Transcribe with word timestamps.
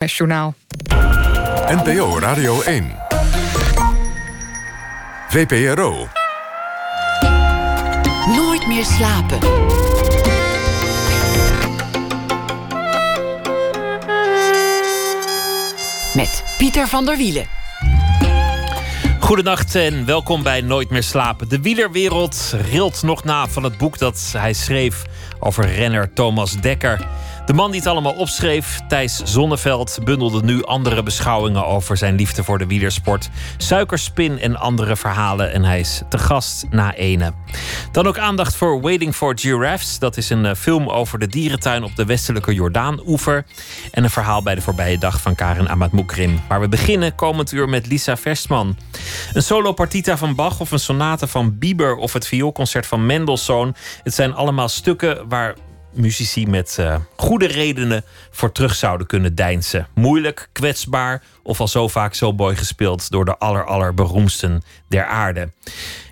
NOS 0.00 0.16
Journaal. 0.16 0.54
NPO 1.66 2.18
Radio 2.18 2.60
1. 2.62 2.92
VPRO. 5.28 6.08
Nooit 8.26 8.66
meer 8.66 8.84
slapen. 8.84 9.38
Met 16.14 16.44
Pieter 16.58 16.88
van 16.88 17.04
der 17.04 17.16
Wielen. 17.16 17.46
Goedenacht 19.18 19.74
en 19.74 20.06
welkom 20.06 20.42
bij 20.42 20.60
Nooit 20.60 20.90
meer 20.90 21.02
slapen. 21.02 21.48
De 21.48 21.60
wielerwereld 21.60 22.54
rilt 22.70 23.02
nog 23.02 23.24
na 23.24 23.48
van 23.48 23.62
het 23.62 23.78
boek 23.78 23.98
dat 23.98 24.32
hij 24.36 24.52
schreef 24.52 25.04
over 25.40 25.74
renner 25.74 26.12
Thomas 26.12 26.60
Dekker. 26.60 27.06
De 27.50 27.56
man 27.56 27.70
die 27.70 27.80
het 27.80 27.88
allemaal 27.88 28.12
opschreef, 28.12 28.80
Thijs 28.88 29.22
Zonneveld, 29.24 29.98
bundelde 30.04 30.42
nu 30.42 30.64
andere 30.64 31.02
beschouwingen 31.02 31.66
over 31.66 31.96
zijn 31.96 32.14
liefde 32.14 32.44
voor 32.44 32.58
de 32.58 32.66
wielersport, 32.66 33.28
suikerspin 33.56 34.38
en 34.38 34.56
andere 34.56 34.96
verhalen. 34.96 35.52
En 35.52 35.64
hij 35.64 35.80
is 35.80 36.02
te 36.08 36.18
gast 36.18 36.66
na 36.70 36.94
ene. 36.94 37.32
Dan 37.92 38.06
ook 38.06 38.18
aandacht 38.18 38.56
voor 38.56 38.80
Waiting 38.80 39.14
for 39.14 39.38
Giraffes. 39.38 39.98
Dat 39.98 40.16
is 40.16 40.30
een 40.30 40.46
eh, 40.46 40.54
film 40.54 40.88
over 40.88 41.18
de 41.18 41.26
dierentuin 41.26 41.84
op 41.84 41.96
de 41.96 42.04
westelijke 42.04 42.54
Jordaan-oever. 42.54 43.44
En 43.90 44.04
een 44.04 44.10
verhaal 44.10 44.42
bij 44.42 44.54
de 44.54 44.62
voorbije 44.62 44.98
dag 44.98 45.20
van 45.20 45.34
Karen 45.34 45.68
Amat 45.68 45.92
Moukrim. 45.92 46.40
Maar 46.48 46.60
we 46.60 46.68
beginnen 46.68 47.14
komend 47.14 47.52
uur 47.52 47.68
met 47.68 47.86
Lisa 47.86 48.16
Verstman. 48.16 48.76
Een 49.32 49.42
solo 49.42 49.72
partita 49.72 50.16
van 50.16 50.34
Bach 50.34 50.60
of 50.60 50.70
een 50.70 50.78
sonate 50.78 51.26
van 51.26 51.58
Bieber 51.58 51.96
of 51.96 52.12
het 52.12 52.26
vioolconcert 52.26 52.86
van 52.86 53.06
Mendelssohn. 53.06 53.74
Het 54.02 54.14
zijn 54.14 54.34
allemaal 54.34 54.68
stukken 54.68 55.28
waar 55.28 55.54
muzici 55.92 56.46
met 56.46 56.76
uh, 56.80 56.96
goede 57.16 57.46
redenen 57.46 58.04
voor 58.30 58.52
terug 58.52 58.74
zouden 58.74 59.06
kunnen 59.06 59.34
deinsen. 59.34 59.86
Moeilijk, 59.94 60.48
kwetsbaar 60.52 61.22
of 61.42 61.60
al 61.60 61.68
zo 61.68 61.88
vaak 61.88 62.14
zo 62.14 62.32
mooi 62.32 62.56
gespeeld 62.56 63.10
door 63.10 63.24
de 63.24 63.38
aller, 63.38 63.64
allerberoemdsten 63.64 64.62
der 64.88 65.04
aarde. 65.04 65.50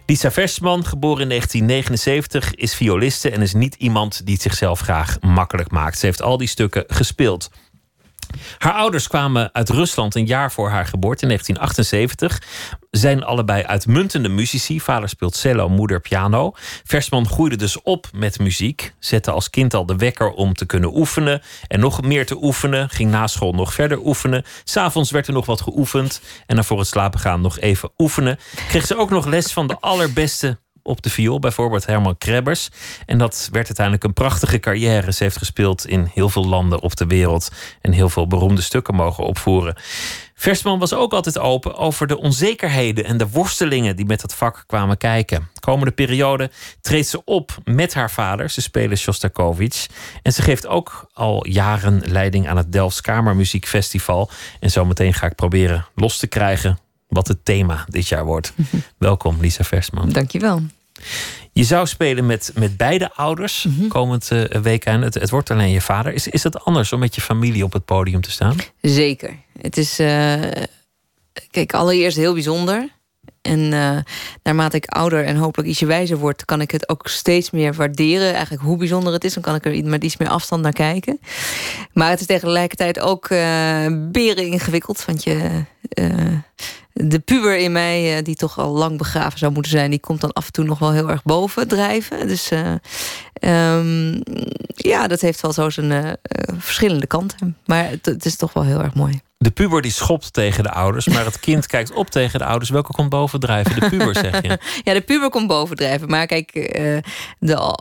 Lisa 0.07 0.31
Versman, 0.31 0.85
geboren 0.85 1.23
in 1.23 1.29
1979, 1.29 2.55
is 2.55 2.75
violiste 2.75 3.31
en 3.31 3.43
is 3.43 3.55
niet 3.55 3.75
iemand 3.75 4.21
die 4.25 4.35
het 4.35 4.43
zichzelf 4.43 4.81
graag 4.81 5.21
makkelijk 5.21 5.71
maakt. 5.71 5.99
Ze 5.99 6.07
heeft 6.07 6.23
al 6.23 6.37
die 6.37 6.49
stukken 6.49 6.85
gespeeld. 6.87 7.51
Haar 8.59 8.73
ouders 8.73 9.09
kwamen 9.09 9.51
uit 9.53 9.69
Rusland 9.69 10.15
een 10.15 10.27
jaar 10.27 10.53
voor 10.53 10.69
haar 10.69 10.87
geboorte 10.87 11.23
in 11.23 11.29
1978. 11.29 12.43
Zijn 12.91 13.25
allebei 13.25 13.63
uitmuntende 13.63 14.29
muzici. 14.29 14.81
Vader 14.81 15.09
speelt 15.09 15.37
cello, 15.37 15.69
moeder 15.69 16.01
piano. 16.01 16.53
Versman 16.85 17.27
groeide 17.27 17.57
dus 17.57 17.83
op 17.83 18.07
met 18.13 18.39
muziek. 18.39 18.95
Zette 18.99 19.31
als 19.31 19.51
kind 19.51 19.75
al 19.75 19.87
de 19.87 19.97
wekker 19.97 20.31
om 20.31 20.55
te 20.55 20.67
kunnen 20.67 20.97
oefenen. 20.97 21.43
En 21.69 21.81
nog 21.81 22.03
meer 22.03 22.27
te 22.27 22.43
oefenen. 22.43 22.91
Ging 22.91 23.11
na 23.11 23.27
school 23.27 23.53
nog 23.53 23.75
verder 23.75 23.99
oefenen. 24.05 24.45
S'avonds 24.65 25.11
werd 25.11 25.27
er 25.27 25.33
nog 25.33 25.47
wat 25.47 25.61
geoefend. 25.61 26.21
En 26.47 26.55
dan 26.55 26.65
voor 26.65 26.79
het 26.79 26.89
slapen 26.89 27.21
gaan 27.21 27.41
nog 27.41 27.59
even 27.59 27.91
oefenen. 27.99 28.39
Kreeg 28.69 28.87
ze 28.87 28.97
ook 28.97 29.11
nog 29.11 29.27
les 29.27 29.53
van 29.53 29.67
de 29.67 29.77
allerbeste 29.81 30.59
op 30.89 31.03
de 31.03 31.11
viool, 31.11 31.39
bijvoorbeeld 31.39 31.87
Herman 31.87 32.19
Krebbers. 32.19 32.69
En 33.07 33.19
dat 33.19 33.49
werd 33.53 33.67
uiteindelijk 33.67 34.05
een 34.05 34.13
prachtige 34.13 34.61
carrière. 34.61 35.13
Ze 35.13 35.23
heeft 35.23 35.39
gespeeld 35.39 35.87
in 35.87 36.11
heel 36.15 36.29
veel 36.29 36.47
landen 36.47 36.81
op 36.81 36.97
de 36.97 37.07
wereld 37.07 37.51
en 37.81 37.93
heel 37.93 38.09
veel 38.09 38.27
beroemde 38.27 38.63
stukken 38.63 38.95
mogen 38.95 39.25
opvoeren. 39.25 39.77
Versman 40.35 40.79
was 40.79 40.95
ook 40.95 41.13
altijd 41.13 41.39
open 41.39 41.77
over 41.77 42.07
de 42.07 42.19
onzekerheden 42.19 43.05
en 43.05 43.17
de 43.17 43.29
worstelingen 43.29 43.97
die 43.97 44.07
met 44.07 44.21
dat 44.21 44.35
vak 44.35 44.65
kwamen 44.67 44.97
kijken. 44.97 45.49
Komende 45.61 45.93
periode 45.93 46.51
treedt 46.81 47.09
ze 47.09 47.25
op 47.25 47.59
met 47.65 47.95
haar 47.95 48.11
vader. 48.11 48.51
Ze 48.51 48.61
spelen 48.61 48.97
Shostakovich. 48.97 49.87
En 50.23 50.33
ze 50.33 50.43
geeft 50.43 50.67
ook 50.67 51.09
al 51.13 51.47
jaren 51.47 52.03
leiding 52.07 52.49
aan 52.49 52.57
het 52.57 52.73
Delfts 52.73 53.01
Kamermuziekfestival. 53.01 54.31
En 54.61 54.71
zometeen 54.71 55.15
ga 55.15 55.27
ik 55.27 55.35
proberen 55.35 55.87
los 55.95 56.19
te 56.19 56.27
krijgen 56.27 56.79
wat 57.09 57.29
het 57.29 57.45
thema 57.45 57.85
dit 57.89 58.09
jaar 58.09 58.25
wordt. 58.25 58.53
Welkom, 58.99 59.41
Lisa 59.41 59.65
Versman. 59.65 60.09
Dankjewel. 60.09 60.63
Je 61.53 61.65
zou 61.65 61.87
spelen 61.87 62.27
met, 62.27 62.53
met 62.55 62.77
beide 62.77 63.11
ouders 63.15 63.65
Mhm. 63.69 63.89
komend 63.89 64.31
uh, 64.33 64.45
weekend. 64.45 65.05
Het, 65.05 65.15
het 65.15 65.31
wordt 65.31 65.51
alleen 65.51 65.71
je 65.71 65.81
vader. 65.81 66.13
Is, 66.15 66.29
is 66.29 66.43
het 66.43 66.65
anders 66.65 66.93
om 66.93 66.99
met 66.99 67.15
je 67.15 67.21
familie 67.21 67.65
op 67.65 67.73
het 67.73 67.85
podium 67.85 68.21
te 68.21 68.31
staan? 68.31 68.57
Zeker. 68.83 69.37
Het 69.61 69.77
is, 69.77 70.01
uh, 70.01 70.35
kijk, 71.51 71.75
allereerst 71.75 72.17
heel 72.17 72.33
bijzonder. 72.33 72.89
En 73.49 73.73
uh, 73.73 73.99
naarmate 74.43 74.77
ik 74.77 74.87
ouder 74.87 75.25
en 75.25 75.37
hopelijk 75.37 75.69
ietsje 75.69 75.87
wijzer 75.87 76.17
word, 76.17 76.45
kan 76.45 76.61
ik 76.61 76.71
het 76.71 76.89
ook 76.89 77.07
steeds 77.09 77.51
meer 77.51 77.75
waarderen. 77.75 78.33
Eigenlijk 78.33 78.63
hoe 78.63 78.77
bijzonder 78.77 79.13
het 79.13 79.25
is. 79.25 79.35
Dan 79.35 79.43
kan 79.43 79.55
ik 79.55 79.65
er 79.65 79.85
met 79.85 80.05
iets 80.05 80.17
meer 80.17 80.29
afstand 80.29 80.63
naar 80.63 80.73
kijken. 80.73 81.21
Maar 81.93 82.11
het 82.11 82.21
is 82.21 82.27
tegelijkertijd 82.27 83.01
ook 83.01 83.29
uh, 83.29 83.39
beren 84.11 84.47
ingewikkeld. 84.47 85.05
Want 85.05 85.25
je. 85.25 85.65
Uh, 85.99 86.39
de 86.93 87.19
puber 87.19 87.59
in 87.59 87.73
mij, 87.73 88.23
die 88.23 88.35
toch 88.35 88.59
al 88.59 88.71
lang 88.71 88.99
begraven 88.99 89.39
zou 89.39 89.53
moeten 89.53 89.73
zijn, 89.73 89.91
die 89.91 90.01
komt 90.01 90.21
dan 90.21 90.33
af 90.33 90.47
en 90.47 90.53
toe 90.53 90.65
nog 90.65 90.79
wel 90.79 90.93
heel 90.93 91.11
erg 91.11 91.23
boven 91.23 91.69
drijven. 91.69 92.29
Dus 92.29 92.51
um, 93.41 94.23
ja, 94.67 95.07
dat 95.07 95.21
heeft 95.21 95.41
wel 95.41 95.53
zo 95.53 95.71
zijn 95.71 96.17
verschillende 96.59 97.07
kanten. 97.07 97.57
Maar 97.67 97.89
het, 97.91 98.07
het, 98.07 98.25
is 98.25 98.37
toch 98.37 98.53
wel 98.53 98.65
heel 98.65 98.83
erg 98.83 98.95
mooi. 98.95 99.21
De 99.39 99.51
puber 99.51 99.83
die 99.83 99.93
schopt 99.93 100.33
tegen 100.33 100.63
de 100.63 100.71
ouders, 100.71 101.07
maar 101.07 101.25
het 101.25 101.41
kind 101.41 101.67
kijkt 101.77 101.93
op 101.93 102.11
tegen 102.11 102.39
de 102.39 102.45
ouders. 102.45 102.71
Welke 102.71 102.93
komt 102.93 103.09
bovendrijven? 103.09 103.81
De 103.81 103.89
puber, 103.89 104.15
zeg 104.15 104.43
je? 104.43 104.59
ja, 104.85 104.93
de 104.93 105.01
puber 105.01 105.31
komt 105.31 105.47
bovendrijven. 105.47 106.09
Maar 106.09 106.27
kijk, 106.27 106.53
de 107.39 107.75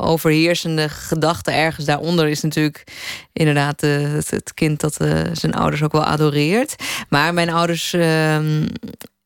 overheersende 0.00 0.88
gedachte 0.88 1.50
ergens 1.50 1.86
daaronder 1.86 2.28
is 2.28 2.40
natuurlijk 2.40 2.84
inderdaad 3.32 3.80
het, 3.80 4.30
het, 4.30 4.54
kind 4.54 4.80
dat 4.80 4.94
zijn 5.32 5.54
ouders 5.54 5.82
ook 5.82 5.92
wel 5.92 6.04
adoreert. 6.04 6.76
Maar 7.08 7.34
mijn 7.34 7.50
ouders. 7.50 7.96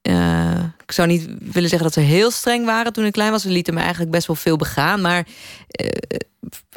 Uh, 0.03 0.65
ik 0.85 0.93
zou 0.93 1.09
niet 1.09 1.29
willen 1.41 1.69
zeggen 1.69 1.83
dat 1.83 1.93
ze 1.93 2.01
heel 2.01 2.31
streng 2.31 2.65
waren 2.65 2.93
toen 2.93 3.05
ik 3.05 3.13
klein 3.13 3.31
was. 3.31 3.43
Ze 3.43 3.49
lieten 3.49 3.75
me 3.75 3.81
eigenlijk 3.81 4.11
best 4.11 4.27
wel 4.27 4.37
veel 4.37 4.57
begaan. 4.57 5.01
Maar 5.01 5.27
uh, 5.83 5.89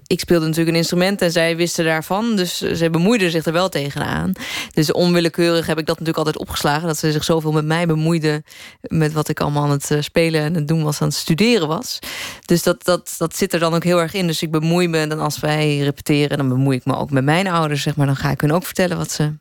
ik 0.08 0.20
speelde 0.20 0.46
natuurlijk 0.46 0.72
een 0.72 0.82
instrument 0.82 1.22
en 1.22 1.32
zij 1.32 1.56
wisten 1.56 1.86
daarvan. 1.86 2.36
Dus 2.36 2.58
ze 2.58 2.90
bemoeiden 2.90 3.32
zich 3.32 3.46
er 3.46 3.54
wel 3.54 3.70
tegenaan. 3.70 4.32
Dus 4.74 4.92
onwillekeurig 4.92 5.66
heb 5.66 5.80
ik 5.80 5.86
dat 5.86 6.00
natuurlijk 6.00 6.18
altijd 6.18 6.38
opgeslagen. 6.38 6.88
Dat 6.88 6.98
ze 6.98 7.12
zich 7.12 7.24
zoveel 7.24 7.52
met 7.52 7.66
mij 7.66 7.88
bemoeiden. 7.88 8.44
Met 8.82 9.14
wat 9.14 9.30
ik 9.30 9.40
allemaal 9.40 9.64
aan 9.64 9.72
het 9.72 9.92
eh, 9.92 10.02
spelen 10.02 10.42
en 10.42 10.54
het 10.54 10.68
doen 10.68 10.84
was, 10.84 11.02
aan 11.02 11.08
het 11.08 11.18
studeren 11.18 11.68
was. 11.68 12.00
Dus 12.46 12.64
dat, 12.64 12.84
dat, 12.84 13.16
dat 13.18 13.36
zit 13.36 13.54
er 13.54 13.60
dan 13.60 13.74
ook 13.74 13.84
heel 13.84 14.02
erg 14.02 14.14
in. 14.14 14.28
Dus 14.28 14.42
ik 14.42 14.52
bemoei 14.52 14.88
me. 14.88 15.08
Dan 15.08 15.20
als 15.20 15.40
wij 15.40 15.78
repeteren, 15.78 16.38
dan 16.38 16.50
bemoei 16.50 16.78
ik 16.78 16.86
me 16.86 16.96
ook 16.96 17.12
met 17.12 17.24
mijn 17.24 17.48
ouders. 17.48 17.82
Zeg 17.82 17.96
maar. 17.96 18.06
Dan 18.06 18.16
ga 18.16 18.32
ik 18.32 18.42
hun 18.42 18.54
ook 18.54 18.66
vertellen 18.66 18.98
wat 18.98 19.12
ze 19.12 19.34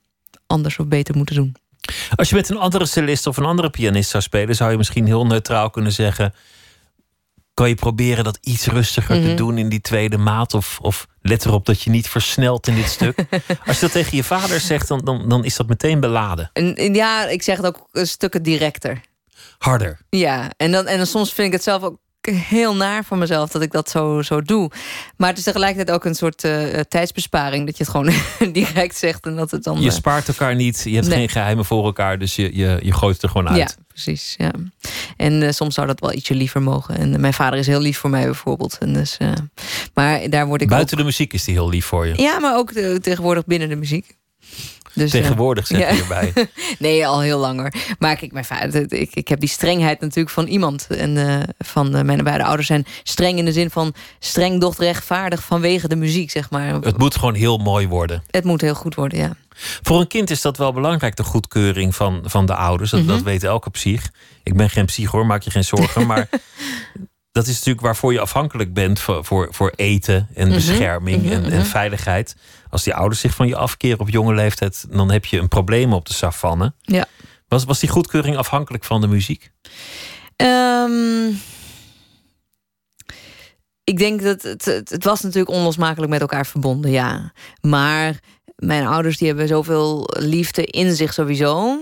anders 0.46 0.78
of 0.78 0.86
beter 0.86 1.16
moeten 1.16 1.34
doen. 1.34 1.56
Als 2.14 2.28
je 2.28 2.34
met 2.34 2.48
een 2.48 2.58
andere 2.58 2.86
cellist 2.86 3.26
of 3.26 3.36
een 3.36 3.44
andere 3.44 3.70
pianist 3.70 4.10
zou 4.10 4.22
spelen, 4.22 4.54
zou 4.54 4.70
je 4.70 4.76
misschien 4.76 5.06
heel 5.06 5.26
neutraal 5.26 5.70
kunnen 5.70 5.92
zeggen: 5.92 6.34
kan 7.54 7.68
je 7.68 7.74
proberen 7.74 8.24
dat 8.24 8.38
iets 8.40 8.66
rustiger 8.66 9.16
mm 9.16 9.20
-hmm. 9.20 9.30
te 9.30 9.36
doen 9.36 9.58
in 9.58 9.68
die 9.68 9.80
tweede 9.80 10.18
maat? 10.18 10.54
Of, 10.54 10.78
of 10.82 11.06
let 11.22 11.44
erop 11.44 11.66
dat 11.66 11.82
je 11.82 11.90
niet 11.90 12.08
versnelt 12.08 12.66
in 12.66 12.74
dit 12.74 12.88
stuk. 12.88 13.18
Als 13.66 13.76
je 13.76 13.80
dat 13.80 13.92
tegen 13.92 14.16
je 14.16 14.24
vader 14.24 14.60
zegt, 14.60 14.88
dan, 14.88 15.00
dan, 15.04 15.28
dan 15.28 15.44
is 15.44 15.56
dat 15.56 15.68
meteen 15.68 16.00
beladen. 16.00 16.50
En, 16.52 16.94
ja, 16.94 17.28
ik 17.28 17.42
zeg 17.42 17.56
het 17.56 17.66
ook 17.66 17.88
stukken 17.92 18.42
directer. 18.42 19.00
Harder. 19.58 20.00
Ja, 20.10 20.50
en 20.56 20.72
dan, 20.72 20.86
en 20.86 20.96
dan 20.96 21.06
soms 21.06 21.32
vind 21.32 21.46
ik 21.46 21.52
het 21.52 21.62
zelf 21.62 21.82
ook 21.82 21.98
heel 22.26 22.76
naar 22.76 23.04
voor 23.04 23.18
mezelf 23.18 23.50
dat 23.50 23.62
ik 23.62 23.72
dat 23.72 23.90
zo, 23.90 24.22
zo 24.22 24.42
doe. 24.42 24.70
Maar 25.16 25.28
het 25.28 25.38
is 25.38 25.44
tegelijkertijd 25.44 25.96
ook 25.96 26.04
een 26.04 26.14
soort 26.14 26.44
uh, 26.44 26.80
tijdsbesparing. 26.80 27.66
Dat 27.66 27.76
je 27.76 27.82
het 27.82 27.92
gewoon 27.92 28.12
direct 28.52 28.96
zegt 28.96 29.26
en 29.26 29.36
dat 29.36 29.50
het 29.50 29.64
dan. 29.64 29.80
Je 29.80 29.90
spaart 29.90 30.28
elkaar 30.28 30.54
niet, 30.54 30.82
je 30.84 30.94
hebt 30.94 31.06
nee. 31.06 31.18
geen 31.18 31.28
geheimen 31.28 31.64
voor 31.64 31.84
elkaar, 31.84 32.18
dus 32.18 32.36
je, 32.36 32.56
je, 32.56 32.78
je 32.82 32.92
gooit 32.92 33.14
het 33.14 33.22
er 33.22 33.28
gewoon 33.28 33.48
uit. 33.48 33.58
Ja, 33.58 33.84
precies. 33.88 34.34
Ja. 34.38 34.50
En 35.16 35.42
uh, 35.42 35.50
soms 35.50 35.74
zou 35.74 35.86
dat 35.86 36.00
wel 36.00 36.12
ietsje 36.12 36.34
liever 36.34 36.62
mogen. 36.62 36.96
En 36.96 37.20
mijn 37.20 37.34
vader 37.34 37.58
is 37.58 37.66
heel 37.66 37.80
lief 37.80 37.98
voor 37.98 38.10
mij 38.10 38.24
bijvoorbeeld. 38.24 38.78
En 38.80 38.92
dus, 38.92 39.16
maar 39.94 40.30
daar 40.30 40.46
word 40.46 40.62
ik. 40.62 40.68
Buiten 40.68 40.92
ook... 40.92 41.00
de 41.00 41.06
muziek 41.06 41.32
is 41.32 41.44
die 41.44 41.54
heel 41.54 41.68
lief 41.68 41.86
voor 41.86 42.06
je. 42.06 42.22
Ja, 42.22 42.38
maar 42.38 42.56
ook 42.56 42.72
de, 42.74 42.98
tegenwoordig 43.02 43.44
binnen 43.44 43.68
de 43.68 43.76
muziek. 43.76 44.18
Dus, 44.92 45.10
Tegenwoordig 45.10 45.66
zeg 45.66 45.78
je 45.78 45.84
ja. 45.84 45.92
hierbij. 45.92 46.32
nee, 46.78 47.06
al 47.06 47.20
heel 47.20 47.38
langer. 47.38 47.74
Maar 47.98 48.16
kijk, 48.16 48.32
mijn 48.32 48.44
vader, 48.44 48.92
ik, 48.92 49.14
ik 49.14 49.28
heb 49.28 49.40
die 49.40 49.48
strengheid 49.48 50.00
natuurlijk 50.00 50.34
van 50.34 50.46
iemand. 50.46 50.86
En 50.86 51.16
uh, 51.16 51.38
van 51.58 51.96
uh, 51.96 52.02
mijn 52.02 52.24
beide 52.24 52.44
ouders 52.44 52.66
zijn 52.66 52.86
streng 53.02 53.38
in 53.38 53.44
de 53.44 53.52
zin 53.52 53.70
van 53.70 53.94
streng, 54.18 54.60
doch 54.60 54.78
rechtvaardig 54.78 55.42
vanwege 55.42 55.88
de 55.88 55.96
muziek, 55.96 56.30
zeg 56.30 56.50
maar. 56.50 56.74
Het 56.74 56.98
moet 56.98 57.14
gewoon 57.14 57.34
heel 57.34 57.58
mooi 57.58 57.88
worden. 57.88 58.22
Het 58.30 58.44
moet 58.44 58.60
heel 58.60 58.74
goed 58.74 58.94
worden, 58.94 59.18
ja. 59.18 59.36
Voor 59.82 60.00
een 60.00 60.06
kind 60.06 60.30
is 60.30 60.40
dat 60.40 60.56
wel 60.56 60.72
belangrijk, 60.72 61.16
de 61.16 61.22
goedkeuring 61.22 61.94
van, 61.94 62.20
van 62.24 62.46
de 62.46 62.54
ouders. 62.54 62.90
Dat, 62.90 63.00
mm 63.00 63.06
-hmm. 63.06 63.14
dat 63.14 63.24
weet 63.24 63.44
elke 63.44 63.70
psych. 63.70 64.10
Ik 64.42 64.56
ben 64.56 64.70
geen 64.70 64.86
psych 64.86 65.10
hoor, 65.10 65.26
maak 65.26 65.42
je 65.42 65.50
geen 65.50 65.64
zorgen. 65.64 66.06
maar 66.10 66.28
dat 67.32 67.46
is 67.46 67.54
natuurlijk 67.54 67.80
waarvoor 67.80 68.12
je 68.12 68.20
afhankelijk 68.20 68.74
bent 68.74 69.00
voor, 69.00 69.24
voor, 69.24 69.48
voor 69.50 69.72
eten 69.76 70.28
en 70.34 70.46
Mhm. 70.46 70.54
bescherming 70.54 71.22
mm 71.22 71.28
-hmm. 71.28 71.44
en, 71.44 71.52
en, 71.52 71.66
veiligheid. 71.66 72.36
Als 72.70 72.82
die 72.82 72.94
ouders 72.94 73.20
zich 73.20 73.34
van 73.34 73.48
je 73.48 73.56
afkeren 73.56 74.00
op 74.00 74.08
jonge 74.08 74.34
leeftijd, 74.34 74.86
dan 74.90 75.10
heb 75.10 75.24
je 75.24 75.38
een 75.38 75.48
probleem 75.48 75.92
op 75.92 76.06
de 76.06 76.12
savanne. 76.12 76.72
Ja. 76.80 77.06
Was, 77.48 77.64
was 77.64 77.80
die 77.80 77.88
goedkeuring 77.88 78.36
afhankelijk 78.36 78.84
van 78.84 79.00
de 79.00 79.06
muziek? 79.06 79.50
Um, 80.36 81.40
ik 83.84 83.98
denk 83.98 84.22
dat 84.22 84.42
het, 84.42 84.64
het, 84.64 84.90
het 84.90 85.04
was 85.04 85.20
natuurlijk 85.20 85.50
onlosmakelijk 85.54 86.12
met 86.12 86.20
elkaar 86.20 86.46
verbonden, 86.46 86.90
ja. 86.90 87.32
Maar 87.60 88.20
mijn 88.56 88.86
ouders 88.86 89.16
die 89.16 89.26
hebben 89.26 89.48
zoveel 89.48 90.10
liefde 90.18 90.64
in 90.64 90.96
zich 90.96 91.12
sowieso. 91.12 91.80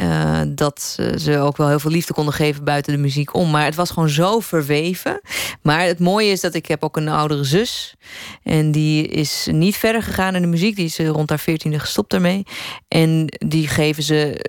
Uh, 0.00 0.40
dat 0.48 0.98
ze 1.16 1.38
ook 1.38 1.56
wel 1.56 1.68
heel 1.68 1.78
veel 1.78 1.90
liefde 1.90 2.12
konden 2.12 2.34
geven 2.34 2.64
buiten 2.64 2.92
de 2.92 2.98
muziek 2.98 3.34
om. 3.34 3.50
Maar 3.50 3.64
het 3.64 3.74
was 3.74 3.90
gewoon 3.90 4.08
zo 4.08 4.40
verweven. 4.40 5.20
Maar 5.62 5.80
het 5.80 5.98
mooie 5.98 6.30
is 6.30 6.40
dat 6.40 6.54
ik 6.54 6.66
heb 6.66 6.84
ook 6.84 6.96
een 6.96 7.08
oudere 7.08 7.44
zus. 7.44 7.94
En 8.42 8.70
die 8.70 9.06
is 9.06 9.48
niet 9.50 9.76
verder 9.76 10.02
gegaan 10.02 10.34
in 10.34 10.42
de 10.42 10.48
muziek. 10.48 10.76
Die 10.76 10.84
is 10.84 10.98
eh, 10.98 11.08
rond 11.08 11.28
haar 11.28 11.38
veertiende 11.38 11.78
gestopt 11.78 12.10
daarmee. 12.10 12.46
En 12.88 13.26
die 13.46 13.68
geven 13.68 14.02
ze 14.02 14.46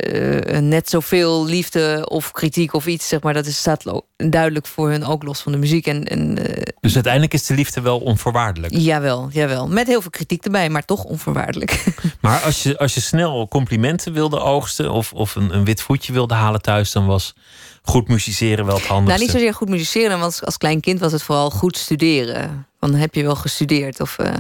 uh, 0.47 0.59
net 0.59 0.89
zoveel 0.89 1.45
liefde 1.45 2.05
of 2.09 2.31
kritiek 2.31 2.73
of 2.73 2.85
iets. 2.85 3.07
Zeg 3.07 3.21
maar. 3.21 3.33
Dat 3.33 3.45
is, 3.45 3.57
staat 3.57 4.03
duidelijk 4.15 4.67
voor 4.67 4.89
hun 4.89 5.05
ook 5.05 5.23
los 5.23 5.41
van 5.41 5.51
de 5.51 5.57
muziek. 5.57 5.87
En, 5.87 6.03
en, 6.03 6.39
uh, 6.39 6.63
dus 6.79 6.93
uiteindelijk 6.93 7.33
is 7.33 7.45
de 7.45 7.53
liefde 7.53 7.81
wel 7.81 7.99
onvoorwaardelijk? 7.99 8.73
Jawel, 8.77 9.29
jawel. 9.31 9.67
Met 9.67 9.87
heel 9.87 10.01
veel 10.01 10.11
kritiek 10.11 10.45
erbij, 10.45 10.69
maar 10.69 10.85
toch 10.85 11.03
onvoorwaardelijk. 11.03 11.83
Maar 12.21 12.39
als 12.41 12.63
je, 12.63 12.77
als 12.77 12.93
je 12.93 13.01
snel 13.01 13.47
complimenten 13.47 14.13
wilde 14.13 14.39
oogsten... 14.39 14.91
of, 14.91 15.13
of 15.13 15.32
een, 15.35 15.65
wit 15.65 15.81
voetje 15.81 16.13
wilde 16.13 16.33
halen 16.33 16.61
thuis... 16.61 16.91
dan 16.91 17.05
was 17.05 17.35
goed 17.81 18.07
musiceren 18.07 18.65
wel 18.65 18.75
het 18.75 18.85
handigste. 18.85 19.17
Nou, 19.17 19.21
niet 19.21 19.41
zozeer 19.41 19.53
goed 19.53 19.69
musiceren. 19.69 20.19
Want 20.19 20.41
als 20.45 20.57
klein 20.57 20.79
kind 20.79 20.99
was 20.99 21.11
het 21.11 21.23
vooral 21.23 21.49
goed 21.49 21.77
studeren. 21.77 22.67
Dan 22.79 22.93
heb 22.93 23.15
je 23.15 23.23
wel 23.23 23.35
gestudeerd. 23.35 24.01
Of 24.01 24.17
uh, 24.19 24.33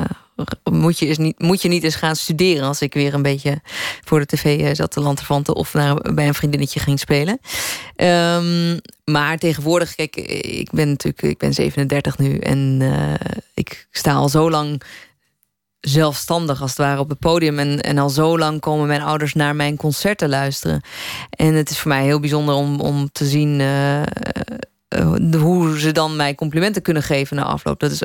moet, 0.63 0.99
je 0.99 1.07
eens 1.07 1.17
niet, 1.17 1.39
moet 1.39 1.61
je 1.61 1.67
niet 1.67 1.83
eens 1.83 1.95
gaan 1.95 2.15
studeren... 2.15 2.67
als 2.67 2.81
ik 2.81 2.93
weer 2.93 3.13
een 3.13 3.21
beetje 3.21 3.61
voor 4.03 4.19
de 4.19 4.25
tv 4.25 4.61
eh, 4.61 4.75
zat 4.75 4.91
te 4.91 4.99
lanterfanten... 4.99 5.55
of 5.55 5.73
naar, 5.73 5.95
bij 5.95 6.27
een 6.27 6.33
vriendinnetje 6.33 6.79
ging 6.79 6.99
spelen. 6.99 7.39
Um, 7.95 8.79
maar 9.05 9.37
tegenwoordig, 9.37 9.95
kijk, 9.95 10.15
ik 10.15 10.71
ben 10.71 10.89
natuurlijk 10.89 11.21
ik 11.21 11.37
ben 11.37 11.53
37 11.53 12.17
nu... 12.17 12.37
en 12.37 12.79
uh, 12.81 13.13
ik 13.53 13.87
sta 13.91 14.13
al 14.13 14.29
zo 14.29 14.49
lang 14.49 14.81
zelfstandig 15.87 16.61
als 16.61 16.69
het 16.69 16.79
ware 16.79 16.99
op 16.99 17.09
het 17.09 17.19
podium. 17.19 17.59
En, 17.59 17.81
en 17.81 17.97
al 17.97 18.09
zo 18.09 18.37
lang 18.37 18.59
komen 18.59 18.87
mijn 18.87 19.01
ouders 19.01 19.33
naar 19.33 19.55
mijn 19.55 19.75
concerten 19.75 20.29
luisteren. 20.29 20.81
En 21.29 21.53
het 21.53 21.69
is 21.69 21.79
voor 21.79 21.91
mij 21.91 22.03
heel 22.03 22.19
bijzonder 22.19 22.55
om, 22.55 22.79
om 22.79 23.11
te 23.11 23.25
zien 23.25 23.59
uh, 23.59 24.01
uh, 24.01 25.41
hoe 25.41 25.79
ze 25.79 25.91
dan 25.91 26.15
mij 26.15 26.35
complimenten 26.35 26.81
kunnen 26.81 27.03
geven 27.03 27.35
na 27.35 27.43
afloop. 27.43 27.79
Dat, 27.79 27.91
is, 27.91 28.01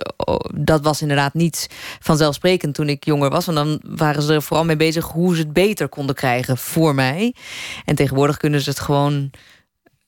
dat 0.55 0.83
was 0.83 1.03
inderdaad 1.03 1.35
niet 1.35 1.69
vanzelfsprekend 2.01 2.75
toen 2.75 2.89
ik 2.89 3.05
jonger 3.05 3.31
was. 3.31 3.47
Want 3.47 3.59
dan 3.59 3.81
waren 3.97 4.23
ze 4.23 4.35
er 4.35 4.43
vooral 4.43 4.65
mee 4.65 4.77
bezig 4.77 5.05
hoe 5.05 5.35
ze 5.35 5.43
het 5.43 5.53
beter 5.53 5.89
konden 5.89 6.15
krijgen 6.15 6.57
voor 6.57 6.95
mij. 6.95 7.35
En 7.85 7.95
tegenwoordig 7.95 8.37
kunnen 8.37 8.61
ze 8.61 8.71
het 8.71 8.81
gewoon 8.81 9.31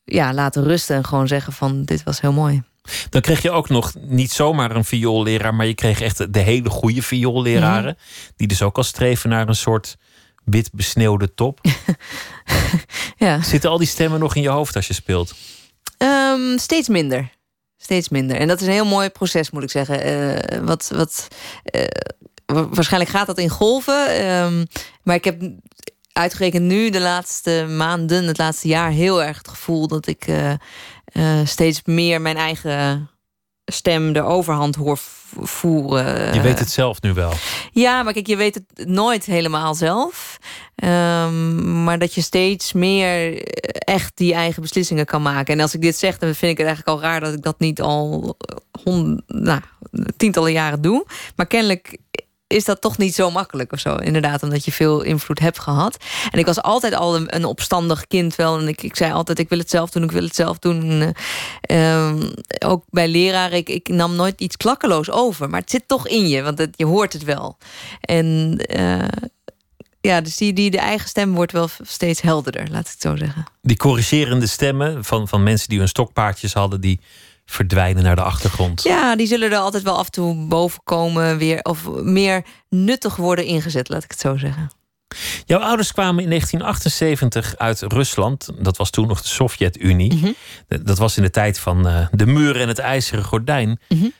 ja, 0.05 0.35
laten 0.35 0.65
rusten 0.65 0.97
en 0.97 1.05
gewoon 1.05 1.29
zeggen 1.29 1.53
van 1.53 1.85
dit 1.85 2.03
was 2.03 2.21
heel 2.21 2.33
mooi. 2.33 2.63
Dan 3.09 3.21
kreeg 3.21 3.43
je 3.43 3.51
ook 3.51 3.69
nog 3.69 3.93
niet 4.01 4.33
zomaar 4.33 4.77
een 4.77 4.85
vioolleraar, 4.85 5.55
maar 5.55 5.67
je 5.67 5.75
kreeg 5.75 6.01
echt 6.01 6.33
de 6.33 6.39
hele 6.39 6.71
goede 6.71 7.03
vioolleraren. 7.03 7.97
Mhm. 7.99 8.33
Die 8.37 8.47
dus 8.47 8.63
ook 8.63 8.77
al 8.77 8.83
streven 8.83 9.31
naar 9.31 9.49
een 9.49 9.55
soort 9.55 9.97
wit 10.45 10.71
besneeuwde 10.73 11.35
top. 11.35 11.61
ja. 13.17 13.43
Zitten 13.43 13.71
al 13.71 13.79
die 13.79 13.87
stemmen 13.87 14.21
nog 14.21 14.35
in 14.35 14.43
je 14.43 14.49
hoofd 14.49 14.77
als 14.77 14.87
je 14.87 14.95
speelt? 14.95 15.35
Um, 15.99 16.59
steeds 16.59 16.89
minder. 16.89 17.31
Steeds 17.77 18.09
minder. 18.09 18.37
En 18.37 18.49
dat 18.49 18.61
is 18.61 18.67
een 18.67 18.73
heel 18.73 18.85
mooi 18.85 19.09
proces, 19.09 19.51
moet 19.51 19.63
ik 19.63 19.71
zeggen. 19.71 20.07
Uh, 20.07 20.59
wat, 20.67 20.91
wat, 20.95 21.29
uh, 21.73 21.85
waarschijnlijk 22.47 23.13
gaat 23.13 23.27
dat 23.27 23.39
in 23.39 23.49
golven. 23.49 24.27
Um, 24.27 24.67
maar 25.03 25.15
ik 25.15 25.25
heb 25.25 25.43
uitgerekend 26.13 26.65
nu 26.65 26.91
de 26.91 27.01
laatste 27.01 27.67
maanden, 27.69 28.25
het 28.25 28.39
laatste 28.39 28.69
jaar, 28.69 28.91
heel 28.91 29.23
erg 29.23 29.39
het 29.39 29.49
gevoel 29.49 29.89
dat 29.89 30.07
ik 30.07 30.27
uh, 30.27 30.53
uh, 31.13 31.41
steeds 31.45 31.81
meer 31.85 32.21
mijn 32.21 32.37
eigen 32.37 33.11
stem 33.65 34.13
de 34.13 34.23
overhand 34.23 34.77
hoor 34.77 34.99
voeren. 35.41 36.35
Je 36.35 36.41
weet 36.41 36.59
het 36.59 36.71
zelf 36.71 37.03
nu 37.03 37.13
wel. 37.13 37.33
Ja, 37.73 38.03
maar 38.03 38.13
kijk, 38.13 38.27
je 38.27 38.37
weet 38.37 38.55
het 38.55 38.89
nooit 38.89 39.25
helemaal 39.25 39.75
zelf. 39.75 40.39
Um, 40.85 41.83
maar 41.85 41.99
dat 41.99 42.15
je 42.15 42.21
steeds 42.21 42.73
meer 42.73 43.43
echt 43.73 44.13
die 44.15 44.35
eigen 44.35 44.63
beslissingen 44.63 45.07
kan 45.07 45.23
maken. 45.23 45.55
En 45.55 45.61
als 45.61 45.75
ik 45.75 45.81
dit 45.81 45.97
zeg, 45.97 46.19
dan 46.19 46.35
vind 46.35 46.53
ik 46.53 46.59
het 46.59 46.67
eigenlijk 46.67 46.99
al 46.99 47.09
raar 47.09 47.21
dat 47.21 47.35
ik 47.35 47.43
dat 47.43 47.59
niet 47.59 47.81
al 47.81 48.37
hond, 48.85 49.23
nou, 49.27 49.61
tientallen 50.17 50.53
jaren 50.53 50.81
doe. 50.81 51.07
Maar 51.37 51.47
kennelijk 51.47 51.97
is 52.51 52.65
dat 52.65 52.81
toch 52.81 52.99
niet 52.99 53.15
zo 53.15 53.31
makkelijk 53.31 53.73
of 53.73 53.79
zo. 53.79 53.97
Inderdaad, 53.97 54.43
omdat 54.43 54.65
je 54.65 54.73
veel 54.73 55.03
invloed 55.03 55.39
hebt 55.39 55.59
gehad. 55.59 56.05
En 56.31 56.39
ik 56.39 56.47
was 56.47 56.63
altijd 56.63 56.95
al 56.95 57.17
een, 57.17 57.37
een 57.37 57.45
opstandig 57.45 58.07
kind 58.07 58.37
wel. 58.37 58.59
En 58.59 58.69
ik, 58.69 58.83
ik 58.83 58.97
zei 58.97 59.13
altijd, 59.13 59.39
ik 59.39 59.49
wil 59.49 59.59
het 59.59 59.71
zelf 59.71 59.91
doen, 59.91 60.03
ik 60.03 60.11
wil 60.11 60.23
het 60.23 60.35
zelf 60.35 60.59
doen. 60.59 61.15
Uh, 61.71 62.15
ook 62.59 62.85
bij 62.89 63.09
leraren, 63.09 63.67
ik, 63.67 63.89
nam 63.89 64.17
nooit 64.17 64.41
iets 64.41 64.57
klakkeloos 64.57 65.11
over. 65.11 65.51
Maar 65.51 65.61
het 65.61 65.71
zit 65.71 65.89
toch 65.89 66.09
in 66.09 66.29
je, 66.29 66.43
want 66.43 66.59
het, 66.59 66.75
je 66.77 66.87
hoort 66.87 67.13
het 67.13 67.25
wel. 67.25 67.59
En 68.01 68.59
uh, 68.77 69.05
ja, 70.01 70.21
dus 70.21 70.37
die, 70.37 70.53
die, 70.53 70.71
de 70.71 70.79
eigen 70.79 71.09
stem 71.09 71.35
wordt 71.35 71.53
wel 71.53 71.69
steeds 71.83 72.21
helderder, 72.21 72.71
laat 72.71 72.87
ik 72.87 72.93
het 72.93 73.01
zo 73.01 73.17
zeggen. 73.17 73.45
Die 73.63 73.77
corrigerende 73.77 74.47
stemmen 74.47 75.05
van, 75.05 75.29
van 75.29 75.43
mensen 75.43 75.69
die 75.69 75.79
hun 75.79 75.89
stokpaardjes 75.89 76.53
hadden... 76.53 76.81
die 76.81 77.01
verdwijnen 77.51 78.03
naar 78.03 78.17
de 78.17 78.23
achtergrond. 78.23 78.83
Ja, 78.83 79.17
die 79.17 79.27
zullen 79.27 79.51
er 79.51 79.59
altijd 79.59 79.83
wel 79.83 79.99
af 79.99 80.07
en 80.07 80.13
toe 80.13 80.47
boven 80.47 80.81
komen 80.85 81.39
weer, 81.39 81.63
of 81.63 81.89
meer 81.91 82.45
nuttig 82.69 83.17
worden 83.17 83.45
ingezet, 83.45 83.89
laat 83.89 84.05
ik 84.05 84.11
het 84.11 84.21
zo 84.21 84.37
zeggen. 84.37 84.71
Jouw 85.45 85.61
ouders 85.61 85.93
kwamen 85.93 86.23
in 86.23 86.29
1978 86.29 87.57
uit 87.57 87.83
Rusland. 87.83 88.49
Dat 88.59 88.77
was 88.77 88.91
toen 88.91 89.09
nog 89.09 89.23
de 89.23 89.29
Sovjet-Unie. 89.29 90.15
Mm 90.15 90.21
-hmm. 90.21 90.85
Dat 90.85 90.99
was 90.99 91.17
in 91.17 91.23
de 91.23 91.31
tijd 91.31 91.59
van 91.59 91.87
uh, 91.87 92.07
de 92.11 92.27
muur 92.27 92.61
en 92.61 92.69
het 92.69 92.79
ijzeren 92.79 93.25
gordijn. 93.25 93.69
Mm 93.69 94.01
-hmm. 94.01 94.13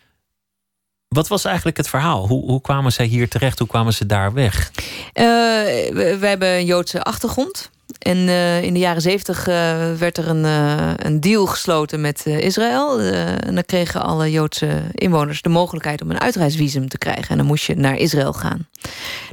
Wat 1.09 1.29
was 1.29 1.45
eigenlijk 1.45 1.77
het 1.77 1.89
verhaal? 1.89 2.27
Hoe, 2.27 2.45
hoe, 2.45 2.61
kwamen 2.61 2.93
zij 2.93 3.07
hier 3.07 3.29
terecht? 3.29 3.59
Hoe 3.59 3.69
kwamen 3.69 3.93
ze 3.93 4.07
daar 4.07 4.33
weg? 4.33 4.71
Uh, 4.75 4.85
we, 5.15 6.17
we, 6.21 6.27
hebben 6.27 6.49
een 6.49 6.65
Joodse 6.65 7.03
achtergrond. 7.03 7.71
En 7.99 8.17
uh, 8.17 8.63
in 8.63 8.73
de 8.73 8.79
jaren 8.79 9.03
zeventig 9.03 9.49
uh, 9.49 9.55
werd 9.93 10.19
er 10.19 10.29
een, 10.29 10.45
uh, 10.45 10.91
een 10.97 11.21
deal 11.21 11.47
gesloten 11.47 12.01
met 12.01 12.27
Israël. 12.27 13.01
en 13.01 13.55
dan 13.55 13.65
kregen 13.65 14.03
alle 14.03 14.31
Joodse 14.31 14.83
inwoners 14.95 15.43
de 15.43 15.49
mogelijkheid 15.49 16.03
om 16.03 16.11
een 16.11 16.21
uitreisvisum 16.21 16.89
te 16.89 16.99
krijgen. 16.99 17.29
En 17.29 17.37
dan 17.37 17.47
moest 17.47 17.65
je 17.65 17.77
naar 17.77 17.97
Israël 17.97 18.33
gaan. 18.33 18.69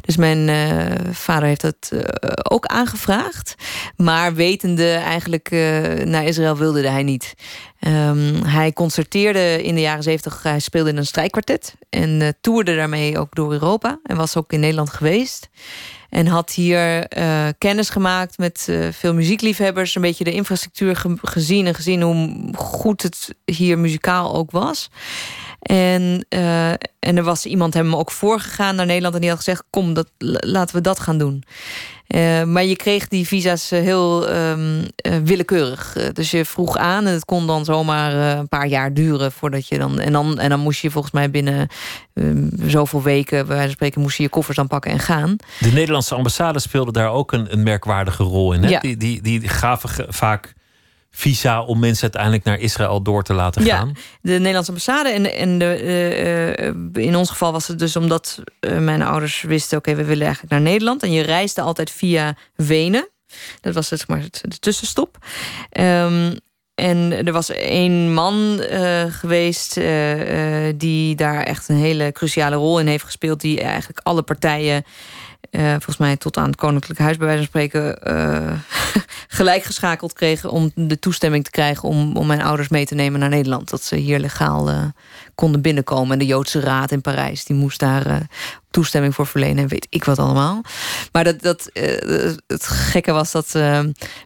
Dus 0.01 0.17
mijn 0.17 0.49
vader 1.11 1.47
heeft 1.47 1.61
dat 1.61 1.91
ook 2.49 2.65
aangevraagd. 2.65 3.55
Maar 3.95 4.33
wetende 4.33 4.91
eigenlijk 4.91 5.49
naar 6.03 6.23
Israël 6.23 6.57
wilde 6.57 6.87
hij 6.87 7.03
niet. 7.03 7.33
Um, 7.79 8.43
hij 8.43 8.73
concerteerde 8.73 9.63
in 9.63 9.75
de 9.75 9.81
jaren 9.81 10.03
zeventig. 10.03 10.43
Hij 10.43 10.59
speelde 10.59 10.89
in 10.89 10.97
een 10.97 11.05
strijkkwartet. 11.05 11.75
En 11.89 12.37
toerde 12.41 12.75
daarmee 12.75 13.19
ook 13.19 13.35
door 13.35 13.51
Europa. 13.51 13.99
En 14.03 14.15
was 14.15 14.35
ook 14.35 14.53
in 14.53 14.59
Nederland 14.59 14.89
geweest. 14.89 15.49
En 16.09 16.27
had 16.27 16.51
hier 16.51 17.17
uh, 17.17 17.47
kennis 17.57 17.89
gemaakt 17.89 18.37
met 18.37 18.67
uh, 18.69 18.87
veel 18.91 19.13
muziekliefhebbers. 19.13 19.95
Een 19.95 20.01
beetje 20.01 20.23
de 20.23 20.31
infrastructuur 20.31 20.95
ge 20.95 21.17
gezien 21.21 21.67
en 21.67 21.75
gezien 21.75 22.01
hoe 22.01 22.49
goed 22.55 23.01
het 23.01 23.35
hier 23.45 23.79
muzikaal 23.79 24.35
ook 24.35 24.51
was. 24.51 24.89
En, 25.59 26.25
uh, 26.29 26.71
en 26.99 27.17
er 27.17 27.23
was 27.23 27.45
iemand 27.45 27.73
hem 27.73 27.95
ook 27.95 28.11
voorgegaan 28.11 28.75
naar 28.75 28.85
Nederland 28.85 29.15
en 29.15 29.21
die 29.21 29.29
had 29.29 29.39
gezegd: 29.39 29.63
Kom, 29.69 29.93
dat, 29.93 30.09
laten 30.17 30.75
we 30.75 30.81
dat 30.81 30.99
gaan 30.99 31.17
doen. 31.17 31.43
Uh, 32.07 32.43
maar 32.43 32.63
je 32.63 32.75
kreeg 32.75 33.07
die 33.07 33.27
visa's 33.27 33.69
heel 33.69 34.35
um, 34.35 34.79
uh, 34.79 35.15
willekeurig. 35.23 35.97
dus 36.13 36.31
je 36.31 36.45
vroeg 36.45 36.77
aan 36.77 37.05
en 37.05 37.13
het 37.13 37.25
kon 37.25 37.47
dan 37.47 37.65
zomaar 37.65 38.37
een 38.37 38.47
paar 38.47 38.67
jaar 38.67 38.93
duren 38.93 39.31
voordat 39.31 39.67
je 39.67 39.77
dan. 39.77 39.99
En 39.99 40.11
dan, 40.11 40.39
en 40.39 40.49
dan 40.49 40.59
moest 40.59 40.81
je 40.81 40.91
volgens 40.91 41.13
mij 41.13 41.29
binnen 41.29 41.67
um, 42.13 42.49
zoveel 42.65 43.01
weken, 43.01 43.37
bij 43.37 43.47
wijze 43.47 43.63
van 43.63 43.71
spreken, 43.71 44.01
moest 44.01 44.17
je 44.17 44.23
je 44.23 44.29
koffers 44.29 44.57
dan 44.57 44.67
pakken 44.67 44.91
en 44.91 44.99
gaan. 44.99 45.35
De 45.59 45.71
Nederlandse 45.71 46.15
ambassade 46.15 46.59
speelde 46.59 46.91
daar 46.91 47.11
ook 47.11 47.31
een, 47.31 47.53
een 47.53 47.63
merkwaardige 47.63 48.23
rol 48.23 48.53
in. 48.53 48.63
Hè? 48.63 48.69
Ja. 48.69 48.79
Die, 48.79 48.97
die, 48.97 49.21
die 49.21 49.47
gaven 49.47 50.13
vaak 50.13 50.55
visa 51.17 51.61
om 51.61 51.79
mensen 51.79 52.03
uiteindelijk 52.03 52.43
naar 52.43 52.59
Israël 52.59 53.01
door 53.01 53.23
te 53.23 53.33
laten 53.33 53.65
gaan? 53.65 53.87
Ja, 53.87 54.01
de 54.21 54.31
Nederlandse 54.31 54.71
ambassade. 54.71 55.09
En, 55.09 55.33
en 55.33 55.57
de, 55.57 55.81
uh, 56.95 57.03
in 57.05 57.15
ons 57.15 57.29
geval 57.29 57.51
was 57.51 57.67
het 57.67 57.79
dus 57.79 57.95
omdat 57.95 58.41
uh, 58.61 58.77
mijn 58.77 59.01
ouders 59.01 59.41
wisten... 59.41 59.77
oké, 59.77 59.89
okay, 59.89 60.01
we 60.01 60.07
willen 60.07 60.25
eigenlijk 60.25 60.53
naar 60.53 60.63
Nederland. 60.63 61.03
En 61.03 61.11
je 61.11 61.21
reisde 61.21 61.61
altijd 61.61 61.91
via 61.91 62.35
Wenen. 62.55 63.09
Dat 63.61 63.73
was 63.73 63.87
zeg 63.87 64.07
maar, 64.07 64.23
de 64.41 64.59
tussenstop. 64.59 65.17
Um, 65.79 66.35
en 66.75 67.25
er 67.25 67.31
was 67.31 67.49
één 67.49 68.13
man 68.13 68.63
uh, 68.71 69.03
geweest 69.09 69.77
uh, 69.77 70.67
uh, 70.67 70.73
die 70.75 71.15
daar 71.15 71.43
echt 71.43 71.69
een 71.69 71.75
hele 71.75 72.11
cruciale 72.11 72.55
rol 72.55 72.79
in 72.79 72.87
heeft 72.87 73.03
gespeeld. 73.03 73.41
Die 73.41 73.61
eigenlijk 73.61 73.99
alle 74.03 74.21
partijen 74.21 74.83
uh, 75.51 75.69
volgens 75.69 75.97
mij 75.97 76.17
tot 76.17 76.37
aan 76.37 76.45
het 76.45 76.55
Koninklijk 76.55 76.99
Huis, 76.99 77.17
bij 77.17 77.27
wijze 77.27 77.41
van 77.41 77.49
spreken, 77.49 77.99
uh, 78.07 78.51
gelijk 79.27 79.63
geschakeld 79.63 80.13
kregen 80.13 80.49
om 80.49 80.71
de 80.75 80.99
toestemming 80.99 81.43
te 81.43 81.49
krijgen 81.49 81.89
om, 81.89 82.15
om 82.15 82.27
mijn 82.27 82.41
ouders 82.41 82.67
mee 82.67 82.85
te 82.85 82.95
nemen 82.95 83.19
naar 83.19 83.29
Nederland. 83.29 83.69
Dat 83.69 83.83
ze 83.83 83.95
hier 83.95 84.19
legaal 84.19 84.69
uh, 84.69 84.83
konden 85.35 85.61
binnenkomen. 85.61 86.11
En 86.11 86.19
de 86.19 86.25
Joodse 86.25 86.59
Raad 86.59 86.91
in 86.91 87.01
Parijs, 87.01 87.45
die 87.45 87.55
moest 87.55 87.79
daar 87.79 88.27
toestemming 88.71 89.15
voor 89.15 89.27
verlenen 89.27 89.63
en 89.63 89.69
weet 89.69 89.87
ik 89.89 90.03
wat 90.03 90.19
allemaal. 90.19 90.61
Maar 91.11 91.23
dat, 91.23 91.41
dat, 91.41 91.69
het 92.47 92.67
gekke 92.67 93.11
was 93.11 93.31
dat 93.31 93.53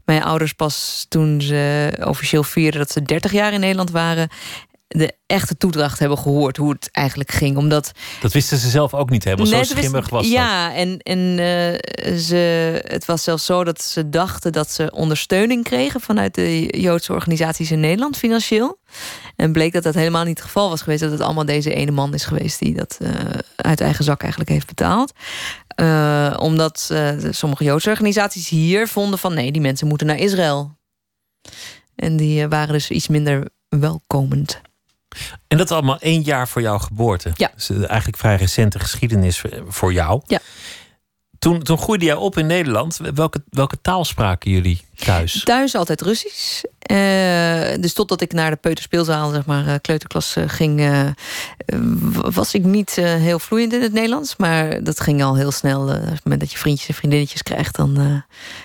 mijn 0.06 0.24
ouders 0.24 0.54
pas 0.54 1.06
toen 1.10 1.42
ze 1.42 1.92
officieel 2.04 2.44
vierden 2.44 2.80
dat 2.80 2.92
ze 2.92 3.02
30 3.02 3.32
jaar 3.32 3.54
in 3.54 3.60
Nederland 3.60 3.92
waren 3.92 4.30
de 4.94 5.14
echte 5.26 5.58
toedracht 5.58 6.00
hebben 6.00 6.18
gehoord 6.18 6.58
hoe 6.58 6.72
het 6.72 6.90
eigenlijk 6.92 7.32
ging. 7.32 7.58
Omdat, 7.58 7.92
dat 8.22 8.32
wisten 8.32 8.58
ze 8.58 8.70
zelf 8.70 8.94
ook 8.94 9.10
niet 9.10 9.24
hebben. 9.24 9.48
Zo 9.48 9.64
schimmig 9.64 10.10
was 10.10 10.28
ja, 10.28 10.68
dat. 10.68 10.76
Ja, 10.76 10.82
en, 10.82 10.98
en 11.00 11.20
uh, 11.20 12.18
ze, 12.18 12.36
het 12.88 13.06
was 13.06 13.24
zelfs 13.24 13.46
zo 13.46 13.64
dat 13.64 13.82
ze 13.82 14.10
dachten 14.10 14.52
dat 14.52 14.72
ze 14.72 14.92
ondersteuning 14.92 15.64
kregen 15.64 16.02
vanuit 16.02 16.36
de 16.36 16.80
Joodse 16.80 17.14
organisaties 17.14 17.72
in 17.72 17.80
Nederland 17.80 18.18
financieel. 18.18 18.80
En 19.36 19.52
bleek 19.52 19.74
dat 19.74 19.84
dat 19.84 19.94
helemaal 19.94 20.24
niet 20.24 20.38
het 20.38 20.46
geval 20.46 20.70
was 20.70 20.82
geweest. 20.82 21.02
Dat 21.02 21.12
het 21.12 21.22
allemaal 21.22 21.46
deze 21.46 21.74
ene 21.74 21.92
man 21.92 22.14
is 22.14 22.26
geweest 22.26 22.60
die 22.60 22.74
dat 22.74 22.98
uh, 23.02 23.10
uit 23.56 23.82
eigen 23.82 24.04
zak 24.04 24.22
eigenlijk 24.22 24.52
heeft 24.52 24.68
betaald. 24.68 25.14
Uh, 25.76 26.34
omdat 26.40 26.94
sommige 27.30 27.64
Joodse 27.64 27.90
organisaties 27.90 28.50
hier 28.50 28.88
vonden 28.88 29.20
van 29.20 29.34
nee, 29.34 29.52
die 29.52 29.62
mensen 29.62 29.88
moeten 29.88 30.08
naar 30.08 30.18
Israël. 30.18 30.78
En 31.96 32.18
die 32.18 32.48
waren 32.48 32.74
dus 32.74 32.90
iets 32.90 33.08
minder 33.08 33.50
welkomend. 33.80 34.62
En 35.48 35.58
dat 35.58 35.72
allemaal 35.72 36.00
één 36.00 36.22
jaar 36.22 36.48
voor 36.48 36.62
jouw 36.62 36.78
geboorte. 36.78 37.32
Ja. 37.34 37.52
Dus 37.56 37.70
eigenlijk 37.70 38.18
vrij 38.18 38.36
recente 38.36 38.80
geschiedenis 38.80 39.44
voor 39.68 39.94
jou. 39.94 40.22
Ja. 40.28 40.40
Toen, 41.40 41.62
toen 41.62 41.78
groeide 41.78 42.06
jij 42.06 42.16
op 42.16 42.38
in 42.38 42.46
Nederland. 42.46 43.00
Welke, 43.14 43.44
welke 43.50 43.82
taal 43.82 44.06
spraken 44.06 44.52
jullie 44.52 44.82
thuis? 45.06 45.44
Thuis 45.44 45.76
altijd 45.76 46.02
Russisch. 46.02 46.64
Uh, 46.92 47.82
dus 47.82 47.94
totdat 47.94 48.22
ik 48.22 48.34
naar 48.34 48.50
de 48.50 48.56
peuterspeelzaal, 48.56 49.32
zeg 49.32 49.46
maar, 49.46 49.80
kleuterklas 49.80 50.36
ging, 50.48 50.80
uh, 50.80 51.08
was 52.12 52.54
ik 52.54 52.64
niet 52.64 52.98
uh, 53.00 53.06
heel 53.06 53.40
vloeiend 53.40 53.74
in 53.74 53.82
het 53.82 53.94
Nederlands. 53.94 54.36
Maar 54.38 54.84
dat 54.84 55.00
ging 55.00 55.24
al 55.24 55.36
heel 55.36 55.52
snel. 55.52 55.82
op 55.82 55.90
het 55.90 56.24
moment 56.24 56.42
dat 56.42 56.52
je 56.52 56.58
vriendjes 56.58 56.88
en 56.88 56.94
vriendinnetjes 56.94 57.44
krijgt, 57.44 57.76
dan 57.76 58.24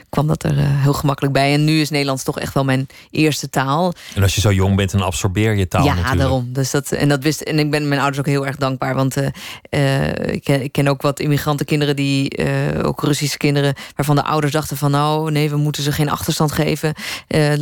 kwam 0.09 0.27
dat 0.27 0.43
er 0.43 0.55
heel 0.57 0.93
gemakkelijk 0.93 1.35
bij. 1.35 1.53
En 1.53 1.65
nu 1.65 1.81
is 1.81 1.91
Nederlands 1.91 2.23
toch 2.23 2.39
echt 2.39 2.55
wel 2.55 2.65
mijn 2.65 2.87
eerste 3.11 3.51
taal. 3.51 3.95
En 4.15 4.23
als 4.23 4.35
je 4.35 4.41
zo 4.41 4.53
jong 4.53 4.77
bent, 4.77 4.91
dan 4.91 5.03
absorbeer 5.03 5.57
je 5.57 5.69
taal 5.69 5.85
ja, 5.85 5.95
natuurlijk. 5.95 6.19
daarom. 6.19 6.49
Dus 6.53 6.71
dat, 6.71 6.93
en, 6.93 7.09
dat 7.09 7.23
wist, 7.23 7.41
en 7.41 7.59
ik 7.59 7.71
ben 7.71 7.89
mijn 7.89 8.01
ouders 8.01 8.21
ook 8.21 8.33
heel 8.33 8.47
erg 8.47 8.57
dankbaar. 8.57 8.95
Want 8.95 9.17
ik 9.17 10.45
ken, 10.45 10.63
ik, 10.63 10.73
ken, 10.73 10.89
ook 10.89 11.03
wat 11.03 11.21
immigrantenkinderen, 11.21 11.97
die, 11.97 12.39
ook 12.83 13.03
Russische 13.03 13.37
kinderen... 13.37 13.75
waarvan 13.95 14.17
de 14.17 14.25
ouders 14.25 14.53
dachten 14.53 14.77
van 14.77 14.91
nou, 14.91 15.31
nee, 15.31 15.51
we 15.51 15.57
moeten 15.57 15.83
ze 15.83 15.93
geen 15.93 16.09
achterstand 16.27 16.53
geven. 16.53 16.95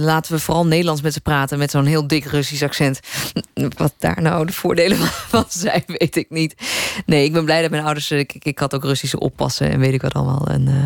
laten 0.03 0.33
we 0.33 0.39
vooral 0.39 0.67
Nederlands 0.67 1.03
met 1.03 1.13
ze 1.13 1.21
praten 1.21 1.59
met 1.59 1.71
zo'n 1.71 1.87
heel 1.87 2.07
dik 2.07 2.25
Russisch 2.25 2.63
accent. 2.63 3.01
Wat 3.77 3.95
daar 3.99 4.23
nou 4.23 4.47
de 4.47 4.53
voordelen 4.53 4.97
van 5.35 5.45
zijn, 5.49 5.83
weet 5.87 6.17
ik 6.17 6.31
niet. 6.31 6.55
Nee, 7.07 7.25
ik 7.25 7.33
ben 7.33 7.45
blij 7.45 7.63
dat 7.63 7.71
mijn 7.71 7.85
ouders. 7.85 8.11
Ik, 8.11 8.35
ik 8.39 8.59
had 8.59 8.75
ook 8.75 8.85
Russische 8.85 9.19
oppassen 9.19 9.71
en 9.71 9.79
weet 9.79 9.93
ik 9.93 10.03
wat 10.03 10.15
allemaal. 10.15 10.47
En 10.47 10.67
uh, 10.69 10.85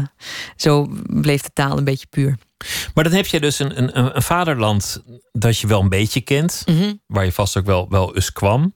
zo 0.56 0.88
bleef 1.06 1.42
de 1.42 1.50
taal 1.52 1.78
een 1.78 1.85
beetje 1.85 2.06
puur. 2.11 2.37
Maar 2.94 3.04
dan 3.04 3.12
heb 3.12 3.26
je 3.26 3.40
dus 3.40 3.58
een, 3.58 3.78
een, 3.78 4.16
een 4.16 4.23
vaderland 4.23 5.02
dat 5.32 5.58
je 5.58 5.66
wel 5.66 5.80
een 5.80 5.88
beetje 5.88 6.20
kent, 6.20 6.62
mm 6.66 6.78
-hmm. 6.78 7.00
waar 7.06 7.25
je 7.25 7.32
vast 7.32 7.56
ook 7.56 7.66
wel, 7.66 7.87
wel 7.88 8.14
eens 8.14 8.32
kwam. 8.32 8.73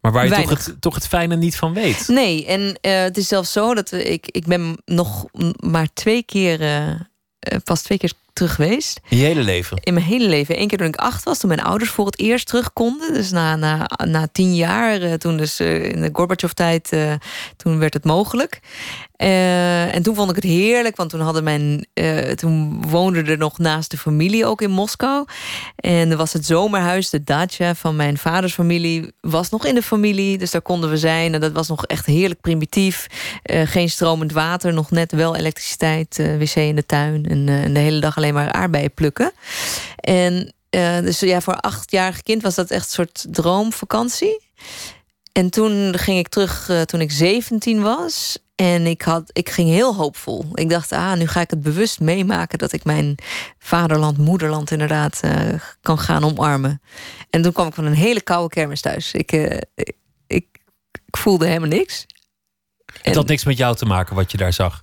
Maar 0.00 0.12
waar 0.12 0.24
je 0.24 0.34
toch 0.34 0.50
het, 0.50 0.74
toch 0.80 0.94
het 0.94 1.06
fijne 1.06 1.36
niet 1.36 1.56
van 1.56 1.74
weet. 1.74 2.08
Nee, 2.08 2.46
en 2.46 2.60
uh, 2.60 3.02
het 3.02 3.16
is 3.16 3.28
zelfs 3.28 3.52
zo 3.52 3.74
dat 3.74 3.92
ik, 3.92 4.26
ik 4.30 4.46
ben 4.46 4.76
nog 4.84 5.24
maar 5.56 5.88
twee 5.92 6.22
keer, 6.22 6.60
uh, 6.60 6.94
pas 7.64 7.82
twee 7.82 7.98
keer 7.98 8.12
terug 8.40 8.54
geweest. 8.54 9.00
In 9.08 9.16
je 9.16 9.24
hele 9.24 9.42
leven? 9.42 9.78
In 9.80 9.94
mijn 9.94 10.06
hele 10.06 10.28
leven. 10.28 10.60
Eén 10.60 10.68
keer 10.68 10.78
toen 10.78 10.86
ik 10.86 10.96
acht 10.96 11.24
was, 11.24 11.38
toen 11.38 11.48
mijn 11.48 11.62
ouders 11.62 11.90
voor 11.90 12.06
het 12.06 12.18
eerst 12.18 12.46
terug 12.46 12.72
konden. 12.72 13.14
Dus 13.14 13.30
na, 13.30 13.56
na, 13.56 13.90
na 14.04 14.28
tien 14.32 14.54
jaar, 14.54 15.02
uh, 15.02 15.12
toen 15.12 15.36
dus 15.36 15.60
uh, 15.60 15.84
in 15.84 16.00
de 16.00 16.10
Gorbachev-tijd, 16.12 16.92
uh, 16.92 17.12
toen 17.56 17.78
werd 17.78 17.94
het 17.94 18.04
mogelijk. 18.04 18.60
En 19.20 20.02
toen 20.02 20.14
vond 20.14 20.30
ik 20.30 20.36
het 20.36 20.44
heerlijk, 20.44 20.96
want 20.96 21.10
toen 21.10 21.20
hadden 21.20 21.44
mijn, 21.44 21.86
toen 22.34 22.82
woonde 22.88 23.22
er 23.22 23.38
nog 23.38 23.58
naast 23.58 23.90
de 23.90 23.98
familie 23.98 24.46
ook 24.46 24.62
in 24.62 24.70
Moskou. 24.70 25.26
En 25.76 26.10
er 26.10 26.16
was 26.16 26.32
het 26.32 26.46
zomerhuis, 26.46 27.10
de 27.10 27.24
dacha 27.24 27.74
van 27.74 27.96
mijn 27.96 28.18
vaders 28.18 28.54
familie, 28.54 29.12
was 29.20 29.50
nog 29.50 29.66
in 29.66 29.74
de 29.74 29.82
familie. 29.82 30.38
Dus 30.38 30.50
daar 30.50 30.62
konden 30.62 30.90
we 30.90 30.96
zijn. 30.96 31.34
En 31.34 31.40
dat 31.40 31.52
was 31.52 31.68
nog 31.68 31.86
echt 31.86 32.06
heerlijk 32.06 32.40
primitief. 32.40 33.06
geen 33.64 33.90
stromend 33.90 34.32
water, 34.32 34.72
nog 34.72 34.90
net 34.90 35.12
wel 35.12 35.36
elektriciteit, 35.36 36.16
wc 36.38 36.54
in 36.54 36.76
de 36.76 36.86
tuin. 36.86 37.26
En, 37.26 37.72
de 37.74 37.80
hele 37.80 38.00
dag 38.00 38.16
alleen 38.16 38.34
maar 38.34 38.52
aardbeien 38.52 38.94
plukken. 38.94 39.32
En 39.96 40.54
dus 41.02 41.20
ja, 41.20 41.40
voor 41.40 41.52
een 41.52 41.60
achtjarig 41.60 42.22
kind 42.22 42.42
was 42.42 42.54
dat 42.54 42.70
echt 42.70 42.84
een 42.84 42.90
soort 42.90 43.26
droomvakantie. 43.30 44.48
En 45.32 45.50
toen 45.50 45.98
ging 45.98 46.18
ik 46.18 46.28
terug 46.28 46.68
uh, 46.68 46.80
toen 46.80 47.00
ik 47.00 47.10
17 47.10 47.82
was. 47.82 48.38
En 48.54 48.86
ik, 48.86 49.02
had, 49.02 49.30
ik 49.32 49.50
ging 49.50 49.68
heel 49.68 49.94
hoopvol. 49.94 50.46
Ik 50.54 50.70
dacht, 50.70 50.92
ah, 50.92 51.12
nu 51.14 51.26
ga 51.26 51.40
ik 51.40 51.50
het 51.50 51.62
bewust 51.62 52.00
meemaken 52.00 52.58
dat 52.58 52.72
ik 52.72 52.84
mijn 52.84 53.14
vaderland, 53.58 54.18
moederland 54.18 54.70
inderdaad 54.70 55.20
uh, 55.24 55.32
kan 55.80 55.98
gaan 55.98 56.24
omarmen. 56.24 56.82
En 57.30 57.42
toen 57.42 57.52
kwam 57.52 57.66
ik 57.66 57.74
van 57.74 57.84
een 57.84 57.92
hele 57.92 58.20
koude 58.20 58.54
kermis 58.54 58.80
thuis. 58.80 59.12
Ik, 59.12 59.32
ik, 59.32 59.96
ik, 60.26 60.46
ik 60.92 61.16
voelde 61.16 61.46
helemaal 61.46 61.68
niks. 61.68 62.06
Het 63.02 63.14
had 63.14 63.26
niks 63.26 63.44
met 63.44 63.58
jou 63.58 63.76
te 63.76 63.84
maken 63.84 64.14
wat 64.14 64.30
je 64.30 64.36
daar 64.36 64.52
zag. 64.52 64.82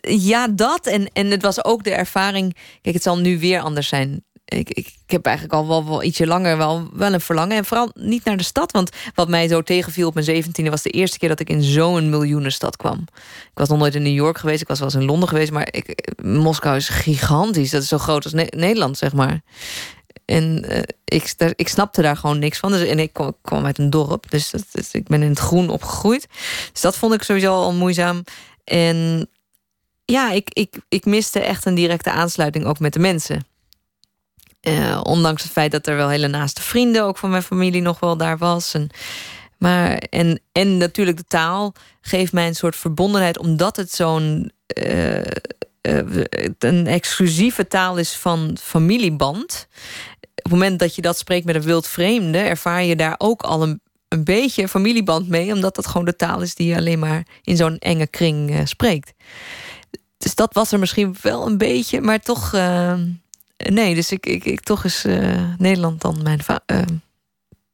Ja, 0.00 0.48
dat. 0.48 0.86
En, 0.86 1.10
en 1.12 1.30
het 1.30 1.42
was 1.42 1.64
ook 1.64 1.84
de 1.84 1.94
ervaring. 1.94 2.56
Kijk, 2.82 2.94
het 2.94 3.04
zal 3.04 3.18
nu 3.18 3.38
weer 3.38 3.60
anders 3.60 3.88
zijn. 3.88 4.24
Ik, 4.46 4.70
ik, 4.70 4.94
heb 5.06 5.26
eigenlijk 5.26 5.54
al 5.54 5.84
wel, 5.84 6.02
ietsje 6.02 6.26
langer 6.26 6.56
wel, 6.56 6.88
wel 6.92 7.12
een 7.12 7.20
verlangen. 7.20 7.56
En 7.56 7.64
vooral 7.64 7.90
niet 7.94 8.24
naar 8.24 8.36
de 8.36 8.42
stad. 8.42 8.72
Want 8.72 8.90
wat 9.14 9.28
mij 9.28 9.48
zo 9.48 9.62
tegenviel 9.62 10.08
op 10.08 10.14
mijn 10.14 10.26
zeventiende... 10.26 10.70
was 10.70 10.82
de 10.82 10.90
eerste 10.90 11.18
keer 11.18 11.28
dat 11.28 11.40
ik 11.40 11.48
in 11.48 11.62
zo'n 11.62 12.10
miljoenenstad 12.10 12.76
kwam. 12.76 13.04
Ik 13.44 13.58
was 13.58 13.68
nog 13.68 13.78
nooit 13.78 13.94
in 13.94 14.02
New 14.02 14.14
York 14.14 14.38
geweest. 14.38 14.60
Ik 14.60 14.68
was 14.68 14.78
wel 14.78 14.88
eens 14.88 14.96
in 14.96 15.04
Londen 15.04 15.28
geweest. 15.28 15.52
Maar 15.52 15.68
ik, 15.70 16.12
Moskou 16.22 16.76
is 16.76 16.88
gigantisch. 16.88 17.70
Dat 17.70 17.82
is 17.82 17.88
zo 17.88 17.98
groot 17.98 18.24
als 18.24 18.32
ne 18.32 18.46
Nederland, 18.56 18.98
zeg 18.98 19.12
maar. 19.12 19.40
En 20.24 20.64
uh, 20.68 20.78
ik, 21.04 21.34
ik 21.56 21.68
snapte 21.68 22.02
daar 22.02 22.16
gewoon 22.16 22.38
niks 22.38 22.58
van. 22.58 22.72
Dus, 22.72 22.88
en 22.88 22.98
ik 22.98 23.12
kwam, 23.42 23.64
uit 23.64 23.78
een 23.78 23.90
dorp. 23.90 24.30
Dus, 24.30 24.50
dus 24.50 24.92
ik 24.92 25.06
ben 25.06 25.22
in 25.22 25.28
het 25.28 25.38
groen 25.38 25.68
opgegroeid. 25.68 26.26
Dus 26.72 26.80
dat 26.80 26.96
vond 26.96 27.14
ik 27.14 27.22
sowieso 27.22 27.52
al 27.52 27.72
moeizaam. 27.72 28.24
En 28.64 29.28
ja, 30.04 30.30
ik, 30.30 30.48
ik, 30.52 30.76
ik 30.88 31.04
miste 31.04 31.40
echt 31.40 31.66
een 31.66 31.74
directe 31.74 32.10
aansluiting 32.10 32.64
ook 32.64 32.78
met 32.78 32.92
de 32.92 32.98
mensen. 32.98 33.46
Uh, 34.68 35.00
ondanks 35.02 35.42
het 35.42 35.52
feit 35.52 35.70
dat 35.70 35.86
er 35.86 35.96
wel 35.96 36.08
hele 36.08 36.28
naaste 36.28 36.62
vrienden... 36.62 37.04
ook 37.04 37.18
van 37.18 37.30
mijn 37.30 37.42
familie 37.42 37.82
nog 37.82 38.00
wel 38.00 38.16
daar 38.16 38.38
was. 38.38 38.74
En, 38.74 38.90
maar, 39.58 39.96
en, 39.96 40.40
en 40.52 40.76
natuurlijk 40.76 41.16
de 41.16 41.24
taal 41.28 41.74
geeft 42.00 42.32
mij 42.32 42.46
een 42.46 42.54
soort 42.54 42.76
verbondenheid... 42.76 43.38
omdat 43.38 43.76
het 43.76 43.92
zo'n... 43.92 44.52
Uh, 44.78 45.20
een 46.58 46.86
exclusieve 46.86 47.66
taal 47.66 47.96
is 47.96 48.12
van 48.12 48.56
familieband. 48.60 49.68
Op 50.20 50.42
het 50.42 50.52
moment 50.52 50.78
dat 50.78 50.94
je 50.94 51.02
dat 51.02 51.18
spreekt 51.18 51.44
met 51.44 51.54
een 51.54 51.62
wild 51.62 51.86
vreemde, 51.86 52.38
ervaar 52.38 52.84
je 52.84 52.96
daar 52.96 53.14
ook 53.18 53.42
al 53.42 53.62
een, 53.62 53.80
een 54.08 54.24
beetje 54.24 54.68
familieband 54.68 55.28
mee, 55.28 55.52
omdat 55.52 55.74
dat 55.74 55.86
gewoon 55.86 56.06
de 56.06 56.16
taal 56.16 56.40
is 56.40 56.54
die 56.54 56.68
je 56.68 56.76
alleen 56.76 56.98
maar 56.98 57.26
in 57.42 57.56
zo'n 57.56 57.78
enge 57.78 58.06
kring 58.06 58.68
spreekt. 58.68 59.12
Dus 60.18 60.34
dat 60.34 60.54
was 60.54 60.72
er 60.72 60.78
misschien 60.78 61.16
wel 61.22 61.46
een 61.46 61.58
beetje, 61.58 62.00
maar 62.00 62.20
toch. 62.20 62.54
Uh, 63.56 63.72
nee, 63.72 63.94
dus 63.94 64.12
ik, 64.12 64.26
ik, 64.26 64.44
ik 64.44 64.60
toch 64.60 64.84
is 64.84 65.04
uh, 65.04 65.42
Nederland 65.58 66.00
dan 66.00 66.22
mijn 66.22 66.40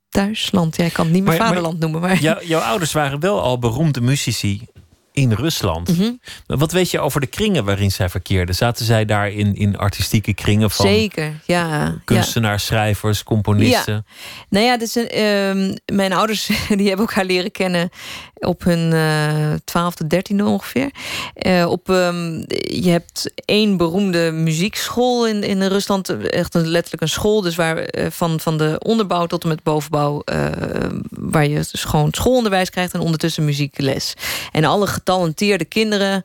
thuisland. 0.09 0.77
Jij 0.77 0.87
ja, 0.87 0.93
kan 0.93 1.05
het 1.05 1.15
niet 1.15 1.25
maar, 1.25 1.37
vaderland 1.37 1.81
maar, 1.81 1.91
noemen. 1.91 2.09
Maar... 2.09 2.21
Jou, 2.21 2.47
jouw 2.47 2.61
ouders 2.61 2.93
waren 2.93 3.21
wel 3.21 3.43
al 3.43 3.59
beroemde 3.59 4.01
muzici 4.01 4.67
in 5.13 5.33
Rusland. 5.33 5.89
Mm 5.89 5.95
-hmm. 5.95 6.21
Wat 6.47 6.73
weet 6.73 6.91
je 6.91 7.01
over 7.01 7.21
de 7.21 7.27
kringen 7.27 7.65
waarin 7.65 7.93
zij 7.93 8.09
verkeerden? 8.09 8.55
Zaten 8.55 8.85
zij 8.85 9.05
daar 9.05 9.31
in, 9.31 9.55
in 9.55 9.77
artistieke 9.77 10.35
kringen 10.35 10.71
van 10.71 10.87
Zeker, 10.87 11.41
ja. 11.47 11.95
kunstenaars, 12.05 12.63
ja. 12.63 12.69
schrijvers, 12.69 13.25
componisten? 13.25 13.95
Ja. 13.95 14.03
Nou 14.49 14.65
ja, 14.65 14.77
dus, 14.77 14.97
uh, 14.97 15.09
mijn 15.93 16.13
ouders 16.13 16.47
die 16.79 16.89
hebben 16.89 17.07
elkaar 17.07 17.25
leren 17.25 17.51
kennen 17.51 17.91
op 18.47 18.65
hun 18.65 18.93
uh, 18.93 19.53
twaalfde, 19.65 20.07
dertiende 20.07 20.45
ongeveer. 20.45 20.91
Uh, 21.47 21.71
op, 21.71 21.89
um, 21.89 22.45
je 22.59 22.91
hebt 22.91 23.33
één 23.45 23.77
beroemde 23.77 24.31
muziekschool 24.31 25.27
in, 25.27 25.43
in 25.43 25.63
Rusland. 25.63 26.09
Echt 26.09 26.55
een, 26.55 26.67
letterlijk 26.67 27.03
een 27.03 27.09
school. 27.09 27.41
Dus 27.41 27.55
waar 27.55 27.99
uh, 27.99 28.07
van, 28.11 28.41
van 28.41 28.59
de 28.59 28.77
onderbouw 28.79 29.27
tot 29.27 29.43
en 29.43 29.49
met 29.49 29.63
bovenbouw... 29.63 30.23
waar 31.11 31.47
je 31.47 31.55
dus 31.55 31.85
gewoon 31.85 32.09
schoolonderwijs 32.11 32.71
krijgt 32.71 32.95
en 32.95 33.01
ondertussen 33.01 33.45
muziekles. 33.45 34.15
En 34.53 34.65
alle 34.65 34.87
getalenteerde 34.87 35.65
kinderen... 35.65 36.23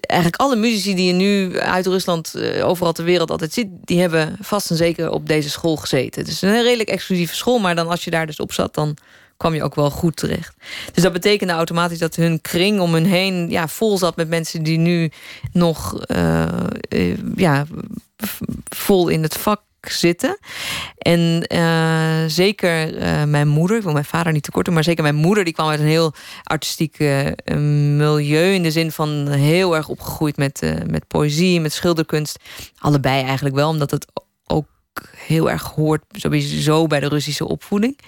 Eigenlijk 0.00 0.42
alle 0.42 0.56
muzici 0.56 0.94
die 0.94 1.06
je 1.06 1.12
nu 1.12 1.60
uit 1.60 1.86
Rusland 1.86 2.34
overal 2.62 2.92
ter 2.92 3.04
wereld 3.04 3.30
altijd 3.30 3.52
ziet... 3.52 3.68
die 3.84 4.00
hebben 4.00 4.36
vast 4.40 4.70
en 4.70 4.76
zeker 4.76 5.10
op 5.10 5.28
deze 5.28 5.50
school 5.50 5.76
gezeten. 5.76 6.20
Het 6.20 6.30
is 6.30 6.42
een 6.42 6.62
redelijk 6.62 6.88
exclusieve 6.88 7.34
school, 7.34 7.58
maar 7.58 7.74
dan 7.74 7.88
als 7.88 8.04
je 8.04 8.10
daar 8.10 8.26
dus 8.26 8.40
op 8.40 8.52
zat... 8.52 8.74
dan 8.74 8.96
kwam 9.40 9.54
je 9.54 9.62
ook 9.62 9.74
wel 9.74 9.90
goed 9.90 10.16
terecht. 10.16 10.54
Dus 10.92 11.02
dat 11.02 11.12
betekende 11.12 11.52
automatisch 11.52 11.98
dat 11.98 12.16
hun 12.16 12.40
kring 12.40 12.80
om 12.80 12.92
hun 12.92 13.06
heen 13.06 13.50
ja, 13.50 13.68
vol 13.68 13.98
zat 13.98 14.16
met 14.16 14.28
mensen 14.28 14.62
die 14.62 14.78
nu 14.78 15.10
nog 15.52 16.04
uh, 16.06 16.46
uh, 16.88 17.16
ja, 17.34 17.66
vol 18.68 19.08
in 19.08 19.22
het 19.22 19.36
vak 19.36 19.60
zitten. 19.80 20.38
En 20.98 21.44
uh, 21.52 22.24
zeker 22.26 22.94
mijn 23.28 23.48
moeder, 23.48 23.76
ik 23.76 23.82
wil 23.82 23.92
mijn 23.92 24.04
vader 24.04 24.32
niet 24.32 24.42
tekort 24.42 24.64
doen, 24.64 24.74
maar 24.74 24.84
zeker 24.84 25.02
mijn 25.02 25.14
moeder, 25.14 25.44
die 25.44 25.52
kwam 25.52 25.68
uit 25.68 25.80
een 25.80 25.86
heel 25.86 26.12
artistiek 26.42 26.98
milieu. 27.96 28.54
In 28.54 28.62
de 28.62 28.70
zin 28.70 28.92
van 28.92 29.28
heel 29.28 29.76
erg 29.76 29.88
opgegroeid 29.88 30.36
met, 30.36 30.62
met 30.86 31.06
poëzie, 31.06 31.60
met 31.60 31.72
schilderkunst. 31.72 32.38
Allebei 32.78 33.22
eigenlijk 33.22 33.54
wel, 33.54 33.68
omdat 33.68 33.90
het 33.90 34.06
ook 34.46 34.66
heel 35.16 35.50
erg 35.50 35.62
hoort 35.62 36.02
sowieso 36.10 36.86
bij 36.86 37.00
de 37.00 37.08
Russische 37.08 37.48
opvoeding. 37.48 37.98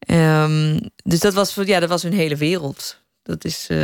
Ehm, 0.00 0.78
dus 1.04 1.20
dat 1.20 1.34
was, 1.34 1.54
ja, 1.54 1.80
dat 1.80 1.88
was 1.88 2.02
hun 2.02 2.12
hele 2.12 2.36
wereld. 2.36 2.98
Dat 3.22 3.44
is 3.44 3.66
uh, 3.70 3.78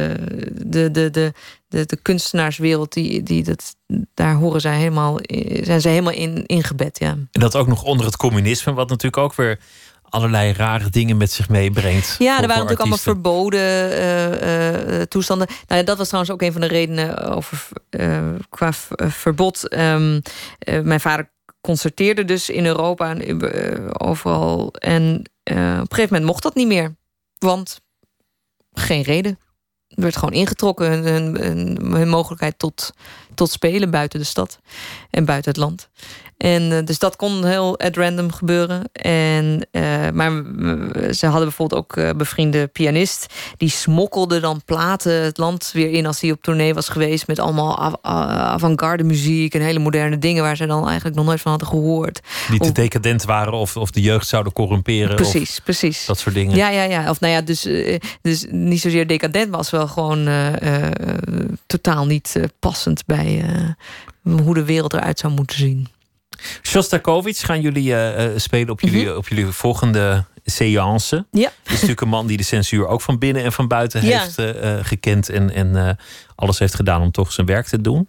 de, 0.53 0.91
de, 0.91 1.11
de, 1.11 1.33
de, 1.69 1.87
de 1.87 1.97
kunstenaarswereld, 2.03 2.93
die, 2.93 3.23
die, 3.23 3.45
dat, 3.45 3.77
daar 4.15 4.35
horen 4.35 4.61
zij 4.61 4.77
helemaal, 4.77 5.19
zijn 5.63 5.81
ze 5.81 5.89
helemaal 5.89 6.13
in 6.13 6.47
ingebed. 6.47 6.99
Ja. 6.99 7.11
En 7.11 7.41
dat 7.41 7.57
ook 7.57 7.67
nog 7.67 7.83
onder 7.83 8.07
het 8.07 8.17
communisme, 8.17 8.73
wat 8.73 8.89
natuurlijk 8.89 9.23
ook 9.23 9.35
weer 9.35 9.59
allerlei 10.03 10.53
rare 10.53 10.91
dingen 10.91 11.17
met 11.17 11.33
zich 11.33 11.49
meebrengt. 11.49 12.17
Ja, 12.19 12.33
er 12.35 12.47
waren 12.47 12.49
natuurlijk 12.49 12.81
allemaal 12.81 12.99
verboden 12.99 13.91
uh, 13.91 14.99
uh, 14.99 15.03
toestanden. 15.03 15.49
Nou, 15.67 15.85
dat 15.85 15.99
was 15.99 16.07
trouwens 16.07 16.35
ook 16.35 16.43
een 16.43 16.53
van 16.53 16.61
de 16.61 16.67
redenen 16.67 17.19
over, 17.19 17.69
uh, 17.91 18.29
qua 18.49 18.73
verbod. 18.97 19.75
Um, 19.75 20.23
mijn 20.83 21.01
vader 21.01 21.35
concerteerde 21.67 22.25
dus 22.25 22.51
in 22.51 22.67
Europa 22.67 23.17
en 23.17 24.01
overal. 24.01 24.73
En 24.73 25.19
op 25.19 25.53
een 25.53 25.87
gegeven 25.89 26.09
moment 26.11 26.25
mocht 26.25 26.43
dat 26.43 26.55
niet 26.55 26.67
meer. 26.67 26.97
Want 27.39 27.81
geen 28.73 29.03
reden. 29.03 29.39
Er 29.89 30.03
werd 30.03 30.17
gewoon 30.17 30.35
ingetrokken 30.35 30.91
hun, 30.91 31.37
hun 31.93 32.09
mogelijkheid 32.09 32.59
tot, 32.59 32.93
tot 33.35 33.51
spelen 33.51 33.91
buiten 33.91 34.19
de 34.19 34.25
stad 34.25 34.61
en 35.11 35.25
buiten 35.25 35.51
het 35.51 35.61
land. 35.61 35.89
En 36.37 36.63
uh, 36.63 36.79
dus 36.85 36.99
dat 36.99 37.17
kon 37.17 37.45
heel 37.45 37.79
at 37.79 37.97
random 37.97 38.33
gebeuren. 38.33 38.83
En, 38.93 39.67
uh, 39.73 40.11
maar 40.13 40.31
ze 41.15 41.27
hadden 41.27 41.45
bijvoorbeeld 41.45 41.81
ook 41.81 41.97
uh, 41.97 42.11
bevriende 42.11 42.67
pianist. 42.67 43.27
Die 43.57 43.69
smokkelde 43.69 44.41
dan 44.41 44.63
platen 44.65 45.13
het 45.13 45.39
land 45.39 45.71
weer 45.73 45.91
in 45.91 46.07
als 46.07 46.21
hij 46.21 46.31
op 46.31 46.43
tournee 46.43 46.75
was 46.75 46.89
geweest. 46.89 47.27
Met 47.27 47.39
allemaal 47.39 47.79
av 47.79 47.95
avant-garde 48.03 49.05
muziek 49.05 49.55
en 49.55 49.61
hele 49.61 49.79
moderne 49.79 50.19
dingen 50.19 50.43
waar 50.43 50.57
ze 50.57 50.67
dan 50.67 50.87
eigenlijk 50.87 51.17
nog 51.17 51.25
nooit 51.25 51.41
van 51.41 51.51
hadden 51.51 51.69
gehoord. 51.69 52.21
Die 52.51 52.61
te 52.61 52.73
decadent 52.73 53.25
waren 53.25 53.53
of, 53.53 53.77
of 53.77 53.91
de 53.91 54.01
jeugd 54.01 54.27
zouden 54.27 54.53
corrumperen. 54.53 55.17
Precies, 55.17 55.61
precies. 55.61 56.07
Dat 56.07 56.19
soort 56.19 56.35
dingen. 56.35 56.57
Ja, 56.57 56.69
ja, 56.69 56.83
ja. 56.83 57.11
Of 57.11 57.21
nou 57.21 57.33
ja, 57.33 57.41
dus, 57.41 57.69
dus 58.23 58.47
niet 58.51 58.81
zozeer 58.81 59.07
decadent, 59.07 59.51
was 59.51 59.71
wel 59.71 59.89
gewoon 59.89 60.29
totaal 61.67 62.07
niet 62.07 62.41
passend 62.59 63.07
bij 63.07 63.45
hoe 64.23 64.55
de 64.55 64.65
wereld 64.65 64.93
eruit 64.93 65.19
zou 65.19 65.33
moeten 65.33 65.57
zien. 65.57 65.89
Shostakovich 66.63 67.41
gaan 67.41 67.61
jullie 67.61 67.91
uh, 67.91 68.25
spelen 68.37 68.71
op 68.71 68.81
jullie, 68.81 69.07
mhm. 69.07 69.17
op 69.17 69.29
jullie 69.29 69.47
volgende 69.47 70.25
seance. 70.45 71.27
Ja. 71.31 71.53
Is 71.65 71.73
natuurlijk 71.73 72.01
een 72.01 72.09
man 72.09 72.27
die 72.27 72.37
de 72.37 72.43
censuur 72.43 72.87
ook 72.87 73.01
van 73.01 73.19
binnen 73.19 73.43
en 73.43 73.53
van 73.53 73.69
buiten 73.69 74.01
heeft 74.01 74.39
uh, 74.39 74.55
gekend. 74.83 75.29
En, 75.29 75.55
en 75.55 75.99
alles 76.35 76.59
heeft 76.59 76.75
gedaan 76.75 77.03
om 77.03 77.11
toch 77.11 77.33
zijn 77.33 77.47
werk 77.47 77.67
te 77.67 77.81
doen. 77.81 78.09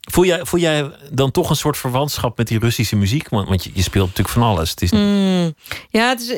Voel 0.00 0.24
jij, 0.24 0.44
voel 0.44 0.60
jij 0.60 0.90
dan 1.10 1.30
toch 1.30 1.50
een 1.50 1.56
soort 1.56 1.76
verwantschap 1.76 2.36
met 2.36 2.48
die 2.48 2.58
Russische 2.58 2.96
muziek? 2.96 3.28
Want, 3.28 3.48
want 3.48 3.64
je, 3.64 3.70
je, 3.74 3.82
speelt 3.82 4.06
natuurlijk 4.06 4.34
van 4.34 4.42
alles. 4.42 4.70
Het 4.70 4.82
is... 4.82 4.90
Mm, 4.90 5.54
ja, 5.90 6.08
het 6.08 6.20
is, 6.20 6.28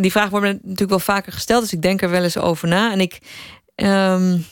die 0.00 0.10
vraag 0.10 0.28
wordt 0.28 0.46
me 0.46 0.52
natuurlijk 0.52 0.90
wel 0.90 0.98
vaker 0.98 1.32
gesteld. 1.32 1.62
Dus 1.62 1.72
ik 1.72 1.82
denk 1.82 2.02
er 2.02 2.10
wel 2.10 2.22
eens 2.22 2.38
over 2.38 2.68
na. 2.68 2.92
En 2.92 3.00
ik... 3.00 3.18
Um 3.76 4.44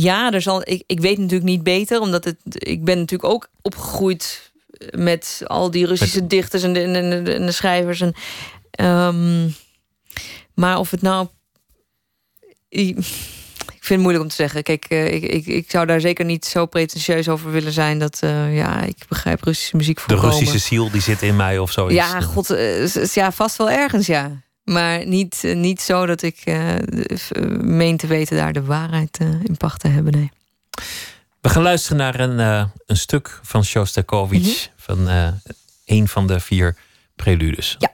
ja, 0.00 0.32
er 0.32 0.42
zal, 0.42 0.60
ik, 0.68 0.82
ik 0.86 1.00
weet 1.00 1.18
natuurlijk 1.18 1.50
niet 1.50 1.62
beter, 1.62 2.00
omdat 2.00 2.24
het, 2.24 2.36
ik 2.44 2.84
ben 2.84 2.98
natuurlijk 2.98 3.32
ook 3.32 3.48
opgegroeid 3.62 4.52
met 4.90 5.42
al 5.44 5.70
die 5.70 5.86
Russische 5.86 6.26
dichters 6.26 6.62
en 6.62 6.72
de, 6.72 6.80
en 6.80 7.24
de, 7.24 7.44
de, 7.44 7.52
schrijvers. 7.52 8.00
En, 8.00 8.14
um, 8.86 9.54
maar 10.54 10.78
of 10.78 10.90
het 10.90 11.02
nou. 11.02 11.28
Ik, 12.68 12.94
vind 12.94 13.88
het 13.88 13.98
moeilijk 13.98 14.24
om 14.24 14.30
te 14.30 14.34
zeggen. 14.34 14.62
Kijk, 14.62 14.86
uh, 14.88 15.12
ik, 15.12 15.22
ik, 15.22 15.46
ik 15.46 15.70
zou 15.70 15.86
daar 15.86 16.00
zeker 16.00 16.24
niet 16.24 16.44
zo 16.44 16.66
pretentieus 16.66 17.28
over 17.28 17.50
willen 17.50 17.72
zijn 17.72 17.98
dat 17.98 18.20
uh, 18.24 18.56
ja, 18.56 18.82
ik 18.82 18.96
begrijp 19.08 19.44
Russische 19.44 19.76
muziek 19.76 20.00
voor. 20.00 20.14
De 20.14 20.20
Russische 20.20 20.58
ziel 20.58 20.90
die 20.90 21.00
zit 21.00 21.22
in 21.22 21.36
mij 21.36 21.58
of 21.58 21.72
zo. 21.72 21.90
Ja, 21.90 22.20
god, 22.20 22.56
ja, 23.12 23.32
vast 23.32 23.56
wel 23.56 23.70
ergens, 23.70 24.06
ja. 24.06 24.42
Maar 24.64 25.06
niet, 25.06 25.40
eh, 25.44 25.56
niet 25.56 25.80
zo 25.80 26.06
dat 26.06 26.22
ik 26.22 26.42
uh, 26.44 26.74
meen 27.60 27.96
te 27.96 28.06
weten 28.06 28.36
daar 28.36 28.52
de 28.52 28.64
waarheid 28.64 29.18
uh, 29.22 29.28
in 29.28 29.56
pacht 29.56 29.80
te 29.80 29.88
hebben. 29.88 30.12
Nee. 30.12 30.30
We 31.40 31.48
gaan 31.48 31.62
luisteren 31.62 31.96
naar 31.96 32.20
een, 32.20 32.68
een 32.86 32.96
stuk 32.96 33.40
van 33.42 33.64
Shostakovich. 33.64 34.68
Mm 34.68 34.72
Van 34.76 35.08
een 35.84 36.08
van 36.08 36.26
de 36.26 36.40
vier 36.40 36.76
preludes. 37.16 37.76
Ja. 37.78 37.92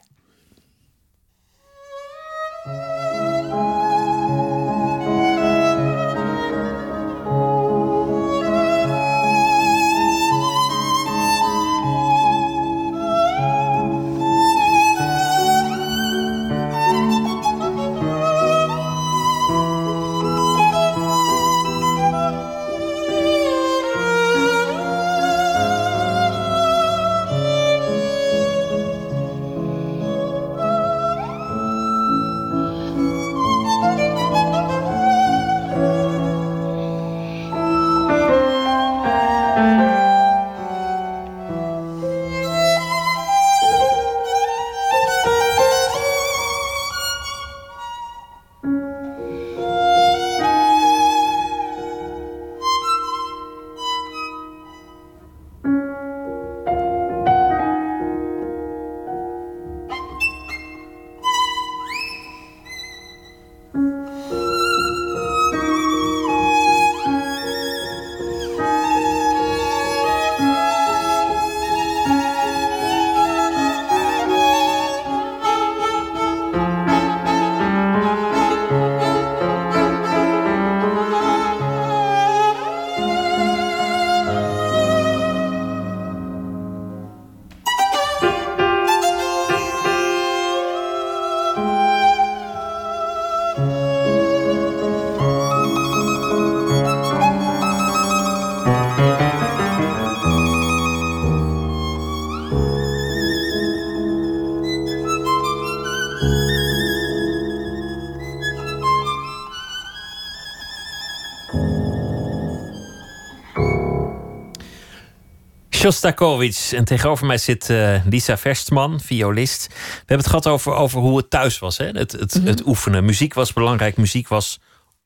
Shostakovich. 115.80 116.72
En 116.72 116.84
tegenover 116.84 117.26
mij 117.26 117.38
zit 117.38 117.68
uh, 117.68 117.94
Lisa 118.04 118.38
Verstman, 118.38 119.00
violist. 119.00 119.66
We 119.68 119.74
hebben 119.96 120.16
het 120.16 120.26
gehad 120.26 120.46
over, 120.46 120.72
over 120.72 121.00
hoe 121.00 121.16
het 121.16 121.30
thuis 121.30 121.58
was. 121.58 121.78
Hè? 121.78 121.86
Het, 121.86 122.12
het, 122.12 122.34
mm 122.34 122.40
-hmm. 122.40 122.50
het 122.50 122.66
oefenen. 122.66 123.04
Muziek 123.04 123.34
was 123.34 123.52
belangrijk. 123.52 123.96
Muziek 123.96 124.28
was 124.28 124.60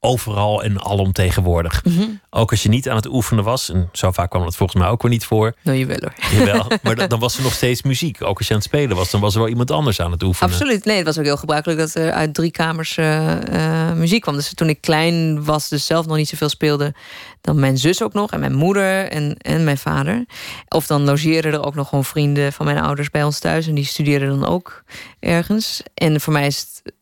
overal 0.04 0.62
en 0.62 0.84
alomtegenwoordig. 0.84 1.84
Mm 1.84 1.96
-hmm. 1.96 2.20
Ook 2.30 2.50
als 2.50 2.62
je 2.62 2.68
niet 2.68 2.88
aan 2.88 2.96
het 2.96 3.06
oefenen 3.06 3.44
was. 3.44 3.70
En 3.70 3.88
zo 3.92 4.10
vaak 4.10 4.30
kwam 4.30 4.44
dat 4.44 4.56
volgens 4.56 4.82
mij 4.82 4.90
ook 4.90 5.02
weer 5.02 5.10
niet 5.10 5.24
voor. 5.24 5.54
Nou, 5.62 5.78
jawel 5.78 5.98
hoor. 6.00 6.38
Jawel, 6.38 6.66
maar 6.82 6.94
dan, 7.04 7.08
dan 7.08 7.18
was 7.18 7.36
er 7.36 7.42
nog 7.42 7.52
steeds 7.52 7.82
muziek. 7.82 8.22
Ook 8.22 8.38
als 8.38 8.46
je 8.46 8.54
aan 8.54 8.60
het 8.60 8.68
spelen 8.68 8.96
was, 8.96 9.10
dan 9.10 9.20
was 9.20 9.34
er 9.34 9.40
wel 9.40 9.48
iemand 9.48 9.70
anders 9.70 10.00
aan 10.00 10.10
het 10.10 10.22
oefenen. 10.22 10.52
Absoluut. 10.52 10.84
Nee, 10.84 10.96
het 10.96 11.06
was 11.06 11.18
ook 11.18 11.24
heel 11.24 11.36
gebruikelijk 11.36 11.80
dat 11.80 11.94
er 11.94 12.12
uit 12.12 12.34
drie 12.34 12.50
kamers 12.50 12.96
uh, 12.96 13.40
uh, 13.52 13.92
muziek 13.92 14.20
kwam. 14.20 14.34
Dus 14.34 14.54
toen 14.54 14.68
ik 14.68 14.80
klein 14.80 15.44
was, 15.44 15.68
dus 15.68 15.86
zelf 15.86 16.06
nog 16.06 16.16
niet 16.16 16.28
zoveel 16.28 16.48
speelde... 16.48 16.94
dan 17.40 17.60
mijn 17.60 17.78
zus 17.78 18.02
ook 18.02 18.12
nog 18.12 18.30
en 18.30 18.40
mijn 18.40 18.54
moeder 18.54 19.08
en, 19.08 19.36
en 19.38 19.64
mijn 19.64 19.78
vader. 19.78 20.24
Of 20.68 20.86
dan 20.86 21.04
logeerden 21.04 21.52
er 21.52 21.64
ook 21.64 21.74
nog 21.74 21.88
gewoon 21.88 22.04
vrienden 22.04 22.52
van 22.52 22.66
mijn 22.66 22.78
ouders 22.78 23.10
bij 23.10 23.24
ons 23.24 23.38
thuis... 23.38 23.66
en 23.66 23.74
die 23.74 23.84
studeerden 23.84 24.28
dan 24.28 24.46
ook 24.46 24.82
ergens. 25.20 25.82
En 25.94 26.20
voor 26.20 26.32
mij 26.32 26.46
is 26.46 26.60
het 26.60 26.94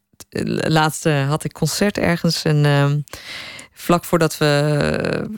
laatste 0.69 1.11
had 1.11 1.45
ik 1.45 1.53
concert 1.53 1.99
ergens. 1.99 2.43
En 2.43 2.65
uh, 2.65 2.91
vlak 3.73 4.05
voordat 4.05 4.39
we 4.39 5.29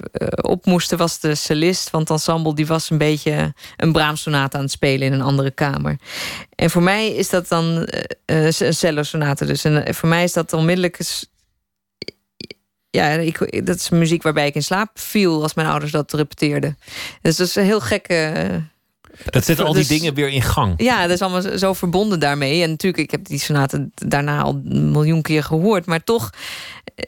op 0.41 0.67
moesten, 0.67 0.99
was 0.99 1.21
de 1.21 1.35
cellist 1.35 1.91
van 1.91 2.01
het 2.01 2.11
ensemble... 2.11 2.55
die 2.55 2.67
was 2.67 2.91
een 2.91 2.99
beetje 2.99 3.55
een 3.77 3.93
Brahms-sonate 3.93 4.57
aan 4.57 4.63
het 4.63 4.73
spelen 4.73 5.07
in 5.07 5.13
een 5.13 5.21
andere 5.21 5.51
kamer. 5.51 5.97
En 6.55 6.71
voor 6.71 6.83
mij 6.83 7.09
is 7.09 7.31
dat 7.31 7.49
dan 7.49 7.89
een 8.27 8.53
cello-sonate 8.53 9.45
dus. 9.45 9.65
En 9.65 9.95
voor 9.95 10.09
mij 10.09 10.25
is 10.25 10.33
dat 10.33 10.53
onmiddellijk 10.53 10.97
ja, 12.95 13.17
dat 13.63 13.77
is 13.77 13.89
muziek 13.89 14.23
waarbij 14.23 14.47
ik 14.47 14.55
in 14.55 14.63
slaap 14.63 14.99
viel 14.99 15.43
als 15.43 15.55
mijn 15.55 15.69
ouders 15.69 15.93
dat 15.93 16.13
repeteerden. 16.13 16.79
Dus 17.23 17.37
dat 17.37 17.47
is 17.47 17.57
een 17.57 17.65
heel 17.65 17.81
gekke. 17.81 18.73
Dat 19.25 19.45
zet 19.45 19.61
al 19.61 19.73
die 19.73 19.75
dus- 19.75 19.99
dingen 19.99 20.15
weer 20.15 20.29
in 20.29 20.43
gang. 20.43 20.75
Ja, 20.77 21.03
dat 21.03 21.11
is 21.11 21.23
allemaal 21.23 21.59
zo 21.59 21.73
verbonden 21.73 22.21
daarmee. 22.21 22.63
En 22.63 22.71
natuurlijk, 22.71 23.03
ik 23.03 23.11
heb 23.11 23.25
die 23.27 23.39
sonaten 23.39 23.93
daarna 23.95 24.43
al 24.43 24.63
een 24.65 24.91
miljoen 24.91 25.23
keer 25.23 25.43
gehoord. 25.43 25.87
Maar 25.87 26.05
toch 26.05 26.31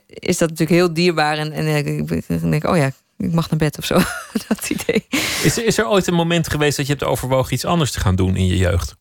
is 0.09 0.39
dat 0.39 0.49
natuurlijk 0.51 0.79
heel 0.79 0.95
dierbaar. 0.95 1.39
En, 1.39 1.53
en 1.53 1.87
ik 1.87 2.51
denk, 2.51 2.65
oh 2.65 2.77
ja, 2.77 2.91
ik 3.19 3.33
mag 3.33 3.51
naar 3.51 3.59
bed 3.59 3.79
of 3.79 3.85
zo. 3.85 3.95
dat 4.49 4.71
idee. 4.71 5.07
Is, 5.43 5.59
is 5.59 5.79
er 5.79 5.89
ooit 5.89 6.07
een 6.07 6.15
moment 6.15 6.51
geweest 6.51 6.77
dat 6.77 6.87
je 6.87 6.93
hebt 6.93 7.05
overwogen 7.05 7.55
iets 7.55 7.65
anders 7.65 7.91
te 7.91 8.01
gaan 8.01 8.17
doen 8.17 8.37
in 8.37 8.47
je 8.47 8.57
jeugd? 8.57 8.95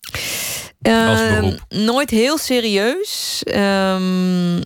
Uh, 0.81 1.53
nooit 1.69 2.09
heel 2.09 2.37
serieus. 2.37 3.43
Um, 3.45 4.61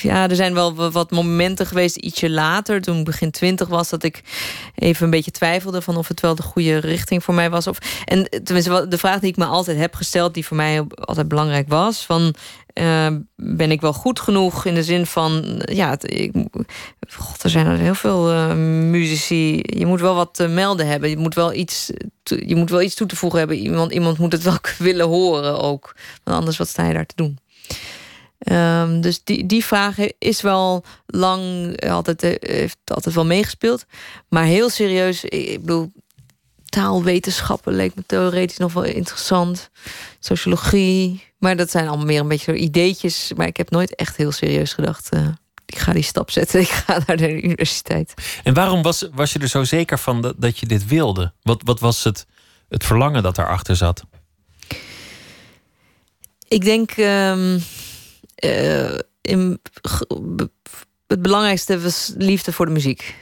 ja, 0.00 0.28
er 0.28 0.36
zijn 0.36 0.54
wel 0.54 0.90
wat 0.90 1.10
momenten 1.10 1.66
geweest, 1.66 1.96
ietsje 1.96 2.30
later, 2.30 2.80
toen 2.80 2.98
ik 2.98 3.04
begin 3.04 3.30
twintig 3.30 3.68
was, 3.68 3.88
dat 3.88 4.02
ik 4.02 4.22
even 4.74 5.04
een 5.04 5.10
beetje 5.10 5.30
twijfelde 5.30 5.82
van 5.82 5.96
of 5.96 6.08
het 6.08 6.20
wel 6.20 6.34
de 6.34 6.42
goede 6.42 6.78
richting 6.78 7.24
voor 7.24 7.34
mij 7.34 7.50
was. 7.50 7.66
Of, 7.66 7.78
en 8.04 8.28
tenminste, 8.44 8.88
de 8.88 8.98
vraag 8.98 9.20
die 9.20 9.30
ik 9.30 9.36
me 9.36 9.44
altijd 9.44 9.78
heb 9.78 9.94
gesteld, 9.94 10.34
die 10.34 10.46
voor 10.46 10.56
mij 10.56 10.84
altijd 10.94 11.28
belangrijk 11.28 11.68
was, 11.68 12.04
van 12.04 12.34
uh, 12.74 13.06
ben 13.36 13.70
ik 13.70 13.80
wel 13.80 13.92
goed 13.92 14.20
genoeg 14.20 14.64
in 14.64 14.74
de 14.74 14.82
zin 14.82 15.06
van, 15.06 15.62
ja, 15.64 15.96
ik, 16.00 16.32
God, 17.08 17.42
er 17.42 17.50
zijn 17.50 17.66
er 17.66 17.78
heel 17.78 17.94
veel 17.94 18.32
uh, 18.32 18.54
muzici. 18.90 19.60
Je 19.62 19.86
moet 19.86 20.00
wel 20.00 20.14
wat 20.14 20.34
te 20.34 20.46
melden 20.46 20.86
hebben. 20.86 21.10
Je 21.10 21.16
moet 21.16 21.34
wel 21.34 21.52
iets, 21.52 21.90
je 22.22 22.56
moet 22.56 22.70
wel 22.70 22.82
iets 22.82 22.94
toe 22.94 23.06
te 23.06 23.16
voegen 23.16 23.38
hebben. 23.38 23.56
Iemand, 23.56 23.92
iemand 23.92 24.18
moet 24.18 24.32
het 24.32 24.42
wel 24.42 24.58
willen 24.78 25.06
horen 25.06 25.58
ook. 25.60 25.94
Want 26.24 26.38
anders, 26.38 26.56
wat 26.56 26.68
sta 26.68 26.86
je 26.86 26.94
daar 26.94 27.06
te 27.06 27.16
doen? 27.16 27.38
Um, 28.38 29.00
dus 29.00 29.24
die, 29.24 29.46
die 29.46 29.64
vraag 29.64 29.96
is 30.18 30.40
wel 30.40 30.84
lang 31.06 31.76
altijd, 31.90 32.22
eh, 32.22 32.50
heeft 32.56 32.78
altijd 32.84 33.14
wel 33.14 33.26
meegespeeld. 33.26 33.84
Maar 34.28 34.44
heel 34.44 34.70
serieus, 34.70 35.24
ik 35.24 35.60
bedoel, 35.60 35.92
taalwetenschappen 36.64 37.74
leek 37.74 37.94
me 37.94 38.02
theoretisch 38.06 38.56
nog 38.56 38.72
wel 38.72 38.84
interessant. 38.84 39.70
Sociologie. 40.18 41.24
Maar 41.38 41.56
dat 41.56 41.70
zijn 41.70 41.88
allemaal 41.88 42.06
meer 42.06 42.20
een 42.20 42.28
beetje 42.28 42.56
ideetjes. 42.56 43.32
Maar 43.36 43.46
ik 43.46 43.56
heb 43.56 43.70
nooit 43.70 43.94
echt 43.94 44.16
heel 44.16 44.32
serieus 44.32 44.72
gedacht. 44.72 45.14
Uh, 45.14 45.28
ik 45.66 45.78
ga 45.78 45.92
die 45.92 46.02
stap 46.02 46.30
zetten. 46.30 46.60
Ik 46.68 46.68
ga 46.68 47.00
naar 47.06 47.16
de 47.16 47.42
universiteit. 47.42 48.14
En 48.44 48.54
waarom 48.54 48.82
was, 48.82 49.08
was 49.12 49.32
je 49.32 49.38
er 49.38 49.48
zo 49.48 49.64
zeker 49.64 49.98
van 49.98 50.22
dat, 50.22 50.34
dat 50.36 50.58
je 50.58 50.66
dit 50.66 50.86
wilde? 50.86 51.32
Wat, 51.42 51.62
wat 51.64 51.80
was 51.80 52.04
het, 52.04 52.26
het 52.68 52.84
verlangen 52.84 53.22
dat 53.22 53.34
daarachter 53.34 53.76
zat? 53.76 54.04
Ik 56.48 56.64
denk. 56.64 56.96
Um, 56.96 57.62
in, 59.20 59.60
het 61.06 61.22
belangrijkste 61.22 61.80
was 61.80 62.12
liefde 62.16 62.52
voor 62.52 62.66
de 62.66 62.72
muziek. 62.72 63.14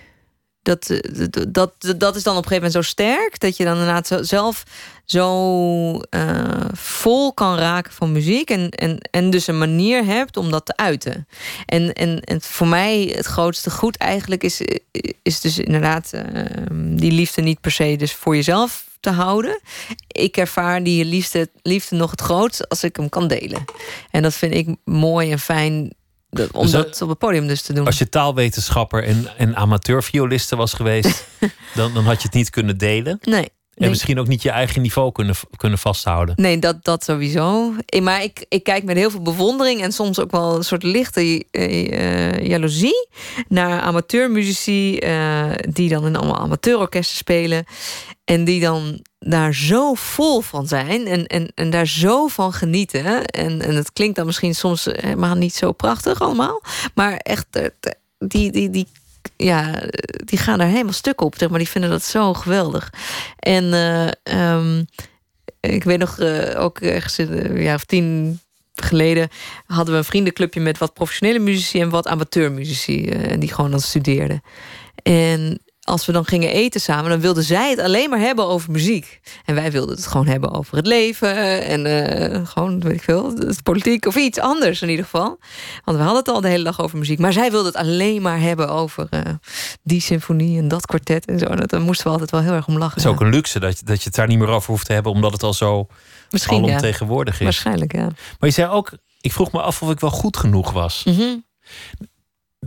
Dat, 0.63 1.01
dat, 1.49 1.49
dat, 1.49 1.95
dat 1.97 2.17
is 2.17 2.23
dan 2.23 2.37
op 2.37 2.43
een 2.43 2.49
gegeven 2.49 2.55
moment 2.55 2.73
zo 2.73 2.83
sterk 2.83 3.41
dat 3.41 3.57
je 3.57 3.65
dan 3.65 3.79
inderdaad 3.79 4.19
zelf 4.21 4.63
zo 5.05 5.95
uh, 5.95 6.01
vol 6.73 7.33
kan 7.33 7.59
raken 7.59 7.93
van 7.93 8.13
muziek. 8.13 8.51
En, 8.51 8.71
en, 8.71 8.99
en 9.11 9.31
dus 9.31 9.47
een 9.47 9.59
manier 9.59 10.05
hebt 10.05 10.37
om 10.37 10.51
dat 10.51 10.67
te 10.67 10.77
uiten. 10.77 11.29
En, 11.67 11.93
en, 11.93 12.21
en 12.21 12.41
voor 12.41 12.69
mij 12.69 13.13
het 13.17 13.27
grootste 13.27 13.71
goed 13.71 13.97
eigenlijk 13.97 14.43
is, 14.43 14.61
is 15.23 15.41
dus 15.41 15.59
inderdaad 15.59 16.11
uh, 16.15 16.23
die 16.71 17.13
liefde 17.13 17.43
niet 17.43 17.61
per 17.61 17.71
se 17.71 17.97
dus 17.97 18.13
voor 18.13 18.35
jezelf 18.35 18.86
te 19.01 19.11
houden. 19.11 19.61
Ik 20.07 20.37
ervaar 20.37 20.83
die 20.83 21.05
liefde, 21.05 21.51
liefde 21.63 21.97
nog 21.97 22.11
het 22.11 22.21
grootst 22.21 22.69
als 22.69 22.85
ik 22.85 22.97
hem 22.97 23.09
kan 23.09 23.29
delen. 23.29 23.65
En 24.11 24.23
dat 24.23 24.35
vind 24.35 24.55
ik 24.55 24.77
mooi 24.85 25.31
en 25.31 25.39
fijn 25.39 25.95
om 26.53 26.63
dus 26.63 26.71
dat, 26.71 27.03
op 27.03 27.09
het 27.09 27.19
podium 27.19 27.47
dus 27.47 27.63
te 27.63 27.73
doen. 27.73 27.87
Als 27.87 27.99
je 27.99 28.09
taalwetenschapper 28.09 29.05
en, 29.05 29.27
en 29.37 29.57
amateurvioliste 29.57 30.57
was 30.57 30.73
geweest, 30.73 31.27
dan, 31.75 31.95
dan 31.95 32.05
had 32.05 32.17
je 32.17 32.27
het 32.27 32.37
niet 32.37 32.51
kunnen 32.51 32.79
delen. 32.79 33.19
Nee. 33.23 33.49
En 33.77 33.89
misschien 33.89 34.19
ook 34.19 34.29
niet 34.29 34.43
je 34.43 34.51
eigen 34.51 34.83
niveau 34.83 35.13
kunnen, 35.13 35.35
kunnen 35.57 35.79
vasthouden. 35.79 36.35
Nee, 36.37 36.59
dat, 36.59 36.85
dat 36.85 37.05
sowieso. 37.05 37.75
Maar 38.03 38.23
ik, 38.23 38.47
ik 38.49 38.65
kijk 38.65 38.85
met 38.85 38.97
heel 38.97 39.11
veel 39.11 39.23
bewondering 39.23 39.83
en 39.83 39.93
soms 39.93 40.21
ook 40.21 40.31
wel 40.31 40.57
een 40.57 40.65
soort 40.65 40.83
lichte 40.83 41.45
uh, 41.51 42.47
jaloezie 42.47 43.09
naar 43.49 43.81
amateurmuzici 43.81 44.99
uh, 44.99 45.53
die 45.71 45.89
dan 45.89 46.07
in 46.07 46.17
allemaal 46.17 46.39
amateurorkesten 46.39 47.17
spelen. 47.17 47.65
En 48.25 48.45
die 48.45 48.61
dan 48.61 49.05
daar 49.19 49.55
zo 49.55 49.95
vol 49.95 50.41
van 50.41 50.67
zijn 50.67 51.07
en, 51.07 51.27
en, 51.27 51.53
en 51.55 51.71
daar 51.71 51.87
zo 51.87 52.27
van 52.27 52.53
genieten. 52.53 53.25
En, 53.25 53.63
en 53.63 53.75
het 53.75 53.93
klinkt 53.93 54.17
dan 54.17 54.27
misschien 54.27 54.55
soms 54.55 54.85
helemaal 54.85 55.35
niet 55.35 55.55
zo 55.55 55.73
prachtig 55.73 56.21
allemaal. 56.21 56.63
Maar 56.95 57.17
echt, 57.17 57.47
die, 58.19 58.53
die, 58.53 58.71
die 58.71 58.87
ja, 59.37 59.83
die 60.25 60.39
gaan 60.39 60.59
daar 60.59 60.69
helemaal 60.69 60.93
stuk 60.93 61.21
op. 61.21 61.35
Zeg 61.39 61.49
maar 61.49 61.59
die 61.59 61.69
vinden 61.69 61.91
dat 61.91 62.03
zo 62.03 62.35
geweldig. 62.35 62.93
En 63.39 63.65
uh, 63.65 64.79
ik 65.61 65.85
weet 65.85 65.99
nog, 65.99 66.19
uh, 66.19 66.61
ook 66.61 66.81
ergens 66.81 67.19
een 67.19 67.63
jaar 67.63 67.75
of 67.75 67.85
tien 67.85 68.41
geleden 68.75 69.29
hadden 69.67 69.93
we 69.93 69.99
een 69.99 70.05
vriendenclubje 70.05 70.61
met 70.61 70.79
wat 70.79 70.95
professionele 70.95 71.39
muzici 71.39 71.81
en 71.81 71.89
wat 71.91 72.07
amateurmuzici. 72.07 73.09
en 73.09 73.41
die 73.41 73.53
gewoon 73.53 73.71
dan 73.71 73.81
studeerden. 73.81 74.43
En 75.03 75.61
als 75.87 76.07
we 76.07 76.13
dan 76.13 76.25
gingen 76.25 76.51
eten 76.51 76.81
samen, 76.81 77.11
dan 77.11 77.21
wilden 77.21 77.43
zij 77.43 77.71
het 77.71 77.79
alleen 77.79 78.11
maar 78.11 78.19
hebben 78.19 78.47
over 78.47 78.71
muziek. 78.71 79.21
En 79.45 79.55
wij 79.55 79.71
wilden 79.71 79.97
het 79.97 80.07
gewoon 80.07 80.27
hebben 80.27 80.53
over 80.53 80.77
het 80.77 80.87
leven 80.87 81.63
en 81.63 81.87
uh, 81.87 82.47
gewoon, 82.47 82.81
weet 82.81 82.95
ik 82.95 83.03
veel, 83.03 83.33
politiek 83.63 84.07
of 84.07 84.17
iets 84.17 84.39
anders 84.39 84.83
in 84.83 84.89
ieder 84.89 85.05
geval. 85.05 85.39
Want 85.85 85.97
we 85.97 86.03
hadden 86.03 86.23
het 86.25 86.29
al 86.29 86.41
de 86.41 86.49
hele 86.49 86.65
dag 86.65 86.81
over 86.81 86.99
muziek. 86.99 87.19
Maar 87.19 87.33
zij 87.33 87.51
wilden 87.51 87.73
het 87.73 87.81
alleen 87.83 88.23
maar 88.23 88.41
hebben 88.41 88.69
over 88.69 89.07
uh, 89.11 89.21
die 89.83 90.01
symfonie 90.01 90.59
en 90.59 90.69
dat 90.69 90.87
kwartet 90.87 91.27
en 91.27 91.39
zo. 91.39 91.45
En 91.47 91.67
daar 91.67 91.81
moesten 91.81 92.07
we 92.07 92.13
altijd 92.13 92.31
wel 92.31 92.41
heel 92.41 92.53
erg 92.53 92.67
om 92.67 92.79
lachen. 92.79 92.95
Het 92.95 93.05
is 93.05 93.11
ook 93.11 93.21
een 93.21 93.31
luxe 93.31 93.61
dat 93.61 93.79
je, 93.79 93.85
dat 93.85 93.99
je 93.99 94.05
het 94.05 94.15
daar 94.15 94.29
niet 94.29 94.39
meer 94.39 94.49
over 94.49 94.71
hoeft 94.71 94.87
te 94.87 94.93
hebben, 94.93 95.13
omdat 95.13 95.33
het 95.33 95.43
al 95.43 95.55
zo 95.55 95.87
Misschien, 96.31 96.65
alomtegenwoordig 96.65 97.35
is. 97.35 97.45
Waarschijnlijk, 97.45 97.93
ja. 97.93 98.05
Maar 98.05 98.49
je 98.49 98.51
zei 98.51 98.69
ook, 98.69 98.93
ik 99.21 99.33
vroeg 99.33 99.53
me 99.53 99.61
af 99.61 99.83
of 99.83 99.91
ik 99.91 100.01
wel 100.01 100.11
goed 100.11 100.37
genoeg 100.37 100.73
was. 100.73 101.05
Mm 101.05 101.45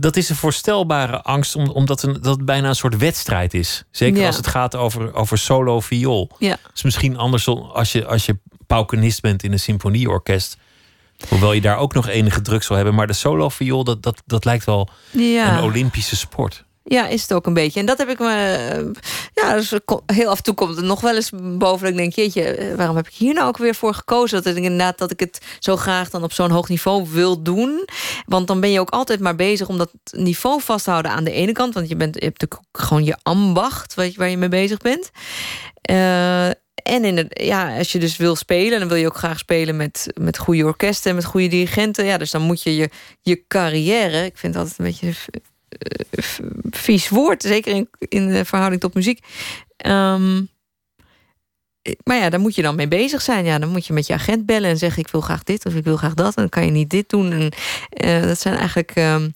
dat 0.00 0.16
is 0.16 0.28
een 0.28 0.36
voorstelbare 0.36 1.22
angst, 1.22 1.56
omdat 1.56 2.02
het, 2.02 2.22
dat 2.22 2.36
het 2.36 2.44
bijna 2.44 2.68
een 2.68 2.74
soort 2.74 2.96
wedstrijd 2.96 3.54
is. 3.54 3.84
Zeker 3.90 4.26
als 4.26 4.36
het 4.36 4.46
gaat 4.46 4.76
over, 4.76 5.14
over 5.14 5.38
solo 5.38 5.80
viool. 5.80 6.30
Ja. 6.38 6.50
Het 6.50 6.70
is 6.74 6.82
misschien 6.82 7.16
anders 7.16 7.46
als 7.46 7.92
je, 7.92 8.06
als 8.06 8.26
je 8.26 8.38
paukenist 8.66 9.20
bent 9.20 9.42
in 9.42 9.52
een 9.52 9.60
symfonieorkest. 9.60 10.56
Hoewel 11.28 11.52
je 11.52 11.60
daar 11.60 11.76
ook 11.76 11.94
nog 11.94 12.08
enige 12.08 12.40
druk 12.40 12.62
zal 12.62 12.76
hebben. 12.76 12.94
Maar 12.94 13.06
de 13.06 13.12
solo 13.12 13.48
viool, 13.48 13.84
dat, 13.84 14.02
dat, 14.02 14.22
dat 14.26 14.44
lijkt 14.44 14.64
wel 14.64 14.88
een 15.12 15.62
Olympische 15.62 16.16
sport. 16.16 16.64
Ja, 16.90 17.06
is 17.06 17.22
het 17.22 17.32
ook 17.32 17.46
een 17.46 17.54
beetje. 17.54 17.80
En 17.80 17.86
dat 17.86 17.98
heb 17.98 18.08
ik 18.08 18.18
me. 18.18 18.32
Eh, 18.32 19.02
ja, 19.34 19.54
dus 19.54 19.72
heel 20.06 20.30
af 20.30 20.36
en 20.36 20.42
toe 20.42 20.54
komt 20.54 20.76
het 20.76 20.84
nog 20.84 21.00
wel 21.00 21.14
eens 21.14 21.30
boven. 21.58 21.80
Dat 21.80 21.90
ik 21.90 21.96
denk, 21.96 22.12
jeetje, 22.12 22.42
eh, 22.42 22.74
waarom 22.76 22.96
heb 22.96 23.06
ik 23.06 23.14
hier 23.14 23.34
nou 23.34 23.48
ook 23.48 23.56
weer 23.56 23.74
voor 23.74 23.94
gekozen? 23.94 24.42
Dat 24.42 24.56
ik 24.56 24.62
inderdaad 24.62 24.98
dat 24.98 25.10
ik 25.10 25.20
het 25.20 25.38
zo 25.58 25.76
graag 25.76 26.10
dan 26.10 26.22
op 26.22 26.32
zo'n 26.32 26.50
hoog 26.50 26.68
niveau 26.68 27.06
wil 27.10 27.42
doen. 27.42 27.88
Want 28.26 28.46
dan 28.46 28.60
ben 28.60 28.70
je 28.70 28.80
ook 28.80 28.90
altijd 28.90 29.20
maar 29.20 29.34
bezig 29.34 29.68
om 29.68 29.78
dat 29.78 29.90
niveau 30.10 30.60
vast 30.60 30.84
te 30.84 30.90
houden 30.90 31.12
aan 31.12 31.24
de 31.24 31.32
ene 31.32 31.52
kant. 31.52 31.74
Want 31.74 31.88
je, 31.88 31.96
bent, 31.96 32.14
je 32.14 32.24
hebt 32.24 32.40
natuurlijk 32.40 32.68
gewoon 32.72 33.04
je 33.04 33.16
ambacht 33.22 33.94
waar 33.94 34.28
je 34.28 34.36
mee 34.36 34.48
bezig 34.48 34.78
bent. 34.78 35.10
Uh, 35.90 36.46
en 36.82 37.04
in 37.04 37.16
het, 37.16 37.40
ja, 37.42 37.76
als 37.76 37.92
je 37.92 37.98
dus 37.98 38.16
wil 38.16 38.36
spelen, 38.36 38.78
dan 38.78 38.88
wil 38.88 38.96
je 38.96 39.06
ook 39.06 39.16
graag 39.16 39.38
spelen 39.38 39.76
met, 39.76 40.06
met 40.20 40.38
goede 40.38 40.64
orkesten 40.64 41.10
en 41.10 41.16
met 41.16 41.24
goede 41.24 41.48
dirigenten. 41.48 42.04
Ja, 42.04 42.18
dus 42.18 42.30
dan 42.30 42.42
moet 42.42 42.62
je 42.62 42.76
je, 42.76 42.90
je 43.20 43.44
carrière. 43.48 44.24
Ik 44.24 44.38
vind 44.38 44.54
het 44.54 44.62
altijd 44.62 44.78
een 44.78 44.84
beetje 44.84 45.40
vies 46.70 47.08
woord, 47.08 47.42
zeker 47.42 47.74
in, 47.74 47.88
in 47.98 48.28
de 48.28 48.44
verhouding 48.44 48.80
tot 48.80 48.94
muziek. 48.94 49.24
Um, 49.86 50.48
maar 52.04 52.16
ja, 52.16 52.30
daar 52.30 52.40
moet 52.40 52.54
je 52.54 52.62
dan 52.62 52.74
mee 52.74 52.88
bezig 52.88 53.22
zijn. 53.22 53.44
Ja, 53.44 53.58
dan 53.58 53.68
moet 53.68 53.86
je 53.86 53.92
met 53.92 54.06
je 54.06 54.12
agent 54.12 54.46
bellen 54.46 54.70
en 54.70 54.78
zeggen: 54.78 55.02
Ik 55.02 55.10
wil 55.10 55.20
graag 55.20 55.42
dit 55.42 55.66
of 55.66 55.74
ik 55.74 55.84
wil 55.84 55.96
graag 55.96 56.14
dat. 56.14 56.34
En 56.34 56.42
dan 56.42 56.48
kan 56.48 56.64
je 56.64 56.70
niet 56.70 56.90
dit 56.90 57.08
doen. 57.08 57.32
En, 57.32 57.52
uh, 58.04 58.26
dat 58.26 58.40
zijn 58.40 58.56
eigenlijk. 58.56 58.96
Um, 58.96 59.32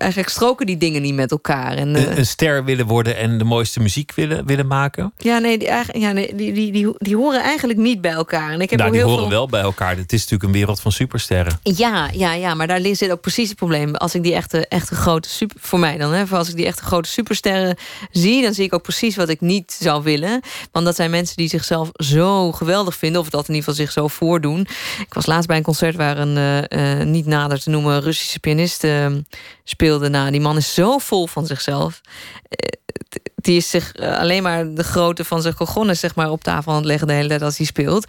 eigenlijk 0.00 0.30
stroken 0.30 0.66
die 0.66 0.76
dingen 0.76 1.02
niet 1.02 1.14
met 1.14 1.30
elkaar. 1.30 1.72
En, 1.72 1.94
een, 1.94 2.18
een, 2.18 2.26
ster 2.26 2.64
willen 2.64 2.86
worden 2.86 3.16
en 3.16 3.38
de 3.38 3.44
mooiste 3.44 3.80
muziek 3.80 4.12
willen, 4.14 4.46
willen 4.46 4.66
maken? 4.66 5.12
Ja, 5.16 5.38
nee, 5.38 5.58
die, 5.58 5.68
ja, 5.92 6.12
nee 6.12 6.34
die, 6.34 6.52
die, 6.52 6.72
die, 6.72 6.94
die 6.98 7.16
horen 7.16 7.42
eigenlijk 7.42 7.78
niet 7.78 8.00
bij 8.00 8.12
elkaar. 8.12 8.52
En 8.52 8.60
ik 8.60 8.70
heb 8.70 8.78
nou, 8.78 8.90
ook 8.90 8.96
die 8.96 9.04
heel 9.04 9.14
horen 9.14 9.30
wel 9.30 9.46
bij 9.46 9.60
elkaar. 9.60 9.96
Het 9.96 10.12
is 10.12 10.20
natuurlijk 10.20 10.42
een 10.42 10.58
wereld 10.58 10.80
van 10.80 10.92
supersterren. 10.92 11.58
Ja, 11.62 12.08
ja, 12.12 12.32
ja, 12.32 12.54
maar 12.54 12.66
daar 12.66 12.80
zit 12.92 13.10
ook 13.10 13.20
precies 13.20 13.48
het 13.48 13.56
probleem. 13.58 13.94
Als 13.94 14.14
ik 14.14 14.22
die 14.22 14.34
echte, 14.34 14.66
echte 14.66 14.94
grote 14.94 15.28
super, 15.28 15.56
voor 15.60 15.78
mij 15.78 15.98
dan, 15.98 16.12
hè, 16.12 16.24
als 16.24 16.48
ik 16.48 16.56
die 16.56 16.66
echte 16.66 16.82
grote 16.82 17.08
supersterren 17.08 17.76
zie, 18.10 18.42
dan 18.42 18.54
zie 18.54 18.64
ik 18.64 18.74
ook 18.74 18.82
precies 18.82 19.16
wat 19.16 19.28
ik 19.28 19.40
niet 19.40 19.76
zou 19.80 20.02
willen. 20.02 20.40
Want 20.72 20.84
dat 20.84 20.96
zijn 20.96 21.10
mensen 21.10 21.36
die 21.36 21.48
zichzelf 21.48 21.90
zo 21.92 22.52
geweldig 22.52 22.96
vinden, 22.96 23.20
of 23.20 23.30
dat 23.30 23.48
in 23.48 23.54
ieder 23.54 23.68
geval 23.68 23.84
zich 23.84 23.92
zo 23.92 24.08
voordoen. 24.08 24.60
Ik 25.00 25.14
was 25.14 25.26
laatst 25.26 25.46
bij 25.46 25.56
een 25.56 25.62
concert 25.62 25.96
waar 25.96 26.18
een 26.18 26.66
uh, 26.72 27.04
niet 27.04 27.26
nader 27.26 27.60
te 27.60 27.70
noemen 27.70 28.00
Russische 28.00 28.38
pianist 28.38 28.84
uh, 28.84 29.06
Nou, 29.98 30.30
die 30.30 30.40
man 30.40 30.56
is 30.56 30.74
zo 30.74 30.98
vol 30.98 31.26
van 31.26 31.46
zichzelf. 31.46 32.00
die 33.34 33.56
is 33.56 33.70
zich 33.70 33.94
alleen 33.96 34.42
maar 34.42 34.74
de 34.74 34.84
grootte 34.84 35.24
van 35.24 35.42
zijn 35.42 35.54
gogonnes 35.54 36.00
zeg 36.00 36.14
maar, 36.14 36.30
op 36.30 36.42
tafel 36.42 36.70
aan 36.72 36.78
het 36.78 36.86
leggen 36.86 37.06
de 37.06 37.12
hele 37.12 37.28
tijd 37.28 37.42
als 37.42 37.56
hij 37.56 37.66
speelt. 37.66 38.04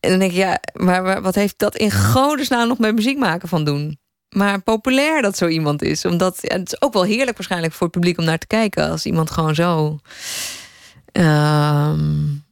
En 0.00 0.10
dan 0.10 0.18
denk 0.18 0.30
ik, 0.30 0.36
ja, 0.36 0.60
maar 0.72 1.22
wat 1.22 1.34
heeft 1.34 1.58
dat 1.58 1.76
in 1.76 1.92
godesnaam 1.92 2.68
nog 2.68 2.78
met 2.78 2.94
muziek 2.94 3.18
maken 3.18 3.48
van 3.48 3.64
doen? 3.64 3.98
Maar 4.28 4.60
populair 4.60 5.22
dat 5.22 5.36
zo 5.36 5.46
iemand 5.46 5.82
is. 5.82 6.04
Omdat 6.04 6.38
ja, 6.40 6.56
het 6.56 6.72
is 6.72 6.80
ook 6.82 6.92
wel 6.92 7.02
heerlijk 7.04 7.36
waarschijnlijk 7.36 7.72
voor 7.72 7.86
het 7.86 7.96
publiek 7.96 8.18
om 8.18 8.24
naar 8.24 8.38
te 8.38 8.46
kijken. 8.46 8.90
Als 8.90 9.06
iemand 9.06 9.30
gewoon 9.30 9.54
zo. 9.54 9.98
Um, 11.12 12.44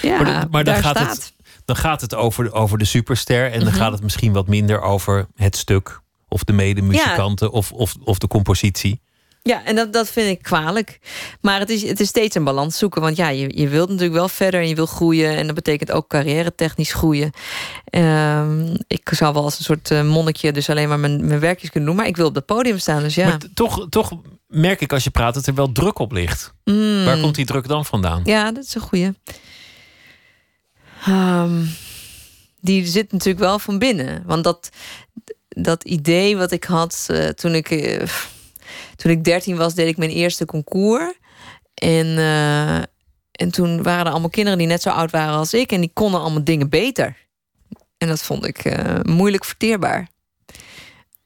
ja, 0.00 0.22
maar, 0.22 0.46
maar 0.50 0.64
dan, 0.64 0.74
gaat 0.74 0.96
staat. 0.96 1.10
Het, 1.14 1.32
dan 1.64 1.76
gaat 1.76 2.00
het 2.00 2.14
over, 2.14 2.52
over 2.52 2.78
de 2.78 2.84
superster. 2.84 3.52
En 3.52 3.58
dan 3.58 3.68
Mhm. 3.68 3.76
gaat 3.76 3.92
het 3.92 4.02
misschien 4.02 4.32
wat 4.32 4.46
minder 4.48 4.80
over 4.80 5.26
het 5.34 5.56
stuk. 5.56 6.00
Of 6.28 6.44
de 6.44 6.52
medemuzikanten. 6.52 7.50
Of, 7.50 7.72
of, 7.72 7.94
of 8.04 8.18
de 8.18 8.26
compositie. 8.26 9.00
Ja, 9.42 9.64
en 9.64 9.76
dat, 9.76 9.92
dat 9.92 10.08
vind 10.08 10.28
ik 10.28 10.42
kwalijk. 10.42 10.98
Maar 11.40 11.60
het 11.60 11.70
is, 11.70 11.82
het 11.82 12.00
is 12.00 12.08
steeds 12.08 12.34
een 12.34 12.44
balans 12.44 12.78
zoeken. 12.78 13.02
Want 13.02 13.16
ja, 13.16 13.28
je, 13.28 13.58
je 13.58 13.68
wilt 13.68 13.88
natuurlijk 13.88 14.16
wel 14.16 14.28
verder 14.28 14.60
en 14.60 14.68
je 14.68 14.74
wil 14.74 14.86
groeien. 14.86 15.36
En 15.36 15.46
dat 15.46 15.54
betekent 15.54 15.92
ook 15.92 16.08
carrière 16.08 16.54
technisch 16.54 16.92
groeien. 16.92 17.30
Ehm, 17.84 18.76
ik 18.86 19.10
zou 19.12 19.34
wel 19.34 19.42
als 19.42 19.58
een 19.58 19.64
soort 19.64 19.90
eh, 19.90 20.02
monnikje 20.02 20.52
dus 20.52 20.70
alleen 20.70 20.88
maar 20.88 20.98
mijn, 20.98 21.26
mijn 21.26 21.40
werkjes 21.40 21.70
kunnen 21.70 21.88
doen. 21.88 21.98
Maar 21.98 22.06
ik 22.06 22.16
wil 22.16 22.26
op 22.26 22.34
het 22.34 22.46
podium 22.46 22.78
staan, 22.78 23.02
dus 23.02 23.14
ja. 23.14 23.28
Maar 23.28 23.38
toch, 23.54 23.86
toch 23.88 24.10
merk 24.46 24.80
ik 24.80 24.92
als 24.92 25.04
je 25.04 25.10
praat 25.10 25.34
dat 25.34 25.46
er 25.46 25.54
wel 25.54 25.72
druk 25.72 25.98
op 25.98 26.12
ligt. 26.12 26.52
Mm. 26.64 27.04
Waar 27.04 27.20
komt 27.20 27.34
die 27.34 27.46
druk 27.46 27.68
dan 27.68 27.84
vandaan? 27.84 28.20
Ja, 28.24 28.52
dat 28.52 28.64
is 28.64 28.74
een 28.74 28.80
goeie. 28.80 29.14
Ehm, 31.04 31.64
die 32.60 32.86
zit 32.86 33.12
natuurlijk 33.12 33.44
wel 33.44 33.58
van 33.58 33.78
binnen. 33.78 34.22
Want 34.26 34.44
dat, 34.44 34.70
dat 35.62 35.84
idee 35.84 36.36
wat 36.36 36.50
ik 36.52 36.64
had 36.64 37.06
eh, 37.10 37.28
toen 37.28 37.54
ik... 37.54 37.70
eh, 37.70 38.08
toen 38.96 39.10
ik 39.10 39.24
13 39.24 39.56
was, 39.56 39.74
deed 39.74 39.88
ik 39.88 39.96
mijn 39.96 40.10
eerste 40.10 40.44
concours. 40.44 41.14
En, 41.74 42.18
eh, 42.18 42.76
en 43.30 43.50
toen 43.50 43.82
waren 43.82 44.04
er 44.06 44.10
allemaal 44.10 44.30
kinderen 44.30 44.58
die 44.58 44.66
net 44.66 44.82
zo 44.82 44.90
oud 44.90 45.10
waren 45.10 45.34
als 45.34 45.54
ik. 45.54 45.72
En 45.72 45.80
die 45.80 45.90
konden 45.92 46.20
allemaal 46.20 46.44
dingen 46.44 46.68
beter. 46.68 47.16
En 47.98 48.08
dat 48.08 48.22
vond 48.22 48.46
ik 48.46 48.78
moeilijk 49.02 49.44
verteerbaar. 49.44 50.08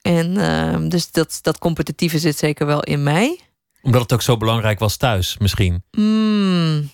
En 0.01 0.89
dus 0.89 1.11
dat, 1.11 1.39
dat 1.43 1.59
competitieve 1.59 2.19
zit 2.19 2.39
zeker 2.39 2.67
wel 2.67 2.83
in 2.83 3.03
mij. 3.03 3.41
Omdat 3.83 4.03
het 4.03 4.13
ook 4.13 4.23
zo 4.23 4.37
belangrijk 4.37 4.79
was 4.79 4.97
thuis, 4.97 5.39
misschien. 5.39 5.83
Hmm. 5.91 6.91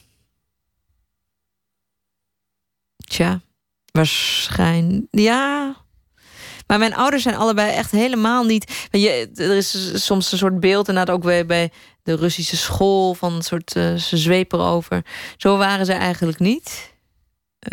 Tja, 2.96 3.40
waarschijnlijk. 3.92 5.06
Ja. 5.10 5.76
Maar 6.68 6.78
mijn 6.78 6.94
ouders 6.94 7.22
zijn 7.22 7.36
allebei 7.36 7.72
echt 7.72 7.90
helemaal 7.90 8.44
niet. 8.44 8.88
Je, 8.90 9.30
er 9.34 9.56
is 9.56 10.04
soms 10.04 10.32
een 10.32 10.38
soort 10.38 10.60
beeld, 10.60 10.88
inderdaad 10.88 11.14
ook 11.14 11.22
bij, 11.22 11.46
bij 11.46 11.70
de 12.02 12.16
Russische 12.16 12.56
school, 12.56 13.14
van 13.14 13.32
een 13.32 13.42
soort 13.42 13.74
uh, 13.76 13.94
ze 13.94 14.16
zwepen 14.16 14.60
over. 14.60 15.04
Zo 15.36 15.56
waren 15.56 15.86
ze 15.86 15.92
eigenlijk 15.92 16.38
niet. 16.38 16.92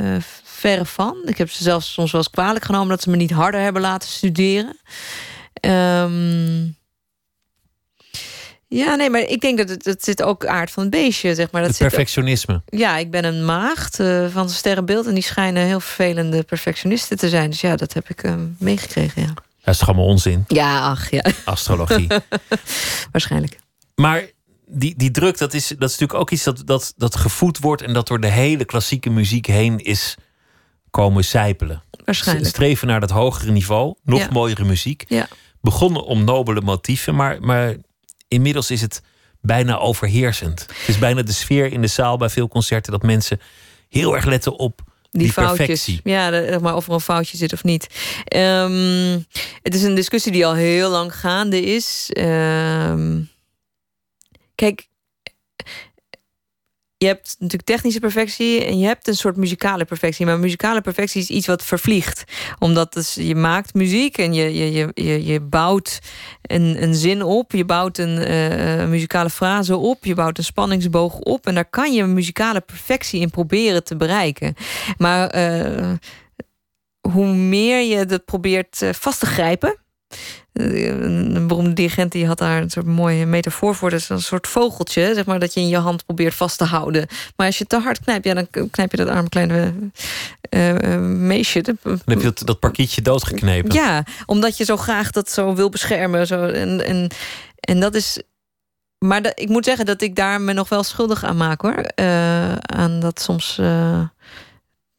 Uh, 0.02 0.16
verre 0.44 0.86
van. 0.86 1.18
Ik 1.26 1.38
heb 1.38 1.52
ze 1.52 1.64
zelfs 1.64 1.94
soms 1.94 2.12
wel 2.12 2.22
eens 2.22 2.30
kwalijk 2.30 2.66
genomen 2.66 2.90
dat 2.90 3.02
ze 3.02 3.10
me 3.10 3.16
niet 3.16 3.32
harder 3.32 3.62
hebben 3.62 3.82
laten 3.82 4.10
studeren. 4.10 4.78
Um, 5.62 6.78
ja, 8.78 8.96
nee, 8.96 9.10
maar 9.10 9.22
ik 9.22 9.42
denk 9.42 9.58
dat 9.58 9.70
het, 9.70 10.04
zit 10.04 10.24
ook 10.24 10.46
aard 10.46 10.72
van 10.72 10.84
het 10.84 10.92
beestje, 10.92 11.36
zeg 11.36 11.52
maar. 11.52 11.62
Dat 11.62 11.70
het 11.70 11.80
zit 11.80 11.88
perfectionisme. 11.88 12.54
Ook, 12.54 12.80
ja, 12.80 12.98
ik 12.98 13.12
ben 13.12 13.26
een 13.26 13.46
maagd 13.46 14.00
uh, 14.00 14.28
van 14.30 14.50
sterrenbeeld... 14.50 15.08
en 15.08 15.14
die 15.14 15.24
schijnen 15.24 15.64
heel 15.64 15.80
vervelende 15.80 16.44
perfectionisten 16.44 17.18
te 17.18 17.30
zijn. 17.30 17.50
Dus 17.50 17.62
ja, 17.62 17.76
dat 17.76 17.94
heb 17.94 18.10
ik 18.10 18.24
uh, 18.24 18.34
meegekregen, 18.60 19.22
ja. 19.22 19.34
Dat 19.64 19.74
is 19.74 19.80
toch 19.80 19.88
allemaal 19.88 20.06
onzin? 20.06 20.44
Ja, 20.48 20.90
ach, 20.90 21.12
ja. 21.12 21.26
Astrologie. 21.46 22.08
Waarschijnlijk. 23.12 23.60
Maar 23.96 24.26
die, 24.66 24.94
die 24.98 25.12
druk, 25.12 25.38
dat 25.38 25.54
is, 25.54 25.68
dat 25.68 25.90
is 25.90 25.98
natuurlijk 25.98 26.20
ook 26.20 26.32
iets 26.32 26.44
dat, 26.44 26.62
dat, 26.66 26.94
dat 26.98 27.16
gevoed 27.16 27.60
wordt... 27.60 27.82
en 27.82 27.94
dat 27.94 28.08
door 28.08 28.20
de 28.20 28.28
hele 28.32 28.66
klassieke 28.66 29.10
muziek 29.10 29.46
heen 29.46 29.80
is 29.80 30.16
komen 30.90 31.26
zijpelen. 31.26 31.84
Waarschijnlijk. 32.06 32.48
Streven 32.48 32.88
naar 32.88 33.00
dat 33.00 33.10
hogere 33.10 33.52
niveau, 33.52 33.96
nog 34.04 34.20
Ja. 34.20 34.28
mooiere 34.32 34.64
muziek. 34.64 35.06
Ja. 35.08 35.28
Begonnen 35.62 36.06
om 36.06 36.24
nobele 36.24 36.62
motieven, 36.62 37.16
maar, 37.16 37.42
maar 37.42 37.76
inmiddels 38.36 38.72
is 38.72 38.82
het 38.82 39.02
bijna 39.42 39.78
overheersend. 39.78 40.60
Het 40.60 40.88
is 40.88 41.00
bijna 41.00 41.22
de 41.22 41.34
sfeer 41.34 41.72
in 41.72 41.82
de 41.82 41.88
zaal 41.88 42.18
bij 42.18 42.30
veel 42.30 42.48
concerten 42.48 42.92
dat 42.92 43.04
mensen 43.04 43.40
heel 43.90 44.16
erg 44.16 44.26
letten 44.26 44.60
op 44.60 44.82
die, 45.12 45.22
die 45.22 45.32
foutjes. 45.32 45.58
perfectie. 45.58 46.00
Ja, 46.04 46.32
zeg 46.32 46.60
maar 46.60 46.76
of 46.76 46.88
er 46.88 46.94
een 46.94 47.00
foutje 47.00 47.38
zit 47.38 47.54
of 47.54 47.64
niet. 47.64 47.88
Ehm, 48.24 49.20
het 49.62 49.76
is 49.76 49.84
een 49.84 49.96
discussie 49.96 50.32
die 50.32 50.46
al 50.46 50.54
heel 50.54 50.90
lang 50.90 51.16
gaande 51.16 51.62
is. 51.62 52.10
Ehm, 52.12 53.22
kijk, 54.56 54.88
je 56.98 57.06
hebt 57.06 57.36
natuurlijk 57.40 57.70
technische 57.70 58.00
perfectie 58.00 58.66
en 58.66 58.80
je 58.80 58.86
hebt 58.86 59.08
een 59.08 59.16
soort 59.16 59.38
muzikale 59.38 59.86
perfectie. 59.86 60.26
Maar 60.26 60.40
muzikale 60.40 60.82
perfectie 60.82 61.22
is 61.22 61.30
iets 61.30 61.48
wat 61.48 61.64
vervliegt. 61.64 62.24
Omdat 62.60 62.94
dus 62.94 63.14
je 63.14 63.36
maakt 63.36 63.74
muziek 63.74 64.18
en 64.18 64.34
je, 64.34 64.54
je, 64.54 64.92
je, 64.94 65.26
je, 65.26 65.40
bouwt 65.40 66.00
een, 66.42 66.84
een 66.84 66.96
zin 66.96 67.24
op. 67.24 67.52
Je 67.52 67.66
bouwt 67.66 67.98
een 67.98 68.18
eh, 68.18 68.88
muzikale 68.88 69.30
frase 69.30 69.78
op. 69.78 70.06
Je 70.06 70.14
bouwt 70.14 70.38
een 70.38 70.44
spanningsboog 70.44 71.16
op. 71.20 71.48
En 71.48 71.56
daar 71.56 71.70
kan 71.70 71.94
je 71.94 72.04
muzikale 72.04 72.62
perfectie 72.62 73.22
in 73.22 73.30
proberen 73.30 73.84
te 73.84 73.96
bereiken. 73.96 74.56
Maar 74.98 75.30
eh, 75.30 75.94
hoe 77.10 77.28
meer 77.28 77.98
je 77.98 78.06
dat 78.06 78.26
probeert 78.26 78.82
eh, 78.82 78.90
vast 78.94 79.20
te 79.20 79.26
grijpen. 79.26 79.78
Een 80.56 81.48
beroemde 81.48 81.74
dirigent 81.74 82.12
die 82.12 82.28
had 82.28 82.38
daar 82.38 82.62
een 82.62 82.70
soort 82.70 82.86
mooie 82.86 83.26
metafoor 83.26 83.76
voor. 83.76 83.90
Dat 83.90 84.00
is 84.00 84.10
een 84.10 84.22
soort 84.22 84.48
vogeltje, 84.48 85.14
zeg 85.14 85.26
maar, 85.26 85.40
dat 85.40 85.54
je 85.54 85.60
in 85.60 85.68
je 85.68 85.78
hand 85.78 86.06
probeert 86.06 86.36
vast 86.36 86.58
te 86.58 86.64
houden. 86.64 87.08
Maar 87.36 87.46
als 87.48 87.58
je 87.58 87.66
te 87.66 87.80
hard 87.80 88.00
knijpt, 88.00 88.26
ja, 88.26 88.34
dan 88.34 88.48
knijp 88.72 88.92
je 88.92 88.98
dat 88.98 89.08
arme 89.08 89.30
kleine 89.30 89.74
eh, 90.50 90.94
eh, 90.94 91.02
meisje. 91.02 91.62
Dan 91.62 91.78
heb 92.06 92.18
je 92.18 92.24
dat, 92.24 92.42
dat 92.46 92.60
parkietje 92.60 93.02
doodgeknepen. 93.02 93.74
Ja, 93.74 94.04
omdat 94.26 94.58
je 94.58 94.64
zo 94.64 94.78
graag 94.78 95.12
dat 95.12 95.30
zo 95.30 95.56
wil 95.56 95.70
beschermen. 95.70 96.28
Zo, 96.28 96.46
en, 96.46 96.86
en, 96.86 97.10
en 97.60 97.80
dat 97.80 97.96
is. 97.96 98.22
Maar 98.98 99.22
dat, 99.22 99.40
ik 99.40 99.50
moet 99.50 99.66
zeggen 99.66 99.86
dat 99.86 100.02
ik 100.02 100.16
daar 100.16 100.42
me 100.42 100.54
nog 100.54 100.70
wel 100.70 100.84
schuldig 100.84 101.24
aan 101.24 101.38
maak 101.38 101.62
hoor. 101.62 101.76
Eh, 101.76 102.56
aan 102.56 103.00
dat 103.00 103.22
soms. 103.22 103.60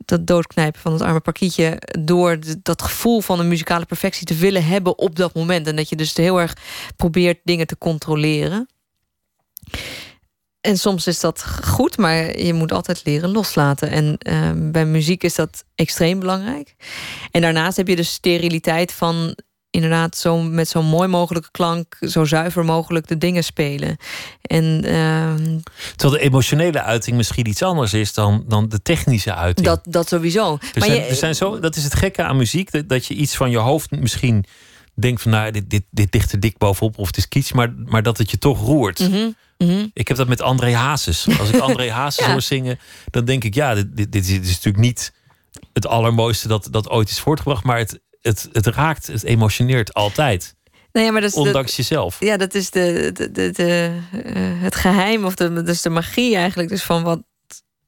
Dat 0.09 0.27
doodknijpen 0.27 0.81
van 0.81 0.93
het 0.93 1.03
arme 1.03 1.21
parkietje. 1.21 1.79
door 2.01 2.39
dat 2.63 2.83
gevoel 2.83 3.21
van 3.21 3.41
een 3.41 3.49
muzikale 3.49 3.85
perfectie 3.85 4.27
te 4.27 4.35
willen 4.35 4.65
hebben 4.65 4.99
op 4.99 5.17
dat 5.17 5.35
moment. 5.35 5.67
En 5.67 5.77
dat 5.77 5.89
je 5.89 5.97
dus 5.97 6.17
heel 6.17 6.41
erg 6.41 6.57
probeert 6.97 7.39
dingen 7.45 7.67
te 7.67 7.79
controleren. 7.79 8.69
En 10.61 10.79
soms 10.79 11.07
is 11.07 11.21
dat 11.21 11.47
goed, 11.65 11.97
maar 11.97 12.39
je 12.39 12.53
moet 12.53 12.73
altijd 12.73 13.05
leren 13.05 13.31
loslaten. 13.31 13.91
En 13.91 14.19
eh, 14.19 14.51
bij 14.55 14.87
muziek 14.87 15.23
is 15.23 15.35
dat 15.35 15.65
extreem 15.75 16.19
belangrijk. 16.19 16.75
En 17.31 17.41
daarnaast 17.41 17.77
heb 17.77 17.89
je 17.89 17.97
de 17.97 18.03
steriliteit 18.03 18.93
van 18.93 19.37
inderdaad 19.77 20.17
zo, 20.17 20.39
met 20.43 20.69
zo'n 20.69 20.85
mooi 20.87 21.09
mogelijke 21.09 21.49
klank, 21.51 21.97
zo 22.01 22.25
zuiver 22.25 22.65
mogelijk 22.65 23.07
de 23.09 23.19
dingen 23.19 23.45
spelen. 23.45 23.97
En 24.43 24.81
ehm, 24.85 25.59
Terwijl 25.97 26.21
de 26.21 26.27
emotionele 26.29 26.83
uiting 26.83 27.17
misschien 27.17 27.47
iets 27.49 27.63
anders 27.63 27.93
is 27.93 28.15
dan, 28.15 28.45
dan 28.49 28.69
de 28.69 28.83
technische 28.83 29.35
uiting. 29.35 29.67
dat, 29.67 29.81
dat 29.85 30.09
sowieso. 30.09 30.53
er 30.53 30.59
maar 30.79 30.89
zijn, 30.89 31.01
je- 31.01 31.07
er 31.07 31.15
zijn 31.15 31.35
zo, 31.35 31.59
dat 31.61 31.77
is 31.77 31.85
het 31.85 31.95
gekke 31.95 32.23
aan 32.23 32.37
muziek, 32.37 32.71
dat, 32.71 32.89
dat 32.89 33.07
je 33.07 33.15
iets 33.15 33.37
van 33.37 33.51
je 33.51 33.59
hoofd 33.59 33.91
misschien 33.91 34.45
denkt 34.95 35.23
van 35.23 35.31
nou, 35.31 35.51
dit, 35.51 35.71
dit, 35.71 35.83
dit 35.91 36.15
ligt 36.15 36.33
er 36.33 36.41
dik 36.41 36.59
bovenop 36.59 36.99
of 36.99 37.07
het 37.07 37.17
is 37.17 37.29
kitsch, 37.29 37.53
maar, 37.53 37.73
maar 37.85 38.03
dat 38.03 38.19
het 38.19 38.31
je 38.31 38.39
toch 38.39 38.61
roert. 38.61 38.99
Mhm, 38.99 39.31
mhm. 39.59 39.87
Ik 39.93 40.09
heb 40.09 40.17
dat 40.17 40.29
met 40.29 40.41
André 40.43 40.75
Hazes. 40.75 41.27
Als 41.39 41.49
ik 41.51 41.61
André 41.61 41.91
Hazes 41.91 42.21
Ja. 42.27 42.33
hoor 42.33 42.43
zingen, 42.43 42.79
dan 43.11 43.25
denk 43.25 43.45
ik, 43.45 43.55
ja, 43.55 43.75
dit, 43.75 43.97
dit, 43.97 44.13
dit 44.13 44.29
is 44.29 44.39
natuurlijk 44.49 44.77
niet 44.77 45.13
het 45.73 45.87
allermooiste 45.87 46.49
dat, 46.49 46.69
dat 46.71 46.89
ooit 46.91 47.11
is 47.11 47.19
voortgebracht, 47.21 47.65
maar 47.65 47.79
het, 47.79 48.01
het, 48.27 48.49
het 48.53 48.67
raakt, 48.67 49.07
het 49.07 49.25
emotioneert 49.25 49.95
altijd. 49.95 50.55
Nee, 50.93 51.13
maar 51.13 51.21
dat 51.21 51.31
is 51.31 51.37
de- 51.37 51.43
Ondanks 51.43 51.77
jezelf. 51.77 52.17
Ja, 52.21 52.37
dat 52.37 52.55
is 52.55 52.71
de, 52.71 53.11
de, 53.15 53.31
de, 53.33 53.51
de, 53.51 53.99
eh, 54.25 54.33
het 54.63 54.75
geheim 54.75 55.25
of 55.25 55.35
de, 55.35 55.63
dus 55.63 55.83
de 55.83 55.91
magie 55.91 56.37
eigenlijk. 56.37 56.69
Dus 56.69 56.83
van 56.83 57.03
wat 57.03 57.23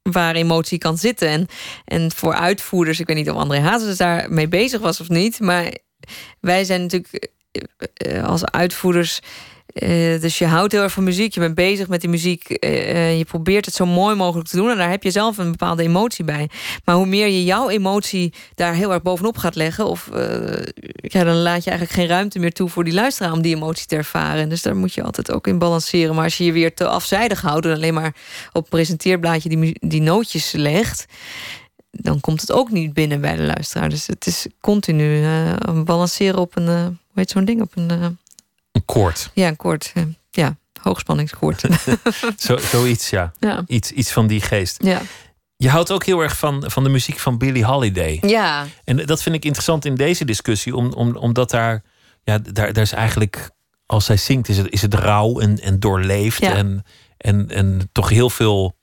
waar 0.02 0.34
emotie 0.34 0.78
kan 0.78 0.98
zitten. 0.98 1.28
En, 1.28 1.46
en 1.84 2.12
voor 2.12 2.34
uitvoerders, 2.34 3.00
ik 3.00 3.06
weet 3.06 3.16
niet 3.16 3.30
of 3.30 3.36
André 3.36 3.58
Hazes 3.60 3.96
daar 3.96 4.32
mee 4.32 4.48
bezig 4.48 4.80
was 4.80 5.00
of 5.00 5.08
niet, 5.08 5.40
maar 5.40 5.72
wij 6.40 6.64
zijn 6.64 6.80
natuurlijk 6.82 7.28
eh, 7.94 8.24
als 8.24 8.44
uitvoerders 8.44 9.20
uh, 9.74 10.20
dus 10.20 10.38
je 10.38 10.46
houdt 10.46 10.72
heel 10.72 10.82
erg 10.82 10.92
van 10.92 11.04
muziek, 11.04 11.34
je 11.34 11.40
bent 11.40 11.54
bezig 11.54 11.88
met 11.88 12.00
die 12.00 12.10
muziek, 12.10 12.64
uh, 12.64 13.18
je 13.18 13.24
probeert 13.24 13.64
het 13.64 13.74
zo 13.74 13.86
mooi 13.86 14.16
mogelijk 14.16 14.48
te 14.48 14.56
doen 14.56 14.70
en 14.70 14.76
daar 14.76 14.90
heb 14.90 15.02
je 15.02 15.10
zelf 15.10 15.38
een 15.38 15.50
bepaalde 15.50 15.82
emotie 15.82 16.24
bij. 16.24 16.48
Maar 16.84 16.94
hoe 16.94 17.06
meer 17.06 17.26
je 17.26 17.44
jouw 17.44 17.68
emotie 17.68 18.32
daar 18.54 18.74
heel 18.74 18.92
erg 18.92 19.02
bovenop 19.02 19.36
gaat 19.36 19.54
leggen, 19.54 19.86
of 19.86 20.08
ja, 20.92 21.24
dan 21.24 21.36
laat 21.36 21.64
je 21.64 21.70
eigenlijk 21.70 22.00
geen 22.00 22.06
ruimte 22.06 22.38
meer 22.38 22.52
toe 22.52 22.68
voor 22.68 22.84
die 22.84 22.94
luisteraar 22.94 23.32
om 23.32 23.42
die 23.42 23.54
emotie 23.54 23.86
te 23.86 23.96
ervaren. 23.96 24.48
Dus 24.48 24.62
daar 24.62 24.76
moet 24.76 24.94
je 24.94 25.02
altijd 25.02 25.32
ook 25.32 25.46
in 25.46 25.58
balanceren. 25.58 26.14
Maar 26.14 26.24
als 26.24 26.38
je 26.38 26.44
je 26.44 26.52
weer 26.52 26.74
te 26.74 26.86
afzijdig 26.86 27.40
houdt 27.40 27.66
en 27.66 27.72
alleen 27.72 27.94
maar 27.94 28.14
op 28.52 28.62
een 28.62 28.68
presenteerblaadje 28.68 29.48
die, 29.48 29.76
die 29.80 30.02
nootjes 30.02 30.52
legt, 30.52 31.06
dan 31.90 32.20
komt 32.20 32.40
het 32.40 32.52
ook 32.52 32.70
niet 32.70 32.92
binnen 32.92 33.20
bij 33.20 33.36
de 33.36 33.42
luisteraar. 33.42 33.88
Dus 33.88 34.06
het 34.06 34.26
is 34.26 34.46
continu 34.60 35.24
balanceren 35.84 36.40
op 36.40 36.56
een, 36.56 36.66
hoe 36.66 36.96
heet 37.14 37.30
zo'n 37.30 37.44
ding, 37.44 37.60
op 37.60 37.72
een 37.74 38.18
een 38.78 38.84
koord. 38.84 39.30
Ja, 39.34 39.48
een 39.48 39.56
koord. 39.56 39.92
Eh, 39.94 40.02
ja, 40.30 40.56
hoogspanningskoord. 40.82 41.64
Zo, 42.36 42.56
zoiets, 42.56 43.10
ja. 43.10 43.32
ja. 43.38 43.64
Iets, 43.66 43.90
iets 43.90 44.12
van 44.12 44.26
die 44.26 44.40
geest. 44.40 44.82
Ja. 44.82 45.00
Je 45.56 45.68
houdt 45.68 45.92
ook 45.92 46.04
heel 46.04 46.20
erg 46.20 46.38
van, 46.38 46.64
van 46.66 46.84
de 46.84 46.88
muziek 46.88 47.18
van 47.18 47.38
Billie 47.38 47.64
Holiday. 47.64 48.18
Ja. 48.20 48.66
En 48.84 48.96
dat 48.96 49.22
vind 49.22 49.34
ik 49.34 49.44
interessant 49.44 49.84
in 49.84 49.94
deze 49.94 50.24
discussie, 50.24 50.76
om, 50.76 50.92
om, 50.92 51.16
omdat 51.16 51.50
daar, 51.50 51.82
ja, 52.22 52.38
daar, 52.38 52.72
daar 52.72 52.84
is 52.84 52.92
eigenlijk, 52.92 53.50
als 53.86 54.04
zij 54.04 54.16
zingt, 54.16 54.48
is 54.48 54.56
het, 54.56 54.70
is 54.70 54.82
het 54.82 54.94
rauw 54.94 55.40
en, 55.40 55.60
en 55.60 55.80
doorleefd. 55.80 56.40
Ja. 56.40 56.54
En, 56.54 56.84
en, 57.16 57.50
en 57.50 57.88
toch 57.92 58.08
heel 58.08 58.30
veel 58.30 58.76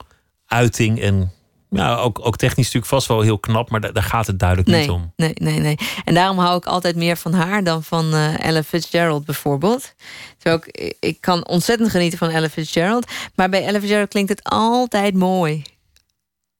uiting 0.46 1.00
en 1.00 1.32
ja, 1.70 1.96
ook, 1.96 2.26
ook 2.26 2.36
technisch 2.36 2.64
natuurlijk 2.64 2.92
vast 2.92 3.08
wel 3.08 3.20
heel 3.20 3.38
knap, 3.38 3.70
maar 3.70 3.92
daar, 3.92 4.02
gaat 4.02 4.26
het 4.26 4.38
duidelijk 4.38 4.68
niet 4.68 4.90
om. 4.90 5.12
Nee, 5.16 5.32
nee, 5.34 5.58
nee. 5.58 5.78
En 6.04 6.14
daarom 6.14 6.38
hou 6.38 6.56
ik 6.56 6.64
altijd 6.64 6.96
meer 6.96 7.16
van 7.16 7.32
haar 7.32 7.64
dan 7.64 7.82
van 7.82 8.14
uh, 8.14 8.44
Ella 8.44 8.62
Fitzgerald 8.62 9.24
bijvoorbeeld. 9.24 9.94
Terwijl 10.38 10.62
ik, 10.64 10.96
ik 11.00 11.20
kan 11.20 11.46
ontzettend 11.46 11.90
genieten 11.90 12.18
van 12.18 12.30
Ella 12.30 12.48
Fitzgerald. 12.48 13.10
Maar 13.34 13.48
bij 13.48 13.64
Ella 13.64 13.78
Fitzgerald 13.78 14.08
klinkt 14.08 14.30
het 14.30 14.44
altijd 14.44 15.14
mooi. 15.14 15.62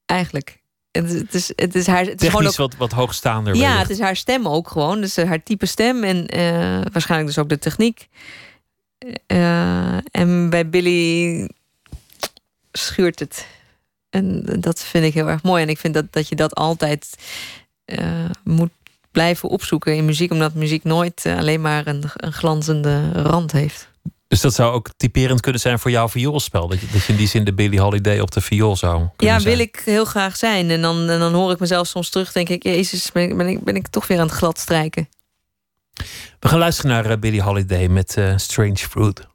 Eigenlijk. 0.07 0.65
Het 0.91 1.35
is, 1.35 1.53
het 1.57 1.75
is 1.75 1.87
haar. 1.87 2.05
Het 2.05 2.23
is 2.23 2.29
gewoon 2.29 2.47
ook, 2.47 2.57
wat, 2.57 2.77
wat 2.77 2.93
hoogstaander. 2.93 3.55
Ja, 3.55 3.79
het 3.79 3.91
is 3.91 4.01
haar 4.01 4.17
stem 4.17 4.49
ook 4.49 4.69
gewoon. 4.69 5.01
Dus 5.01 5.17
haar 5.17 5.43
type 5.43 5.67
stem 5.67 6.05
en 6.05 6.37
uh, 6.37 6.81
waarschijnlijk 6.93 7.35
dus 7.35 7.39
ook 7.39 7.49
de 7.49 7.59
techniek. 7.59 8.09
Uh, 9.27 9.97
en 10.11 10.51
bij 10.51 10.69
Billy 10.69 11.49
schuurt 12.73 13.19
het. 13.19 13.47
En 14.17 14.61
dat 14.61 14.85
vind 14.85 15.05
ik 15.05 15.15
heel 15.15 15.29
erg 15.29 15.43
mooi. 15.43 15.63
En 15.63 15.69
ik 15.69 15.79
vind 15.79 15.95
dat, 15.95 16.05
dat 16.11 16.29
je 16.29 16.37
dat 16.37 16.55
altijd 16.55 17.17
uh, 17.87 18.31
moet 18.45 18.71
blijven 19.11 19.49
opzoeken 19.49 19.97
in 19.97 20.05
muziek, 20.05 20.33
omdat 20.33 20.55
muziek 20.55 20.85
nooit 20.85 21.25
uh, 21.27 21.39
alleen 21.39 21.61
maar 21.61 21.87
een, 21.87 22.05
een 22.17 22.33
glanzende 22.33 23.13
rand 23.13 23.53
heeft. 23.53 23.89
Dus 24.29 24.41
dat 24.41 24.55
zou 24.55 24.73
ook 24.73 24.91
typerend 24.97 25.41
kunnen 25.41 25.61
zijn 25.61 25.79
voor 25.79 25.91
jouw 25.91 26.09
vioolspel. 26.09 26.69
Dat 26.69 26.81
je, 26.81 26.87
dat 26.93 27.05
je 27.05 27.13
in 27.13 27.19
die 27.19 27.29
zin 27.29 27.45
de 27.45 27.55
Billie 27.55 27.81
Holiday 27.81 28.21
op 28.21 28.31
de 28.31 28.41
viool 28.41 28.77
zou 28.77 29.09
Ja, 29.17 29.41
wil 29.41 29.59
ik 29.59 29.83
heel 29.85 30.05
graag 30.05 30.37
zijn. 30.37 30.71
En 30.71 30.83
dan, 30.83 31.09
en 31.09 31.19
dan 31.19 31.35
hoor 31.35 31.51
ik 31.51 31.59
mezelf 31.59 31.87
soms 31.87 32.11
terug, 32.11 32.33
denk 32.33 32.49
ik... 32.49 32.63
Jezus, 32.63 33.13
ben 33.13 33.23
ik, 33.23 33.37
ben 33.37 33.49
ik, 33.49 33.65
ben 33.65 33.77
ik 33.77 33.89
toch 33.89 34.07
weer 34.07 34.19
aan 34.19 34.27
het 34.27 34.37
glad 34.37 34.59
strijken. 34.59 35.09
We 36.41 36.49
gaan 36.49 36.59
luisteren 36.59 36.91
naar 36.91 37.11
uh, 37.11 37.17
Billie 37.17 37.43
Holiday 37.43 37.87
met 37.87 38.17
uh, 38.19 38.33
Strange 38.37 38.77
Fruit. 38.77 39.27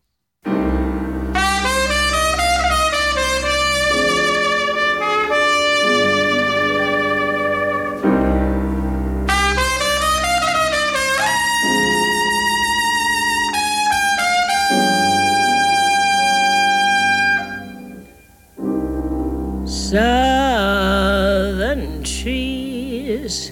Southern 19.91 21.83
trees 22.01 23.51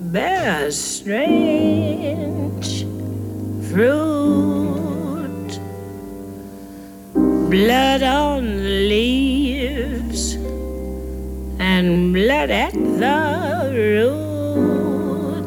bear 0.00 0.68
strange 0.72 2.84
fruit, 3.70 5.60
blood 7.14 8.02
on 8.02 8.56
the 8.56 8.88
leaves 8.90 10.34
and 11.60 12.12
blood 12.12 12.50
at 12.50 12.72
the 12.72 13.70
root, 13.78 15.46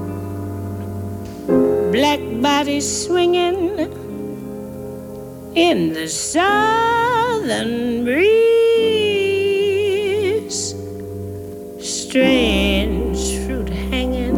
black 1.92 2.22
bodies 2.42 3.06
swinging 3.06 3.78
in 5.54 5.92
the 5.92 6.08
southern 6.08 8.06
breeze. 8.06 9.07
Strange 11.80 13.20
fruit 13.46 13.70
hanging 13.70 14.36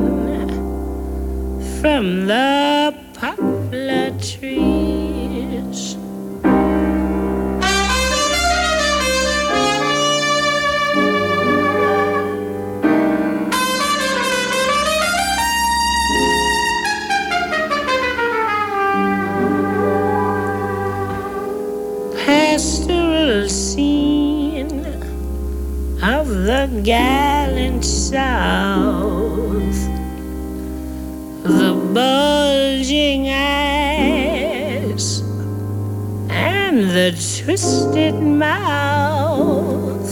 from 1.82 2.26
the 2.26 2.96
poplar 3.14 4.12
trees. 4.20 5.19
Gallant 26.70 27.84
south, 27.84 29.10
the 31.44 31.74
bulging 31.94 33.28
eyes 33.30 35.22
and 36.30 36.92
the 36.92 37.12
twisted 37.44 38.14
mouth, 38.14 40.08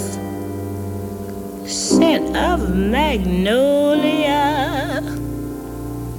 scent 1.70 2.36
of 2.36 2.76
magnolia, 2.76 4.20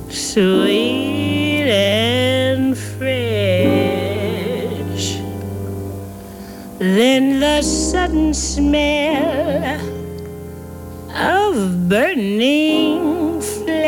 sweet 0.09 1.69
and 1.69 2.79
fresh. 2.79 3.59
Then 6.79 7.41
the 7.41 7.61
sudden 7.61 8.33
smell 8.33 9.88
of 11.21 11.89
burning 11.89 13.41
flesh. 13.41 13.81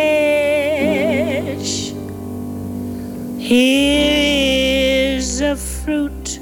Here 3.38 5.16
is 5.16 5.40
a 5.40 5.54
fruit 5.54 6.40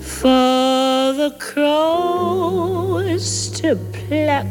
for 0.00 1.12
the 1.20 1.36
crows 1.38 3.50
to 3.60 3.76
pluck, 3.76 4.46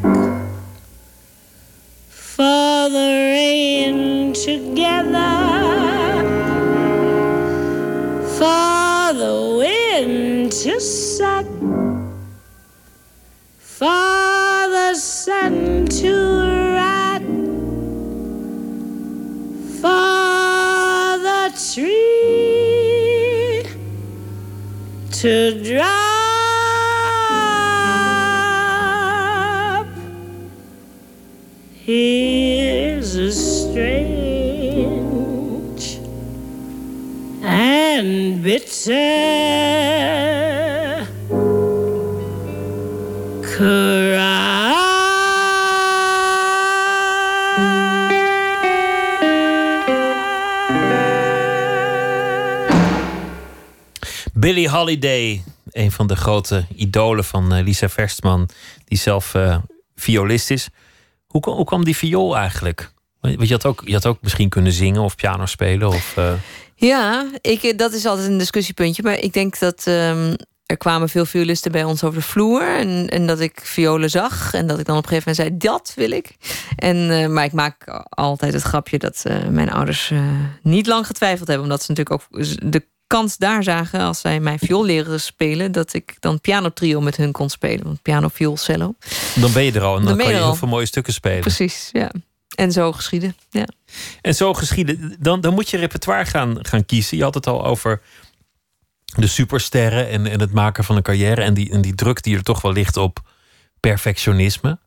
for 2.09 2.89
the 2.89 3.09
rain 3.33 4.33
together, 4.33 5.72
Billie 38.83 38.95
Holiday, 54.69 55.43
een 55.71 55.91
van 55.91 56.07
de 56.07 56.15
grote 56.15 56.65
idolen 56.75 57.23
van 57.23 57.53
uh, 57.53 57.63
Lisa 57.63 57.89
Verstman, 57.89 58.49
die 58.85 58.97
zelf 58.97 59.33
uh, 59.33 59.57
violist 59.95 60.51
is. 60.51 60.69
Hoe, 61.27 61.49
hoe 61.49 61.65
kwam 61.65 61.83
die 61.83 61.95
viool 61.95 62.37
eigenlijk? 62.37 62.91
Want 63.19 63.47
je 63.47 63.53
had 63.53 63.65
ook, 63.65 63.81
je 63.85 63.93
had 63.93 64.05
ook 64.05 64.21
misschien 64.21 64.49
kunnen 64.49 64.71
zingen 64.71 65.01
of 65.01 65.15
piano 65.15 65.45
spelen. 65.45 65.87
Of, 65.87 66.15
uh... 66.17 66.33
Ja, 66.85 67.25
ik, 67.41 67.77
dat 67.77 67.93
is 67.93 68.05
altijd 68.05 68.27
een 68.27 68.37
discussiepuntje. 68.37 69.03
Maar 69.03 69.19
ik 69.19 69.33
denk 69.33 69.59
dat 69.59 69.85
um, 69.87 70.35
er 70.65 70.77
kwamen 70.77 71.09
veel 71.09 71.25
violisten 71.25 71.71
bij 71.71 71.83
ons 71.83 72.03
over 72.03 72.19
de 72.19 72.25
vloer. 72.25 72.61
En, 72.61 73.09
en 73.09 73.27
dat 73.27 73.39
ik 73.39 73.61
violen 73.63 74.09
zag. 74.09 74.53
En 74.53 74.67
dat 74.67 74.79
ik 74.79 74.85
dan 74.85 74.97
op 74.97 75.03
een 75.03 75.09
gegeven 75.09 75.33
moment 75.35 75.59
zei, 75.61 75.73
dat 75.73 75.93
wil 75.95 76.11
ik. 76.11 76.35
En, 76.75 76.97
uh, 77.09 77.27
maar 77.27 77.43
ik 77.43 77.51
maak 77.51 78.05
altijd 78.09 78.53
het 78.53 78.61
grapje 78.61 78.97
dat 78.97 79.23
uh, 79.27 79.47
mijn 79.47 79.71
ouders 79.71 80.09
uh, 80.09 80.21
niet 80.61 80.87
lang 80.87 81.07
getwijfeld 81.07 81.47
hebben. 81.47 81.65
Omdat 81.65 81.83
ze 81.83 81.91
natuurlijk 81.91 82.23
ook 82.23 82.43
de 82.71 82.85
kans 83.07 83.37
daar 83.37 83.63
zagen 83.63 83.99
als 83.99 84.19
zij 84.19 84.39
mij 84.39 84.57
viool 84.57 84.85
leren 84.85 85.21
spelen... 85.21 85.71
dat 85.71 85.93
ik 85.93 86.15
dan 86.19 86.41
pianotrio 86.41 87.01
met 87.01 87.17
hun 87.17 87.31
kon 87.31 87.49
spelen. 87.49 87.83
Want 87.83 88.01
piano, 88.01 88.27
viool, 88.27 88.57
cello. 88.57 88.95
Dan 89.35 89.53
ben 89.53 89.63
je 89.63 89.71
er 89.71 89.81
al 89.81 89.97
en 89.97 90.05
dan, 90.05 90.17
dan 90.17 90.25
kan 90.25 90.35
je 90.35 90.41
heel 90.41 90.55
veel 90.55 90.67
mooie 90.67 90.85
stukken 90.85 91.13
spelen. 91.13 91.41
Precies, 91.41 91.89
ja. 91.91 92.11
En 92.55 92.71
zo 92.71 92.91
geschieden, 92.91 93.35
ja. 93.49 93.67
En 94.21 94.35
zo 94.35 94.53
geschieden, 94.53 95.15
dan, 95.19 95.41
dan 95.41 95.53
moet 95.53 95.69
je 95.69 95.77
repertoire 95.77 96.25
gaan, 96.25 96.57
gaan 96.61 96.85
kiezen. 96.85 97.17
Je 97.17 97.23
had 97.23 97.33
het 97.33 97.47
al 97.47 97.65
over 97.65 98.01
de 99.15 99.27
supersterren 99.27 100.09
en, 100.09 100.27
en 100.27 100.39
het 100.39 100.53
maken 100.53 100.83
van 100.83 100.95
een 100.95 101.01
carrière... 101.01 101.41
En 101.41 101.53
die, 101.53 101.71
en 101.71 101.81
die 101.81 101.95
druk 101.95 102.23
die 102.23 102.35
er 102.35 102.43
toch 102.43 102.61
wel 102.61 102.71
ligt 102.73 102.97
op 102.97 103.19
perfectionisme. 103.79 104.79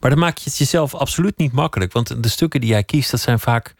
Maar 0.00 0.10
dan 0.10 0.18
maak 0.18 0.38
je 0.38 0.44
het 0.50 0.58
jezelf 0.58 0.94
absoluut 0.94 1.38
niet 1.38 1.52
makkelijk. 1.52 1.92
Want 1.92 2.22
de 2.22 2.28
stukken 2.28 2.60
die 2.60 2.70
jij 2.70 2.84
kiest, 2.84 3.10
dat 3.10 3.20
zijn 3.20 3.40
vaak 3.40 3.74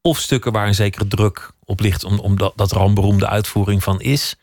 of 0.00 0.18
stukken 0.18 0.52
waar 0.52 0.66
een 0.66 0.74
zekere 0.74 1.06
druk 1.06 1.50
op 1.64 1.80
ligt, 1.80 2.04
omdat 2.04 2.52
dat 2.56 2.70
er 2.70 2.78
al 2.78 2.86
een 2.88 2.94
beroemde 2.94 3.28
uitvoering 3.28 3.82
van 3.82 4.00
is. 4.00 4.36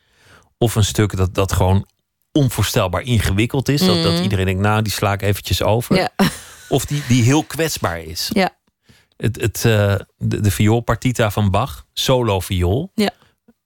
Of 0.57 0.75
een 0.75 0.83
stuk 0.83 1.17
dat, 1.17 1.35
dat 1.35 1.51
gewoon 1.51 1.85
onvoorstelbaar 2.31 3.01
ingewikkeld 3.01 3.69
is. 3.69 3.79
Dat, 3.85 4.03
dat 4.03 4.13
Mhm. 4.13 4.23
iedereen 4.23 4.45
denkt, 4.45 4.61
nou, 4.61 4.81
die 4.81 4.91
sla 4.91 5.13
ik 5.13 5.21
eventjes 5.21 5.63
over. 5.63 5.95
Ja. 5.95 6.09
Of 6.69 6.85
die, 6.85 7.03
die 7.07 7.23
heel 7.23 7.43
kwetsbaar 7.43 8.01
is. 8.01 8.29
Ja. 8.33 8.49
Het, 9.17 9.41
het, 9.41 9.65
eh, 9.65 9.95
de, 10.17 10.39
de 10.41 10.51
vioolpartita 10.51 11.31
van 11.31 11.51
Bach, 11.51 11.85
solo 11.93 12.39
viool. 12.39 12.91
Ja. 12.95 13.09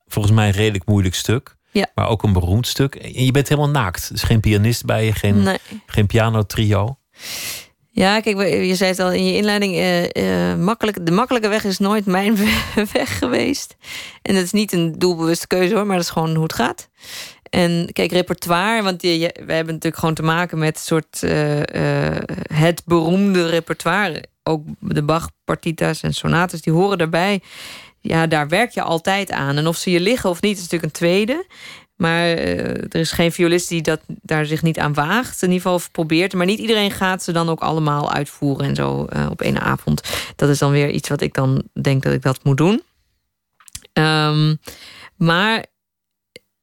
Volgens 0.08 0.34
mij 0.34 0.48
een 0.48 0.54
redelijk 0.54 0.86
moeilijk 0.86 1.16
stuk. 1.16 1.56
Ja. 1.72 1.88
Maar 1.96 2.08
ook 2.08 2.24
een 2.24 2.34
beroemd 2.34 2.68
stuk. 2.68 2.96
En 2.96 3.26
je 3.26 3.32
bent 3.32 3.50
helemaal 3.50 3.70
naakt. 3.70 4.10
Dus 4.12 4.24
geen 4.24 4.40
pianist 4.40 4.86
bij 4.86 5.06
je, 5.06 5.14
geen, 5.14 5.44
Nee. 5.44 5.58
geen 5.86 6.06
pianotrio. 6.08 6.98
Ja, 7.90 8.20
kijk, 8.20 8.38
je 8.66 8.76
zei 8.76 8.90
het 8.90 9.00
al 9.00 9.12
in 9.12 9.26
je 9.26 9.34
inleiding. 9.36 9.76
eh, 9.76 10.56
makkelijk, 10.56 11.06
de 11.06 11.12
makkelijke 11.12 11.48
weg 11.48 11.64
is 11.64 11.78
nooit 11.78 12.06
mijn 12.06 12.38
weg 12.94 13.18
geweest. 13.18 13.76
En 14.22 14.34
dat 14.34 14.44
is 14.44 14.52
niet 14.52 14.72
een 14.72 15.00
doelbewuste 15.00 15.48
keuze 15.48 15.76
hoor, 15.76 15.86
maar 15.86 15.96
dat 15.96 16.06
is 16.06 16.12
gewoon 16.12 16.34
hoe 16.34 16.44
het 16.44 16.54
gaat. 16.54 16.90
En 17.54 17.90
kijk, 17.92 18.12
repertoire, 18.12 18.84
want 18.84 19.02
we 19.02 19.32
hebben 19.36 19.66
natuurlijk 19.66 19.98
gewoon 19.98 20.14
te 20.14 20.24
maken 20.24 20.58
met 20.58 20.80
soort 20.80 21.24
eh, 21.24 22.12
eh, 22.12 22.24
het 22.54 22.82
beroemde 22.86 23.48
repertoire. 23.48 24.24
Ook 24.44 24.66
de 24.80 25.04
Bach-partita's 25.04 26.02
en 26.02 26.14
sonates, 26.14 26.62
die 26.62 26.74
horen 26.74 26.98
daarbij. 26.98 27.42
Ja, 28.00 28.28
daar 28.28 28.48
werk 28.48 28.72
je 28.72 28.82
altijd 28.82 29.32
aan. 29.32 29.58
En 29.58 29.68
of 29.68 29.78
ze 29.78 29.92
je 29.92 30.00
liggen 30.00 30.30
of 30.30 30.42
niet, 30.42 30.56
is 30.58 30.62
natuurlijk 30.62 30.84
een 30.84 31.00
tweede. 31.00 31.46
Maar 31.96 32.26
eh, 32.26 32.68
er 32.68 32.96
is 32.96 33.12
geen 33.12 33.32
violist 33.32 33.70
die 33.70 33.82
dat, 33.82 34.02
daar 34.08 34.46
zich 34.46 34.62
niet 34.62 34.80
aan 34.80 34.94
waagt. 34.94 35.42
In 35.42 35.52
ieder 35.52 35.62
geval 35.62 35.88
probeert. 35.92 36.34
Maar 36.34 36.46
niet 36.46 36.60
iedereen 36.60 36.92
gaat 36.92 37.24
ze 37.24 37.32
dan 37.32 37.50
ook 37.50 37.62
allemaal 37.62 38.12
uitvoeren 38.12 38.66
en 38.66 38.76
zo 38.76 39.08
op 39.30 39.42
één 39.42 39.62
avond. 39.62 40.02
Dat 40.36 40.50
is 40.50 40.60
dan 40.60 40.72
weer 40.72 40.90
iets 40.90 41.10
wat 41.10 41.22
ik 41.22 41.34
dan 41.34 41.64
denk 41.82 42.04
dat 42.04 42.14
ik 42.14 42.22
dat 42.22 42.44
moet 42.44 42.58
doen. 42.58 42.82
Ehm, 43.94 44.56
maar 45.18 45.66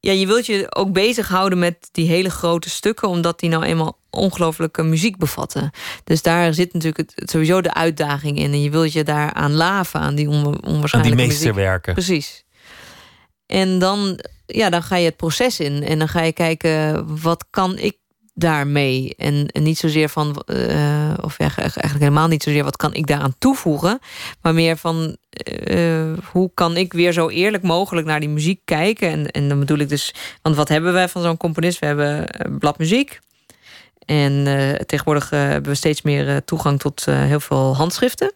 ja, 0.01 0.13
je 0.13 0.27
wilt 0.27 0.47
je 0.47 0.75
ook 0.75 0.93
bezighouden 0.93 1.59
met 1.59 1.89
die 1.93 2.09
hele 2.09 2.31
grote 2.31 2.71
stukken, 2.71 3.09
omdat 3.09 3.41
die 3.41 3.49
nou 3.51 3.65
eenmaal 3.65 3.99
ongelooflijke 4.11 4.83
muziek 4.83 5.17
bevatten. 5.17 5.71
Dus 6.05 6.23
daar 6.23 6.55
zit 6.55 6.73
natuurlijk 6.73 7.11
het, 7.15 7.31
sowieso 7.31 7.61
de 7.61 7.75
uitdaging 7.75 8.39
in. 8.39 8.53
En 8.53 8.63
je 8.63 8.71
wilt 8.71 8.93
je 8.93 9.05
daar 9.05 9.33
aan 9.33 9.53
laven, 9.53 10.01
aan 10.01 10.15
die 10.15 10.29
on, 10.29 10.45
Aan 10.45 10.53
die 10.53 10.63
onwaarschijnlijke 10.63 11.17
muziek. 11.17 11.33
meesterwerken. 11.33 11.93
Precies. 11.93 12.45
En 13.47 13.79
dan, 13.79 14.21
ja, 14.47 14.71
dan 14.71 14.83
ga 14.83 14.97
je 14.97 15.05
het 15.05 15.17
proces 15.17 15.61
in 15.61 15.83
en 15.83 15.99
dan 15.99 16.09
ga 16.09 16.23
je 16.23 16.33
kijken 16.33 17.07
wat 17.23 17.45
kan 17.51 17.79
ik 17.79 17.97
daarmee 18.41 19.15
en, 19.17 19.49
niet 19.53 19.79
zozeer 19.79 20.09
van 20.09 20.43
eh, 20.47 21.15
of 21.21 21.39
ja, 21.39 21.51
eigenlijk 21.57 21.99
helemaal 21.99 22.29
niet 22.29 22.43
zozeer 22.43 22.65
wat 22.65 22.77
kan 22.77 22.95
ik 22.95 23.07
daaraan 23.07 23.35
toevoegen, 23.39 23.99
maar 24.43 24.55
meer 24.55 24.77
van 24.77 25.17
eh, 25.31 26.13
hoe 26.33 26.51
kan 26.55 26.77
ik 26.77 26.93
weer 26.93 27.13
zo 27.13 27.29
eerlijk 27.29 27.63
mogelijk 27.63 28.07
naar 28.07 28.21
die 28.21 28.29
muziek 28.29 28.61
kijken 28.65 29.09
en, 29.09 29.31
en 29.31 29.49
dan 29.49 29.59
bedoel 29.59 29.79
ik 29.79 29.89
dus, 29.89 30.15
want 30.43 30.57
wat 30.57 30.69
hebben 30.69 30.93
wij 30.93 31.09
van 31.09 31.23
zo'n 31.23 31.37
componist? 31.37 31.79
We 31.79 31.87
hebben 31.87 32.29
eh, 32.29 32.59
bladmuziek. 32.59 33.21
En 34.07 34.45
tegenwoordig 34.87 35.31
hebben 35.31 35.71
we 35.71 35.77
steeds 35.77 36.03
meer 36.03 36.45
toegang 36.45 36.81
tot 36.81 37.05
heel 37.05 37.41
veel 37.41 37.77
handschriften. 37.77 38.33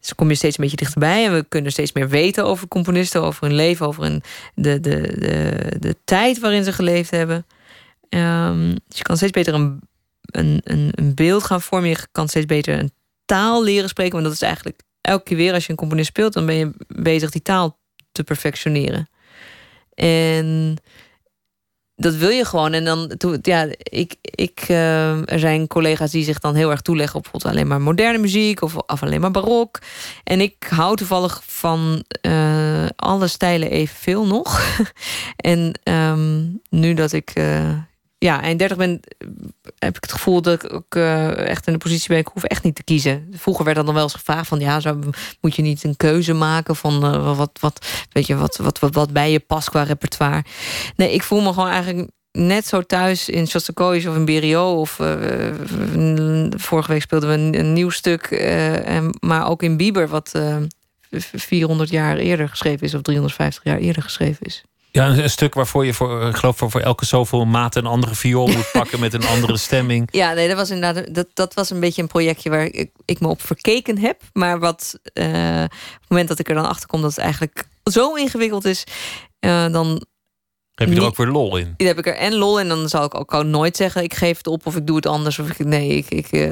Dus 0.00 0.14
kom 0.14 0.28
je 0.28 0.34
steeds 0.34 0.58
een 0.58 0.62
beetje 0.62 0.84
dichterbij. 0.84 1.24
En 1.24 1.32
we 1.32 1.44
kunnen 1.48 1.72
steeds 1.72 1.92
meer 1.92 2.08
weten 2.08 2.44
over 2.44 2.68
componisten, 2.68 3.22
over 3.22 3.46
hun 3.46 3.54
leven, 3.54 3.86
over 3.86 4.02
hun, 4.02 4.22
de, 4.54 4.80
de, 4.80 5.14
de, 5.18 5.78
de 5.78 5.96
tijd 6.04 6.38
waarin 6.40 6.64
ze 6.64 6.72
geleefd 6.72 7.10
hebben. 7.10 7.46
Ehm, 8.12 8.68
dus 8.88 8.98
je 8.98 9.02
kan 9.02 9.16
steeds 9.16 9.32
beter 9.32 9.54
een, 9.54 9.80
een, 10.20 10.60
een, 10.64 10.92
een 10.94 11.14
beeld 11.14 11.42
gaan 11.42 11.62
vormen. 11.62 11.90
Je 11.90 12.06
kan 12.12 12.28
steeds 12.28 12.46
beter 12.46 12.78
een 12.78 12.92
taal 13.24 13.62
leren 13.62 13.88
spreken. 13.88 14.12
Want 14.12 14.24
dat 14.24 14.32
is 14.32 14.42
eigenlijk 14.42 14.80
elke 15.00 15.24
keer 15.24 15.36
weer 15.36 15.52
als 15.52 15.64
je 15.64 15.70
een 15.70 15.76
componist 15.76 16.08
speelt, 16.08 16.32
dan 16.32 16.46
ben 16.46 16.54
je 16.54 16.70
bezig 16.86 17.30
die 17.30 17.42
taal 17.42 17.78
te 18.12 18.24
perfectioneren. 18.24 19.08
En 19.94 20.76
dat 21.96 22.14
wil 22.14 22.28
je 22.28 22.44
gewoon. 22.44 22.72
En 22.72 22.84
dan, 22.84 23.12
ja, 23.42 23.66
ik, 23.78 24.14
ik, 24.20 24.64
eh, 24.68 25.32
er 25.32 25.38
zijn 25.38 25.66
collega's 25.66 26.10
die 26.10 26.24
zich 26.24 26.38
dan 26.38 26.54
heel 26.54 26.70
erg 26.70 26.80
toeleggen 26.80 27.16
op 27.16 27.22
bijvoorbeeld 27.22 27.54
alleen 27.54 27.68
maar 27.68 27.80
moderne 27.80 28.18
muziek 28.18 28.62
of, 28.62 28.76
of 28.76 29.02
alleen 29.02 29.20
maar 29.20 29.30
barok. 29.30 29.78
En 30.24 30.40
ik 30.40 30.66
hou 30.68 30.96
toevallig 30.96 31.42
van 31.46 32.04
eh, 32.20 32.86
alle 32.96 33.26
stijlen 33.26 33.70
evenveel 33.70 34.26
nog. 34.26 34.60
en 35.36 35.72
ehm, 35.82 36.42
nu 36.68 36.94
dat 36.94 37.12
ik 37.12 37.30
eh, 37.30 37.78
ja, 38.22 38.42
eind 38.42 38.58
30 38.58 38.76
ben, 38.76 39.00
heb 39.78 39.96
ik 39.96 40.02
het 40.02 40.12
gevoel 40.12 40.42
dat 40.42 40.64
ik 40.64 40.72
ook 40.72 40.94
eh, 40.94 41.46
echt 41.48 41.66
in 41.66 41.72
de 41.72 41.78
positie 41.78 42.08
ben. 42.08 42.18
Ik 42.18 42.30
hoef 42.32 42.44
echt 42.44 42.62
niet 42.62 42.74
te 42.74 42.84
kiezen. 42.84 43.28
Vroeger 43.32 43.64
werd 43.64 43.76
dat 43.76 43.86
dan 43.86 43.94
wel 43.94 44.02
eens 44.02 44.14
gevraagd 44.14 44.48
van 44.48 44.60
ja, 44.60 44.80
zou, 44.80 44.98
moet 45.40 45.56
je 45.56 45.62
niet 45.62 45.84
een 45.84 45.96
keuze 45.96 46.32
maken 46.32 46.76
van 46.76 47.04
eh, 47.04 47.36
wat, 47.36 47.58
wat, 47.60 47.86
weet 48.12 48.26
je, 48.26 48.36
wat, 48.36 48.56
wat, 48.56 48.78
wat, 48.78 49.12
bij 49.12 49.30
je 49.30 49.40
past 49.40 49.70
qua 49.70 49.82
repertoire. 49.82 50.44
Nee, 50.96 51.12
ik 51.12 51.22
voel 51.22 51.40
me 51.40 51.52
gewoon 51.52 51.68
eigenlijk 51.68 52.10
net 52.32 52.66
zo 52.66 52.82
thuis 52.82 53.28
in 53.28 53.46
Shostakovich 53.46 54.08
of 54.08 54.16
in 54.16 54.24
Berio. 54.24 54.80
Of 54.80 55.00
eh, 55.00 55.54
vorige 56.56 56.92
week 56.92 57.02
speelden 57.02 57.28
we 57.28 57.34
een, 57.34 57.58
een 57.58 57.72
nieuw 57.72 57.90
stuk. 57.90 58.22
en, 58.22 59.16
maar 59.20 59.48
ook 59.48 59.62
in 59.62 59.76
Bieber, 59.76 60.08
wat 60.08 60.30
eh, 60.34 60.56
400 61.10 61.90
jaar 61.90 62.16
eerder 62.16 62.48
geschreven 62.48 62.86
is, 62.86 62.94
of 62.94 63.02
350 63.02 63.64
jaar 63.64 63.78
eerder 63.78 64.02
geschreven 64.02 64.46
is. 64.46 64.64
Ja, 64.92 65.08
een, 65.08 65.22
een 65.22 65.30
stuk 65.30 65.54
waarvoor 65.54 65.86
je 65.86 65.94
voor, 65.94 66.28
ik 66.28 66.36
geloof 66.36 66.56
voor, 66.56 66.70
voor 66.70 66.80
elke 66.80 67.04
zoveel 67.04 67.44
maat 67.44 67.74
een 67.74 67.86
andere 67.86 68.14
viool 68.14 68.46
moet 68.46 68.70
pakken 68.80 69.00
met 69.00 69.14
een 69.14 69.26
andere 69.26 69.56
stemming. 69.56 70.08
Ja, 70.10 70.32
nee, 70.32 70.48
dat 70.48 70.56
was 70.56 70.70
inderdaad 70.70 71.14
dat, 71.14 71.26
dat 71.34 71.54
was 71.54 71.70
een 71.70 71.80
beetje 71.80 72.02
een 72.02 72.08
projectje 72.08 72.50
waar 72.50 72.64
ik, 72.64 72.90
ik 73.04 73.20
me 73.20 73.28
op 73.28 73.42
verkeken 73.42 73.98
heb. 73.98 74.22
Maar 74.32 74.58
wat 74.58 74.98
eh, 75.12 75.26
op 75.64 76.00
het 76.00 76.08
moment 76.08 76.28
dat 76.28 76.38
ik 76.38 76.48
er 76.48 76.54
dan 76.54 76.68
achter 76.68 76.88
kom 76.88 77.02
dat 77.02 77.10
het 77.10 77.20
eigenlijk 77.20 77.64
zo 77.84 78.14
ingewikkeld 78.14 78.64
is, 78.64 78.84
eh, 79.38 79.72
dan 79.72 80.06
Heb 80.82 80.90
je 80.90 80.94
er 80.94 81.00
Niet- 81.00 81.10
ook 81.10 81.24
weer 81.24 81.34
lol 81.34 81.56
in? 81.56 81.74
Dan 81.76 81.86
heb 81.86 81.98
ik 81.98 82.06
er 82.06 82.16
en 82.16 82.34
lol 82.34 82.60
en 82.60 82.68
dan 82.68 82.88
zal 82.88 83.04
ik 83.04 83.14
ook 83.14 83.44
nooit 83.44 83.76
zeggen 83.76 84.02
ik 84.02 84.14
geef 84.14 84.36
het 84.36 84.46
op 84.46 84.66
of 84.66 84.76
ik 84.76 84.86
doe 84.86 84.96
het 84.96 85.06
anders 85.06 85.38
of 85.38 85.48
ik 85.50 85.58
nee 85.66 85.88
ik, 85.88 86.10
ik 86.10 86.32
eh, 86.32 86.50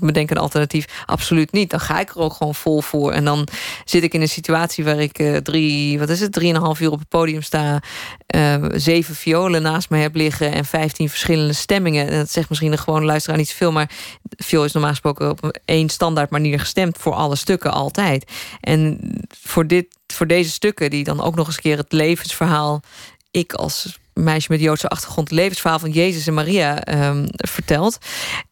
bedenk 0.00 0.30
een 0.30 0.36
alternatief. 0.38 0.84
Absoluut 1.06 1.52
niet. 1.52 1.70
Dan 1.70 1.80
ga 1.80 2.00
ik 2.00 2.10
er 2.10 2.18
ook 2.18 2.32
gewoon 2.32 2.54
vol 2.54 2.80
voor. 2.80 3.12
En 3.12 3.24
dan 3.24 3.48
zit 3.84 4.02
ik 4.02 4.14
in 4.14 4.20
een 4.20 4.28
situatie 4.28 4.84
waar 4.84 4.98
ik 4.98 5.18
eh, 5.18 5.36
drie 5.36 5.98
wat 5.98 6.08
is 6.08 6.20
het? 6.20 6.32
Drieënhalf 6.32 6.80
uur 6.80 6.90
op 6.90 6.98
het 6.98 7.08
podium 7.08 7.42
sta 7.42 7.82
eh, 8.26 8.54
zeven 8.72 9.14
violen 9.14 9.62
naast 9.62 9.90
me 9.90 9.98
heb 9.98 10.14
liggen 10.14 10.52
en 10.52 10.64
vijftien 10.64 11.08
verschillende 11.08 11.52
stemmingen. 11.52 12.08
En 12.08 12.18
dat 12.18 12.30
zegt 12.30 12.48
misschien 12.48 12.70
de 12.70 12.76
gewone 12.76 13.04
luisteraar 13.04 13.38
niet 13.38 13.48
zoveel 13.48 13.72
maar 13.72 13.90
viool 14.36 14.64
is 14.64 14.72
normaal 14.72 14.90
gesproken 14.90 15.30
op 15.30 15.44
een 15.44 15.54
één 15.64 15.88
standaard 15.88 16.30
manier 16.30 16.58
gestemd 16.60 16.98
voor 16.98 17.12
alle 17.14 17.36
stukken 17.36 17.72
altijd. 17.72 18.30
En 18.60 19.00
voor 19.40 19.66
dit 19.66 19.86
voor 20.12 20.26
deze 20.26 20.50
stukken 20.50 20.90
die 20.90 21.04
dan 21.04 21.22
ook 21.22 21.34
nog 21.34 21.46
eens 21.46 21.56
een 21.56 21.62
keer 21.62 21.76
het 21.76 21.92
levensverhaal 21.92 22.82
ik 23.30 23.52
als 23.52 23.98
meisje 24.14 24.52
met 24.52 24.60
Joodse 24.60 24.88
achtergrond 24.88 25.28
het 25.28 25.38
levensverhaal 25.38 25.78
van 25.78 25.90
Jezus 25.90 26.26
en 26.26 26.34
Maria 26.34 26.84
ehm, 26.84 27.26
vertelt. 27.30 27.98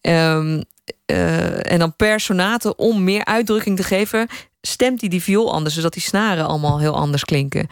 Ehm, 0.01 0.63
eh, 1.07 1.73
en 1.73 1.79
dan 1.79 1.97
per 1.97 2.21
sonate, 2.21 2.77
om 2.77 3.05
meer 3.05 3.25
uitdrukking 3.25 3.77
te 3.77 3.83
geven, 3.83 4.29
stemt 4.61 5.01
hij 5.01 5.09
die 5.11 5.23
viool 5.23 5.53
anders, 5.53 5.75
zodat 5.75 5.93
die 5.93 6.03
snaren 6.03 6.47
allemaal 6.47 6.81
heel 6.81 6.95
anders 6.97 7.25
klinken. 7.25 7.67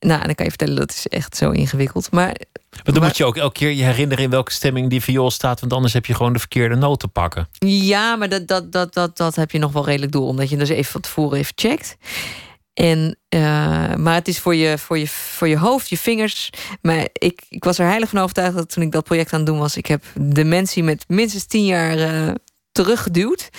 Nou, 0.00 0.20
en 0.20 0.26
dan 0.26 0.34
kan 0.34 0.44
je 0.44 0.50
vertellen, 0.50 0.76
dat 0.76 0.90
is 0.90 1.06
echt 1.06 1.36
zo 1.36 1.50
ingewikkeld. 1.50 2.10
Maar 2.10 2.34
Maar 2.74 2.84
dan 2.84 2.94
Maar- 2.94 3.02
moet 3.02 3.16
je 3.16 3.24
ook 3.24 3.36
elke 3.36 3.58
keer 3.58 3.70
je 3.70 3.82
herinneren 3.84 4.24
in 4.24 4.30
welke 4.30 4.52
stemming 4.52 4.90
die 4.90 5.02
viool 5.02 5.30
staat. 5.30 5.60
Want 5.60 5.72
anders 5.72 5.92
heb 5.92 6.06
je 6.06 6.14
gewoon 6.14 6.32
de 6.32 6.38
verkeerde 6.38 6.74
noot 6.74 7.00
te 7.00 7.08
pakken. 7.08 7.48
Ja, 7.58 8.16
maar 8.16 8.28
dat, 8.28 8.46
dat, 8.48 8.72
dat, 8.72 8.94
dat, 8.94 9.16
dat 9.16 9.34
heb 9.34 9.50
je 9.50 9.58
nog 9.58 9.72
wel 9.72 9.84
redelijk 9.84 10.12
door, 10.12 10.26
omdat 10.26 10.50
je 10.50 10.56
dus 10.56 10.68
even 10.68 10.92
van 10.92 11.00
tevoren 11.00 11.38
even 11.38 11.52
checkt. 11.56 11.96
En, 12.74 13.18
eh, 13.28 13.94
maar 13.94 14.14
het 14.14 14.28
is 14.28 14.38
voor 14.38 14.54
je, 14.54 14.78
voor, 14.78 14.98
je, 14.98 15.08
voor 15.08 15.48
je 15.48 15.58
hoofd, 15.58 15.88
je 15.88 15.98
vingers. 15.98 16.50
Maar 16.82 17.08
ik, 17.12 17.42
ik 17.48 17.64
was 17.64 17.78
er 17.78 17.86
heilig 17.86 18.08
van 18.08 18.20
overtuigd 18.20 18.54
dat 18.54 18.68
toen 18.68 18.82
ik 18.82 18.92
dat 18.92 19.04
project 19.04 19.32
aan 19.32 19.38
het 19.38 19.48
doen 19.48 19.58
was, 19.58 19.76
ik 19.76 19.86
heb 19.86 20.04
dementie 20.20 20.82
met 20.82 21.04
minstens 21.08 21.44
tien 21.44 21.64
jaar 21.64 21.98
eh, 21.98 22.34
teruggeduwd. 22.74 23.50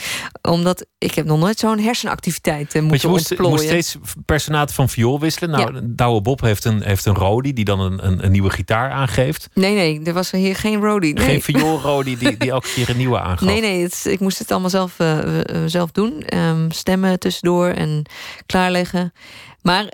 Omdat 0.41 0.86
ik 0.97 1.16
heb 1.16 1.26
nog 1.26 1.39
nooit 1.39 1.59
zo'n 1.59 1.80
hersenactiviteit 1.80 2.74
Want 2.74 2.88
moeten 2.88 3.07
je 3.09 3.13
moest, 3.16 3.30
je 3.30 3.43
ontplooien. 3.43 3.55
moest 3.55 3.89
steeds 3.89 3.97
per 4.26 4.39
sonaat 4.39 4.74
van 4.74 4.89
viool 4.89 5.20
wisselen. 5.20 5.49
Nou, 5.49 5.80
Douwe 5.84 6.22
Bob 6.22 6.41
heeft 6.41 6.66
een, 6.66 6.82
heeft 6.82 7.05
een 7.05 7.16
Rodi 7.16 7.53
die 7.53 7.66
dan 7.66 7.80
een, 7.80 8.05
een, 8.05 8.26
een 8.26 8.32
nieuwe 8.32 8.49
gitaar 8.49 8.91
aangeeft. 8.91 9.49
Nee, 9.53 9.76
nee, 9.76 10.01
er 10.03 10.13
was 10.13 10.32
hier 10.32 10.55
geen. 10.55 10.80
Nee. 10.80 11.13
Geen 11.13 11.41
viool 11.41 11.80
Rodi 11.80 12.18
die, 12.18 12.38
die 12.38 12.51
elke 12.51 12.68
keer 12.74 12.89
een 12.89 12.97
nieuwe 12.97 13.20
aangaf. 13.20 13.47
Nee, 13.47 13.61
nee, 13.61 13.84
het, 13.84 14.05
ik 14.05 14.20
moest 14.20 14.39
het 14.39 14.51
allemaal 14.51 14.70
zelf, 14.70 14.99
eh, 14.99 15.39
eh, 15.39 15.63
zelf 15.66 15.91
doen. 15.91 16.22
Ehm, 16.22 16.70
stemmen 16.70 17.20
tussendoor 17.20 17.68
en 17.68 18.05
klaarleggen. 18.45 19.13
Maar 19.61 19.89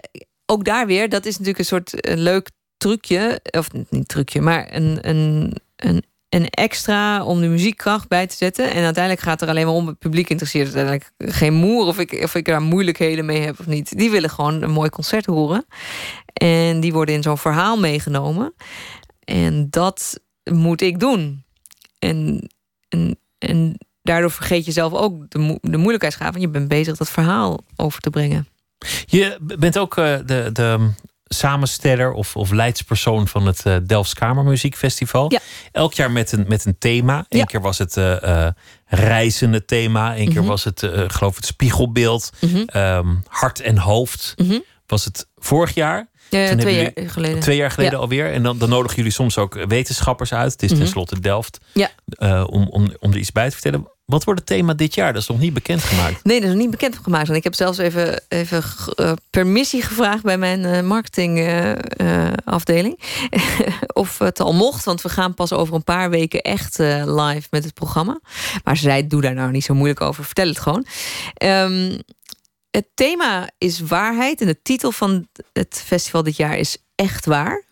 ook 0.45 0.65
daar 0.65 0.87
weer, 0.87 1.09
dat 1.09 1.25
is 1.25 1.31
natuurlijk 1.31 1.59
een 1.59 1.65
soort 1.65 2.01
eh, 2.01 2.17
leuk 2.17 2.49
trucje. 2.77 3.39
Of 3.43 3.67
niet 3.89 4.07
trucje, 4.07 4.41
maar 4.41 4.67
een, 4.75 4.97
een, 5.01 5.53
een, 5.75 6.03
een 6.31 6.49
extra 6.49 7.23
om 7.23 7.41
de 7.41 7.47
muziekkracht 7.47 8.07
bij 8.07 8.27
te 8.27 8.35
zetten. 8.35 8.71
En 8.71 8.83
uiteindelijk 8.83 9.23
gaat 9.23 9.41
er 9.41 9.47
alleen 9.47 9.65
maar 9.65 9.75
om 9.75 9.87
het 9.87 9.99
publiek 9.99 10.29
interesseert. 10.29 10.75
Uiteindelijk 10.75 11.11
geen 11.17 11.53
moer 11.53 11.85
of 11.85 11.99
ik, 11.99 12.23
of 12.23 12.35
ik 12.35 12.45
daar 12.45 12.61
moeilijkheden 12.61 13.25
mee 13.25 13.41
heb 13.41 13.59
of 13.59 13.65
niet. 13.65 13.97
Die 13.97 14.09
willen 14.09 14.29
gewoon 14.29 14.61
een 14.61 14.71
mooi 14.71 14.89
concert 14.89 15.25
horen. 15.25 15.65
En 16.33 16.79
die 16.79 16.93
worden 16.93 17.15
in 17.15 17.23
zo'n 17.23 17.37
verhaal 17.37 17.79
meegenomen. 17.79 18.53
En 19.23 19.67
dat 19.69 20.19
moet 20.51 20.81
ik 20.81 20.99
doen. 20.99 21.43
En, 21.99 22.49
en, 22.89 23.19
en 23.37 23.77
daardoor 24.01 24.31
vergeet 24.31 24.65
je 24.65 24.71
zelf 24.71 24.93
ook 24.93 25.29
de, 25.29 25.39
mo 25.39 25.57
de. 25.61 25.97
Want 26.19 26.41
je 26.41 26.49
bent 26.49 26.67
bezig 26.67 26.97
dat 26.97 27.09
verhaal 27.09 27.59
over 27.75 28.01
te 28.01 28.09
brengen. 28.09 28.47
Je 29.05 29.37
bent 29.57 29.77
ook 29.77 29.97
uh, 29.97 30.17
de, 30.25 30.49
de 30.53 30.91
samensteller 31.33 32.11
of, 32.11 32.35
of 32.35 32.51
leidspersoon 32.51 33.27
van 33.27 33.45
het 33.45 33.65
uh, 33.67 33.75
Delfts 33.83 34.13
Kamermuziekfestival. 34.13 35.31
Ja. 35.31 35.39
Elk 35.71 35.93
jaar 35.93 36.11
met 36.11 36.31
een, 36.31 36.45
met 36.47 36.65
een 36.65 36.75
thema. 36.79 37.25
Eén 37.29 37.37
Ja. 37.39 37.43
keer 37.45 37.61
was 37.61 37.77
het 37.77 37.95
uh, 37.97 38.47
reizende 38.85 39.65
thema. 39.65 40.17
Eén 40.17 40.27
keer 40.29 40.39
Mhm. 40.41 40.49
was 40.49 40.63
het, 40.63 40.87
geloof 41.07 41.35
het 41.35 41.45
spiegelbeeld. 41.45 42.29
Mhm. 42.39 42.77
Um, 42.77 43.23
hart 43.27 43.59
en 43.59 43.77
hoofd. 43.77 44.33
Mhm. 44.35 44.59
Was 44.87 45.05
het 45.05 45.27
vorig 45.37 45.73
jaar? 45.73 46.09
Ja, 46.31 46.47
Toen 46.49 46.57
twee 46.57 46.75
jaar 46.75 46.91
geleden. 47.09 47.39
Twee 47.39 47.57
jaar 47.57 47.71
geleden 47.71 47.99
alweer. 47.99 48.31
En 48.33 48.43
dan, 48.43 48.57
dan 48.57 48.69
nodigen 48.69 48.97
jullie 48.97 49.11
soms 49.11 49.37
ook 49.37 49.65
wetenschappers 49.67 50.33
uit. 50.33 50.51
Het 50.51 50.63
is 50.63 50.69
Mhm. 50.71 50.79
tenslotte 50.79 51.19
Delft. 51.19 51.57
Ja. 51.73 51.89
Uh, 52.19 52.43
om, 52.49 52.67
om, 52.69 52.91
om 52.99 53.11
er 53.11 53.17
iets 53.17 53.31
bij 53.31 53.45
te 53.49 53.51
vertellen. 53.51 53.87
Wat 54.05 54.23
wordt 54.23 54.39
het 54.39 54.49
thema 54.49 54.73
dit 54.73 54.93
jaar? 54.95 55.13
Dat 55.13 55.21
is 55.21 55.27
nog 55.27 55.39
niet 55.39 55.53
bekendgemaakt. 55.53 56.23
Nee, 56.23 56.35
dat 56.39 56.47
is 56.49 56.53
nog 56.53 56.61
niet 56.61 56.71
bekend 56.71 56.97
gemaakt. 57.03 57.25
Want 57.25 57.37
ik 57.37 57.43
heb 57.43 57.55
zelfs 57.55 57.77
even, 57.77 58.21
even 58.27 58.63
uh, 58.95 59.11
permissie 59.29 59.81
gevraagd 59.81 60.23
bij 60.23 60.37
mijn 60.37 60.63
uh, 60.63 60.81
marketingafdeling. 60.81 62.99
of 63.93 64.19
het 64.19 64.39
al 64.39 64.53
mocht, 64.53 64.85
want 64.85 65.01
we 65.01 65.09
gaan 65.09 65.33
pas 65.33 65.53
over 65.53 65.75
een 65.75 65.83
paar 65.83 66.09
weken 66.09 66.41
echt 66.41 66.77
live 67.05 67.47
met 67.49 67.63
het 67.63 67.73
programma. 67.73 68.19
Maar 68.63 68.77
ze 68.77 68.83
zei: 68.83 69.07
Doe 69.07 69.21
daar 69.21 69.33
nou 69.33 69.51
niet 69.51 69.63
zo 69.65 69.73
moeilijk 69.73 70.01
over, 70.01 70.23
vertel 70.23 70.47
het 70.47 70.59
gewoon. 70.59 70.85
Um, 71.43 71.99
het 72.71 72.85
thema 72.93 73.49
is 73.57 73.79
waarheid 73.79 74.41
en 74.41 74.47
de 74.47 74.61
titel 74.61 74.91
van 74.91 75.27
het 75.53 75.83
festival 75.85 76.23
dit 76.23 76.35
jaar 76.35 76.57
is 76.57 76.77
Echt 76.95 77.25
Waar. 77.25 77.63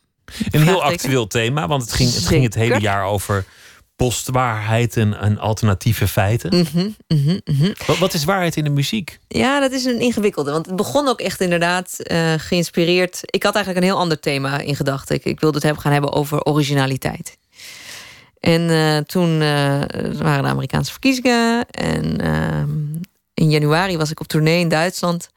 Een 0.49 0.61
heel 0.61 0.83
actueel 0.83 1.27
thema, 1.27 1.67
want 1.67 1.81
het 1.81 1.91
ging 1.91 2.13
het, 2.13 2.25
ging 2.25 2.43
het 2.43 2.55
hele 2.55 2.79
jaar 2.79 3.05
over 3.05 3.45
postwaarheid 3.95 4.97
en, 4.97 5.19
en 5.19 5.37
alternatieve 5.37 6.07
feiten. 6.07 6.57
Mhm, 6.57 6.89
mhm, 7.07 7.39
mhm. 7.45 7.73
Wat, 7.85 7.97
wat 7.97 8.13
is 8.13 8.23
waarheid 8.23 8.55
in 8.55 8.63
de 8.63 8.69
muziek? 8.69 9.19
Ja, 9.27 9.59
dat 9.59 9.71
is 9.71 9.85
een 9.85 9.99
ingewikkelde. 9.99 10.51
Want 10.51 10.65
het 10.65 10.75
begon 10.75 11.07
ook 11.07 11.19
echt 11.19 11.41
inderdaad 11.41 11.99
eh, 11.99 12.33
geïnspireerd. 12.37 13.19
Ik 13.21 13.43
had 13.43 13.55
eigenlijk 13.55 13.85
een 13.85 13.91
heel 13.91 14.01
ander 14.01 14.19
thema 14.19 14.59
in 14.59 14.75
gedachten. 14.75 15.15
Ik, 15.15 15.25
ik 15.25 15.39
wilde 15.39 15.55
het 15.55 15.63
hebben, 15.63 15.81
gaan 15.81 15.91
hebben 15.91 16.13
over 16.13 16.43
originaliteit. 16.43 17.37
En 18.39 18.69
eh, 18.69 18.97
toen 18.97 19.41
eh, 19.41 19.81
waren 20.17 20.43
de 20.43 20.49
Amerikaanse 20.49 20.91
verkiezingen. 20.91 21.65
En 21.69 22.21
ehm, 22.21 22.69
in 23.39 23.49
januari 23.49 23.97
was 23.97 24.11
ik 24.11 24.19
op 24.19 24.27
tournee 24.27 24.59
in 24.59 24.69
Duitsland. 24.69 25.29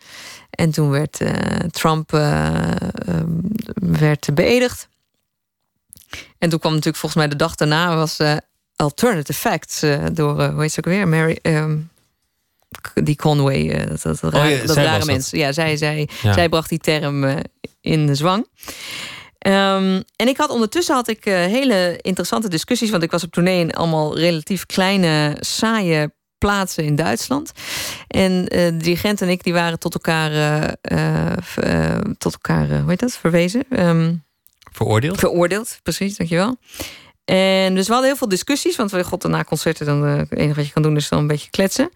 En 0.51 0.71
toen 0.71 0.91
werd 0.91 1.21
eh, 1.21 1.33
Trump 1.71 2.13
ehm, 2.13 3.27
werd 3.75 4.29
beëdigd. 4.35 4.89
En 6.39 6.49
toen 6.49 6.59
kwam 6.59 6.73
natuurlijk 6.73 6.99
volgens 6.99 7.23
mij 7.23 7.31
de 7.31 7.37
dag 7.37 7.55
daarna 7.55 7.97
was 7.97 8.19
eh, 8.19 8.37
Alternative 8.77 9.39
Facts 9.39 9.81
door, 10.13 10.45
hoe 10.45 10.61
heet 10.63 10.73
ze 10.73 10.79
ook 10.79 10.93
weer? 10.93 11.09
Mary, 11.09 11.39
ehm, 11.43 11.77
die 12.95 13.17
Conway, 13.17 13.71
eh, 13.71 13.87
dat, 13.89 14.03
dat, 14.21 14.35
Oh 14.35 14.51
ja, 14.51 14.67
dat 14.67 14.77
rare 14.77 15.07
dat. 15.07 15.31
Ja, 15.31 15.53
zij, 15.53 15.77
zij, 15.77 16.09
Ja. 16.23 16.33
zij 16.33 16.49
bracht 16.49 16.69
die 16.69 16.79
term 16.79 17.39
in 17.81 18.07
de 18.07 18.15
zwang. 18.15 18.47
Ehm, 19.39 20.03
en 20.17 20.29
ik 20.29 20.37
had 20.37 20.51
ondertussen 20.51 20.95
had 20.95 21.09
ik 21.09 21.25
hele 21.25 21.99
interessante 22.01 22.49
discussies, 22.49 22.91
want 22.91 23.03
ik 23.03 23.11
was 23.11 23.25
op 23.25 23.33
tournee 23.33 23.61
in 23.61 23.73
allemaal 23.73 24.19
relatief 24.19 24.67
kleine, 24.67 25.37
saaie 25.41 26.13
plaatsen 26.43 26.85
in 26.85 26.97
Duitsland. 26.97 27.53
En 28.09 28.49
eh, 28.49 28.65
de 28.65 28.77
dirigent 28.77 29.21
en 29.23 29.29
ik 29.29 29.43
die 29.43 29.53
waren 29.53 29.79
tot 29.79 29.95
elkaar, 29.95 30.31
eh, 30.81 31.37
eh, 31.55 32.01
tot 32.19 32.33
elkaar, 32.33 32.69
hoe 32.81 32.91
heet 32.91 33.01
dat, 33.01 33.17
verwezen. 33.17 33.65
Ehm, 33.71 34.15
Veroordeeld? 34.73 35.19
Veroordeeld, 35.19 35.79
precies, 35.83 36.17
dankjewel. 36.17 36.57
En 37.25 37.75
dus 37.75 37.87
we 37.87 37.93
hadden 37.93 38.11
heel 38.11 38.19
veel 38.19 38.29
discussies, 38.29 38.77
want 38.77 38.91
we 38.91 39.05
god 39.05 39.29
na 39.29 39.45
concerten 39.45 39.87
dan 39.87 40.03
het 40.03 40.33
enige 40.33 40.55
wat 40.55 40.67
je 40.67 40.73
kan 40.73 40.83
doen 40.83 40.97
is 40.97 41.09
dan 41.09 41.19
een 41.19 41.27
beetje 41.27 41.51
kletsen. 41.51 41.91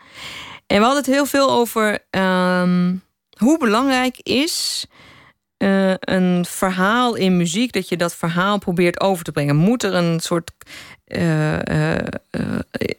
En 0.66 0.76
we 0.76 0.84
hadden 0.84 1.02
het 1.04 1.12
heel 1.14 1.26
veel 1.26 1.50
over 1.50 1.98
ehm, 2.10 2.94
hoe 3.38 3.58
belangrijk 3.58 4.18
is 4.22 4.86
een 5.58 6.44
verhaal 6.48 7.14
in 7.14 7.36
muziek, 7.36 7.72
dat 7.72 7.88
je 7.88 7.96
dat 7.96 8.14
verhaal 8.14 8.58
probeert 8.58 9.00
over 9.00 9.24
te 9.24 9.32
brengen. 9.32 9.56
Moet 9.56 9.82
er 9.82 9.94
een 9.94 10.20
soort 10.20 10.50
eh, 11.06 11.54
eh, 11.68 12.06
eh, 12.30 12.42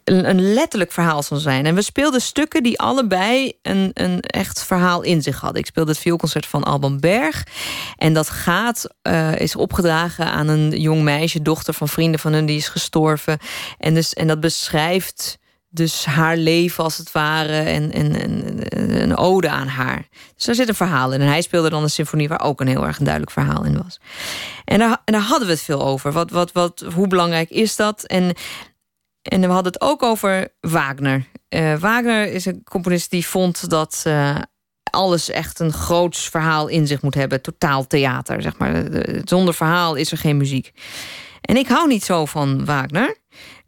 een, 0.03 0.53
letterlijk 0.53 0.91
verhaal 0.91 1.24
zal 1.24 1.38
zijn. 1.38 1.66
En 1.66 1.76
we 1.76 1.82
speelden 1.82 2.22
stukken 2.22 2.64
die 2.64 2.80
allebei 2.80 3.53
een, 3.62 3.91
een 3.93 4.20
echt 4.20 4.64
verhaal 4.64 5.01
in 5.01 5.22
zich 5.22 5.39
hadden. 5.39 5.62
Ik 5.62 5.68
speelde 5.68 5.91
het 5.91 5.99
vioolconcert 5.99 6.45
van 6.45 6.64
Alban 6.64 6.99
Berg. 6.99 7.43
En 7.97 8.14
dat 8.14 8.30
gaat, 8.30 8.88
is 9.38 9.55
opgedragen 9.55 10.26
aan 10.26 10.47
een 10.47 10.82
jong 10.82 11.01
meisje, 11.01 11.41
dochter 11.41 11.74
van 11.74 11.89
vrienden 11.89 12.20
van 12.20 12.34
hun, 12.34 12.45
die 12.45 12.58
is 12.58 12.68
gestorven. 12.68 13.38
En, 13.78 13.93
dus, 13.93 14.14
en 14.14 14.28
dat 14.28 14.39
beschrijft 14.39 15.38
dus 15.78 16.06
haar 16.06 16.38
leven 16.38 16.84
als 16.84 16.98
het 16.98 17.12
ware 17.12 17.60
en, 17.60 17.92
en, 17.92 18.16
en 18.22 19.02
een 19.02 19.18
ode 19.18 19.50
aan 19.50 19.68
haar. 19.68 20.08
Dus 20.36 20.46
daar 20.46 20.56
zit 20.56 20.68
een 20.70 20.76
verhaal 20.76 21.14
in. 21.14 21.22
En 21.22 21.28
hij 21.28 21.42
speelde 21.42 21.70
dan 21.70 21.84
een 21.84 21.90
symfonie 21.90 22.28
waar 22.28 22.42
ook 22.42 22.62
een 22.62 22.68
heel 22.68 22.86
erg 22.86 22.98
een 22.98 23.04
duidelijk 23.04 23.34
verhaal 23.34 23.64
in 23.66 23.84
was. 23.84 24.00
En 24.66 24.80
daar, 24.80 25.02
en 25.06 25.14
daar 25.14 25.22
hadden 25.22 25.48
we 25.48 25.54
het 25.54 25.64
veel 25.64 25.82
over. 25.86 26.12
Wat, 26.12 26.32
wat, 26.32 26.52
wat, 26.52 26.84
hoe 26.94 27.08
belangrijk 27.08 27.50
is 27.50 27.76
dat? 27.76 28.04
En, 28.04 28.36
en 29.22 29.42
we 29.42 29.48
hadden 29.48 29.72
het 29.74 29.82
ook 29.82 30.04
over 30.04 30.48
Wagner. 30.60 31.26
Eh, 31.50 31.76
Wagner 31.76 32.32
is 32.32 32.46
een 32.46 32.64
componist 32.64 33.10
die 33.10 33.26
vond 33.28 33.70
dat 33.70 34.02
eh, 34.04 34.36
alles 34.92 35.30
echt 35.30 35.60
een 35.60 35.74
groots 35.74 36.30
verhaal 36.30 36.68
in 36.68 36.88
zich 36.88 37.02
moet 37.02 37.14
hebben. 37.16 37.42
Totaal 37.42 37.88
theater, 37.88 38.42
zeg 38.42 38.58
maar. 38.58 38.74
De- 38.92 39.22
Zonder 39.24 39.54
verhaal 39.54 39.96
is 39.96 40.12
er 40.12 40.18
geen 40.18 40.38
muziek. 40.38 40.72
En 41.42 41.58
ik 41.58 41.68
hou 41.68 41.88
niet 41.88 42.04
zo 42.04 42.26
van 42.26 42.66
Wagner. 42.66 43.18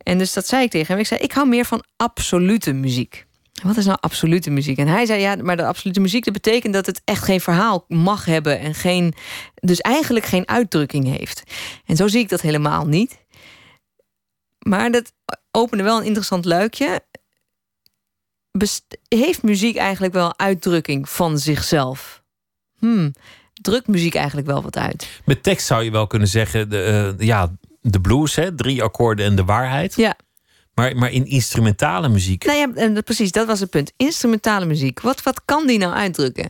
En 0.10 0.18
dus 0.18 0.34
dat 0.34 0.48
zei 0.48 0.64
ik 0.64 0.70
tegen 0.70 0.88
hem. 0.88 1.00
Ik 1.00 1.08
zei, 1.08 1.20
ik 1.20 1.32
hou 1.32 1.48
meer 1.48 1.66
van 1.66 1.84
absolute 1.96 2.74
muziek. 2.74 3.26
Wat 3.64 3.78
is 3.78 3.86
nou 3.86 3.98
absolute 4.02 4.50
muziek? 4.50 4.78
En 4.78 4.88
hij 4.88 5.06
zei, 5.06 5.22
ja, 5.22 5.36
maar 5.36 5.58
de 5.58 5.66
absolute 5.66 6.00
muziek... 6.00 6.26
dat 6.26 6.34
betekent 6.34 6.74
dat 6.74 6.86
het 6.86 7.02
echt 7.06 7.24
geen 7.24 7.42
verhaal 7.42 7.86
mag 7.88 8.26
hebben... 8.26 8.60
en 8.60 8.76
geen, 8.76 9.14
dus 9.56 9.80
eigenlijk 9.80 10.26
geen 10.26 10.48
uitdrukking 10.48 11.06
heeft. 11.06 11.44
En 11.86 11.96
zo 11.96 12.08
zie 12.08 12.20
ik 12.20 12.30
dat 12.30 12.42
helemaal 12.42 12.86
niet. 12.86 13.26
Maar 14.60 14.92
dat 14.92 15.14
opende 15.52 15.84
wel 15.84 15.98
een 15.98 16.06
interessant 16.06 16.46
luikje. 16.46 17.02
Heeft 19.08 19.44
muziek 19.44 19.76
eigenlijk 19.76 20.14
wel 20.14 20.38
uitdrukking 20.38 21.10
van 21.10 21.38
zichzelf? 21.38 22.24
Hmm, 22.78 23.14
drukt 23.54 23.88
muziek 23.88 24.16
eigenlijk 24.16 24.48
wel 24.48 24.62
wat 24.62 24.78
uit? 24.78 25.22
Met 25.26 25.44
tekst 25.44 25.68
zou 25.68 25.84
je 25.84 25.92
wel 25.92 26.08
kunnen 26.08 26.28
zeggen, 26.28 26.70
de, 26.70 27.14
eh, 27.18 27.28
ja, 27.28 27.52
de 27.82 28.02
blues, 28.02 28.36
hè, 28.36 28.56
drie 28.56 28.84
akkoorden 28.84 29.26
en 29.26 29.36
de 29.36 29.46
waarheid. 29.46 29.96
Ja. 29.96 30.16
Maar, 30.74 30.96
maar 30.96 31.12
in 31.12 31.26
instrumentale 31.26 32.10
muziek. 32.10 32.46
Nou 32.46 32.58
ja, 32.58 32.70
en 32.76 33.04
precies, 33.04 33.32
dat 33.32 33.48
was 33.48 33.60
het 33.60 33.70
punt. 33.70 33.92
Instrumentale 33.98 34.66
muziek. 34.66 35.00
Wat, 35.00 35.24
wat 35.24 35.42
kan 35.46 35.68
die 35.68 35.78
nou 35.78 35.94
uitdrukken? 35.94 36.50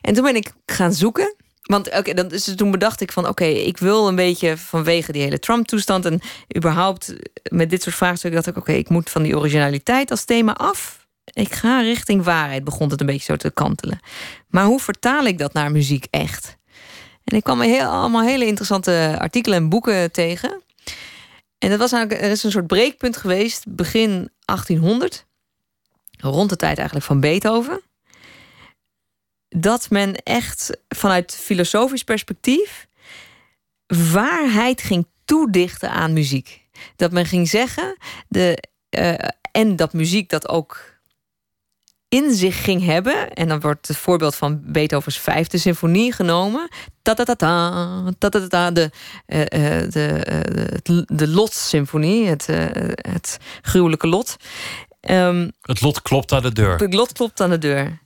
En 0.00 0.14
toen 0.14 0.24
ben 0.24 0.36
ik 0.36 0.52
gaan 0.66 0.92
zoeken. 0.92 1.34
Want 1.62 1.98
oké, 1.98 2.14
dan 2.14 2.28
dus 2.28 2.54
toen 2.56 2.70
bedacht 2.70 3.00
ik 3.00 3.12
van 3.12 3.28
oké, 3.28 3.44
ik 3.44 3.78
wil 3.78 4.08
een 4.08 4.14
beetje 4.14 4.56
vanwege 4.56 5.12
die 5.12 5.22
hele 5.22 5.38
Trump-toestand 5.38 6.04
en 6.04 6.20
überhaupt 6.56 7.14
met 7.42 7.70
dit 7.70 7.82
soort 7.82 7.94
vraagstukken 7.94 8.42
dacht 8.42 8.56
ik 8.56 8.62
oké, 8.62 8.72
ik 8.72 8.88
moet 8.88 9.10
van 9.10 9.22
die 9.22 9.38
originaliteit 9.38 10.10
als 10.10 10.24
thema 10.24 10.56
af. 10.56 11.06
Ik 11.32 11.54
ga 11.54 11.80
richting 11.80 12.24
waarheid, 12.24 12.64
begon 12.64 12.90
het 12.90 13.00
een 13.00 13.06
beetje 13.06 13.24
zo 13.24 13.36
te 13.36 13.50
kantelen. 13.50 14.00
Maar 14.48 14.64
hoe 14.64 14.80
vertaal 14.80 15.24
ik 15.24 15.38
dat 15.38 15.52
naar 15.52 15.70
muziek 15.70 16.06
echt? 16.10 16.56
En 17.24 17.36
ik 17.36 17.42
kwam 17.42 17.60
heel, 17.60 17.86
allemaal 17.86 18.22
hele 18.22 18.46
interessante 18.46 19.16
artikelen 19.18 19.58
en 19.58 19.68
boeken 19.68 20.12
tegen. 20.12 20.62
En 21.60 21.70
dat 21.70 21.78
was 21.78 21.92
eigenlijk, 21.92 22.22
er 22.22 22.30
is 22.30 22.42
een 22.42 22.50
soort 22.50 22.66
breekpunt 22.66 23.16
geweest 23.16 23.64
begin 23.68 24.30
1800, 24.44 25.26
rond 26.18 26.48
de 26.48 26.56
tijd 26.56 26.76
eigenlijk 26.76 27.06
van 27.06 27.20
Beethoven, 27.20 27.80
dat 29.48 29.90
men 29.90 30.16
echt 30.16 30.70
vanuit 30.88 31.36
filosofisch 31.36 32.04
perspectief 32.04 32.88
waarheid 34.12 34.82
ging 34.82 35.06
toedichten 35.24 35.90
aan 35.90 36.12
muziek. 36.12 36.68
Dat 36.96 37.12
men 37.12 37.26
ging 37.26 37.48
zeggen, 37.48 37.96
de, 38.28 38.62
eh, 38.88 39.14
en 39.52 39.76
dat 39.76 39.92
muziek 39.92 40.28
dat 40.28 40.48
ook 40.48 40.89
in 42.10 42.34
zich 42.34 42.64
ging 42.64 42.84
hebben. 42.84 43.32
En 43.32 43.48
dan 43.48 43.60
wordt 43.60 43.88
het 43.88 43.96
voorbeeld 43.96 44.36
van 44.36 44.60
Beethovens 44.64 45.18
vijfde 45.18 45.58
symfonie 45.58 46.12
genomen. 46.12 46.68
Ta 47.02 47.14
ta 47.14 47.24
ta 47.24 47.34
ta 47.34 48.12
ta 48.18 48.28
ta 48.28 48.46
ta 48.48 48.70
de, 48.70 48.90
uh, 49.26 49.46
de, 49.90 50.26
uh, 50.88 51.02
de 51.06 51.28
Lot-symfonie, 51.28 52.26
het, 52.26 52.48
uh, 52.48 52.64
het 52.94 53.38
gruwelijke 53.62 54.06
lot. 54.06 54.36
Um, 55.10 55.52
het 55.60 55.80
lot 55.80 56.02
klopt 56.02 56.32
aan 56.32 56.42
de 56.42 56.52
deur. 56.52 56.76
Het 56.76 56.94
lot 56.94 57.12
klopt 57.12 57.40
aan 57.40 57.50
de 57.50 57.58
deur. 57.58 57.98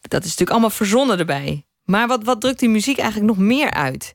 Dat 0.00 0.20
is 0.20 0.24
natuurlijk 0.24 0.50
allemaal 0.50 0.70
verzonnen 0.70 1.18
erbij. 1.18 1.66
Maar 1.84 2.06
wat, 2.06 2.24
wat 2.24 2.40
drukt 2.40 2.58
die 2.58 2.68
muziek 2.68 2.98
eigenlijk 2.98 3.36
nog 3.36 3.46
meer 3.46 3.70
uit? 3.70 4.14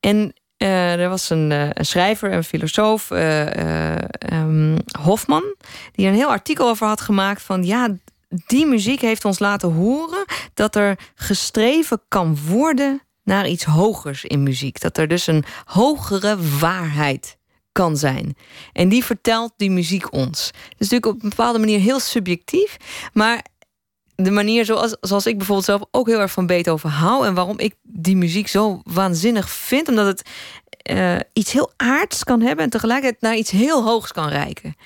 En 0.00 0.34
uh, 0.58 1.00
er 1.00 1.08
was 1.08 1.30
een, 1.30 1.50
uh, 1.50 1.68
een, 1.72 1.86
schrijver, 1.86 2.32
een 2.32 2.44
filosoof, 2.44 3.10
uh, 3.10 3.96
um, 4.32 4.76
Hofman, 5.00 5.54
die 5.92 6.06
een 6.06 6.14
heel 6.14 6.30
artikel 6.30 6.68
over 6.68 6.86
had 6.86 7.00
gemaakt 7.00 7.42
van 7.42 7.64
ja, 7.64 7.88
die 8.46 8.66
muziek 8.66 9.00
heeft 9.00 9.24
ons 9.24 9.38
laten 9.38 9.72
horen 9.72 10.24
dat 10.54 10.76
er 10.76 10.98
gestreven 11.14 12.02
kan 12.08 12.38
worden 12.48 13.02
naar 13.24 13.48
iets 13.48 13.64
hogers 13.64 14.24
in 14.24 14.42
muziek. 14.42 14.80
Dat 14.80 14.98
er 14.98 15.08
dus 15.08 15.26
een 15.26 15.44
hogere 15.64 16.36
waarheid 16.58 17.38
kan 17.72 17.96
zijn. 17.96 18.36
En 18.72 18.88
die 18.88 19.04
vertelt 19.04 19.52
die 19.56 19.70
muziek 19.70 20.12
ons. 20.12 20.50
Dat 20.52 20.78
is 20.78 20.88
natuurlijk 20.88 21.06
op 21.06 21.22
een 21.22 21.28
bepaalde 21.28 21.58
manier 21.58 21.80
heel 21.80 22.00
subjectief, 22.00 22.76
maar 23.12 23.44
de 24.14 24.30
manier 24.30 24.64
zoals, 24.64 24.96
zoals 25.00 25.26
ik 25.26 25.36
bijvoorbeeld 25.36 25.66
zelf 25.66 25.82
ook 25.90 26.06
heel 26.06 26.20
erg 26.20 26.32
van 26.32 26.46
Beethoven 26.46 26.90
hou 26.90 27.26
en 27.26 27.34
waarom 27.34 27.58
ik 27.58 27.74
die 27.82 28.16
muziek 28.16 28.48
zo 28.48 28.80
waanzinnig 28.84 29.50
vind, 29.50 29.88
omdat 29.88 30.06
het 30.06 30.28
uh, 30.90 31.16
iets 31.32 31.52
heel 31.52 31.72
aards 31.76 32.24
kan 32.24 32.40
hebben 32.40 32.64
en 32.64 32.70
tegelijkertijd 32.70 33.22
naar 33.22 33.36
iets 33.36 33.50
heel 33.50 33.84
hoogs 33.84 34.12
kan 34.12 34.28
reiken. 34.28 34.76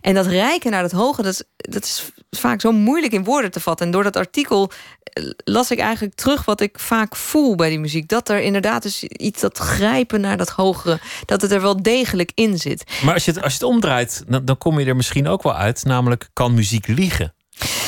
En 0.00 0.14
dat 0.14 0.26
reiken 0.26 0.70
naar 0.70 0.82
dat 0.82 0.92
hoge, 0.92 1.22
dat 1.22 1.44
dat 1.56 1.84
is 1.84 2.10
vaak 2.30 2.60
zo 2.60 2.72
moeilijk 2.72 3.12
in 3.12 3.24
woorden 3.24 3.50
te 3.50 3.60
vatten. 3.60 3.86
En 3.86 3.92
door 3.92 4.02
dat 4.02 4.16
artikel 4.16 4.70
eh, 5.02 5.30
las 5.44 5.70
ik 5.70 5.78
eigenlijk 5.78 6.14
terug 6.14 6.44
wat 6.44 6.60
ik 6.60 6.78
vaak 6.78 7.16
voel 7.16 7.54
bij 7.54 7.68
die 7.68 7.80
muziek. 7.80 8.08
Dat 8.08 8.28
er 8.28 8.40
inderdaad 8.40 8.84
is 8.84 9.02
iets 9.04 9.40
dat 9.40 9.58
grijpen 9.58 10.20
naar 10.20 10.36
dat 10.36 10.50
hogere, 10.50 10.98
dat 11.24 11.42
het 11.42 11.50
er 11.50 11.60
wel 11.60 11.82
degelijk 11.82 12.32
in 12.34 12.58
zit. 12.58 12.84
Maar 13.02 13.14
als 13.14 13.24
je 13.24 13.32
het, 13.32 13.42
als 13.42 13.52
je 13.52 13.58
het 13.58 13.68
omdraait, 13.68 14.24
dan, 14.26 14.44
dan 14.44 14.58
kom 14.58 14.80
je 14.80 14.86
er 14.86 14.96
misschien 14.96 15.28
ook 15.28 15.42
wel 15.42 15.54
uit. 15.54 15.84
Namelijk, 15.84 16.28
kan 16.32 16.54
muziek 16.54 16.86
liegen? 16.86 17.34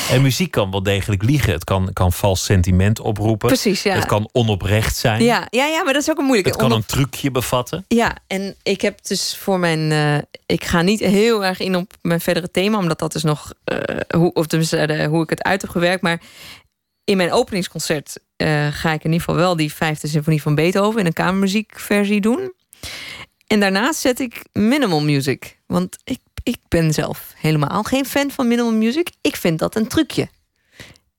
En 0.09 0.21
muziek 0.21 0.51
kan 0.51 0.71
wel 0.71 0.83
degelijk 0.83 1.23
liegen. 1.23 1.53
Het 1.53 1.63
kan, 1.63 1.93
kan 1.93 2.13
vals 2.13 2.45
sentiment 2.45 2.99
oproepen. 2.99 3.47
Precies, 3.47 3.83
ja. 3.83 3.95
Het 3.95 4.05
kan 4.05 4.29
onoprecht 4.31 4.97
zijn. 4.97 5.23
Ja, 5.23 5.47
ja, 5.49 5.65
ja 5.65 5.83
maar 5.83 5.93
dat 5.93 6.01
is 6.01 6.09
ook 6.09 6.17
een 6.17 6.25
moeilijke. 6.25 6.51
Het 6.51 6.59
kan 6.59 6.71
een 6.71 6.85
trucje 6.85 7.31
bevatten. 7.31 7.85
Ja, 7.87 8.17
en 8.27 8.55
ik 8.63 8.81
heb 8.81 9.05
dus 9.07 9.37
voor 9.37 9.59
mijn... 9.59 9.91
Uh, 9.91 10.17
ik 10.45 10.63
ga 10.63 10.81
niet 10.81 10.99
heel 10.99 11.45
erg 11.45 11.59
in 11.59 11.75
op 11.75 11.93
mijn 12.01 12.21
verdere 12.21 12.51
thema... 12.51 12.77
omdat 12.77 12.99
dat 12.99 13.15
is 13.15 13.23
nog... 13.23 13.53
Uh, 13.65 13.77
hoe, 14.15 14.33
of 14.33 14.47
tenminste, 14.47 14.87
uh, 14.87 15.05
hoe 15.05 15.23
ik 15.23 15.29
het 15.29 15.43
uit 15.43 15.61
heb 15.61 15.71
gewerkt. 15.71 16.01
Maar 16.01 16.21
in 17.03 17.17
mijn 17.17 17.31
openingsconcert 17.31 18.17
ga 18.71 18.93
ik 18.93 19.03
in 19.03 19.11
ieder 19.11 19.19
geval 19.19 19.35
wel... 19.35 19.55
die 19.55 19.73
vijfde 19.73 20.07
symfonie 20.07 20.41
van 20.41 20.55
Beethoven... 20.55 20.99
in 20.99 21.05
een 21.05 21.13
kamermuziekversie 21.13 22.21
doen. 22.21 22.53
En 23.47 23.59
daarnaast 23.59 23.99
zet 23.99 24.19
ik 24.19 24.45
minimal 24.51 25.01
music. 25.01 25.59
Want 25.67 25.97
ik 26.03 26.19
ik 26.49 26.59
ben 26.67 26.93
zelf 26.93 27.33
helemaal 27.35 27.83
geen 27.83 28.05
fan 28.05 28.31
van 28.31 28.47
minimal 28.47 28.73
music. 28.73 29.09
Ik 29.21 29.35
vind 29.35 29.59
dat 29.59 29.75
een 29.75 29.87
trucje. 29.87 30.29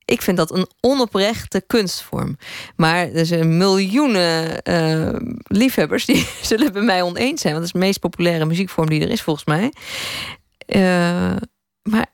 Ik 0.05 0.21
vind 0.21 0.37
dat 0.37 0.51
een 0.51 0.67
onoprechte 0.79 1.63
kunstvorm. 1.67 2.37
Maar 2.75 3.11
er 3.11 3.25
zijn 3.25 3.57
miljoenen 3.57 4.61
uh, 4.63 5.15
liefhebbers 5.43 6.05
die 6.05 6.27
zullen 6.41 6.73
bij 6.73 6.81
mij 6.81 7.01
oneens 7.01 7.41
zijn. 7.41 7.53
Want 7.53 7.65
dat 7.65 7.75
is 7.75 7.81
de 7.81 7.87
meest 7.87 7.99
populaire 7.99 8.45
muziekvorm 8.45 8.89
die 8.89 9.01
er 9.01 9.09
is, 9.09 9.21
volgens 9.21 9.45
mij. 9.45 9.73
Uh, 10.67 11.35
maar 11.81 12.05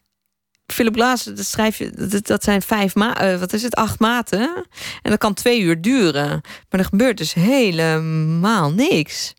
Philip 0.66 0.96
Glass, 0.96 1.24
dat 1.24 1.46
schrijf 1.46 1.78
je, 1.78 2.22
dat, 2.24 2.44
zijn 2.44 2.62
vijf 2.62 2.96
ma 2.96 3.34
uh, 3.34 3.40
wat 3.40 3.54
is 3.54 3.64
het, 3.64 3.76
acht 3.76 4.00
maten. 4.00 4.66
En 5.02 5.10
dat 5.12 5.20
kan 5.20 5.34
twee 5.34 5.62
uur 5.62 5.82
duren. 5.82 6.42
Maar 6.70 6.80
er 6.80 6.86
gebeurt 6.86 7.18
dus 7.18 7.34
helemaal 7.34 8.72
niks. 8.72 9.34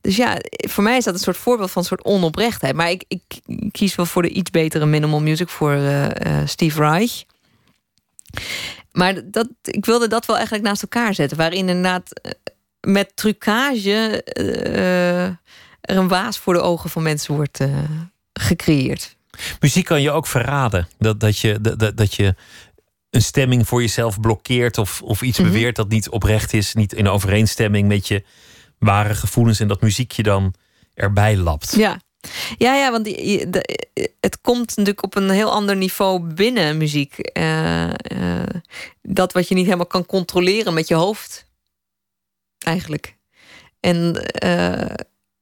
Dus 0.00 0.16
ja, 0.16 0.36
voor 0.50 0.82
mij 0.82 0.96
is 0.96 1.04
dat 1.04 1.14
een 1.14 1.20
soort 1.20 1.36
voorbeeld 1.36 1.70
van 1.70 1.82
een 1.82 1.88
soort 1.88 2.04
onoprechtheid. 2.04 2.74
Maar 2.74 2.90
ik, 2.90 3.04
ik 3.08 3.22
kies 3.72 3.94
wel 3.94 4.06
voor 4.06 4.22
de 4.22 4.28
iets 4.28 4.50
betere 4.50 4.86
minimal 4.86 5.20
music 5.20 5.48
voor 5.48 5.74
uh, 5.74 6.04
uh, 6.04 6.12
Steve 6.44 6.80
Reich. 6.80 7.24
Maar 8.92 9.30
dat, 9.30 9.48
ik 9.62 9.84
wilde 9.84 10.08
dat 10.08 10.26
wel 10.26 10.36
eigenlijk 10.36 10.66
naast 10.66 10.82
elkaar 10.82 11.14
zetten. 11.14 11.36
Waarin 11.36 11.68
inderdaad 11.68 12.20
uh, 12.22 12.32
met 12.80 13.12
trucage 13.14 14.22
er 15.80 15.96
een 15.96 16.08
waas 16.08 16.38
voor 16.38 16.54
de 16.54 16.60
ogen 16.60 16.90
van 16.90 17.02
mensen 17.02 17.34
wordt 17.34 17.58
gecreëerd. 18.32 19.16
Muziek 19.60 19.84
kan 19.84 20.02
je 20.02 20.10
ook 20.10 20.26
verraden. 20.26 20.88
Dat, 20.98 21.20
dat, 21.20 21.38
je, 21.38 21.60
dat, 21.60 21.96
dat 21.96 22.14
je 22.14 22.34
een 23.10 23.22
stemming 23.22 23.68
voor 23.68 23.80
jezelf 23.80 24.20
blokkeert 24.20 24.78
of, 24.78 25.02
of 25.02 25.22
iets 25.22 25.38
mhm. 25.38 25.48
beweert 25.48 25.76
dat 25.76 25.88
niet 25.88 26.08
oprecht 26.08 26.52
is, 26.52 26.74
niet 26.74 26.92
in 26.92 27.08
overeenstemming 27.08 27.88
met 27.88 28.08
je 28.08 28.24
ware 28.80 29.14
gevoelens 29.14 29.60
en 29.60 29.68
dat 29.68 29.80
muziekje 29.80 30.22
dan 30.22 30.54
erbij 30.94 31.36
lapt. 31.36 31.76
Ja, 31.76 32.00
ja, 32.58 32.74
ja 32.74 32.90
want 32.90 33.04
die, 33.04 33.48
het 34.20 34.40
komt 34.40 34.68
natuurlijk 34.68 35.02
op 35.02 35.16
een 35.16 35.30
heel 35.30 35.52
ander 35.52 35.76
niveau 35.76 36.20
binnen 36.34 36.76
muziek. 36.76 37.30
Uh, 37.38 37.86
uh, 37.86 37.92
dat 39.02 39.32
wat 39.32 39.48
je 39.48 39.54
niet 39.54 39.64
helemaal 39.64 39.86
kan 39.86 40.06
controleren 40.06 40.74
met 40.74 40.88
je 40.88 40.94
hoofd. 40.94 41.46
Eigenlijk. 42.58 43.16
En 43.80 44.28
uh, 44.44 44.94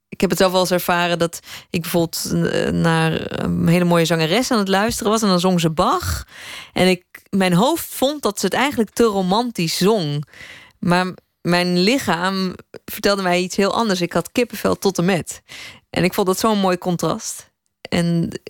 ik 0.09 0.20
heb 0.20 0.30
het 0.30 0.39
zelf 0.39 0.53
wel 0.53 0.61
eens 0.61 0.70
ervaren 0.70 1.18
dat 1.18 1.41
ik 1.70 1.80
bijvoorbeeld 1.80 2.32
naar 2.72 3.41
een 3.43 3.68
hele 3.68 3.84
mooie 3.84 4.05
zangeres 4.05 4.51
aan 4.51 4.59
het 4.59 4.68
luisteren 4.68 5.12
was. 5.12 5.22
En 5.22 5.28
dan 5.28 5.41
zong 5.41 5.61
ze 5.61 5.70
Bach. 5.70 6.26
En 6.72 6.89
ik, 6.89 7.05
mijn 7.30 7.53
hoofd 7.53 7.86
vond 7.89 8.22
dat 8.22 8.41
ze 8.41 8.47
het 8.47 8.55
eigenlijk 8.55 8.91
te 8.91 9.05
romantisch 9.05 9.76
zong. 9.76 10.24
Maar 10.78 11.14
mijn 11.41 11.78
lichaam 11.78 12.55
vertelde 12.84 13.22
mij 13.22 13.41
iets 13.41 13.57
heel 13.57 13.74
anders. 13.74 14.01
Ik 14.01 14.12
had 14.12 14.32
kippenvel 14.32 14.78
tot 14.78 14.99
en 14.99 15.05
met. 15.05 15.43
En 15.91 16.05
ik 16.05 16.14
vond 16.14 16.26
dat 16.26 16.39
zo'n 16.39 16.59
mooi 16.59 16.78
contrast. 16.78 17.51
En 17.89 18.41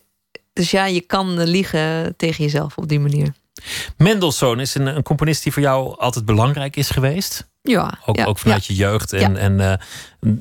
dus 0.52 0.70
ja, 0.70 0.84
je 0.86 1.00
kan 1.00 1.42
liegen 1.42 2.14
tegen 2.16 2.44
jezelf 2.44 2.76
op 2.76 2.88
die 2.88 3.00
manier. 3.00 3.32
Mendelssohn 3.96 4.60
is 4.60 4.74
een, 4.74 4.86
een 4.86 5.02
componist 5.02 5.42
die 5.42 5.52
voor 5.52 5.62
jou 5.62 5.98
altijd 5.98 6.24
belangrijk 6.24 6.76
is 6.76 6.90
geweest. 6.90 7.48
Ja, 7.62 7.98
ook, 8.06 8.16
ja, 8.16 8.24
ook 8.24 8.38
vanuit 8.38 8.66
ja. 8.66 8.74
je 8.74 8.80
jeugd. 8.80 9.12
En, 9.12 9.32
Ja. 9.32 9.38
en 9.38 9.60
eh, 9.60 9.72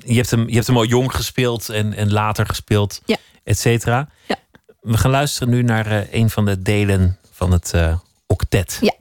je, 0.06 0.16
hebt 0.16 0.32
hem, 0.32 0.48
je 0.48 0.54
hebt 0.54 0.68
hem 0.68 0.78
al 0.78 0.86
jong 0.86 1.16
gespeeld 1.16 1.70
en, 1.70 1.94
en 1.94 2.12
later 2.12 2.46
gespeeld, 2.46 3.02
Ja. 3.06 3.18
et 3.44 3.60
cetera. 3.60 4.10
We 4.82 4.98
gaan 4.98 5.12
luisteren 5.12 5.50
nu 5.50 5.62
naar 5.64 5.86
eh, 5.86 6.14
een 6.14 6.30
van 6.30 6.46
de 6.46 6.62
delen 6.62 7.18
van 7.32 7.52
het 7.52 7.74
eh, 7.74 7.98
octet. 8.26 8.78
Ja. 8.82 8.94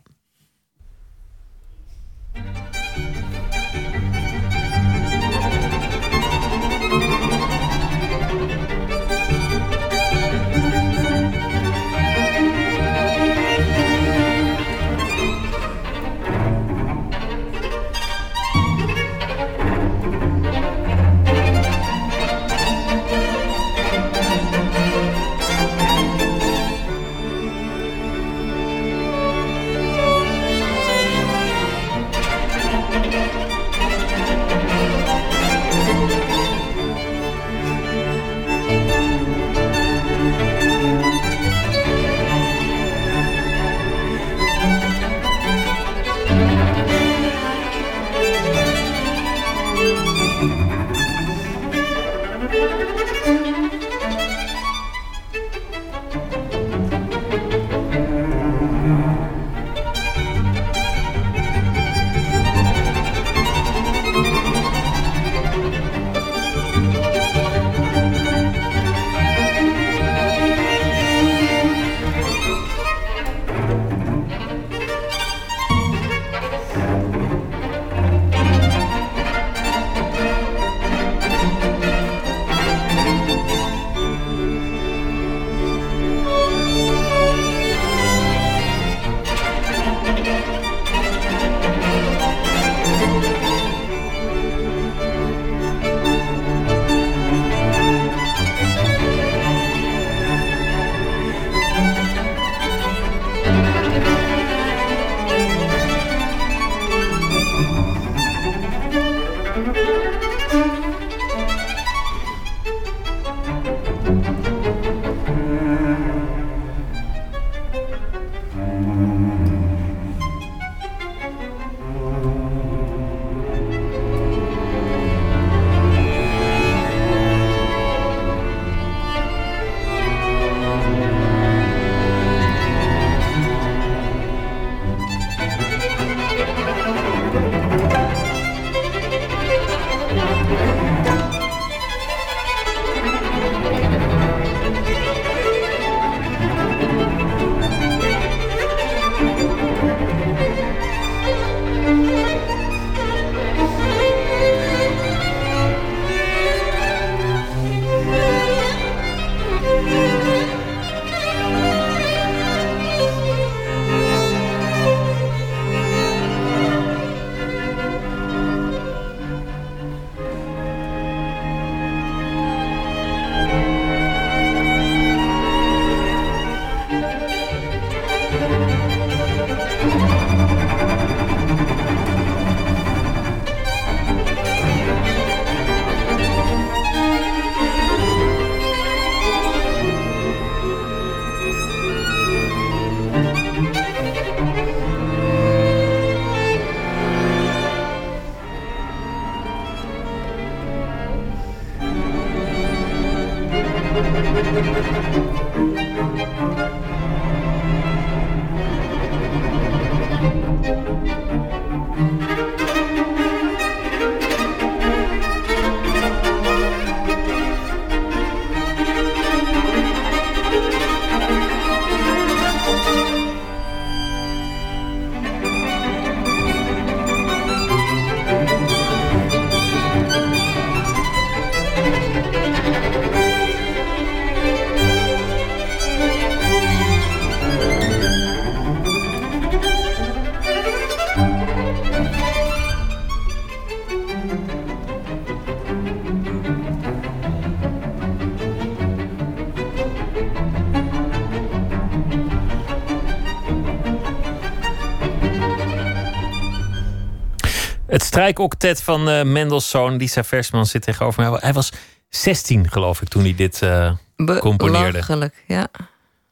Het 258.16 258.24
strijkoctet 258.24 258.82
van 258.82 259.08
uh, 259.08 259.22
Mendelssohn, 259.22 259.96
Lisa 259.96 260.24
Versman 260.24 260.66
zit 260.66 260.82
tegenover 260.82 261.30
mij. 261.30 261.38
Hij 261.40 261.52
was 261.52 261.72
16, 262.08 262.70
geloof 262.70 263.02
ik, 263.02 263.08
toen 263.08 263.22
hij 263.22 263.34
dit 263.34 263.60
uh, 263.62 263.92
componeerde. 264.40 265.30
Ja. 265.46 265.68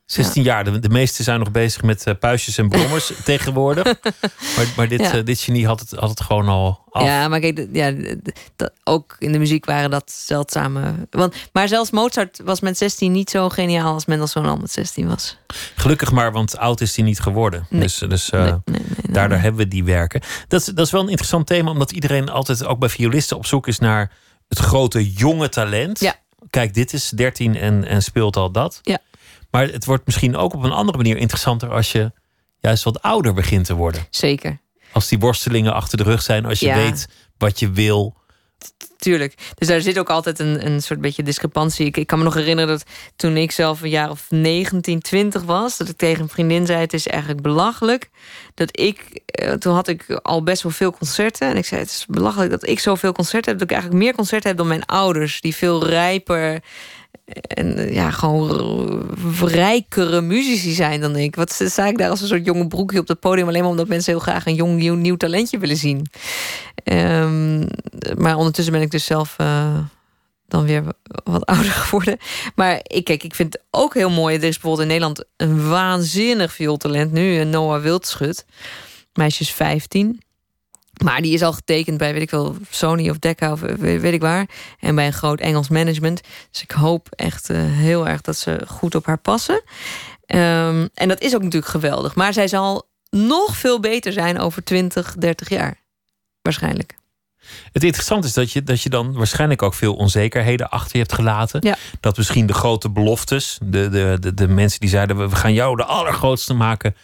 16 0.07 0.43
jaar. 0.43 0.65
De, 0.65 0.79
de 0.79 0.89
meesten 0.89 1.25
zijn 1.25 1.39
nog 1.39 1.51
bezig 1.51 1.83
met 1.83 2.07
uh, 2.07 2.15
puistjes 2.21 2.59
en 2.59 2.69
brommers 2.69 3.13
tegenwoordig. 3.25 3.85
Maar, 4.57 4.67
maar 4.77 4.89
dit, 4.89 5.01
Ja. 5.01 5.15
uh, 5.15 5.25
dit 5.25 5.41
genie 5.41 5.67
had 5.67 5.81
het, 5.81 5.91
had 5.91 6.09
het 6.11 6.21
gewoon 6.21 6.49
al 6.49 6.83
af. 6.91 7.03
Ja, 7.05 7.29
maar 7.29 7.41
kijk, 7.41 7.69
ja, 7.73 7.93
dat, 8.57 8.73
ook 8.85 9.17
in 9.19 9.33
de 9.33 9.39
muziek 9.39 9.65
waren 9.65 9.91
dat 9.91 10.11
zeldzame. 10.11 10.95
Want, 11.11 11.35
maar 11.53 11.69
zelfs 11.69 11.91
Mozart 11.91 12.41
was 12.45 12.61
met 12.61 12.79
16 12.79 13.13
niet 13.13 13.31
zo 13.31 13.49
geniaal 13.49 13.93
als 13.95 14.05
Mendelssohn 14.07 14.47
al 14.47 14.57
met 14.57 14.71
16 14.71 15.09
was. 15.09 15.37
Gelukkig 15.77 16.11
maar, 16.13 16.33
want 16.33 16.57
oud 16.59 16.81
is 16.81 16.97
hij 16.97 17.05
niet 17.05 17.21
geworden. 17.21 17.67
Nee. 17.71 17.81
Dus, 17.81 17.99
dus 17.99 18.31
uh, 18.31 18.41
Nee, 18.45 18.53
nee, 18.65 18.81
daardoor 19.15 19.39
hebben 19.39 19.61
we 19.63 19.69
die 19.69 19.85
werken. 19.85 20.21
Dat, 20.49 20.61
is- 20.61 20.67
dat 20.75 20.87
is 20.87 20.93
wel 20.93 21.03
een 21.03 21.09
interessant 21.09 21.47
thema, 21.47 21.71
omdat 21.71 21.93
iedereen 21.93 22.29
altijd 22.29 22.65
ook 22.65 22.79
bij 22.79 22.89
violisten 22.89 23.37
op 23.37 23.47
zoek 23.47 23.67
is 23.69 23.79
naar 23.79 24.13
het 24.49 24.59
grote 24.59 25.13
jonge 25.13 25.49
talent. 25.49 26.01
Ja. 26.01 26.15
Kijk, 26.51 26.75
dit 26.75 26.93
is 26.93 27.09
13 27.09 27.57
en, 27.57 27.85
en 27.85 28.03
speelt 28.03 28.37
al 28.37 28.51
dat. 28.51 28.79
Ja. 28.83 28.99
Maar 29.55 29.67
het 29.69 29.85
wordt 29.85 30.07
misschien 30.07 30.37
ook 30.37 30.55
op 30.55 30.63
een 30.63 30.73
andere 30.73 30.97
manier 30.97 31.17
interessanter 31.17 31.71
als 31.71 31.93
je 31.93 32.13
juist 32.61 32.85
wat 32.85 33.03
ouder 33.03 33.35
begint 33.35 33.65
te 33.65 33.75
worden. 33.75 34.07
Zeker. 34.11 34.59
Als 34.93 35.09
die 35.09 35.19
worstelingen 35.19 35.75
achter 35.75 35.99
de 35.99 36.05
rug 36.05 36.23
zijn, 36.23 36.45
als 36.45 36.61
je 36.61 36.67
Ja. 36.67 36.77
weet 36.77 37.09
wat 37.39 37.59
je 37.59 37.71
wil. 37.71 38.17
Tuurlijk. 38.99 39.35
Dus 39.55 39.69
daar 39.69 39.81
zit 39.81 39.99
ook 39.99 40.11
altijd 40.11 40.39
een, 40.39 40.67
een 40.67 40.83
soort 40.83 41.01
beetje 41.01 41.23
discrepantie. 41.23 41.87
Ik, 41.87 41.97
ik 41.97 42.07
kan 42.07 42.19
me 42.19 42.25
nog 42.25 42.35
herinneren 42.35 42.71
dat 42.71 42.85
toen 43.17 43.37
ik 43.37 43.51
zelf 43.51 43.83
een 43.83 43.89
jaar 43.89 44.11
of 44.11 44.27
19, 44.29 45.01
20 45.01 45.43
was, 45.43 45.77
dat 45.77 45.89
ik 45.89 45.97
tegen 45.97 46.23
een 46.23 46.29
vriendin 46.29 46.67
zei: 46.67 46.79
Het 46.81 46.93
is 46.93 47.07
eigenlijk 47.07 47.43
belachelijk. 47.43 48.11
Dat 48.55 48.81
ik, 48.81 49.21
eh, 49.27 49.53
toen 49.53 49.75
had 49.75 49.89
ik 49.89 50.21
al 50.23 50.43
best 50.43 50.63
wel 50.63 50.73
veel 50.73 50.93
concerten. 50.93 51.49
En 51.49 51.57
ik 51.57 51.65
zei: 51.67 51.81
Het 51.81 51.91
is 51.91 52.07
belachelijk 52.09 52.51
dat 52.51 52.69
ik 52.69 52.81
zoveel 52.81 53.13
concerten 53.13 53.51
heb. 53.51 53.59
Dat 53.61 53.71
ik 53.71 53.75
eigenlijk 53.75 54.05
meer 54.05 54.15
concerten 54.15 54.49
heb 54.49 54.59
dan 54.59 54.69
mijn 54.69 54.87
ouders, 54.87 55.41
die 55.41 55.55
veel 55.55 55.87
rijper 55.87 56.63
en 57.25 57.77
eh, 57.77 57.95
ja, 57.95 58.11
gewoon 58.11 59.07
rijkere 59.41 60.21
muzici 60.21 60.73
zijn 60.73 61.01
dan 61.01 61.17
ik. 61.17 61.37
Wat 61.37 61.53
sta 61.53 61.87
ik 61.87 61.99
daar 61.99 62.11
als 62.11 62.21
een 62.21 62.27
soort 62.29 62.45
jonge 62.45 62.67
broekje 62.67 62.99
op 62.99 63.09
het 63.09 63.21
podium... 63.21 63.49
alleen 63.49 63.61
maar 63.61 63.71
omdat 63.71 63.89
mensen 63.89 64.13
heel 64.13 64.23
graag 64.23 64.47
een 64.47 64.55
jong 64.55 64.97
nieuw, 64.97 65.17
talentje 65.17 65.59
willen 65.59 65.77
zien. 65.77 66.07
Ehm, 66.75 67.67
maar 68.17 68.37
ondertussen 68.37 68.73
ben 68.73 68.83
ik 68.83 68.91
dus 68.91 69.05
zelf 69.05 69.35
eh, 69.39 69.79
dan 70.49 70.65
weer 70.65 70.83
wat 71.25 71.47
ouder 71.55 71.71
geworden. 71.73 72.19
Maar 72.55 72.81
ik, 72.83 73.05
kijk, 73.05 73.23
ik 73.23 73.35
vind 73.35 73.53
het 73.53 73.63
ook 73.71 73.95
heel 73.95 74.11
mooi. 74.11 74.37
Er 74.37 74.45
is 74.45 74.59
bijvoorbeeld 74.59 74.83
in 74.83 74.89
Nederland 74.89 75.25
een 75.37 75.69
waanzinnig 75.69 76.53
viooltalent 76.53 77.13
nu. 77.13 77.41
eh, 77.41 77.47
Noah 77.47 77.83
Wildschut. 77.83 78.45
Meisje 79.13 79.43
is 79.43 79.51
15. 79.53 80.23
Maar 81.03 81.23
die 81.23 81.33
is 81.33 81.43
al 81.43 81.53
getekend 81.53 81.99
bij, 81.99 82.13
weet 82.13 82.23
ik 82.23 82.31
wel, 82.31 82.57
Sony 82.71 83.11
of 83.11 83.19
Decca 83.19 83.53
of 83.53 83.63
eh, 83.63 83.75
weet, 83.77 84.13
ik 84.13 84.21
waar. 84.21 84.49
En 84.81 84.95
bij 84.95 85.07
een 85.07 85.13
groot 85.13 85.41
Engels 85.41 85.69
management. 85.69 86.21
Dus 86.51 86.63
ik 86.63 86.71
hoop 86.71 87.09
echt 87.11 87.51
eh, 87.51 87.57
heel 87.61 88.09
erg 88.09 88.21
dat 88.21 88.37
ze 88.37 88.61
goed 88.67 88.95
op 88.95 89.07
haar 89.07 89.19
passen. 89.19 89.63
Ehm, 90.27 90.87
en 90.95 91.09
dat 91.09 91.21
is 91.21 91.35
ook 91.35 91.43
natuurlijk 91.43 91.73
geweldig. 91.73 92.15
Maar 92.15 92.33
zij 92.33 92.49
zal 92.49 92.89
nog 93.11 93.57
veel 93.57 93.81
beter 93.81 94.13
zijn 94.13 94.39
over 94.39 94.65
20, 94.65 95.15
30 95.19 95.49
jaar. 95.49 95.77
Waarschijnlijk. 96.43 96.95
Het 97.73 97.85
interessante 97.85 98.27
is 98.27 98.33
dat 98.33 98.53
je, 98.53 98.63
dat 98.63 98.83
je 98.83 98.89
dan 98.89 99.13
waarschijnlijk 99.13 99.63
ook 99.63 99.75
veel 99.75 99.95
onzekerheden 99.95 100.71
achter 100.71 100.93
je 100.93 100.99
hebt 100.99 101.13
gelaten. 101.13 101.61
Ja. 101.65 101.77
Dat 102.01 102.17
misschien 102.17 102.47
de 102.47 102.53
grote 102.53 102.91
beloftes, 102.91 103.59
de, 103.63 103.89
de, 103.89 104.17
de, 104.21 104.35
de 104.35 104.49
mensen 104.49 104.81
die 104.81 104.89
zeiden: 104.89 105.29
we 105.29 105.37
gaan 105.37 105.53
jou 105.53 105.77
de 105.77 105.85
allergrootste 105.85 106.55
maken, 106.55 106.95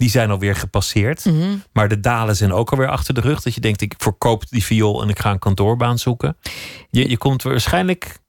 die 0.00 0.10
zijn 0.10 0.30
alweer 0.30 0.56
gepasseerd. 0.56 1.24
Mhm. 1.24 1.56
Maar 1.72 1.88
de 1.88 2.00
dalen 2.00 2.36
zijn 2.36 2.52
ook 2.52 2.70
alweer 2.70 2.88
achter 2.88 3.14
de 3.14 3.20
rug. 3.20 3.42
Dat 3.42 3.54
je 3.54 3.60
denkt: 3.60 3.80
ik 3.80 3.94
verkoop 3.98 4.48
die 4.48 4.64
viool 4.64 5.02
en 5.02 5.08
ik 5.08 5.18
ga 5.18 5.30
een 5.30 5.38
kantoorbaan 5.38 5.98
zoeken. 5.98 6.36
Je, 6.90 7.08
je 7.08 7.18
komt 7.18 7.42
waarschijnlijk 7.42 8.19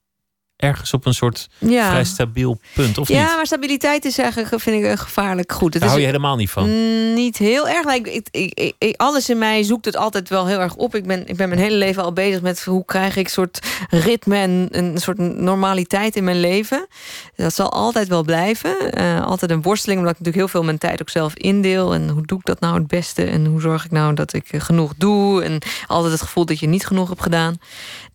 ergens 0.61 0.93
op 0.93 1.05
een 1.05 1.13
soort 1.13 1.49
Ja. 1.57 1.89
vrij 1.89 2.03
stabiel 2.03 2.59
punt, 2.73 2.97
of 2.97 3.07
ja, 3.07 3.23
niet? 3.25 3.35
maar 3.35 3.45
stabiliteit 3.45 4.05
is 4.05 4.17
eigenlijk, 4.17 4.61
vind 4.61 4.83
ik, 4.83 4.89
een 4.91 4.97
gevaarlijk 4.97 5.51
goed. 5.51 5.73
Het 5.73 5.81
Daar 5.81 5.81
is 5.83 5.87
hou 5.89 5.99
je 5.99 6.05
helemaal 6.05 6.35
niet 6.35 6.49
van. 6.49 6.63
Mm, 6.69 7.13
Niet 7.13 7.37
heel 7.37 7.67
erg. 7.67 7.83
maar 7.85 7.95
Ik, 7.95 8.27
ik, 8.31 8.73
ik, 8.77 8.93
alles 8.97 9.29
in 9.29 9.37
mij 9.37 9.63
zoekt 9.63 9.85
het 9.85 9.95
altijd 9.95 10.29
wel 10.29 10.47
heel 10.47 10.59
erg 10.59 10.75
op. 10.75 10.95
Ik 10.95 11.05
ben, 11.05 11.27
ik 11.27 11.35
ben 11.37 11.49
mijn 11.49 11.61
hele 11.61 11.75
leven 11.75 12.03
al 12.03 12.13
bezig 12.13 12.41
met 12.41 12.63
hoe 12.63 12.85
krijg 12.85 13.15
ik 13.15 13.25
een 13.25 13.31
soort 13.31 13.59
ritme 13.89 14.37
en 14.37 14.67
een 14.71 14.97
soort 14.97 15.17
normaliteit 15.17 16.15
in 16.15 16.23
mijn 16.23 16.39
leven. 16.39 16.87
Dat 17.35 17.53
zal 17.55 17.71
altijd 17.71 18.07
wel 18.07 18.23
blijven. 18.23 18.91
Eh, 18.93 19.25
altijd 19.25 19.51
een 19.51 19.61
worsteling, 19.61 19.99
omdat 19.99 20.13
ik 20.13 20.19
natuurlijk 20.19 20.45
heel 20.45 20.59
veel 20.59 20.63
mijn 20.65 20.77
tijd 20.77 21.01
ook 21.01 21.09
zelf 21.09 21.33
indeel. 21.35 21.93
En 21.93 22.09
hoe 22.09 22.25
doe 22.25 22.39
ik 22.39 22.45
dat 22.45 22.59
nou 22.59 22.75
het 22.75 22.87
beste? 22.87 23.23
En 23.25 23.45
hoe 23.45 23.61
zorg 23.61 23.85
ik 23.85 23.91
nou 23.91 24.13
dat 24.13 24.33
ik 24.33 24.47
eh, 24.51 24.61
genoeg 24.61 24.93
doe? 24.97 25.43
En 25.43 25.57
altijd 25.87 26.11
het 26.11 26.21
gevoel 26.21 26.45
dat 26.45 26.59
je 26.59 26.67
niet 26.67 26.85
genoeg 26.87 27.07
hebt 27.09 27.21
gedaan. 27.21 27.57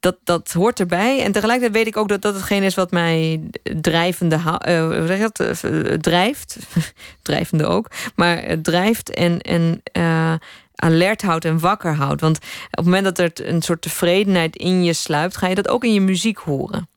Dat, 0.00 0.16
dat 0.24 0.52
hoort 0.52 0.80
erbij. 0.80 1.22
En 1.22 1.32
tegelijkertijd 1.32 1.76
weet 1.76 1.86
ik 1.86 1.96
ook 1.96 2.08
dat 2.08 2.22
dat 2.22 2.34
hetgeen 2.34 2.62
is 2.62 2.74
wat 2.74 2.90
mij 2.90 3.40
drijvende 3.80 4.34
eh, 4.58 4.86
hoe 4.86 5.06
zeg 5.06 5.18
dat? 5.18 5.40
Eh, 5.40 5.80
drijft. 5.80 6.56
Drijvende 7.22 7.66
ook. 7.66 7.90
Maar 8.14 8.42
het 8.42 8.64
drijft 8.64 9.10
en, 9.10 9.40
en 9.40 9.80
eh, 9.92 10.34
alert 10.74 11.22
houdt 11.22 11.44
en 11.44 11.58
wakker 11.58 11.94
houdt. 11.94 12.20
Want 12.20 12.36
op 12.36 12.44
het 12.70 12.84
moment 12.84 13.04
dat 13.04 13.18
er 13.18 13.48
een 13.48 13.62
soort 13.62 13.82
tevredenheid 13.82 14.56
in 14.56 14.84
je 14.84 14.92
sluipt, 14.92 15.36
ga 15.36 15.46
je 15.46 15.54
dat 15.54 15.68
ook 15.68 15.84
in 15.84 15.92
je 15.92 16.00
muziek 16.00 16.38
horen. 16.38 16.88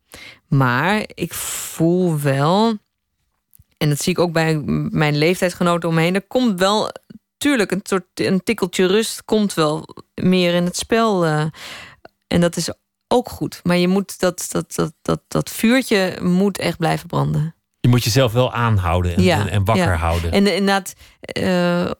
Maar 0.48 1.04
ik 1.14 1.34
voel 1.34 2.20
wel, 2.20 2.78
en 3.78 3.90
dat 3.90 4.02
zie 4.02 4.12
ik 4.12 4.20
ook 4.20 4.32
bij 4.32 4.62
mijn 4.90 5.18
leeftijdsgenoten 5.18 5.90
omheen, 5.90 6.16
er 6.16 6.28
komt 6.28 6.60
wel, 6.60 6.92
tuurlijk, 7.38 7.72
een 7.72 7.80
soort 7.84 8.06
een 8.14 8.44
tikkeltje 8.44 8.86
rust 8.86 9.26
komt 9.26 9.54
wel 9.54 9.88
meer 10.14 10.54
in 10.54 10.66
het 10.66 10.78
spel. 10.78 11.26
eh, 11.26 11.46
en 12.28 12.42
dat 12.42 12.56
is 12.56 12.70
ook 13.12 13.30
goed. 13.30 13.60
Maar 13.64 13.78
je 13.78 13.88
moet 13.88 14.20
dat, 14.20 14.48
dat, 14.52 14.76
dat, 14.76 14.94
dat, 15.02 15.22
dat 15.28 15.50
vuurtje 15.50 16.18
moet 16.22 16.58
echt 16.58 16.78
blijven 16.78 17.08
branden. 17.08 17.56
Je 17.80 17.90
moet 17.90 18.04
jezelf 18.04 18.32
wel 18.32 18.54
aanhouden 18.54 19.16
en, 19.16 19.24
Ja, 19.24 19.40
en, 19.40 19.50
en 19.50 19.66
wakker 19.66 19.86
ja. 19.92 19.96
houden. 19.96 20.32
En 20.32 20.48
inderdaad, 20.56 20.94
eh, 21.22 21.92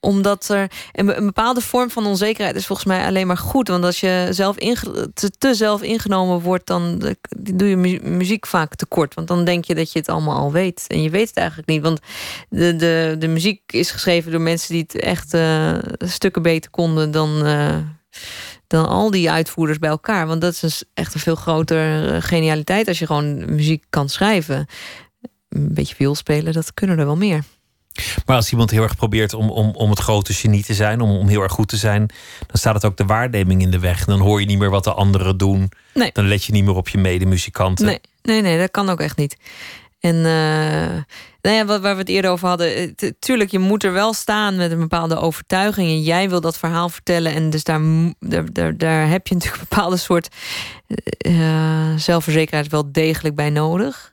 omdat 0.00 0.48
er 0.48 0.70
een, 0.92 1.16
een 1.16 1.24
bepaalde 1.26 1.60
vorm 1.60 1.90
van 1.90 2.06
onzekerheid 2.06 2.56
is 2.56 2.66
volgens 2.66 2.88
mij 2.88 3.06
alleen 3.06 3.26
maar 3.26 3.36
goed. 3.36 3.68
Want 3.68 3.84
als 3.84 4.00
je 4.00 4.28
zelf 4.30 4.56
te, 4.56 5.30
te 5.38 5.54
zelf 5.54 5.82
ingenomen 5.82 6.40
wordt, 6.40 6.66
dan 6.66 7.02
eh, 7.02 7.10
doe 7.54 7.68
je 7.68 7.76
mu- 7.76 8.00
muziek 8.02 8.46
vaak 8.46 8.74
tekort. 8.74 9.14
Want 9.14 9.28
dan 9.28 9.44
denk 9.44 9.64
je 9.64 9.74
dat 9.74 9.92
je 9.92 9.98
het 9.98 10.08
allemaal 10.08 10.38
al 10.38 10.52
weet. 10.52 10.84
En 10.88 11.02
je 11.02 11.10
weet 11.10 11.28
het 11.28 11.36
eigenlijk 11.36 11.68
niet. 11.68 11.82
Want 11.82 12.00
de, 12.48 12.76
de, 12.76 13.16
de 13.18 13.28
muziek 13.28 13.60
is 13.72 13.90
geschreven 13.90 14.30
door 14.30 14.40
mensen 14.40 14.72
die 14.72 14.82
het 14.82 14.94
echt 15.00 15.34
eh, 15.34 15.74
stukken 15.98 16.42
beter 16.42 16.70
konden 16.70 17.10
dan. 17.10 17.46
Dan 18.72 18.88
al 18.88 19.10
die 19.10 19.30
uitvoerders 19.30 19.78
bij 19.78 19.90
elkaar. 19.90 20.26
Want 20.26 20.40
dat 20.40 20.52
is 20.52 20.60
dus 20.60 20.84
echt 20.94 21.14
een 21.14 21.20
veel 21.20 21.34
grotere 21.34 22.18
genialiteit 22.22 22.88
als 22.88 22.98
je 22.98 23.06
gewoon 23.06 23.54
muziek 23.54 23.84
kan 23.90 24.08
schrijven. 24.08 24.66
Een 25.48 25.74
beetje 25.74 25.94
viool 25.94 26.14
spelen, 26.14 26.52
dat 26.52 26.74
kunnen 26.74 26.98
er 26.98 27.04
wel 27.04 27.16
meer. 27.16 27.44
Maar 28.26 28.36
als 28.36 28.50
iemand 28.50 28.70
heel 28.70 28.82
erg 28.82 28.96
probeert 28.96 29.34
om, 29.34 29.50
om, 29.50 29.70
om 29.74 29.90
het 29.90 29.98
grote 29.98 30.32
genie 30.32 30.64
te 30.64 30.74
zijn, 30.74 31.00
om, 31.00 31.10
om 31.10 31.28
heel 31.28 31.42
erg 31.42 31.52
goed 31.52 31.68
te 31.68 31.76
zijn, 31.76 32.06
dan 32.46 32.56
staat 32.56 32.74
het 32.74 32.84
ook 32.84 32.96
de 32.96 33.04
waarneming 33.04 33.62
in 33.62 33.70
de 33.70 33.78
weg. 33.78 34.04
Dan 34.04 34.20
hoor 34.20 34.40
je 34.40 34.46
niet 34.46 34.58
meer 34.58 34.70
wat 34.70 34.84
de 34.84 34.92
anderen 34.92 35.36
doen. 35.36 35.70
Nee. 35.94 36.10
Dan 36.12 36.28
let 36.28 36.44
je 36.44 36.52
niet 36.52 36.64
meer 36.64 36.74
op 36.74 36.88
je 36.88 36.98
medemuzikanten. 36.98 37.86
Nee, 37.86 38.00
nee, 38.22 38.42
nee, 38.42 38.58
dat 38.58 38.70
kan 38.70 38.88
ook 38.88 39.00
echt 39.00 39.16
niet. 39.16 39.36
En 40.02 40.16
eh, 40.16 41.02
nou 41.40 41.56
ja, 41.56 41.64
wat, 41.64 41.80
waar 41.80 41.94
we 41.94 42.00
het 42.00 42.08
eerder 42.08 42.30
over 42.30 42.48
hadden. 42.48 42.96
eh, 42.96 43.10
Tuurlijk, 43.18 43.50
je 43.50 43.58
moet 43.58 43.84
er 43.84 43.92
wel 43.92 44.12
staan 44.12 44.56
met 44.56 44.70
een 44.70 44.78
bepaalde 44.78 45.16
overtuiging. 45.16 45.88
En 45.88 46.02
jij 46.02 46.28
wil 46.28 46.40
dat 46.40 46.58
verhaal 46.58 46.88
vertellen. 46.88 47.34
En 47.34 47.50
dus 47.50 47.64
daar, 47.64 47.80
daar, 48.52 48.76
daar, 48.76 49.08
heb 49.08 49.26
je 49.26 49.34
natuurlijk 49.34 49.62
een 49.62 49.68
bepaalde 49.68 49.96
soort 49.96 50.28
eh, 51.18 51.96
zelfverzekerheid 51.96 52.70
wel 52.70 52.92
degelijk 52.92 53.34
bij 53.34 53.50
nodig. 53.50 54.12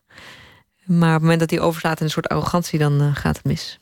Maar 0.86 1.08
op 1.08 1.14
het 1.14 1.22
moment 1.22 1.40
dat 1.40 1.50
die 1.50 1.62
overstaat 1.62 2.00
in 2.00 2.06
een 2.06 2.12
soort 2.12 2.28
arrogantie, 2.28 2.80
dan 2.80 3.16
gaat 3.16 3.38
het 3.38 3.46
mis. 3.46 3.80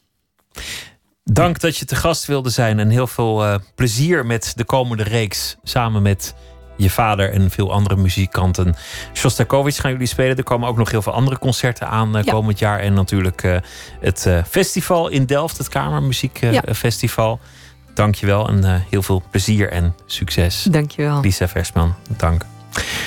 Dank 1.24 1.60
dat 1.60 1.78
je 1.78 1.86
te 1.86 1.96
gast 1.96 2.26
wilde 2.26 2.50
zijn 2.50 2.80
en 2.80 2.90
heel 2.90 3.08
veel 3.08 3.60
plezier 3.76 4.26
met 4.26 4.54
de 4.56 4.66
komende 4.66 5.04
reeks 5.04 5.56
samen 5.64 6.02
met 6.02 6.36
je 6.78 6.90
vader 6.90 7.34
en 7.34 7.50
veel 7.50 7.72
andere 7.74 7.96
muzikanten. 7.96 8.76
Shostakovich 9.14 9.76
gaan 9.76 9.92
jullie 9.92 10.08
spelen. 10.08 10.38
Er 10.38 10.44
komen 10.44 10.68
ook 10.68 10.78
nog 10.78 10.92
heel 10.92 11.02
veel 11.02 11.14
andere 11.14 11.40
concerten 11.40 11.88
aan 11.88 12.18
eh, 12.18 12.24
Ja. 12.24 12.32
komend 12.32 12.60
jaar. 12.60 12.80
En 12.80 12.94
natuurlijk 12.94 13.44
eh, 13.44 13.58
het 14.00 14.26
eh, 14.26 14.44
festival 14.50 15.08
in 15.08 15.26
Delft, 15.26 15.58
het 15.58 15.70
Kamermuziekfestival. 15.70 17.40
Dank 17.94 18.16
je 18.16 18.26
wel 18.26 18.48
en 18.48 18.84
heel 18.90 19.02
veel 19.02 19.24
plezier 19.32 19.72
en 19.72 19.96
succes. 20.06 20.64
Dankjewel. 20.64 21.22
Lisa 21.22 21.48
Versman, 21.48 21.96
dank. 22.18 22.57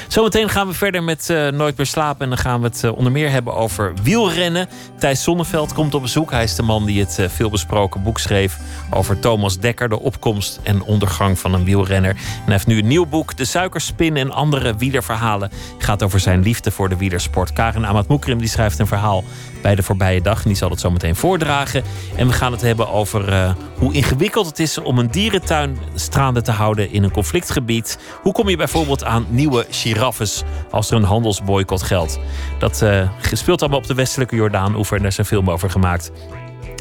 Zometeen 0.08 0.48
gaan 0.48 0.66
we 0.66 0.74
verder 0.74 1.02
met 1.02 1.30
eh, 1.30 1.48
Nooit 1.48 1.76
meer 1.76 1.86
slapen. 1.86 2.22
En 2.22 2.28
dan 2.28 2.38
gaan 2.38 2.60
we 2.60 2.66
het 2.66 2.84
eh, 2.84 2.96
onder 2.96 3.12
meer 3.12 3.30
hebben 3.30 3.54
over 3.54 3.92
wielrennen. 4.02 4.68
Thijs 4.98 5.22
Zonneveld 5.22 5.72
komt 5.72 5.94
op 5.94 6.02
bezoek. 6.02 6.30
Hij 6.30 6.42
is 6.42 6.54
de 6.54 6.62
man 6.62 6.84
die 6.84 7.00
het 7.00 7.18
eh, 7.18 7.28
veelbesproken 7.28 8.02
boek 8.02 8.18
schreef 8.18 8.58
over 8.90 9.18
Thomas 9.18 9.58
Dekker, 9.58 9.88
de 9.88 10.00
opkomst 10.00 10.60
en 10.62 10.82
ondergang 10.82 11.38
van 11.38 11.54
een 11.54 11.64
wielrenner. 11.64 12.10
En 12.10 12.44
hij 12.44 12.52
heeft 12.52 12.66
nu 12.66 12.78
een 12.78 12.86
nieuw 12.86 13.06
boek, 13.06 13.36
De 13.36 13.44
Suikerspin 13.44 14.16
en 14.16 14.30
andere 14.30 14.76
wielerverhalen. 14.76 15.50
Het 15.74 15.84
gaat 15.84 16.02
over 16.02 16.20
zijn 16.20 16.42
liefde 16.42 16.70
voor 16.70 16.88
de 16.88 16.96
wielersport. 16.96 17.52
Karin 17.52 17.86
Amat 17.86 18.08
Moekrim 18.08 18.38
die 18.38 18.48
schrijft 18.48 18.78
een 18.78 18.86
verhaal 18.86 19.24
bij 19.62 19.74
de 19.74 19.82
voorbije 19.82 20.20
dag. 20.20 20.42
En 20.42 20.48
die 20.48 20.56
zal 20.56 20.70
het 20.70 20.80
zo 20.80 20.90
meteen 20.90 21.16
voordragen. 21.16 21.82
En 22.16 22.26
we 22.26 22.32
gaan 22.32 22.52
het 22.52 22.60
hebben 22.60 22.88
over 22.88 23.32
eh, 23.32 23.54
hoe 23.76 23.92
ingewikkeld 23.92 24.46
het 24.46 24.58
is 24.58 24.78
om 24.78 24.98
een 24.98 25.10
dierentuin 25.10 25.78
staande 25.94 26.42
te 26.42 26.50
houden 26.50 26.92
in 26.92 27.02
een 27.02 27.10
conflictgebied. 27.10 27.98
Hoe 28.22 28.32
kom 28.32 28.48
je 28.48 28.56
bijvoorbeeld 28.56 29.04
aan 29.04 29.26
nieuwe 29.28 29.66
giraffes 29.70 30.42
als 30.70 30.90
er 30.90 30.96
een 30.96 31.04
handelsboycott 31.04 31.82
geldt? 31.82 32.18
Dat 32.58 32.82
eh, 32.82 33.08
speelt 33.32 33.60
allemaal 33.60 33.78
op 33.78 33.86
de 33.86 33.94
westelijke 33.94 34.36
Jordaan-oever 34.36 34.96
en 34.96 35.02
daar 35.02 35.14
een 35.16 35.24
film 35.24 35.50
over 35.50 35.70
gemaakt. 35.70 36.10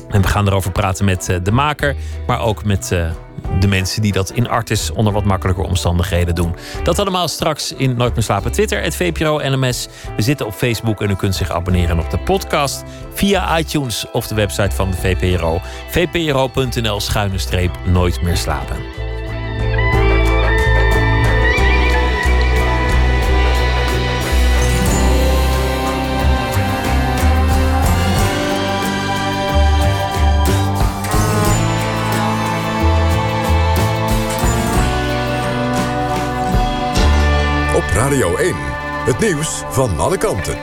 En 0.10 0.22
we 0.22 0.28
gaan 0.28 0.48
erover 0.48 0.72
praten 0.72 1.06
met 1.06 1.30
eh, 1.30 1.36
de 1.44 1.52
maker, 1.52 1.96
maar 2.28 2.42
ook 2.42 2.64
met 2.64 2.92
eh, 2.92 3.12
de 3.60 3.68
mensen 3.68 4.02
die 4.02 4.12
dat 4.12 4.32
in 4.32 4.50
Artis 4.50 4.92
onder 4.92 5.14
wat 5.14 5.24
makkelijker 5.24 5.64
omstandigheden 5.64 6.36
doen. 6.36 6.56
Dat 6.84 7.00
allemaal 7.00 7.28
straks 7.28 7.74
in 7.74 7.96
Nooit 7.96 8.14
meer 8.14 8.24
slapen. 8.24 8.52
Twitter, 8.52 8.82
het 8.82 8.96
VPRO 8.96 9.38
NMS. 9.38 9.88
We 10.16 10.22
zitten 10.22 10.46
op 10.46 10.54
Facebook 10.54 11.02
en 11.02 11.10
u 11.10 11.16
kunt 11.16 11.36
zich 11.36 11.52
abonneren 11.52 12.00
op 12.00 12.10
de 12.10 12.18
podcast 12.18 12.84
via 13.14 13.58
iTunes 13.58 14.06
of 14.12 14.28
de 14.28 14.36
website 14.36 14.76
van 14.76 14.92
de 14.92 14.98
VPRO. 14.98 15.62
vpro.nl 15.90 17.00
schuine 17.00 17.38
streep 17.38 17.72
Nooit 17.86 18.22
meer 18.22 18.38
slapen. 18.38 18.78
Op 37.80 37.86
Radio 37.86 38.38
1. 38.38 38.56
Het 39.06 39.20
nieuws 39.20 39.64
van 39.70 40.00
alle 40.00 40.18
kanten. 40.18 40.58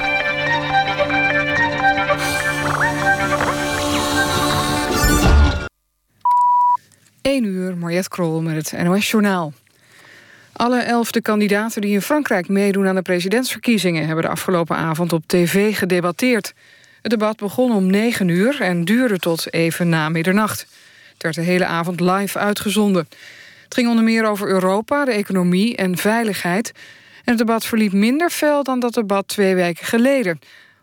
Eén 7.22 7.44
uur, 7.44 7.76
Mariette 7.76 8.08
Krol 8.08 8.42
met 8.42 8.70
het 8.70 8.82
NOS 8.84 9.10
Journaal. 9.10 9.52
Alle 10.52 10.80
elfde 10.80 11.22
kandidaten 11.22 11.80
die 11.80 11.92
in 11.92 12.02
Frankrijk 12.02 12.48
meedoen 12.48 12.86
aan 12.86 12.94
de 12.94 13.02
presidentsverkiezingen... 13.02 14.06
hebben 14.06 14.24
de 14.24 14.30
afgelopen 14.30 14.76
avond 14.76 15.12
op 15.12 15.22
tv 15.26 15.76
gedebatteerd. 15.76 16.54
Het 17.02 17.10
debat 17.10 17.36
begon 17.36 17.72
om 17.72 17.86
negen 17.86 18.28
uur 18.28 18.60
en 18.60 18.84
duurde 18.84 19.18
tot 19.18 19.52
even 19.52 19.88
na 19.88 20.08
middernacht. 20.08 20.60
Het 21.12 21.22
werd 21.22 21.34
de 21.34 21.42
hele 21.42 21.66
avond 21.66 22.00
live 22.00 22.38
uitgezonden. 22.38 23.08
Het 23.64 23.74
ging 23.74 23.88
onder 23.88 24.04
meer 24.04 24.24
over 24.26 24.48
Europa, 24.48 25.04
de 25.04 25.12
economie 25.12 25.76
en 25.76 25.96
veiligheid. 25.96 26.72
Het 27.26 27.38
debat 27.38 27.66
verliep 27.66 27.92
minder 27.92 28.30
fel 28.30 28.62
dan 28.62 28.80
dat 28.80 28.94
debat 28.94 29.28
twee 29.28 29.54
weken 29.54 29.86
geleden. 29.86 30.38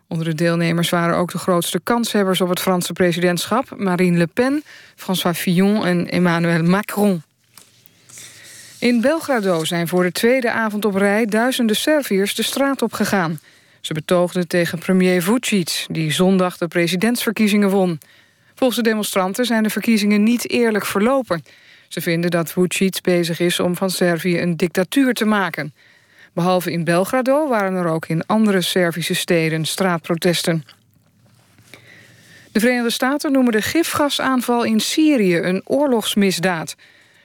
Onder 0.08 0.26
de 0.26 0.34
deelnemers 0.34 0.90
waren 0.90 1.16
ook 1.16 1.32
de 1.32 1.38
grootste 1.38 1.80
kanshebbers 1.82 2.40
op 2.40 2.48
het 2.48 2.60
Franse 2.60 2.92
presidentschap... 2.92 3.74
Marine 3.76 4.18
Le 4.18 4.26
Pen, 4.26 4.62
François 4.96 5.36
Fillon 5.36 5.84
en 5.84 6.08
Emmanuel 6.08 6.62
Macron. 6.62 7.22
In 8.78 9.00
Belgrado 9.00 9.64
zijn 9.64 9.88
voor 9.88 10.02
de 10.02 10.12
tweede 10.12 10.50
avond 10.50 10.84
op 10.84 10.94
rij 10.94 11.26
duizenden 11.26 11.76
Serviërs 11.76 12.34
de 12.34 12.42
straat 12.42 12.82
op 12.82 12.92
gegaan. 12.92 13.40
Ze 13.80 13.94
betoogden 13.94 14.48
tegen 14.48 14.78
premier 14.78 15.22
Vucic, 15.22 15.86
die 15.88 16.12
zondag 16.12 16.56
de 16.56 16.68
presidentsverkiezingen 16.68 17.70
won. 17.70 18.00
Volgens 18.54 18.78
de 18.78 18.88
demonstranten 18.88 19.44
zijn 19.44 19.62
de 19.62 19.70
verkiezingen 19.70 20.22
niet 20.22 20.50
eerlijk 20.50 20.86
verlopen. 20.86 21.42
Ze 21.88 22.00
vinden 22.00 22.30
dat 22.30 22.52
Vucic 22.52 22.98
bezig 23.02 23.40
is 23.40 23.60
om 23.60 23.76
van 23.76 23.90
Servië 23.90 24.40
een 24.40 24.56
dictatuur 24.56 25.14
te 25.14 25.24
maken. 25.24 25.72
Behalve 26.34 26.72
in 26.72 26.84
Belgrado 26.84 27.48
waren 27.48 27.74
er 27.74 27.86
ook 27.86 28.06
in 28.06 28.26
andere 28.26 28.60
Servische 28.60 29.14
steden 29.14 29.64
straatprotesten. 29.64 30.64
De 32.52 32.60
Verenigde 32.60 32.90
Staten 32.90 33.32
noemen 33.32 33.52
de 33.52 33.62
gifgasaanval 33.62 34.64
in 34.64 34.80
Syrië 34.80 35.38
een 35.38 35.62
oorlogsmisdaad. 35.64 36.74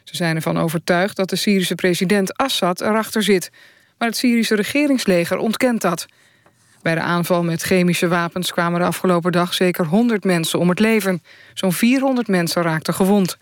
Ze 0.04 0.16
zijn 0.16 0.36
ervan 0.36 0.60
overtuigd 0.60 1.16
dat 1.16 1.30
de 1.30 1.36
Syrische 1.36 1.76
president 1.76 2.38
Assad 2.38 2.82
erachter 2.82 3.24
zit. 3.24 3.52
maar 3.98 4.08
het 4.08 4.18
Syrische 4.18 4.56
regeringsleger 4.56 5.38
ontkent 5.38 5.82
dat. 5.82 6.06
Bij 6.82 6.96
de 6.96 7.02
aanval 7.02 7.44
met 7.44 7.62
chemische 7.62 8.08
wapens 8.08 8.52
kwamen 8.52 8.80
de 8.80 8.86
afgelopen 8.86 9.32
dag 9.32 9.54
zeker 9.54 9.86
100 9.86 10.24
mensen 10.24 10.60
om 10.60 10.70
het 10.70 10.80
leven. 10.80 11.24
Zo'n 11.54 11.74
400 11.74 12.28
mensen 12.28 12.62
raakten 12.62 12.94
gewond. 12.94 13.38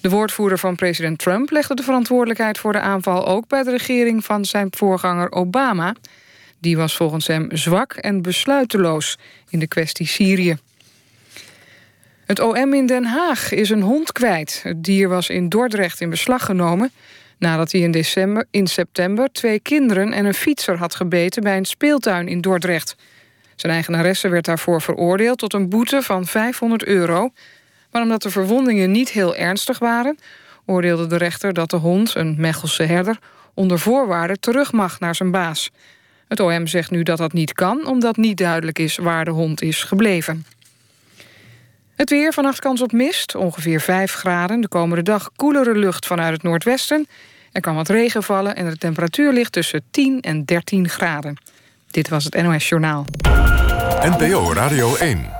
De 0.00 0.08
woordvoerder 0.08 0.58
van 0.58 0.76
president 0.76 1.18
Trump 1.18 1.50
legde 1.50 1.74
de 1.74 1.82
verantwoordelijkheid 1.82 2.58
voor 2.58 2.72
de 2.72 2.80
aanval 2.80 3.26
ook 3.26 3.48
bij 3.48 3.62
de 3.62 3.70
regering 3.70 4.24
van 4.24 4.44
zijn 4.44 4.68
voorganger 4.70 5.32
Obama. 5.32 5.94
Die 6.58 6.76
was 6.76 6.96
volgens 6.96 7.26
hem 7.26 7.48
zwak 7.52 7.92
en 7.92 8.22
besluiteloos 8.22 9.18
in 9.48 9.58
de 9.58 9.66
kwestie 9.66 10.06
Syrië. 10.06 10.58
Het 12.24 12.40
OM 12.40 12.74
in 12.74 12.86
Den 12.86 13.04
Haag 13.04 13.52
is 13.52 13.70
een 13.70 13.82
hond 13.82 14.12
kwijt. 14.12 14.60
Het 14.62 14.84
dier 14.84 15.08
was 15.08 15.28
in 15.28 15.48
Dordrecht 15.48 16.00
in 16.00 16.10
beslag 16.10 16.44
genomen 16.44 16.90
nadat 17.38 17.72
hij 17.72 17.80
in, 17.80 17.90
december, 17.90 18.46
in 18.50 18.66
september 18.66 19.32
twee 19.32 19.60
kinderen 19.60 20.12
en 20.12 20.24
een 20.24 20.34
fietser 20.34 20.76
had 20.76 20.94
gebeten 20.94 21.42
bij 21.42 21.56
een 21.56 21.64
speeltuin 21.64 22.28
in 22.28 22.40
Dordrecht. 22.40 22.96
Zijn 23.56 23.72
eigenaresse 23.72 24.28
werd 24.28 24.44
daarvoor 24.44 24.82
veroordeeld 24.82 25.38
tot 25.38 25.52
een 25.52 25.68
boete 25.68 26.02
van 26.02 26.26
500 26.26 26.84
euro. 26.84 27.32
Maar 27.90 28.02
omdat 28.02 28.22
de 28.22 28.30
verwondingen 28.30 28.90
niet 28.90 29.10
heel 29.10 29.36
ernstig 29.36 29.78
waren, 29.78 30.18
oordeelde 30.66 31.06
de 31.06 31.16
rechter 31.16 31.52
dat 31.52 31.70
de 31.70 31.76
hond, 31.76 32.14
een 32.14 32.34
Mechelse 32.38 32.82
herder, 32.82 33.18
onder 33.54 33.78
voorwaarden 33.78 34.40
terug 34.40 34.72
mag 34.72 35.00
naar 35.00 35.14
zijn 35.14 35.30
baas. 35.30 35.70
Het 36.28 36.40
OM 36.40 36.66
zegt 36.66 36.90
nu 36.90 37.02
dat 37.02 37.18
dat 37.18 37.32
niet 37.32 37.52
kan, 37.52 37.86
omdat 37.86 38.16
niet 38.16 38.36
duidelijk 38.36 38.78
is 38.78 38.96
waar 38.96 39.24
de 39.24 39.30
hond 39.30 39.62
is 39.62 39.82
gebleven. 39.82 40.44
Het 41.94 42.10
weer, 42.10 42.32
vannacht 42.32 42.60
kans 42.60 42.80
op 42.80 42.92
mist, 42.92 43.34
ongeveer 43.34 43.80
5 43.80 44.12
graden. 44.12 44.60
De 44.60 44.68
komende 44.68 45.02
dag 45.02 45.30
koelere 45.36 45.74
lucht 45.74 46.06
vanuit 46.06 46.32
het 46.32 46.42
noordwesten. 46.42 47.06
Er 47.52 47.60
kan 47.60 47.74
wat 47.74 47.88
regen 47.88 48.22
vallen 48.22 48.56
en 48.56 48.68
de 48.70 48.76
temperatuur 48.76 49.32
ligt 49.32 49.52
tussen 49.52 49.82
10 49.90 50.20
en 50.20 50.44
13 50.44 50.88
graden. 50.88 51.36
Dit 51.90 52.08
was 52.08 52.24
het 52.24 52.42
NOS 52.42 52.68
Journaal. 52.68 53.04
NPO 54.02 54.52
Radio 54.52 54.96
1. 54.96 55.39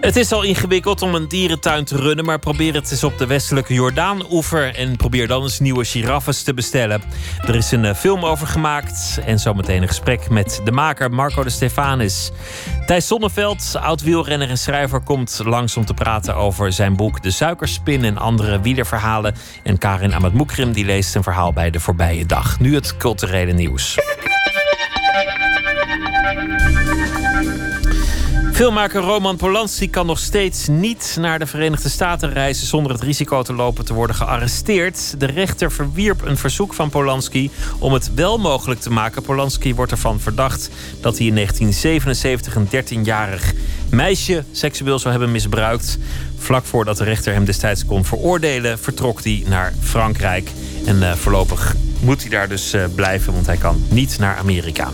Het 0.00 0.16
is 0.16 0.32
al 0.32 0.42
ingewikkeld 0.42 1.02
om 1.02 1.14
een 1.14 1.28
dierentuin 1.28 1.84
te 1.84 1.96
runnen, 1.96 2.24
maar 2.24 2.38
probeer 2.38 2.74
het 2.74 2.90
eens 2.90 3.04
op 3.04 3.18
de 3.18 3.26
westelijke 3.26 3.74
Jordaan-oever 3.74 4.74
en 4.74 4.96
probeer 4.96 5.26
dan 5.26 5.42
eens 5.42 5.58
nieuwe 5.58 5.84
giraffes 5.84 6.42
te 6.42 6.54
bestellen. 6.54 7.02
Er 7.46 7.54
is 7.54 7.70
een 7.70 7.84
eh, 7.84 7.94
film 7.94 8.24
over 8.24 8.46
gemaakt 8.46 9.20
en 9.24 9.38
zometeen 9.38 9.82
een 9.82 9.88
gesprek 9.88 10.30
met 10.30 10.60
de 10.64 10.72
maker 10.72 11.10
Marco 11.10 11.42
de 11.42 11.50
Stefanis. 11.50 12.30
Thijs 12.86 13.06
Zonneveld, 13.06 13.76
oud-wielrenner 13.80 14.48
en 14.48 14.58
schrijver, 14.58 15.00
komt 15.00 15.40
langs 15.44 15.76
om 15.76 15.84
te 15.84 15.94
praten 15.94 16.36
over 16.36 16.72
zijn 16.72 16.96
boek 16.96 17.22
De 17.22 17.30
Suikerspin 17.30 18.04
en 18.04 18.18
andere 18.18 18.60
wielerverhalen. 18.60 19.34
En 19.62 19.78
Karin 19.78 20.14
Amatmoekrim 20.14 20.72
die 20.72 20.84
leest 20.84 21.14
een 21.14 21.22
verhaal 21.22 21.52
bij 21.52 21.70
de 21.70 21.80
voorbije 21.80 22.26
dag. 22.26 22.60
Nu 22.60 22.74
het 22.74 22.96
culturele 22.96 23.52
nieuws. 23.52 23.98
Filmmaker 28.60 29.02
Roman 29.02 29.36
Polanski 29.36 29.90
kan 29.90 30.06
nog 30.06 30.18
steeds 30.18 30.66
niet 30.68 31.16
naar 31.20 31.38
de 31.38 31.46
Verenigde 31.46 31.88
Staten 31.88 32.32
reizen 32.32 32.66
zonder 32.66 32.92
het 32.92 33.02
risico 33.02 33.42
te 33.42 33.52
lopen 33.52 33.84
te 33.84 33.94
worden 33.94 34.16
gearresteerd. 34.16 35.20
De 35.20 35.26
rechter 35.26 35.72
verwierp 35.72 36.22
een 36.24 36.36
verzoek 36.36 36.74
van 36.74 36.90
Polanski 36.90 37.50
om 37.78 37.92
het 37.92 38.14
wel 38.14 38.38
mogelijk 38.38 38.80
te 38.80 38.90
maken. 38.90 39.22
Polanski 39.22 39.74
wordt 39.74 39.92
ervan 39.92 40.20
verdacht 40.20 40.70
dat 41.00 41.18
hij 41.18 41.26
in 41.26 41.34
1977 41.34 42.54
een 42.54 43.02
13-jarig 43.02 43.52
meisje 43.90 44.44
seksueel 44.52 44.98
zou 44.98 45.10
hebben 45.10 45.32
misbruikt. 45.32 45.98
Vlak 46.38 46.64
voordat 46.64 46.96
de 46.96 47.04
rechter 47.04 47.32
hem 47.32 47.44
destijds 47.44 47.84
kon 47.84 48.04
veroordelen, 48.04 48.78
vertrok 48.78 49.24
hij 49.24 49.42
naar 49.46 49.72
Frankrijk. 49.80 50.50
En 50.86 50.96
uh, 50.96 51.12
voorlopig 51.12 51.74
moet 52.00 52.20
hij 52.20 52.30
daar 52.30 52.48
dus 52.48 52.74
uh, 52.74 52.84
blijven, 52.94 53.32
want 53.32 53.46
hij 53.46 53.56
kan 53.56 53.84
niet 53.88 54.18
naar 54.18 54.36
Amerika. 54.36 54.90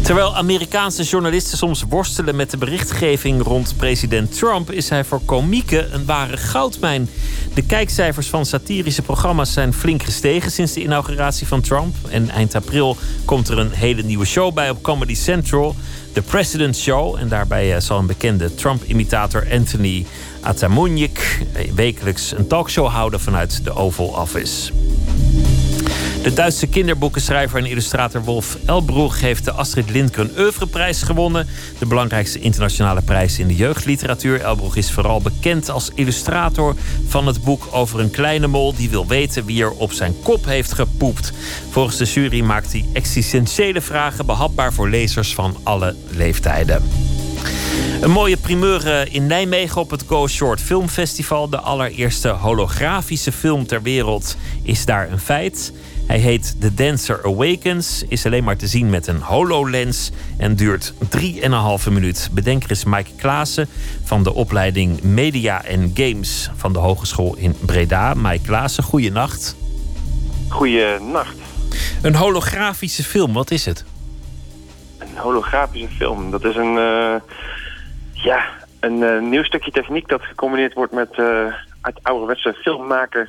Terwijl 0.00 0.36
Amerikaanse 0.36 1.02
journalisten 1.02 1.58
soms 1.58 1.84
worstelen 1.88 2.36
met 2.36 2.50
de 2.50 2.56
berichtgeving 2.56 3.42
rond 3.42 3.74
president 3.76 4.38
Trump, 4.38 4.70
is 4.70 4.88
hij 4.88 5.04
voor 5.04 5.20
komieken 5.24 5.94
een 5.94 6.04
ware 6.04 6.36
goudmijn. 6.36 7.08
De 7.54 7.62
kijkcijfers 7.62 8.26
van 8.26 8.46
satirische 8.46 9.02
programma's 9.02 9.52
zijn 9.52 9.72
flink 9.72 10.02
gestegen 10.02 10.50
sinds 10.50 10.72
de 10.72 10.82
inauguratie 10.82 11.46
van 11.46 11.60
Trump. 11.60 11.94
En 12.08 12.30
eind 12.30 12.54
april 12.54 12.96
komt 13.24 13.48
er 13.48 13.58
een 13.58 13.70
hele 13.70 14.02
nieuwe 14.02 14.24
show 14.24 14.54
bij 14.54 14.70
op 14.70 14.82
Comedy 14.82 15.14
Central, 15.14 15.74
The 16.12 16.22
President 16.22 16.76
Show. 16.76 17.16
En 17.16 17.28
daarbij 17.28 17.80
zal 17.80 17.98
een 17.98 18.06
bekende 18.06 18.54
Trump-imitator 18.54 19.46
Anthony 19.52 20.06
Atamunjik 20.40 21.46
wekelijks 21.74 22.32
een 22.36 22.46
talkshow 22.46 22.88
houden 22.88 23.20
vanuit 23.20 23.64
de 23.64 23.74
Oval 23.74 24.06
Office. 24.06 24.72
De 26.22 26.32
Duitse 26.34 26.66
kinderboekenschrijver 26.66 27.58
en 27.58 27.66
illustrator 27.66 28.22
Wolf 28.22 28.56
Elbroeg 28.66 29.20
heeft 29.20 29.44
de 29.44 29.52
Astrid 29.52 29.90
Lindgren 29.90 30.30
Oeuvreprijs 30.38 31.02
gewonnen. 31.02 31.46
De 31.78 31.86
belangrijkste 31.86 32.38
internationale 32.38 33.02
prijs 33.02 33.38
in 33.38 33.46
de 33.46 33.54
jeugdliteratuur. 33.54 34.40
Elbroeg 34.40 34.76
is 34.76 34.90
vooral 34.90 35.20
bekend 35.20 35.70
als 35.70 35.90
illustrator 35.94 36.74
van 37.06 37.26
het 37.26 37.42
boek 37.42 37.68
over 37.70 38.00
een 38.00 38.10
kleine 38.10 38.46
mol 38.46 38.74
die 38.74 38.90
wil 38.90 39.06
weten 39.06 39.44
wie 39.44 39.62
er 39.62 39.70
op 39.70 39.92
zijn 39.92 40.14
kop 40.22 40.44
heeft 40.44 40.72
gepoept. 40.72 41.32
Volgens 41.70 41.96
de 41.96 42.04
jury 42.04 42.40
maakt 42.40 42.72
hij 42.72 42.84
existentiële 42.92 43.80
vragen 43.80 44.26
behapbaar 44.26 44.72
voor 44.72 44.88
lezers 44.88 45.34
van 45.34 45.56
alle 45.62 45.94
leeftijden. 46.10 46.82
Een 48.00 48.10
mooie 48.10 48.36
primeur 48.36 48.86
eh, 48.86 49.14
in 49.14 49.26
Nijmegen 49.26 49.80
op 49.80 49.90
het 49.90 50.04
Go 50.06 50.28
Short 50.28 50.60
Film 50.60 50.88
Festival. 50.88 51.48
De 51.48 51.58
allereerste 51.58 52.28
holografische 52.28 53.32
film 53.32 53.66
ter 53.66 53.82
wereld 53.82 54.36
is 54.62 54.84
daar 54.84 55.12
een 55.12 55.20
feit. 55.20 55.72
Hij 56.06 56.18
heet 56.18 56.56
The 56.60 56.74
Dancer 56.74 57.20
Awakens, 57.24 58.04
is 58.08 58.26
alleen 58.26 58.44
maar 58.44 58.56
te 58.56 58.66
zien 58.66 58.90
met 58.90 59.06
een 59.06 59.20
HoloLens 59.20 60.10
en 60.36 60.56
duurt 60.56 60.92
3,5 61.16 61.90
minuut. 61.90 62.28
Bedenker 62.32 62.70
is 62.70 62.84
Mike 62.84 63.10
Klaassen 63.16 63.68
van 64.04 64.22
de 64.22 64.34
opleiding 64.34 65.02
Media 65.02 65.64
en 65.64 65.90
Games 65.94 66.50
van 66.56 66.72
de 66.72 66.78
Hogeschool 66.78 67.36
in 67.36 67.56
Breda. 67.60 68.14
Mike 68.14 68.44
Klaassen, 68.46 68.84
goeienacht. 68.84 69.56
Goeienacht. 70.48 71.36
Een 72.02 72.14
holografische 72.14 73.04
film, 73.04 73.32
wat 73.32 73.50
is 73.50 73.64
het? 73.64 73.84
Een 75.02 75.18
holografische 75.18 75.88
film, 75.88 76.30
dat 76.30 76.44
is 76.44 76.56
een, 76.56 76.74
uh, 76.74 77.14
ja, 78.12 78.44
een 78.80 78.98
uh, 78.98 79.20
nieuw 79.20 79.42
stukje 79.42 79.70
techniek 79.70 80.08
dat 80.08 80.22
gecombineerd 80.22 80.74
wordt 80.74 80.92
met 80.92 81.18
uh, 81.18 81.54
het 81.82 81.98
ouderwetse 82.02 82.52
filmmaken 82.52 83.28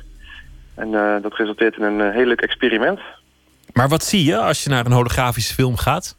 en 0.74 0.90
dat 1.22 1.36
resulteert 1.36 1.76
in 1.76 1.82
een 1.82 2.12
heel 2.12 2.26
leuk 2.26 2.40
experiment. 2.40 3.00
Maar 3.72 3.88
wat 3.88 4.04
zie 4.04 4.24
je 4.24 4.38
als 4.38 4.64
je 4.64 4.70
naar 4.70 4.86
een 4.86 4.92
holografische 4.92 5.54
film 5.54 5.76
gaat? 5.76 6.16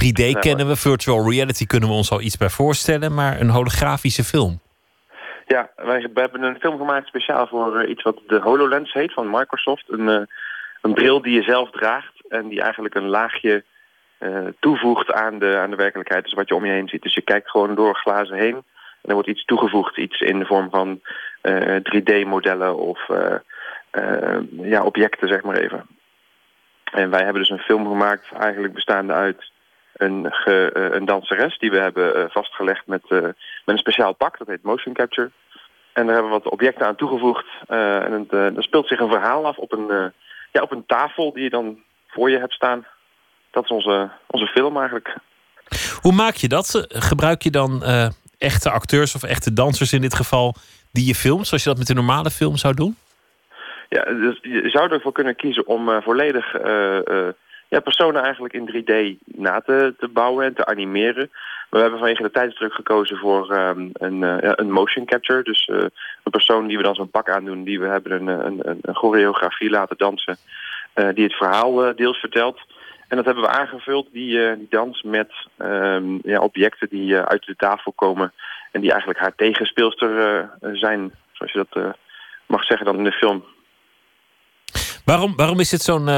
3D 0.00 0.12
nou, 0.12 0.38
kennen 0.38 0.66
we, 0.66 0.76
virtual 0.76 1.30
reality 1.30 1.66
kunnen 1.66 1.88
we 1.88 1.94
ons 1.94 2.10
al 2.10 2.20
iets 2.20 2.36
bij 2.36 2.48
voorstellen, 2.48 3.14
maar 3.14 3.40
een 3.40 3.50
holografische 3.50 4.24
film. 4.24 4.60
Ja, 5.46 5.70
wij 5.76 6.08
hebben 6.14 6.42
een 6.42 6.58
film 6.60 6.78
gemaakt 6.78 7.06
speciaal 7.06 7.46
voor 7.46 7.86
iets 7.86 8.02
wat 8.02 8.20
de 8.26 8.40
HoloLens 8.40 8.92
heet 8.92 9.12
van 9.12 9.30
Microsoft. 9.30 9.84
Een, 9.88 10.28
een 10.80 10.94
bril 10.94 11.22
die 11.22 11.34
je 11.34 11.42
zelf 11.42 11.70
draagt 11.70 12.12
en 12.28 12.48
die 12.48 12.62
eigenlijk 12.62 12.94
een 12.94 13.08
laagje 13.08 13.64
toevoegt 14.58 15.12
aan 15.12 15.38
de, 15.38 15.56
aan 15.58 15.70
de 15.70 15.76
werkelijkheid. 15.76 16.24
Dus 16.24 16.32
wat 16.32 16.48
je 16.48 16.54
om 16.54 16.64
je 16.64 16.72
heen 16.72 16.88
ziet. 16.88 17.02
Dus 17.02 17.14
je 17.14 17.20
kijkt 17.20 17.50
gewoon 17.50 17.74
door 17.74 17.94
glazen 17.94 18.36
heen 18.36 18.62
en 19.02 19.08
er 19.08 19.14
wordt 19.14 19.28
iets 19.28 19.44
toegevoegd. 19.44 19.96
Iets 19.96 20.20
in 20.20 20.38
de 20.38 20.46
vorm 20.46 20.70
van 20.70 21.00
3D-modellen 21.82 22.76
of 22.76 23.08
uh, 23.08 24.38
ja, 24.50 24.84
objecten, 24.84 25.28
zeg 25.28 25.42
maar 25.42 25.56
even. 25.56 25.86
En 26.92 27.10
wij 27.10 27.22
hebben 27.22 27.42
dus 27.42 27.50
een 27.50 27.58
film 27.58 27.86
gemaakt, 27.86 28.32
eigenlijk 28.40 28.74
bestaande 28.74 29.12
uit 29.12 29.50
een, 29.92 30.32
een 30.94 31.04
danseres 31.04 31.58
die 31.58 31.70
we 31.70 31.78
hebben 31.78 32.30
vastgelegd 32.30 32.86
met, 32.86 33.10
met 33.10 33.34
een 33.64 33.78
speciaal 33.78 34.12
pak, 34.12 34.38
dat 34.38 34.46
heet 34.46 34.62
motion 34.62 34.94
capture. 34.94 35.30
En 35.92 36.06
daar 36.06 36.14
hebben 36.14 36.32
we 36.32 36.38
wat 36.42 36.52
objecten 36.52 36.86
aan 36.86 36.96
toegevoegd. 36.96 37.46
en 37.66 38.26
het, 38.30 38.54
speelt 38.64 38.88
zich 38.88 39.00
een 39.00 39.10
verhaal 39.10 39.46
af 39.46 39.56
op 39.56 39.72
een, 39.72 40.12
ja, 40.52 40.62
op 40.62 40.70
een 40.70 40.86
tafel 40.86 41.32
die 41.32 41.42
je 41.42 41.50
dan 41.50 41.82
voor 42.06 42.30
je 42.30 42.38
hebt 42.38 42.52
staan. 42.52 42.86
Dat 43.52 43.64
is 43.64 43.70
onze, 43.70 44.10
onze 44.26 44.46
film 44.46 44.76
eigenlijk. 44.76 45.16
Hoe 46.00 46.12
maak 46.12 46.34
je 46.34 46.48
dat? 46.48 46.86
Gebruik 46.88 47.42
je 47.42 47.50
dan 47.50 47.82
echte 48.38 48.70
acteurs 48.70 49.14
of 49.14 49.22
echte 49.22 49.52
dansers 49.52 49.92
in 49.92 50.00
dit 50.00 50.14
geval 50.14 50.54
die 50.92 51.06
je 51.06 51.14
filmt, 51.14 51.46
zoals 51.46 51.62
je 51.62 51.68
dat 51.68 51.78
met 51.78 51.88
een 51.88 51.96
normale 51.96 52.30
film 52.30 52.56
zou 52.56 52.74
doen? 52.74 52.96
Ja, 53.88 54.04
dus 54.04 54.38
je 54.42 54.70
zou 54.70 54.92
ervoor 54.92 55.12
kunnen 55.12 55.36
kiezen 55.36 55.66
om 55.66 55.88
uh, 55.88 55.96
volledig 56.02 56.54
uh, 56.64 56.98
uh, 57.04 57.28
ja, 57.68 57.80
personen 57.80 58.22
eigenlijk 58.22 58.54
in 58.54 58.68
3D 58.70 59.18
na 59.24 59.60
te, 59.60 59.94
te 59.98 60.08
bouwen 60.08 60.46
en 60.46 60.54
te 60.54 60.66
animeren. 60.66 61.28
Maar 61.30 61.80
we 61.80 61.86
hebben 61.86 61.98
vanwege 61.98 62.22
de 62.22 62.30
tijdsdruk 62.30 62.72
gekozen 62.72 63.16
voor 63.16 63.56
um, 63.56 63.90
een, 63.92 64.22
een 64.60 64.70
motion 64.70 65.04
capture. 65.04 65.42
Dus 65.42 65.68
een 65.68 66.30
persoon 66.30 66.66
die 66.66 66.76
we 66.76 66.82
dan 66.82 66.94
zo'n 66.94 67.10
pak 67.10 67.30
aandoen, 67.30 67.64
die 67.64 67.80
we 67.80 67.86
hebben 67.86 68.12
een, 68.12 68.46
een, 68.46 68.78
een 68.82 68.94
choreografie 68.94 69.70
laten 69.70 69.96
dansen. 69.96 70.36
eh, 70.94 71.08
die 71.14 71.24
het 71.24 71.34
verhaal 71.34 71.84
eh, 71.84 71.96
deels 71.96 72.18
vertelt. 72.18 72.60
En 73.12 73.18
dat 73.18 73.26
hebben 73.26 73.44
we 73.44 73.58
aangevuld, 73.58 74.08
die, 74.12 74.46
eh, 74.46 74.56
die 74.56 74.66
dans, 74.70 75.02
met 75.02 75.32
ehm, 75.56 76.18
ja, 76.22 76.38
objecten 76.38 76.88
die 76.88 77.16
eh, 77.16 77.22
uit 77.22 77.44
de 77.44 77.56
tafel 77.56 77.92
komen 77.92 78.32
en 78.70 78.80
die 78.80 78.90
eigenlijk 78.90 79.20
haar 79.20 79.34
tegenspeelster 79.34 80.18
eh, 80.18 80.70
zijn, 80.72 81.12
zoals 81.32 81.52
je 81.52 81.66
dat 81.68 81.96
mag 82.46 82.64
zeggen 82.64 82.86
dan 82.86 82.96
in 82.96 83.04
de 83.04 83.12
film. 83.12 83.44
Waarom, 85.04 85.36
waarom 85.36 85.60
is 85.60 85.68
dit 85.68 85.82
zo'n 85.82 86.08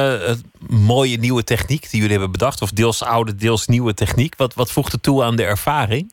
mooie 0.68 1.18
nieuwe 1.18 1.44
techniek 1.44 1.90
die 1.90 2.00
jullie 2.00 2.10
hebben 2.10 2.32
bedacht? 2.32 2.62
Of 2.62 2.70
deels 2.70 3.02
oude, 3.02 3.34
deels 3.34 3.66
nieuwe 3.66 3.94
techniek? 3.94 4.36
Wat, 4.36 4.54
wat 4.54 4.72
voegt 4.72 4.92
het 4.92 5.02
toe 5.02 5.22
aan 5.22 5.36
de 5.36 5.44
ervaring? 5.44 6.12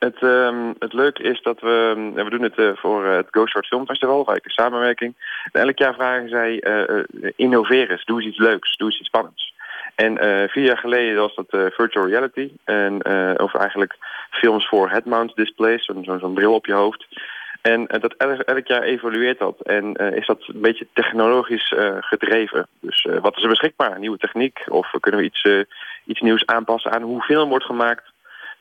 Het, 0.00 0.22
ehm, 0.22 0.72
het 0.78 0.92
leuke 0.92 1.22
is 1.22 1.42
dat 1.42 1.60
we... 1.60 2.10
we 2.14 2.30
doen 2.30 2.42
het 2.42 2.58
eh, 2.58 2.70
voor 2.74 3.04
eh, 3.04 3.16
het 3.16 3.28
Go 3.30 3.46
Short 3.46 3.66
Film 3.66 3.86
Festival, 3.86 4.24
waar 4.24 4.36
ik 4.36 4.50
samenwerking. 4.50 5.14
En 5.52 5.62
elk 5.62 5.78
jaar 5.78 5.94
vragen 5.94 6.28
zij, 6.28 6.60
eh, 6.60 6.98
eh, 6.98 7.04
innoveer 7.36 7.90
eens, 7.90 8.04
doe 8.04 8.16
eens 8.16 8.28
iets 8.28 8.38
leuks, 8.38 8.76
doe 8.76 8.88
eens 8.88 8.98
iets 8.98 9.08
spannends. 9.08 9.54
En 9.94 10.18
vier 10.50 10.64
jaar 10.64 10.78
geleden 10.78 11.16
was 11.16 11.34
dat 11.34 11.72
virtual 11.74 12.08
reality. 12.08 12.50
En, 12.64 13.02
eh, 13.02 13.34
of 13.36 13.54
eigenlijk 13.54 13.96
films 14.30 14.68
voor 14.68 14.90
head-mount 14.90 15.36
displays, 15.36 15.84
zo'n 15.84 16.18
zo'n 16.20 16.34
bril 16.34 16.54
op 16.54 16.66
je 16.66 16.72
hoofd. 16.72 17.06
En 17.62 17.86
dat 17.86 18.14
elk, 18.16 18.40
elk 18.40 18.66
jaar 18.66 18.82
evolueert 18.82 19.38
dat. 19.38 19.60
En 19.60 19.94
is 19.94 20.26
dat 20.26 20.42
een 20.46 20.60
beetje 20.60 20.86
technologisch 20.92 21.74
gedreven. 22.00 22.66
Dus 22.80 23.08
wat 23.20 23.36
is 23.36 23.42
er 23.42 23.48
beschikbaar? 23.48 23.98
Nieuwe 23.98 24.18
techniek? 24.18 24.64
Of 24.68 24.90
kunnen 25.00 25.20
we 25.20 25.26
iets, 25.26 25.44
iets 26.04 26.20
nieuws 26.20 26.46
aanpassen 26.46 26.92
aan 26.92 27.02
hoe 27.02 27.22
film 27.22 27.48
wordt 27.48 27.64
gemaakt? 27.64 28.09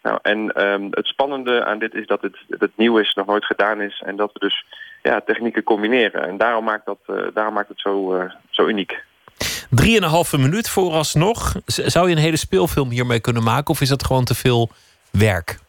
Nou, 0.02 0.20
en 0.22 0.52
ehm, 0.52 0.88
het 0.90 1.08
spannende 1.08 1.66
aan 1.66 1.80
dit 1.80 1.94
is 1.94 2.08
dat 2.08 2.22
het, 2.22 2.38
het 2.50 2.72
nieuw 2.76 2.98
is, 2.98 3.14
nog 3.14 3.26
nooit 3.26 3.46
gedaan 3.46 3.82
is. 3.82 4.02
En 4.06 4.16
dat 4.16 4.34
we 4.34 4.40
dus 4.40 4.66
ja, 5.04 5.22
technieken 5.22 5.64
combineren. 5.64 6.28
En 6.28 6.38
daarom 6.38 6.64
maakt, 6.64 6.86
dat, 6.86 7.00
eh, 7.06 7.16
daarom 7.34 7.54
maakt 7.54 7.70
het 7.70 7.80
zo, 7.80 8.14
eh, 8.16 8.32
zo 8.50 8.68
uniek. 8.68 9.04
Drieënhalve 9.70 10.38
minuut 10.38 10.70
vooralsnog. 10.70 11.56
Zou 11.66 12.10
je 12.10 12.16
een 12.16 12.22
hele 12.22 12.38
speelfilm 12.38 12.90
hiermee 12.90 13.20
kunnen 13.20 13.44
maken? 13.44 13.74
Of 13.74 13.82
is 13.82 13.90
dat 13.90 14.06
gewoon 14.06 14.24
te 14.24 14.36
veel 14.36 14.70
werk? 15.12 15.60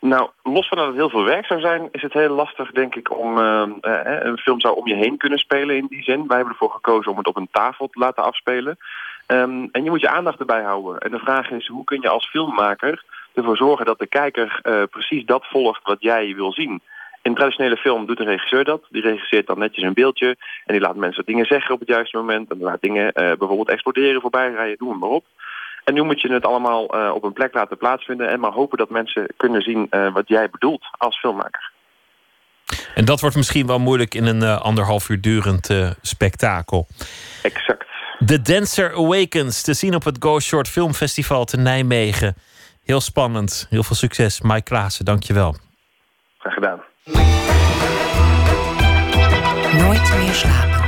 Nou, 0.00 0.30
los 0.42 0.68
van 0.68 0.78
dat 0.78 0.86
het 0.86 0.96
heel 0.96 1.10
veel 1.10 1.24
werk 1.24 1.46
zou 1.46 1.60
zijn, 1.60 1.88
is 1.92 2.02
het 2.02 2.12
heel 2.12 2.34
lastig, 2.34 2.70
denk 2.70 2.94
ik, 2.94 3.18
om 3.18 3.38
ehm, 3.38 3.70
eh, 3.80 4.24
een 4.24 4.38
film 4.38 4.60
zou 4.60 4.76
om 4.76 4.86
je 4.86 4.94
heen 4.94 5.16
kunnen 5.16 5.38
spelen 5.38 5.76
in 5.76 5.86
die 5.88 6.02
zin. 6.02 6.26
Wij 6.26 6.36
hebben 6.36 6.54
ervoor 6.54 6.70
gekozen 6.70 7.10
om 7.10 7.18
het 7.18 7.26
op 7.26 7.36
een 7.36 7.48
tafel 7.52 7.88
te 7.88 7.98
laten 7.98 8.24
afspelen. 8.24 8.78
Ehm, 9.28 9.66
en 9.72 9.84
je 9.84 9.90
moet 9.90 10.00
je 10.00 10.08
aandacht 10.08 10.40
erbij 10.40 10.62
houden. 10.62 10.98
En 10.98 11.10
de 11.10 11.18
vraag 11.18 11.50
is, 11.50 11.66
hoe 11.66 11.84
kun 11.84 12.00
je 12.00 12.08
als 12.08 12.28
filmmaker 12.28 13.04
ervoor 13.34 13.56
zorgen 13.56 13.86
dat 13.86 13.98
de 13.98 14.06
kijker 14.06 14.58
eh, 14.62 14.82
precies 14.90 15.24
dat 15.24 15.46
volgt 15.46 15.82
wat 15.82 16.00
jij 16.00 16.34
wil 16.34 16.52
zien? 16.52 16.82
In 17.22 17.34
traditionele 17.34 17.76
film 17.76 18.06
doet 18.06 18.20
een 18.20 18.26
regisseur 18.26 18.64
dat. 18.64 18.82
Die 18.90 19.02
regisseert 19.02 19.46
dan 19.46 19.58
netjes 19.58 19.84
een 19.84 19.94
beeldje 19.94 20.36
en 20.64 20.72
die 20.74 20.80
laat 20.80 20.96
mensen 20.96 21.24
dingen 21.24 21.46
zeggen 21.46 21.74
op 21.74 21.80
het 21.80 21.88
juiste 21.88 22.16
moment. 22.16 22.50
En 22.50 22.58
laat 22.58 22.80
dingen 22.80 23.12
eh, 23.12 23.24
bijvoorbeeld 23.38 23.68
exploderen, 23.68 24.20
voorbij 24.20 24.50
rijden, 24.50 24.78
doe 24.78 24.90
het 24.90 25.00
maar 25.00 25.08
op. 25.08 25.24
En 25.84 25.94
nu 25.94 26.02
moet 26.02 26.20
je 26.20 26.32
het 26.32 26.46
allemaal 26.46 26.88
eh, 26.88 27.14
op 27.14 27.24
een 27.24 27.32
plek 27.32 27.54
laten 27.54 27.76
plaatsvinden 27.76 28.28
en 28.28 28.40
maar 28.40 28.52
hopen 28.52 28.78
dat 28.78 28.90
mensen 28.90 29.26
kunnen 29.36 29.62
zien 29.62 29.86
wat 30.12 30.28
jij 30.28 30.50
bedoelt 30.50 30.84
als 30.98 31.18
filmmaker. 31.18 31.70
En 32.94 33.04
dat 33.04 33.20
wordt 33.20 33.36
misschien 33.36 33.66
wel 33.66 33.78
moeilijk 33.78 34.14
in 34.14 34.26
een 34.26 34.42
anderhalf 34.42 35.08
uur 35.08 35.20
durend 35.20 35.96
spektakel. 36.02 36.86
Exact. 37.42 37.97
The 38.26 38.42
Dancer 38.42 38.94
Awakens, 38.94 39.62
te 39.62 39.74
zien 39.74 39.94
op 39.94 40.04
het 40.04 40.16
Go 40.20 40.40
Short 40.40 40.68
Film 40.68 40.94
Festival 40.94 41.44
te 41.44 41.56
Nijmegen. 41.56 42.34
Heel 42.84 43.00
spannend, 43.00 43.66
heel 43.70 43.82
veel 43.82 43.96
succes. 43.96 44.40
Mike 44.40 44.62
Klaassen, 44.62 45.04
dankjewel. 45.04 45.56
Graag 46.38 46.54
gedaan. 46.54 46.80
Nooit 49.82 50.16
meer 50.18 50.34
slapen. 50.34 50.87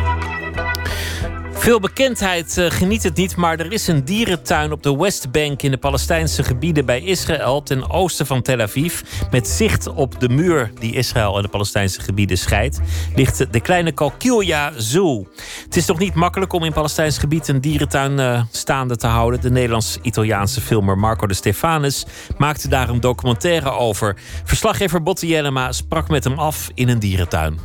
Veel 1.61 1.81
bekendheid 1.81 2.59
eh, 2.59 2.71
geniet 2.71 3.03
het 3.03 3.17
niet, 3.17 3.37
maar 3.37 3.59
er 3.59 3.73
is 3.73 3.87
een 3.87 4.05
dierentuin 4.05 4.73
op 4.73 4.83
de 4.83 4.97
Westbank 4.97 5.63
in 5.63 5.71
de 5.71 5.77
Palestijnse 5.77 6.43
gebieden 6.43 6.85
bij 6.85 7.01
Israël, 7.01 7.63
ten 7.63 7.91
oosten 7.91 8.27
van 8.27 8.43
Tel 8.43 8.61
Aviv. 8.61 9.01
Met 9.31 9.49
zicht 9.49 9.87
op 9.87 10.21
de 10.21 10.29
muur 10.29 10.71
die 10.79 10.95
Israël 10.95 11.37
en 11.37 11.43
de 11.43 11.49
Palestijnse 11.49 12.01
gebieden 12.01 12.39
scheidt, 12.39 12.81
ligt 13.15 13.53
de 13.53 13.61
kleine 13.61 13.93
Kalkilia 13.93 14.73
Zoo. 14.77 15.27
Het 15.65 15.77
is 15.77 15.87
nog 15.87 15.99
niet 15.99 16.15
makkelijk 16.15 16.53
om 16.53 16.65
in 16.65 16.73
Palestijns 16.73 17.19
gebied 17.19 17.49
een 17.49 17.61
dierentuin 17.61 18.19
eh, 18.19 18.43
staande 18.51 18.97
te 18.97 19.07
houden. 19.07 19.41
De 19.41 19.51
Nederlands-Italiaanse 19.51 20.61
filmer 20.61 20.99
Marco 20.99 21.27
de 21.27 21.35
Stefanis 21.35 22.07
maakte 22.39 22.69
daar 22.69 22.89
een 22.89 23.01
documentaire 23.01 23.71
over. 23.71 24.17
Verslaggever 24.45 25.03
Botte 25.03 25.27
Jellema 25.27 25.73
sprak 25.73 26.09
met 26.09 26.25
hem 26.25 26.39
af 26.39 26.71
in 26.75 26.89
een 26.89 26.99
dierentuin. 26.99 27.59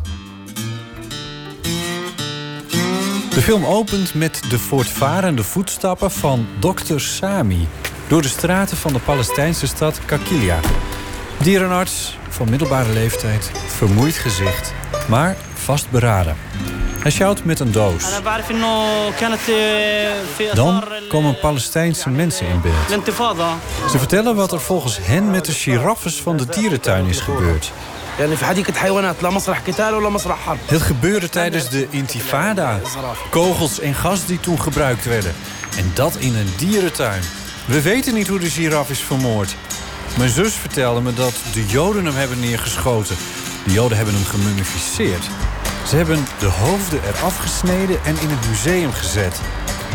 Film 3.46 3.66
opent 3.66 4.14
met 4.14 4.42
de 4.50 4.60
voortvarende 4.60 5.44
voetstappen 5.44 6.12
van 6.12 6.48
Dr. 6.60 6.98
Sami 7.00 7.68
door 8.08 8.22
de 8.22 8.28
straten 8.28 8.78
van 8.78 8.94
de 8.94 9.00
Palestijnse 9.00 9.68
stad 9.68 10.00
Kakilia. 10.06 10.60
Dierenarts 11.38 12.18
van 12.30 12.50
middelbare 12.50 12.94
leeftijd, 12.94 13.52
vermoeid 13.68 14.16
gezicht, 14.16 14.74
maar 15.08 15.36
vastberaden. 15.54 16.36
Hij 17.02 17.12
sjouwt 17.12 17.44
met 17.44 17.60
een 17.60 17.72
doos. 17.72 18.04
Dan 20.54 20.84
komen 21.10 21.40
Palestijnse 21.40 22.10
mensen 22.10 22.48
in 22.48 22.62
beeld. 22.62 22.90
Ze 23.92 23.98
vertellen 23.98 24.36
wat 24.36 24.52
er 24.52 24.62
volgens 24.62 24.98
hen 25.02 25.32
met 25.32 25.46
de 25.46 25.52
giraffes 25.52 26.22
van 26.22 26.38
de 26.38 26.46
dierentuin 26.46 27.06
is 27.06 27.20
gebeurd. 27.20 27.72
Het 30.66 30.82
gebeurde 30.82 31.30
tijdens 31.30 31.70
de 31.70 31.88
intifada. 31.90 32.80
Kogels 33.30 33.80
en 33.80 33.94
gas 33.94 34.26
die 34.26 34.40
toen 34.40 34.62
gebruikt 34.62 35.06
werden. 35.06 35.34
En 35.78 35.92
dat 35.94 36.16
in 36.16 36.36
een 36.36 36.54
dierentuin. 36.58 37.22
We 37.66 37.82
weten 37.82 38.14
niet 38.14 38.28
hoe 38.28 38.40
de 38.40 38.50
giraf 38.50 38.90
is 38.90 39.00
vermoord. 39.00 39.56
Mijn 40.18 40.30
zus 40.30 40.54
vertelde 40.54 41.02
me 41.02 41.14
dat 41.14 41.34
de 41.54 41.66
Joden 41.66 42.06
hem 42.06 42.16
hebben 42.16 42.40
neergeschoten. 42.40 43.16
De 43.66 43.72
Joden 43.72 43.98
hebben 43.98 44.16
hem 44.16 44.26
gemummificeerd. 44.26 45.24
Ze 45.88 45.96
hebben 45.96 46.26
de 46.40 46.46
hoofden 46.46 47.00
eraf 47.04 47.38
gesneden 47.38 48.00
en 48.06 48.16
in 48.22 48.30
het 48.30 48.48
museum 48.48 48.92
gezet. 48.92 49.40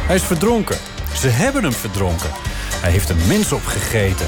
Hij 0.00 0.16
is 0.16 0.22
verdronken. 0.22 0.78
Ze 1.14 1.28
hebben 1.28 1.62
hem 1.62 1.72
verdronken. 1.72 2.30
Hij 2.74 2.90
heeft 2.90 3.08
een 3.08 3.26
mens 3.26 3.52
opgegeten. 3.52 4.26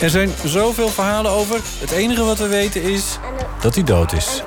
Er 0.00 0.10
zijn 0.10 0.30
zoveel 0.44 0.88
verhalen 0.88 1.30
over. 1.30 1.60
Het 1.78 1.90
enige 1.90 2.24
wat 2.24 2.38
we 2.38 2.46
weten 2.46 2.82
is 2.82 3.18
dat 3.60 3.74
hij 3.74 3.84
dood 3.84 4.12
is. 4.12 4.42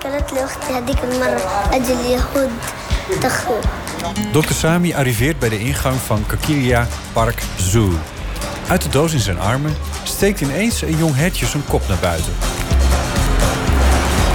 Dr. 4.32 4.54
Sami 4.54 4.94
arriveert 4.94 5.40
bij 5.40 5.50
de 5.50 5.60
ingang 5.60 5.96
van 5.96 6.26
Kakilia 6.26 6.88
Park 7.14 7.42
Zoo. 7.58 7.90
Uit 8.68 8.82
de 8.82 8.90
doos 8.90 9.14
in 9.14 9.20
zijn 9.20 9.40
armen 9.40 9.76
steekt 10.04 10.42
ineens 10.42 10.82
een 10.82 10.98
jong 10.98 11.16
hertje 11.16 11.46
zijn 11.46 11.64
kop 11.70 11.88
naar 11.88 12.00
buiten. 12.02 12.34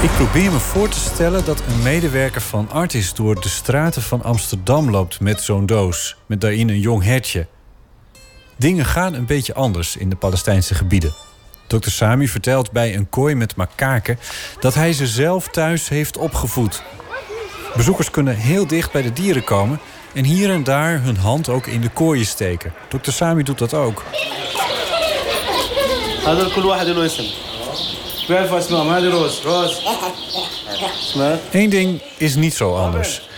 Ik 0.02 0.10
probeer 0.16 0.52
me 0.52 0.58
voor 0.58 0.88
te 0.88 0.98
stellen 0.98 1.44
dat 1.44 1.62
een 1.68 1.82
medewerker 1.82 2.40
van 2.40 2.70
Artis 2.70 3.14
door 3.14 3.40
de 3.40 3.48
straten 3.48 4.02
van 4.02 4.22
Amsterdam 4.22 4.90
loopt 4.90 5.20
met 5.20 5.40
zo'n 5.40 5.66
doos. 5.66 6.16
Met 6.26 6.40
daarin 6.40 6.68
een 6.68 6.80
jong 6.80 7.04
hertje. 7.04 7.46
Dingen 8.57 8.84
gaan 8.84 9.14
een 9.14 9.26
beetje 9.26 9.54
anders 9.54 9.96
in 9.96 10.09
de 10.09 10.16
Palestijnse 10.16 10.74
gebieden. 10.74 11.14
Dr. 11.66 11.90
Sami 11.90 12.28
vertelt 12.28 12.70
bij 12.70 12.94
een 12.94 13.09
kooi 13.09 13.34
met 13.34 13.57
makaken 13.57 14.18
dat 14.61 14.74
hij 14.74 14.92
ze 14.92 15.07
zelf 15.07 15.48
thuis 15.48 15.88
heeft 15.88 16.16
opgevoed. 16.16 16.82
Bezoekers 17.76 18.11
kunnen 18.11 18.36
heel 18.36 18.66
dicht 18.66 18.92
bij 18.92 19.02
de 19.02 19.12
dieren 19.12 19.44
komen 19.44 19.80
en 20.14 20.24
hier 20.24 20.50
en 20.50 20.64
daar 20.64 21.02
hun 21.02 21.16
hand 21.16 21.48
ook 21.48 21.66
in 21.66 21.80
de 21.80 21.88
kooien 21.88 22.26
steken. 22.26 22.72
Dr. 22.88 23.11
Sami 23.11 23.42
doet 23.42 23.59
dat 23.59 23.74
ook. 23.74 24.02
Eén 31.52 31.70
ding 31.70 32.02
is 32.18 32.34
niet 32.34 32.54
zo 32.54 32.74
anders. 32.74 33.28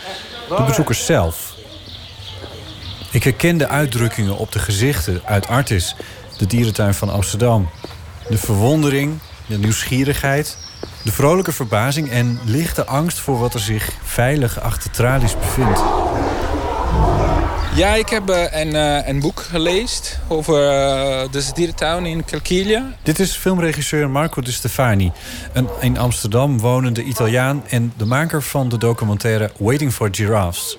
De 0.48 0.62
bezoekers 0.66 1.04
zelf. 1.04 1.57
Ik 3.10 3.24
herken 3.24 3.58
de 3.58 3.68
uitdrukkingen 3.68 4.36
op 4.36 4.52
de 4.52 4.58
gezichten 4.58 5.20
uit 5.24 5.46
Artis, 5.46 5.96
de 6.38 6.46
dierentuin 6.46 6.94
van 6.94 7.10
Amsterdam. 7.10 7.68
De 8.28 8.38
verwondering, 8.38 9.18
de 9.46 9.58
nieuwsgierigheid, 9.58 10.56
de 11.04 11.12
vrolijke 11.12 11.52
verbazing 11.52 12.10
en 12.10 12.40
lichte 12.44 12.86
angst 12.86 13.18
voor 13.18 13.38
wat 13.38 13.54
er 13.54 13.60
zich 13.60 13.90
veilig 14.02 14.60
achter 14.60 14.90
tralies 14.90 15.38
bevindt. 15.38 15.80
Ja, 17.74 17.94
ik 17.94 18.08
heb 18.08 18.28
eh, 18.28 18.60
een, 18.60 18.74
eh, 18.74 19.08
een 19.08 19.20
boek 19.20 19.40
gelezen 19.40 20.04
over 20.28 20.68
eh, 20.68 21.30
de 21.30 21.50
dierentuin 21.54 22.06
in 22.06 22.24
Calcilia. 22.24 22.92
Dit 23.02 23.18
is 23.18 23.36
filmregisseur 23.36 24.10
Marco 24.10 24.42
De 24.42 24.52
Stefani, 24.52 25.12
een 25.52 25.68
in 25.80 25.98
Amsterdam 25.98 26.58
wonende 26.58 27.02
Italiaan 27.02 27.64
en 27.68 27.92
de 27.96 28.04
maker 28.04 28.42
van 28.42 28.68
de 28.68 28.78
documentaire 28.78 29.50
Waiting 29.58 29.92
for 29.92 30.08
Giraffes. 30.12 30.78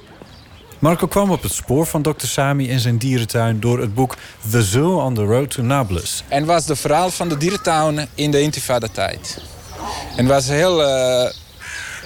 Marco 0.79 1.07
kwam 1.07 1.31
op 1.31 1.43
het 1.43 1.53
spoor 1.53 1.85
van 1.85 2.01
Dr. 2.01 2.25
Sami 2.25 2.69
en 2.69 2.79
zijn 2.79 2.97
dierentuin 2.97 3.59
door 3.59 3.79
het 3.79 3.93
boek 3.93 4.17
The 4.51 4.63
Zoo 4.63 4.99
on 4.99 5.13
the 5.13 5.23
Road 5.23 5.49
to 5.49 5.61
Nablus. 5.61 6.23
En 6.27 6.45
was 6.45 6.65
de 6.65 6.75
verhaal 6.75 7.09
van 7.11 7.29
de 7.29 7.37
dierentuin 7.37 8.07
in 8.15 8.31
de 8.31 8.41
intifada-tijd. 8.41 9.41
En 10.15 10.25
was 10.27 10.47
heel 10.47 10.83
eh, 10.83 11.29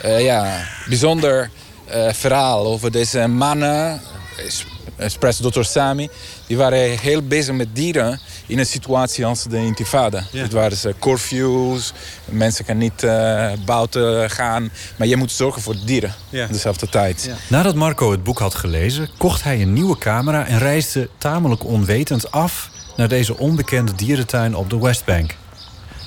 eh, 0.02 0.22
ja, 0.24 0.68
bijzonder 0.88 1.50
eh, 1.86 2.14
verhaal 2.14 2.66
over 2.66 2.92
deze 2.92 3.28
mannen, 3.28 4.02
es- 4.46 4.66
expres 4.96 5.38
Dr. 5.38 5.64
Sami, 5.64 6.10
die 6.48 6.58
waren 6.58 6.98
heel 7.00 7.22
bezig 7.28 7.56
met 7.56 7.76
dieren 7.76 8.20
in 8.54 8.60
een 8.60 8.66
situatie 8.66 9.26
als 9.26 9.44
de 9.44 9.58
intifada. 9.58 10.24
Het 10.32 10.52
waren 10.52 10.78
ze 10.78 10.96
curfews, 11.00 11.94
mensen 12.26 12.66
kunnen 12.66 12.84
niet 12.84 13.04
eh, 13.04 13.52
buiten 13.66 14.30
gaan, 14.30 14.70
maar 14.98 15.08
je 15.08 15.16
moet 15.16 15.32
zorgen 15.32 15.62
voor 15.62 15.74
de 15.74 15.84
dieren 15.86 16.14
Ja. 16.30 16.48
dezelfde 16.48 16.90
tijd. 16.90 17.30
Nadat 17.48 17.76
Marco 17.76 18.12
het 18.12 18.24
boek 18.24 18.40
had 18.40 18.56
gelezen, 18.56 19.10
kocht 19.18 19.44
hij 19.44 19.62
een 19.62 19.74
nieuwe 19.74 19.98
camera 19.98 20.46
en 20.48 20.60
reisde 20.60 21.10
tamelijk 21.18 21.66
onwetend 21.66 22.32
af 22.32 22.70
naar 22.98 23.08
deze 23.08 23.38
onbekende 23.38 23.96
dierentuin 23.96 24.56
op 24.56 24.70
de 24.70 24.80
Westbank. 24.80 25.36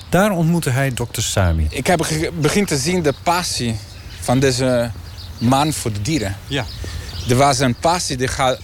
Daar 0.09 0.31
ontmoette 0.31 0.70
hij 0.70 0.94
dokter 0.94 1.23
Sami. 1.23 1.66
Ik 1.70 1.86
heb 1.86 2.06
begin 2.40 2.64
te 2.66 2.77
zien 2.77 3.02
de 3.02 3.14
passie 3.23 3.77
van 4.20 4.39
deze 4.39 4.90
man 5.39 5.73
voor 5.73 5.93
de 5.93 6.02
dieren. 6.02 6.36
Ja. 6.47 6.64
Er 7.28 7.36
was 7.36 7.59
een 7.59 7.74
passie 7.74 8.16
die 8.16 8.28
gaat 8.28 8.59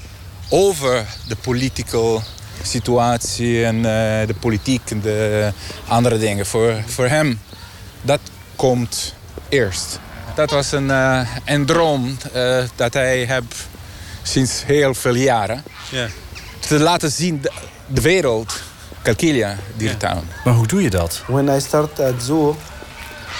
over 0.48 1.04
de 1.28 1.36
political 1.36 2.22
situatie 2.62 3.64
en 3.64 3.76
eh, 3.76 4.26
de 4.26 4.34
politiek 4.40 4.90
en 4.90 5.00
de 5.00 5.52
andere 5.88 6.18
dingen. 6.18 6.46
Voor, 6.46 6.74
voor 6.86 7.06
hem, 7.06 7.40
dat 8.02 8.20
komt 8.56 9.14
eerst. 9.48 9.98
Dat 10.34 10.50
was 10.50 10.72
een, 10.72 10.90
eh, 10.90 11.28
een 11.44 11.66
droom 11.66 12.16
eh, 12.32 12.62
dat 12.76 12.92
hij 12.92 13.18
heeft 13.18 13.68
sinds 14.22 14.64
heel 14.64 14.94
veel 14.94 15.14
jaren. 15.14 15.64
Ja. 15.90 16.06
Te 16.58 16.78
laten 16.78 17.10
zien 17.10 17.40
de, 17.40 17.52
de 17.86 18.00
wereld, 18.00 18.62
Calquilia, 19.02 19.56
dierentuin. 19.76 20.22
Maar 20.44 20.54
hoe 20.54 20.66
doe 20.66 20.82
je 20.82 20.90
dat? 20.90 21.22
When 21.26 21.48
I 21.56 21.60
start 21.60 22.00
at 22.00 22.22
zoo, 22.22 22.56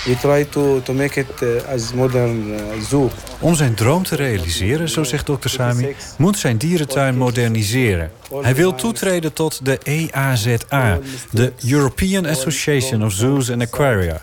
we 0.05 0.17
try 0.17 0.49
to, 0.49 0.81
to 0.83 0.93
make 0.93 1.21
it 1.21 1.43
uh, 1.43 1.73
as 1.75 1.93
modern 1.93 2.51
uh, 2.51 2.59
zoo. 2.89 3.11
Om 3.41 3.55
zijn 3.55 3.75
droom 3.75 4.03
te 4.03 4.17
realiseren, 4.17 4.89
zo 4.89 5.05
zegt 5.05 5.27
dokter 5.27 5.51
Sami, 5.51 5.95
moet 6.19 6.39
zijn 6.39 6.57
dierentuin 6.57 7.17
moderniseren. 7.17 8.11
Hij 8.41 8.55
wil 8.55 8.75
toetreden 8.75 9.33
tot 9.33 9.65
de 9.65 9.79
EAZA, 9.83 10.99
de 11.31 11.53
European 11.67 12.27
Association 12.27 13.05
of 13.05 13.13
Zoos 13.13 13.51
and 13.51 13.63
Aquaria. 13.63 14.23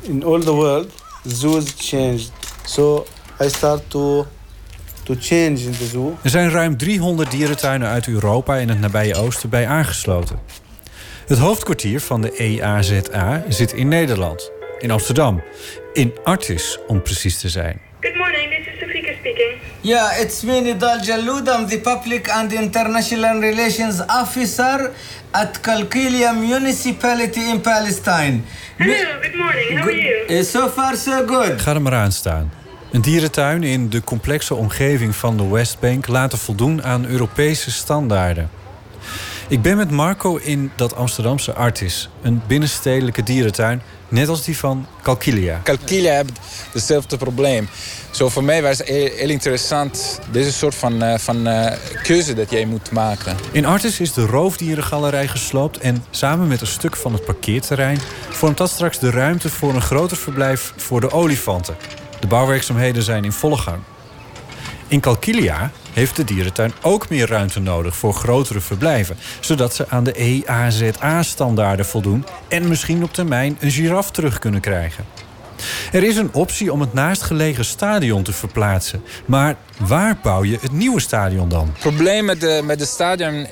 In 0.00 0.24
all 0.24 0.40
the 0.40 0.52
world, 0.52 0.92
zoos 1.26 1.74
changed. 1.76 2.30
So 2.64 3.06
I 3.40 3.48
start 3.48 3.90
to 3.90 4.26
to 5.08 5.14
change 5.18 5.58
in 5.58 5.72
the 5.72 5.86
zoo. 5.86 6.16
Er 6.22 6.30
zijn 6.30 6.50
ruim 6.50 6.76
300 6.76 7.30
dierentuinen 7.30 7.88
uit 7.88 8.06
Europa 8.06 8.58
en 8.58 8.68
het 8.68 8.80
nabije 8.80 9.14
oosten 9.14 9.48
bij 9.48 9.66
aangesloten. 9.66 10.38
Het 11.26 11.38
hoofdkwartier 11.38 12.00
van 12.00 12.20
de 12.20 12.36
EAZA 12.36 13.42
zit 13.48 13.72
in 13.72 13.88
Nederland, 13.88 14.50
in 14.78 14.90
Amsterdam. 14.90 15.42
In 15.92 16.12
Artis, 16.24 16.78
om 16.86 17.02
precies 17.02 17.38
te 17.38 17.48
zijn. 17.48 17.80
Good 18.00 18.16
morning, 18.16 18.50
this 18.50 18.66
is 18.66 18.80
Sofika 18.80 19.12
speaking. 19.18 19.60
Yeah, 19.80 20.20
it's 20.20 20.42
me, 20.42 20.60
Nidal 20.60 21.00
Jaloud. 21.00 21.48
I'm 21.48 21.66
the 21.66 21.80
Public 21.80 22.30
and 22.30 22.52
International 22.52 23.40
Relations 23.40 24.00
Officer 24.06 24.90
at 25.30 25.60
Kalkilia 25.60 26.32
Municipality 26.32 27.40
in 27.40 27.60
Palestine. 27.60 28.42
Hello, 28.76 29.20
good 29.20 29.34
morning, 29.34 29.78
how 29.78 29.86
are 29.86 30.26
you? 30.28 30.38
Uh, 30.38 30.42
so 30.42 30.68
far, 30.68 30.96
so 30.96 31.26
good. 31.26 31.60
Ga 31.60 31.74
er 31.74 31.82
maar 31.82 31.94
aan 31.94 32.12
staan. 32.12 32.52
Een 32.92 33.00
dierentuin 33.00 33.62
in 33.62 33.88
de 33.88 34.04
complexe 34.04 34.54
omgeving 34.54 35.16
van 35.16 35.36
de 35.36 35.48
Westbank 35.48 36.06
laten 36.06 36.38
voldoen 36.38 36.82
aan 36.82 37.06
Europese 37.06 37.70
standaarden. 37.70 38.50
Ik 39.48 39.62
ben 39.62 39.76
met 39.76 39.90
Marco 39.90 40.36
in 40.36 40.70
dat 40.76 40.94
Amsterdamse 40.94 41.52
Artis, 41.52 42.08
een 42.22 42.42
binnenstedelijke 42.46 43.22
dierentuin, 43.22 43.82
net 44.08 44.28
als 44.28 44.44
die 44.44 44.56
van 44.58 44.86
Calquilia. 45.02 45.60
Calquilia 45.64 46.12
hebben 46.12 46.34
hetzelfde 46.72 47.16
probleem. 47.16 47.68
Zo 48.10 48.28
voor 48.28 48.44
mij 48.44 48.62
was 48.62 48.78
het 48.78 48.86
heel, 48.86 49.10
heel 49.16 49.28
interessant. 49.28 50.20
Deze 50.30 50.52
soort 50.52 50.74
van, 50.74 51.02
eh, 51.02 51.18
van 51.18 51.46
eh, 51.46 51.76
keuze 52.02 52.34
dat 52.34 52.50
jij 52.50 52.64
moet 52.64 52.90
maken. 52.90 53.36
In 53.52 53.66
Artis 53.66 54.00
is 54.00 54.12
de 54.12 54.26
roofdierengalerij 54.26 55.28
gesloopt 55.28 55.78
en 55.78 56.04
samen 56.10 56.48
met 56.48 56.60
een 56.60 56.66
stuk 56.66 56.96
van 56.96 57.12
het 57.12 57.24
parkeerterrein 57.24 57.98
vormt 58.28 58.56
dat 58.56 58.70
straks 58.70 58.98
de 58.98 59.10
ruimte 59.10 59.48
voor 59.48 59.74
een 59.74 59.82
groter 59.82 60.16
verblijf 60.16 60.72
voor 60.76 61.00
de 61.00 61.10
olifanten. 61.10 61.76
De 62.20 62.26
bouwwerkzaamheden 62.26 63.02
zijn 63.02 63.24
in 63.24 63.32
volle 63.32 63.56
gang. 63.56 63.78
In 64.88 65.00
Calquilia 65.00 65.70
heeft 65.92 66.16
de 66.16 66.24
dierentuin 66.24 66.72
ook 66.82 67.08
meer 67.08 67.28
ruimte 67.28 67.60
nodig 67.60 67.96
voor 67.96 68.14
grotere 68.14 68.60
verblijven, 68.60 69.16
zodat 69.40 69.74
ze 69.74 69.88
aan 69.88 70.04
de 70.04 70.12
EAZA-standaarden 70.12 71.86
voldoen 71.86 72.24
en 72.48 72.68
misschien 72.68 73.02
op 73.02 73.12
termijn 73.12 73.56
een 73.60 73.70
giraf 73.70 74.10
terug 74.10 74.38
kunnen 74.38 74.60
krijgen. 74.60 75.04
Er 75.92 76.04
is 76.04 76.16
een 76.16 76.32
optie 76.32 76.72
om 76.72 76.80
het 76.80 76.92
naastgelegen 76.92 77.64
stadion 77.64 78.22
te 78.22 78.32
verplaatsen. 78.32 79.02
Maar 79.24 79.56
waar 79.78 80.18
bouw 80.22 80.44
je 80.44 80.58
het 80.60 80.72
nieuwe 80.72 81.00
stadion 81.00 81.48
dan? 81.48 81.66
Het 81.66 81.78
probleem 81.78 82.24
met 82.24 82.40
de, 82.40 82.60
met 82.64 82.78
de 82.78 82.86
stadion... 82.86 83.46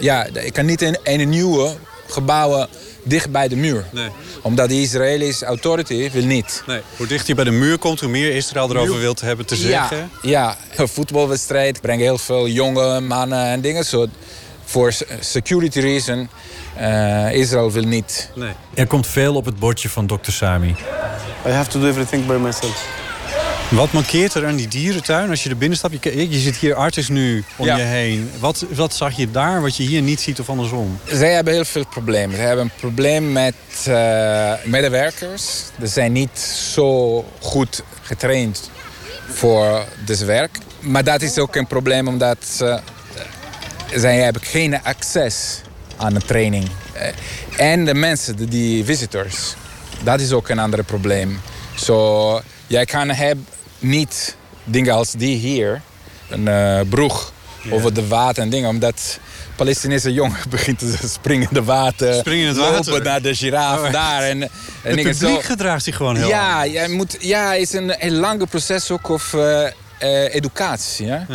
Ja, 0.00 0.26
ik 0.32 0.52
kan 0.52 0.66
niet 0.66 0.82
een, 0.82 0.98
een 1.02 1.28
nieuwe 1.28 1.76
gebouwen 2.08 2.68
dicht 3.02 3.30
bij 3.30 3.48
de 3.48 3.56
muur. 3.56 3.84
Nee. 3.90 4.08
Omdat 4.42 4.68
de 4.68 4.80
Israëlische 4.80 5.44
authority 5.44 6.10
wil 6.10 6.24
niet. 6.24 6.62
Nee, 6.66 6.80
hoe 6.96 7.06
dichter 7.06 7.28
je 7.28 7.34
bij 7.34 7.44
de 7.44 7.50
muur 7.50 7.78
komt, 7.78 8.00
hoe 8.00 8.08
meer 8.08 8.34
Israël 8.36 8.70
erover 8.70 8.98
wil 8.98 9.14
te 9.14 9.24
hebben 9.24 9.46
te 9.46 9.56
zeggen. 9.56 10.10
Ja, 10.22 10.30
ja, 10.30 10.56
een 10.76 10.88
voetbalwedstrijd 10.88 11.80
brengt 11.80 12.02
heel 12.02 12.18
veel 12.18 12.48
jonge 12.48 13.00
mannen 13.00 13.44
en 13.44 13.60
dingen. 13.60 13.84
Zo, 13.84 14.06
voor 14.64 14.92
se- 14.92 15.06
security 15.20 15.80
reason, 15.80 16.28
eh, 16.76 17.32
Israël 17.32 17.72
wil 17.72 17.82
niet. 17.84 18.30
Nee. 18.34 18.52
Er 18.74 18.86
komt 18.86 19.06
veel 19.06 19.34
op 19.34 19.44
het 19.44 19.58
bordje 19.58 19.88
van 19.88 20.06
dokter 20.06 20.32
Sami. 20.32 20.76
I 21.46 21.50
have 21.50 21.70
to 21.70 21.80
do 21.80 21.86
everything 21.86 22.26
by 22.26 22.32
myself. 22.34 22.86
Wat 23.68 23.92
mankeert 23.92 24.34
er 24.34 24.46
aan 24.46 24.56
die 24.56 24.68
dierentuin 24.68 25.30
als 25.30 25.42
je 25.42 25.48
er 25.50 25.56
binnen 25.56 25.78
stapt? 25.78 26.04
Je, 26.04 26.30
je 26.30 26.38
zit 26.38 26.56
hier 26.56 26.74
Artis 26.74 27.08
nu 27.08 27.44
om 27.56 27.66
Ja. 27.66 27.76
je 27.76 27.82
heen. 27.82 28.30
Wat, 28.38 28.64
wat 28.74 28.94
zag 28.94 29.16
je 29.16 29.30
daar 29.30 29.60
wat 29.62 29.76
je 29.76 29.82
hier 29.82 30.02
niet 30.02 30.20
ziet 30.20 30.40
of 30.40 30.48
andersom? 30.48 30.98
Zij 31.04 31.32
hebben 31.32 31.52
heel 31.52 31.64
veel 31.64 31.86
problemen. 31.86 32.36
Ze 32.36 32.42
hebben 32.42 32.64
een 32.64 32.70
probleem 32.80 33.32
met 33.32 33.54
eh, 33.86 34.52
medewerkers. 34.64 35.44
Ze 35.80 35.86
zijn 35.86 36.12
niet 36.12 36.38
zo 36.72 37.24
goed 37.40 37.82
getraind 38.02 38.70
voor 39.28 39.84
dit 40.04 40.24
werk. 40.24 40.58
Maar 40.80 41.04
dat 41.04 41.22
is 41.22 41.38
ook 41.38 41.56
een 41.56 41.66
probleem 41.66 42.08
omdat 42.08 42.36
ze, 42.56 42.80
zij 43.94 44.18
hebben 44.18 44.42
geen 44.42 44.82
access 44.82 45.60
aan 45.96 46.14
de 46.14 46.20
training. 46.20 46.68
Eh, 46.92 47.08
En 47.72 47.84
de 47.84 47.94
mensen, 47.94 48.36
de- 48.36 48.48
die 48.48 48.84
visitors, 48.84 49.54
dat 50.02 50.20
is 50.20 50.32
ook 50.32 50.48
een 50.48 50.58
ander 50.58 50.84
probleem. 50.84 51.40
Zo, 51.76 52.40
jij 52.66 52.84
kan 52.84 53.08
hebben 53.10 53.46
niet 53.78 54.36
dingen 54.64 54.94
als 54.94 55.12
die 55.12 55.36
hier, 55.36 55.80
een 56.28 56.48
eh 56.48 56.80
broeg 56.88 57.32
over 57.70 57.94
de 57.94 58.06
water 58.06 58.42
en 58.42 58.50
dingen, 58.50 58.68
omdat 58.68 59.18
Palestijnse 59.56 60.12
jongen 60.12 60.36
begint 60.50 60.78
te 60.78 61.08
springen 61.08 61.48
in 61.48 61.54
de 61.54 61.64
water, 61.64 62.14
Springen 62.14 62.42
in 62.42 62.48
het 62.48 62.56
lopen 62.56 62.74
water? 62.74 63.02
naar 63.02 63.22
de 63.22 63.34
giraffe 63.34 63.86
Oh, 63.86 63.92
daar 63.92 64.22
en, 64.22 64.42
en 64.42 64.48
Het 64.82 64.94
publiek 64.94 65.16
zo. 65.16 65.40
gedraagt 65.40 65.84
zich 65.84 65.96
gewoon 65.96 66.16
heel 66.16 66.28
Ja, 66.28 66.66
jij 66.66 66.88
moet, 66.88 67.16
ja, 67.20 67.50
het 67.50 67.60
is 67.60 67.72
een 67.72 67.94
heel 67.98 68.10
lange 68.12 68.46
proces 68.46 68.90
ook 68.90 69.10
over 69.10 69.72
eh, 69.98 70.34
educatie. 70.34 71.06
Ja? 71.06 71.26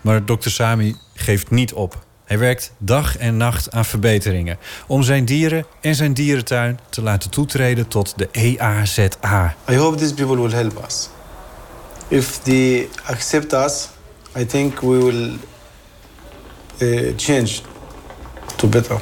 Maar 0.00 0.24
dokter 0.24 0.50
Sami 0.50 0.96
geeft 1.14 1.50
niet 1.50 1.72
op. 1.72 2.06
Hij 2.24 2.38
werkt 2.38 2.72
dag 2.78 3.16
en 3.16 3.36
nacht 3.36 3.70
aan 3.70 3.84
verbeteringen. 3.84 4.58
Om 4.86 5.02
zijn 5.02 5.24
dieren 5.24 5.66
en 5.80 5.94
zijn 5.94 6.14
dierentuin 6.14 6.78
te 6.90 7.02
laten 7.02 7.30
toetreden 7.30 7.88
tot 7.88 8.12
de 8.16 8.28
E 8.32 8.56
EAZA. 8.56 9.54
I 9.70 9.76
hope 9.76 9.96
these 9.98 10.14
people 10.14 10.40
will 10.42 10.52
help 10.52 10.84
us. 10.86 11.08
If 12.08 12.38
they 12.38 12.88
accept 13.04 13.52
us, 13.52 13.88
I 14.36 14.46
think 14.46 14.80
we 14.80 14.98
will 15.04 15.36
uh, 16.78 17.12
change 17.16 17.50
to 18.56 18.68
better. 18.68 19.00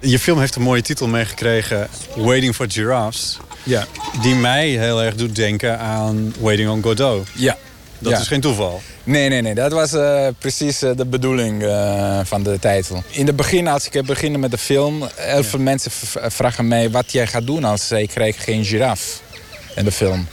Je 0.00 0.18
film 0.18 0.38
heeft 0.38 0.54
een 0.54 0.62
mooie 0.62 0.82
titel 0.82 1.06
meegekregen, 1.06 1.88
Waiting 2.16 2.54
for 2.54 2.66
Giraffes. 2.70 3.38
Ja. 3.62 3.86
Die 4.22 4.34
mij 4.34 4.68
heel 4.68 5.02
erg 5.02 5.14
doet 5.14 5.36
denken 5.36 5.78
aan 5.78 6.34
Waiting 6.40 6.68
on 6.70 6.82
Godot. 6.82 7.26
Ja. 7.34 7.56
Dat 7.98 8.12
Ja. 8.12 8.18
is 8.18 8.26
geen 8.28 8.40
toeval. 8.40 8.80
Nee, 9.04 9.28
nee, 9.28 9.42
nee. 9.42 9.54
Dat 9.54 9.72
was 9.72 9.92
eh, 9.92 10.26
precies 10.38 10.82
eh, 10.82 10.90
de 10.96 11.06
bedoeling 11.06 11.62
eh, 11.62 12.20
van 12.24 12.42
de 12.42 12.58
titel. 12.58 13.02
In 13.10 13.26
het 13.26 13.36
begin, 13.36 13.68
als 13.68 13.88
ik 13.88 14.06
begin 14.06 14.40
met 14.40 14.50
de 14.50 14.58
film... 14.58 15.08
heel 15.14 15.44
veel 15.44 15.58
mensen 15.58 15.90
vragen 16.30 16.68
mij 16.68 16.90
wat 16.90 17.12
jij 17.12 17.26
gaat 17.26 17.46
doen 17.46 17.64
als 17.64 17.90
ik 17.92 18.08
krijg 18.08 18.44
geen 18.44 18.64
giraf 18.64 19.22
in 19.74 19.84
de 19.84 19.92
film. 19.92 20.26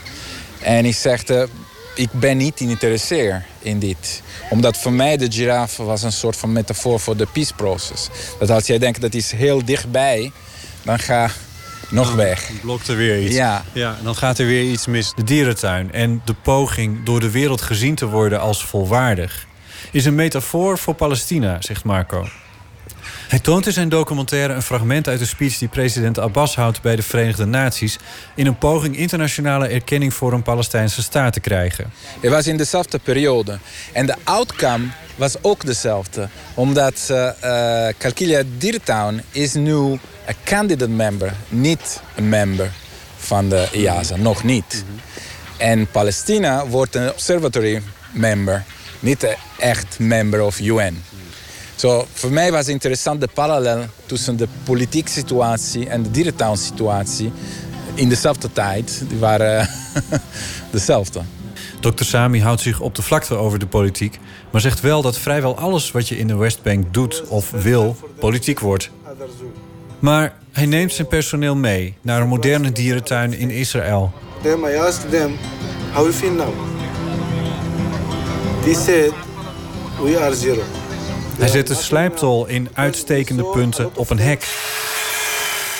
En 0.66 0.84
ik 0.84 0.94
zegde, 0.94 1.48
ik 1.94 2.12
ben 2.12 2.36
niet 2.36 2.52
geïnteresseerd 2.56 3.42
in 3.58 3.78
dit. 3.78 4.22
Omdat 4.50 4.76
voor 4.76 4.92
mij 4.92 5.16
de 5.16 5.32
giraffe 5.32 5.82
was 5.82 6.02
een 6.02 6.12
soort 6.12 6.36
van 6.36 6.52
metafoor 6.52 7.00
voor 7.00 7.16
de 7.16 7.26
peace 7.32 7.54
process. 7.54 8.08
Dat 8.38 8.50
als 8.50 8.66
jij 8.66 8.78
denkt 8.78 9.00
dat 9.00 9.14
is 9.14 9.32
heel 9.32 9.64
dichtbij, 9.64 10.32
dan 10.82 10.98
ga 10.98 11.30
nog 11.90 12.14
weg. 12.14 12.50
Blokt 12.60 12.88
er 12.88 12.96
weer 12.96 13.22
iets. 13.22 13.34
Ja. 13.34 13.64
ja, 13.72 13.98
dan 14.02 14.16
gaat 14.16 14.38
er 14.38 14.46
weer 14.46 14.70
iets 14.70 14.86
mis. 14.86 15.12
De 15.14 15.24
dierentuin 15.24 15.92
en 15.92 16.22
de 16.24 16.34
poging 16.34 17.04
door 17.04 17.20
de 17.20 17.30
wereld 17.30 17.60
gezien 17.62 17.94
te 17.94 18.06
worden 18.06 18.40
als 18.40 18.64
volwaardig... 18.64 19.46
is 19.92 20.04
een 20.04 20.14
metafoor 20.14 20.78
voor 20.78 20.94
Palestina, 20.94 21.56
zegt 21.60 21.84
Marco. 21.84 22.28
Hij 23.28 23.38
toont 23.38 23.66
in 23.66 23.72
zijn 23.72 23.88
documentaire 23.88 24.52
een 24.52 24.62
fragment 24.62 25.08
uit 25.08 25.18
de 25.18 25.26
speech 25.26 25.58
die 25.58 25.68
president 25.68 26.18
Abbas 26.18 26.56
houdt 26.56 26.82
bij 26.82 26.96
de 26.96 27.02
Verenigde 27.02 27.44
Naties. 27.44 27.98
in 28.34 28.46
een 28.46 28.58
poging 28.58 28.96
internationale 28.96 29.66
erkenning 29.66 30.14
voor 30.14 30.32
een 30.32 30.42
Palestijnse 30.42 31.02
staat 31.02 31.32
te 31.32 31.40
krijgen. 31.40 31.92
Het 32.20 32.30
was 32.30 32.46
in 32.46 32.56
dezelfde 32.56 32.98
periode. 32.98 33.58
En 33.92 34.06
de 34.06 34.14
outcome 34.24 34.84
was 35.16 35.42
ook 35.42 35.64
dezelfde. 35.64 36.28
Omdat 36.54 37.08
uh, 37.10 37.28
uh, 37.44 37.88
Kalkilia 37.98 38.42
Deertown 38.58 39.22
is 39.30 39.54
nu 39.54 39.74
een 39.74 40.00
candidate 40.44 40.90
member, 40.90 41.32
niet 41.48 42.00
een 42.14 42.28
member 42.28 42.70
van 43.16 43.48
de 43.48 43.68
IASA, 43.72 44.16
nog 44.16 44.44
niet. 44.44 44.84
En 45.56 45.86
Palestina 45.90 46.66
wordt 46.66 46.94
een 46.94 47.10
observatory 47.10 47.82
member, 48.12 48.64
niet 49.00 49.22
een 49.22 49.36
echt 49.58 49.98
member 49.98 50.42
of 50.42 50.60
UN. 50.60 51.02
Zo, 51.76 52.06
voor 52.12 52.30
mij 52.30 52.52
was 52.52 52.68
interessant 52.68 53.20
de 53.20 53.28
parallel 53.34 53.84
tussen 54.06 54.36
de 54.36 54.48
politieke 54.64 55.10
situatie 55.10 55.88
en 55.88 56.02
de 56.02 56.10
Deertown 56.10 56.56
situatie 56.56 57.32
in 57.94 58.08
dezelfde 58.08 58.52
tijd. 58.52 59.02
Die 59.08 59.18
waren 59.18 59.68
dezelfde. 60.70 61.20
Dr. 61.80 62.04
Sami 62.04 62.42
houdt 62.42 62.60
zich 62.60 62.80
op 62.80 62.94
de 62.94 63.02
vlakte 63.02 63.34
over 63.34 63.58
de 63.58 63.66
politiek, 63.66 64.18
maar 64.50 64.60
zegt 64.60 64.80
wel 64.80 65.02
dat 65.02 65.18
vrijwel 65.18 65.58
alles 65.58 65.90
wat 65.90 66.08
je 66.08 66.18
in 66.18 66.26
de 66.26 66.36
Westbank 66.36 66.94
doet 66.94 67.22
of 67.28 67.50
wil, 67.50 67.96
politiek 68.18 68.60
wordt. 68.60 68.90
Maar 69.98 70.38
hij 70.52 70.66
neemt 70.66 70.92
zijn 70.92 71.08
personeel 71.08 71.56
mee 71.56 71.96
naar 72.00 72.20
een 72.20 72.28
moderne 72.28 72.72
dierentuin 72.72 73.32
in 73.32 73.50
Israël. 73.50 74.12
Them, 74.42 74.64
I 74.64 74.74
asked 74.76 75.10
them, 75.10 75.36
how 75.92 76.02
you 76.02 76.12
feel 76.12 76.32
now? 76.32 76.54
They 78.62 78.74
said, 78.74 79.12
we 80.02 80.18
are 80.20 80.34
zero. 80.34 80.62
Hij 81.38 81.48
zet 81.48 81.66
de 81.66 81.74
slijptol 81.74 82.46
in 82.46 82.68
uitstekende 82.72 83.44
punten 83.44 83.96
op 83.96 84.10
een 84.10 84.18
hek. 84.18 84.48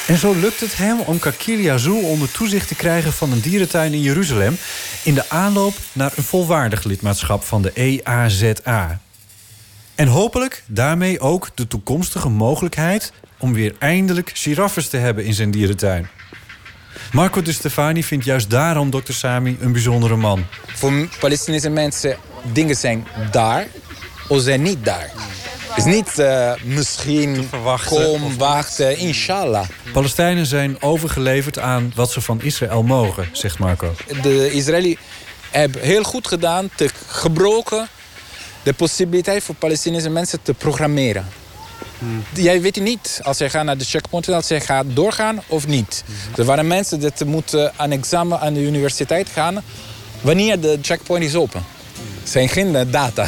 En 0.07 0.19
zo 0.19 0.35
lukt 0.35 0.61
het 0.61 0.77
hem 0.77 1.01
om 1.01 1.19
Kakilia 1.19 1.77
Zoo 1.77 1.99
onder 1.99 2.31
toezicht 2.31 2.69
te 2.69 2.75
krijgen 2.75 3.13
van 3.13 3.33
een 3.33 3.41
dierentuin 3.41 3.93
in 3.93 4.01
Jeruzalem. 4.01 4.57
in 5.03 5.15
de 5.15 5.31
aanloop 5.31 5.75
naar 5.93 6.13
een 6.17 6.23
volwaardig 6.23 6.85
lidmaatschap 6.85 7.45
van 7.45 7.63
de 7.63 7.73
EAZA. 7.75 9.01
En 9.95 10.07
hopelijk 10.07 10.63
daarmee 10.67 11.21
ook 11.21 11.49
de 11.55 11.67
toekomstige 11.67 12.29
mogelijkheid 12.29 13.13
om 13.39 13.53
weer 13.53 13.75
eindelijk 13.79 14.31
giraffes 14.35 14.89
te 14.89 14.97
hebben 14.97 15.25
in 15.25 15.35
zijn 15.35 15.51
dierentuin. 15.51 16.09
Marco 17.13 17.43
de 17.43 17.53
Stefani 17.53 18.05
vindt 18.05 18.25
juist 18.25 18.51
daarom 18.51 18.91
Dr. 18.91 19.13
Sami 19.13 19.57
een 19.61 19.73
bijzondere 19.73 20.17
man. 20.17 20.45
Voor 20.67 21.09
Palestinese 21.21 21.71
mensen, 21.71 22.17
dingen 22.53 22.77
zijn 22.77 23.07
daar 23.31 23.67
of 24.29 24.41
zijn 24.41 24.63
niet 24.63 24.85
daar. 24.85 25.11
Het 25.77 25.87
is 25.87 25.95
niet 25.95 26.19
uh, 26.19 26.53
misschien 26.65 27.49
kom, 27.89 28.37
wachten, 28.37 28.99
inshallah. 28.99 29.69
Palestijnen 29.93 30.47
zijn 30.47 30.83
overgeleverd 30.83 31.59
aan 31.59 31.93
wat 31.95 32.13
ze 32.13 32.21
van 32.21 32.43
Israël 32.43 32.83
mogen, 32.83 33.29
zegt 33.33 33.59
Marco. 33.59 33.95
De 34.23 34.53
Israëli 34.53 34.99
hebben 35.51 35.81
heel 35.83 36.03
goed 36.03 36.29
gedaan 36.29 36.71
te 36.75 36.91
gebroken 37.07 37.89
de 38.63 38.73
possibiliteit 38.73 39.43
voor 39.43 39.55
Palestinese 39.55 40.11
mensen 40.11 40.39
te 40.43 40.55
programmeren. 40.55 41.27
Hmm. 41.99 42.25
Jij 42.35 42.61
weet 42.61 42.81
niet 42.81 43.21
als 43.23 43.39
je 43.39 43.51
gaat 43.51 43.65
naar 43.65 43.79
de 43.79 43.85
checkpoint, 43.85 44.29
als 44.29 44.49
je 44.49 44.61
gaat 44.61 44.85
doorgaan 44.89 45.43
of 45.47 45.67
niet. 45.67 46.05
Hmm. 46.07 46.15
Er 46.37 46.45
waren 46.45 46.67
mensen 46.67 47.01
die 47.01 47.11
moeten 47.27 47.73
aan 47.77 47.91
examen 47.91 48.41
aan 48.41 48.55
de 48.55 48.63
universiteit 48.63 49.29
gaan 49.29 49.63
wanneer 50.21 50.61
de 50.61 50.79
checkpoint 50.83 51.25
is 51.25 51.35
open. 51.35 51.65
Zijn 52.29 52.49
geen 52.49 52.91
data. 52.91 53.27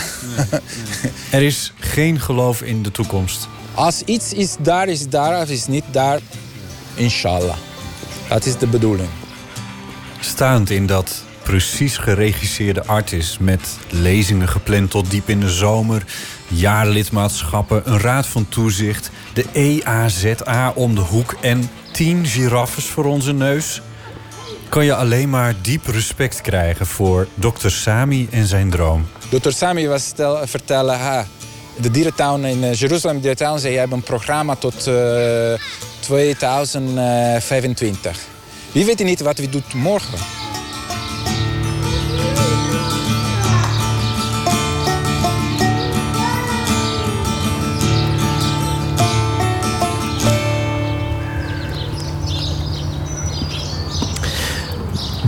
er 1.31 1.43
is 1.43 1.73
geen 1.79 2.21
geloof 2.21 2.63
in 2.63 2.83
de 2.83 2.91
toekomst. 2.91 3.49
Als 3.75 4.03
iets 4.03 4.33
is 4.33 4.57
daar, 4.61 4.89
is 4.89 5.09
daar. 5.09 5.35
Als 5.35 5.49
is 5.49 5.67
niet 5.67 5.85
daar, 5.91 6.21
inshallah. 6.95 7.57
Dat 8.29 8.47
is 8.47 8.59
de 8.59 8.67
bedoeling. 8.67 9.09
Staand 10.21 10.71
in 10.71 10.87
dat 10.87 11.25
precies 11.43 11.97
geregisseerde 11.97 12.85
artis... 12.87 13.39
met 13.39 13.79
lezingen 13.91 14.49
gepland 14.49 14.91
tot 14.91 15.11
diep 15.11 15.29
in 15.29 15.41
de 15.41 15.51
zomer... 15.51 16.05
jaarlidmaatschappen, 16.49 17.83
een 17.85 18.01
raad 18.01 18.27
van 18.27 18.49
toezicht... 18.49 19.11
de 19.33 19.45
EAZA 19.53 20.73
om 20.75 20.95
de 20.95 21.01
hoek 21.01 21.37
en 21.41 21.71
tien 21.93 22.27
giraffes 22.27 22.85
voor 22.85 23.05
onze 23.05 23.33
neus 23.33 23.81
kan 24.69 24.85
je 24.85 24.95
alleen 24.95 25.31
maar 25.31 25.55
diep 25.63 25.87
respect 25.87 26.41
krijgen 26.41 26.87
voor 26.87 27.29
Dr. 27.35 27.69
Sami 27.69 28.29
en 28.31 28.47
zijn 28.47 28.71
droom. 28.71 29.07
Dr. 29.29 29.51
Sami 29.51 29.89
was 29.89 30.05
stel, 30.05 30.47
vertellen, 30.47 30.99
ha, 30.99 31.27
de 31.77 31.91
dierentuin 31.91 32.45
in 32.45 32.63
uh, 32.63 32.75
Jeruzalem 32.75 33.21
dierentuin 33.21 33.59
zei, 33.59 33.77
hebt 33.77 33.93
een 33.93 34.03
programma 34.03 34.55
tot 34.55 34.89
uh, 34.89 35.53
2025. 36.01 38.19
Wie 38.73 38.85
weet 38.85 39.05
niet 39.05 39.21
wat 39.21 39.39
we 39.39 39.49
doen 39.49 39.65
morgen. 39.75 40.19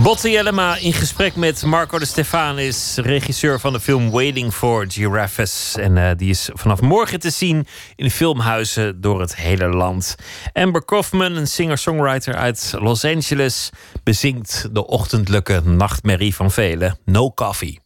Botte 0.01 0.29
Jellema 0.29 0.77
in 0.77 0.93
gesprek 0.93 1.35
met 1.35 1.65
Marco 1.65 1.99
de 1.99 2.05
Stefanis, 2.05 2.95
regisseur 2.95 3.59
van 3.59 3.73
de 3.73 3.79
film 3.79 4.09
Waiting 4.09 4.53
for 4.53 4.85
Giraffes. 4.87 5.75
En 5.75 5.95
uh, 5.95 6.11
die 6.17 6.29
is 6.29 6.49
vanaf 6.53 6.81
morgen 6.81 7.19
te 7.19 7.29
zien 7.29 7.67
in 7.95 8.11
filmhuizen 8.11 9.01
door 9.01 9.19
het 9.19 9.35
hele 9.35 9.67
land. 9.67 10.15
Amber 10.53 10.85
Kaufman, 10.85 11.35
een 11.35 11.47
singer-songwriter 11.47 12.35
uit 12.35 12.73
Los 12.79 13.05
Angeles, 13.05 13.69
bezingt 14.03 14.69
de 14.71 14.87
ochtendelijke 14.87 15.61
nachtmerrie 15.65 16.35
van 16.35 16.51
velen: 16.51 16.97
No 17.05 17.31
Coffee. 17.31 17.79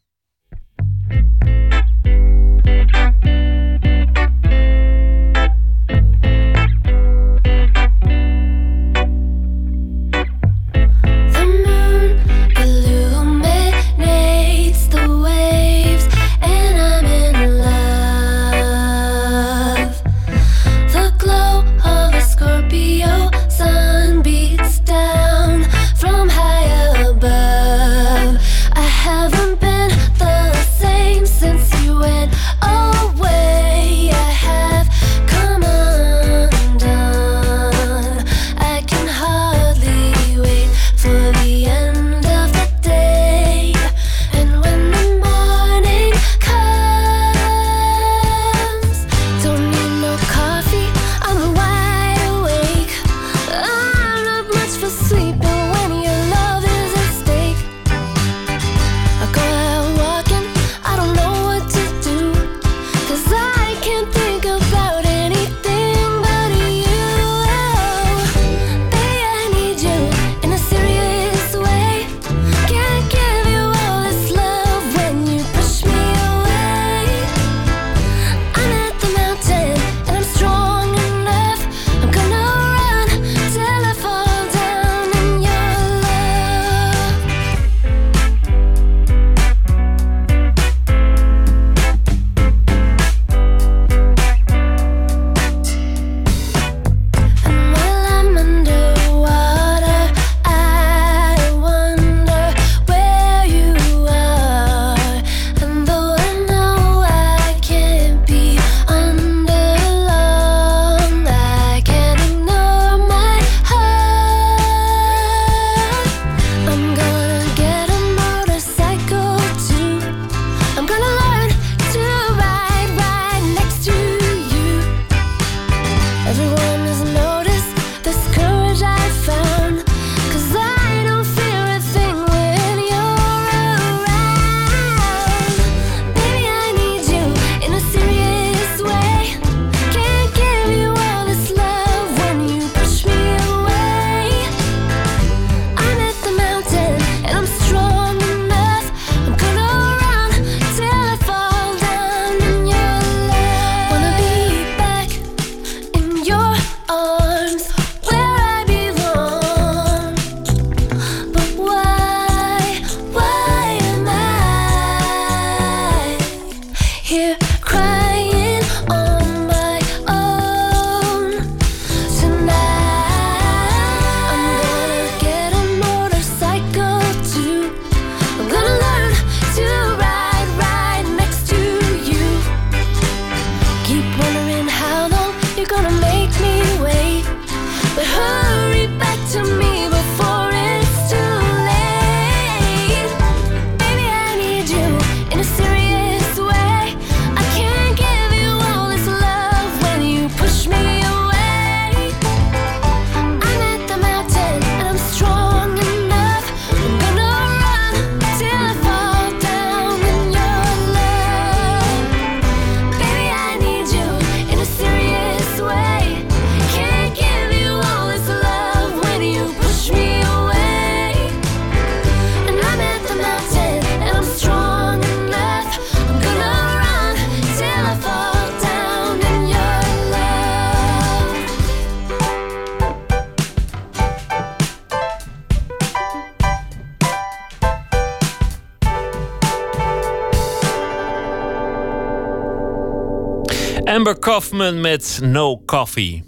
Amber 243.86 244.20
Kaufman 244.20 244.82
met 244.82 245.20
No 245.22 245.62
Coffee. 245.66 246.24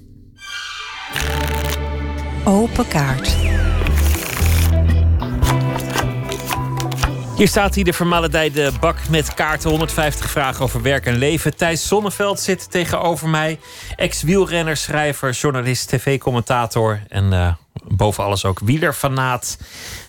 Open 2.43 2.87
kaart. 2.87 3.35
Hier 7.35 7.47
staat 7.47 7.75
hij, 7.75 7.83
de 7.83 7.93
vermaledijde 7.93 8.71
bak 8.79 9.09
met 9.09 9.33
kaarten. 9.33 9.69
150 9.69 10.29
vragen 10.29 10.63
over 10.63 10.81
werk 10.81 11.05
en 11.05 11.17
leven. 11.17 11.55
Thijs 11.55 11.87
Zonneveld 11.87 12.39
zit 12.39 12.71
tegenover 12.71 13.29
mij. 13.29 13.59
Ex-wielrenner, 13.95 14.77
schrijver, 14.77 15.31
journalist, 15.31 15.89
tv-commentator... 15.89 17.01
en 17.07 17.33
uh, 17.33 17.53
boven 17.87 18.23
alles 18.23 18.45
ook 18.45 18.59
wielerfanaat. 18.59 19.57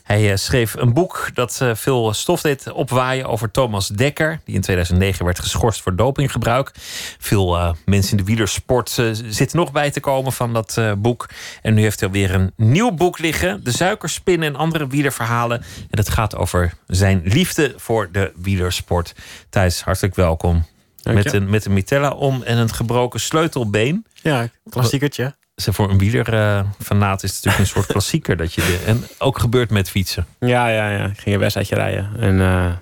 Hij 0.03 0.31
uh, 0.31 0.37
schreef 0.37 0.75
een 0.75 0.93
boek 0.93 1.31
dat 1.35 1.59
uh, 1.63 1.75
veel 1.75 2.15
stof 2.15 2.41
deed 2.41 2.73
opwaaien 2.73 3.27
over 3.27 3.51
Thomas 3.51 3.89
Dekker, 3.89 4.41
die 4.45 4.55
in 4.55 4.61
2009 4.61 5.25
werd 5.25 5.39
geschorst 5.39 5.83
voor 5.83 5.97
dopinggebruik. 5.97 6.71
Veel 7.19 7.57
uh, 7.57 7.73
mensen 7.85 8.11
in 8.11 8.17
de 8.17 8.25
wielersport 8.25 8.91
zitten 9.29 9.59
nog 9.59 9.73
bij 9.73 9.91
te 9.91 10.01
komen 10.01 10.33
van 10.33 10.53
dat 10.53 10.81
boek. 10.99 11.29
En 11.63 11.75
nu 11.75 11.83
heeft 11.83 12.01
hij 12.01 12.09
alweer 12.09 12.35
een 12.35 12.53
nieuw 12.57 12.91
boek 12.91 13.19
liggen: 13.19 13.65
De 13.65 13.73
Suikerspinnen 13.73 14.49
en 14.49 14.57
andere 14.57 14.87
wielerverhalen. 14.87 15.59
En 15.61 15.87
dat 15.91 16.09
gaat 16.09 16.37
over 16.37 16.73
zijn 16.87 17.21
liefde 17.25 17.75
voor 17.77 18.09
de 18.13 18.33
wielersport. 18.37 19.15
Thijs, 19.49 19.83
hartelijk 19.83 20.15
welkom. 20.15 20.67
Met 21.03 21.33
een, 21.33 21.51
met 21.51 21.65
een 21.65 21.73
mitella 21.73 22.11
om 22.11 22.43
en 22.43 22.59
een 22.59 22.75
gebroken 22.75 23.21
sleutelbeen. 23.21 24.07
Ja, 24.23 24.49
klassiekertje 24.71 25.35
voor 25.65 25.91
een 25.91 25.99
wielerfanaat 25.99 27.23
uh, 27.23 27.31
is 27.31 27.37
het 27.37 27.45
natuurlijk 27.45 27.59
een 27.59 27.67
soort 27.67 27.87
klassieker. 27.97 28.37
Dat 28.37 28.55
je 28.55 28.61
de, 28.61 28.79
en 28.87 29.05
ook 29.19 29.39
gebeurt 29.39 29.71
met 29.71 29.91
fietsen. 29.91 30.27
Ja, 30.41 30.69
ja, 30.69 30.91
ja. 30.91 31.05
Ik 31.05 31.19
ging 31.19 31.35
een 31.35 31.41
wedstrijdje 31.41 31.75
rijden. 31.75 32.11
En 32.19 32.35
uh, 32.35 32.73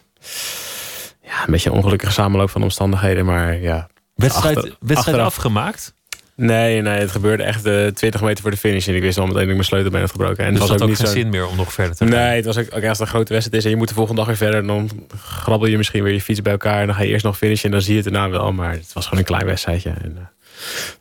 ja, 1.22 1.44
een 1.46 1.50
beetje 1.50 1.70
een 1.70 1.76
ongelukkige 1.76 2.12
samenloop 2.12 2.50
van 2.50 2.62
omstandigheden. 2.62 3.24
Maar 3.24 3.60
ja. 3.60 3.88
Wedstrijd, 4.14 4.56
achter, 4.56 4.76
wedstrijd 4.80 5.18
afgemaakt? 5.18 5.94
Nee, 6.36 6.82
nee, 6.82 6.98
het 6.98 7.10
gebeurde 7.10 7.42
echt 7.42 7.66
uh, 7.66 7.86
20 7.86 8.20
meter 8.20 8.42
voor 8.42 8.50
de 8.50 8.56
finish. 8.56 8.88
En 8.88 8.94
ik 8.94 9.02
wist 9.02 9.18
al 9.18 9.26
meteen 9.26 9.40
dat 9.40 9.48
ik 9.48 9.54
mijn 9.54 9.68
sleutelbeen 9.68 10.00
had 10.00 10.10
gebroken. 10.10 10.44
En 10.44 10.54
dus 10.54 10.60
het 10.60 10.70
was 10.70 10.88
ook 10.88 10.96
geen 10.96 11.06
zin 11.06 11.28
meer 11.28 11.46
om 11.46 11.56
nog 11.56 11.72
verder 11.72 11.96
te 11.96 12.04
gaan? 12.06 12.14
Nee, 12.14 12.36
het 12.36 12.44
was 12.44 12.58
ook, 12.58 12.66
ook 12.66 12.84
als 12.84 12.98
het 12.98 13.00
een 13.00 13.06
grote 13.06 13.32
wedstrijd 13.32 13.58
is 13.58 13.64
en 13.64 13.70
je 13.70 13.76
moet 13.76 13.88
de 13.88 13.94
volgende 13.94 14.20
dag 14.20 14.28
weer 14.28 14.50
verder. 14.50 14.66
Dan 14.66 14.90
grabbel 15.18 15.68
je 15.68 15.76
misschien 15.76 16.02
weer 16.02 16.12
je 16.12 16.20
fiets 16.20 16.42
bij 16.42 16.52
elkaar. 16.52 16.80
En 16.80 16.86
dan 16.86 16.94
ga 16.94 17.02
je 17.02 17.08
eerst 17.08 17.24
nog 17.24 17.36
finishen 17.36 17.64
en 17.64 17.70
dan 17.70 17.80
zie 17.80 17.94
je 17.94 18.02
het 18.02 18.12
daarna 18.12 18.30
wel. 18.30 18.52
Maar 18.52 18.72
het 18.72 18.92
was 18.92 19.04
gewoon 19.04 19.18
een 19.18 19.24
klein 19.24 19.46
wedstrijdje. 19.46 19.90
En, 19.90 20.10
uh, 20.10 20.22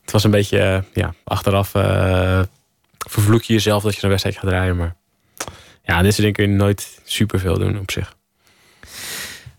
het 0.02 0.11
was 0.11 0.23
een 0.23 0.32
beetje, 0.32 0.60
uh, 0.60 1.03
ja, 1.03 1.14
achteraf 1.23 1.76
uh, 1.76 2.41
vervloek 3.07 3.44
je 3.44 3.53
jezelf 3.53 3.84
dat 3.84 3.94
je 3.94 3.99
zo'n 3.99 4.10
wedstrijd 4.10 4.38
gaat 4.38 4.49
rijden. 4.49 4.77
Maar 4.77 4.95
ja, 5.84 6.02
dit 6.02 6.14
soort 6.14 6.18
dingen 6.18 6.34
kun 6.34 6.49
je 6.49 6.56
nooit 6.56 6.99
superveel 7.03 7.57
doen 7.57 7.80
op 7.80 7.91
zich. 7.91 8.15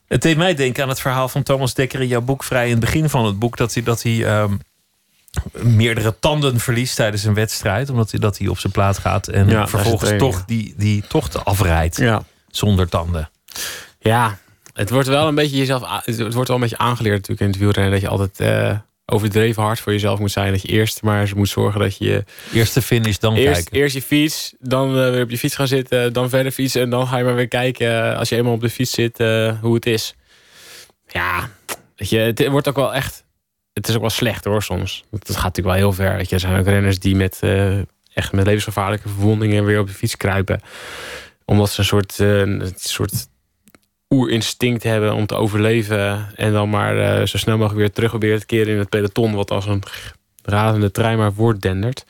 Het 0.07 0.23
deed 0.23 0.37
mij 0.37 0.55
denken 0.55 0.83
aan 0.83 0.89
het 0.89 1.01
verhaal 1.01 1.29
van 1.29 1.43
Thomas 1.43 1.75
Dekker 1.75 2.01
in 2.01 2.07
jouw 2.07 2.21
boek, 2.21 2.45
vrij 2.45 2.65
in 2.65 2.71
het 2.71 2.81
begin 2.81 3.11
van 3.11 3.25
het 3.25 3.39
boek, 3.39 3.57
dat 3.57 3.75
hij, 3.75 3.83
dat 3.83 4.03
hij 4.03 4.41
um, 4.41 4.61
meerdere 5.53 6.19
tanden 6.21 6.61
verliest 6.61 6.97
tijdens 6.97 7.25
een 7.25 7.35
wedstrijd, 7.35 7.91
omdat 7.91 8.11
hij, 8.11 8.21
dat 8.21 8.39
hij 8.39 8.49
op 8.49 8.59
zijn 8.59 8.73
plaat 8.73 8.99
gaat 8.99 9.29
en 9.29 9.49
ja, 9.49 9.69
vervolgens 9.69 10.13
toch 10.19 10.45
die, 10.45 10.75
die 10.77 11.03
tocht 11.09 11.45
afrijdt 11.45 11.97
ja. 11.97 12.23
zonder 12.49 12.89
tanden. 12.89 13.31
Ja, 13.99 14.39
het 14.73 14.91
wordt 14.91 15.09
wel 15.09 15.29
een 15.29 15.35
beetje 15.35 15.57
jezelf, 15.57 15.83
het 16.05 16.33
wordt 16.33 16.49
wel 16.49 16.57
een 16.57 16.63
beetje 16.63 16.79
aangeleerd 16.79 17.15
natuurlijk 17.15 17.41
in 17.41 17.47
het 17.47 17.59
wielrennen 17.59 17.93
dat 17.93 18.01
je 18.01 18.09
altijd 18.09 18.41
uh, 18.41 18.79
overdreven 19.07 19.63
hard 19.63 19.81
voor 19.81 19.93
jezelf 19.93 20.19
moet 20.19 20.31
zijn. 20.31 20.53
Dat 20.53 20.63
je 20.63 20.69
eerst 20.69 21.03
maar 21.03 21.31
moet 21.37 21.49
zorgen 21.49 21.81
dat 21.81 21.97
je... 21.99 22.25
Eerste 22.53 22.83
finish, 22.83 23.17
dan 23.17 23.35
eerst, 23.35 23.53
kijken. 23.53 23.77
Eerst 23.77 23.95
je 23.95 24.03
fiets, 24.03 24.55
dan 24.59 24.89
uh, 24.89 25.11
weer 25.11 25.23
op 25.23 25.31
je 25.31 25.39
fiets 25.39 25.55
gaan 25.55 25.69
zitten, 25.69 26.13
dan 26.13 26.29
verder 26.29 26.53
fietsen. 26.53 26.83
En 26.83 26.91
dan 26.91 27.07
ga 27.07 27.19
je 27.19 27.25
maar 27.25 27.35
weer 27.35 27.49
kijken, 27.49 27.87
uh, 27.87 28.19
als 28.19 28.29
je 28.29 28.37
eenmaal 28.37 28.53
op 28.53 28.61
de 28.61 28.71
fiets 28.71 28.91
zit, 28.91 29.21
uh, 29.21 29.61
hoe 29.61 29.75
het 29.75 29.87
is. 29.87 30.15
Ja, 31.09 31.51
weet 31.97 32.09
je, 32.09 32.19
het 32.19 32.47
wordt 32.47 32.69
ook 32.69 32.77
wel 32.77 32.95
echt... 32.95 33.25
Het 33.73 33.89
is 33.89 33.95
ook 33.95 34.01
wel 34.01 34.11
slecht 34.11 34.45
hoor, 34.45 34.63
soms. 34.63 35.05
Het 35.11 35.31
gaat 35.31 35.43
natuurlijk 35.43 35.67
wel 35.67 35.85
heel 35.85 35.93
ver. 35.93 36.17
Weet 36.17 36.29
je. 36.29 36.35
Er 36.35 36.41
zijn 36.41 36.59
ook 36.59 36.67
renners 36.67 36.99
die 36.99 37.17
met, 37.17 37.41
echt 38.13 38.33
met 38.33 38.45
levensgevaarlijke 38.47 39.09
verwondingen 39.09 39.65
weer 39.65 39.81
op 39.81 39.87
de 39.87 39.93
fiets 39.93 40.17
kruipen. 40.17 40.61
Omdat 41.45 41.71
ze 41.71 41.81
een 41.81 41.87
soort... 41.87 42.19
een 42.19 42.73
soort 42.77 43.29
oerinstinct 44.09 44.83
hebben 44.83 45.15
om 45.15 45.27
te 45.27 45.35
overleven. 45.35 46.27
En 46.35 46.53
dan 46.53 46.71
maar 46.71 46.97
uh, 46.97 47.27
zo 47.27 47.39
snel 47.39 47.57
mogelijk 47.57 47.81
weer 47.81 47.93
terug 47.93 48.11
proberen 48.11 48.41
te 48.41 48.47
keren 48.47 48.73
in 48.73 48.79
het 48.79 48.89
peloton. 48.89 49.35
Wat 49.35 49.51
als 49.51 49.67
een 49.67 49.83
razende 50.43 50.91
trein 50.91 51.19
maar 51.19 51.33
voortdendert. 51.33 52.05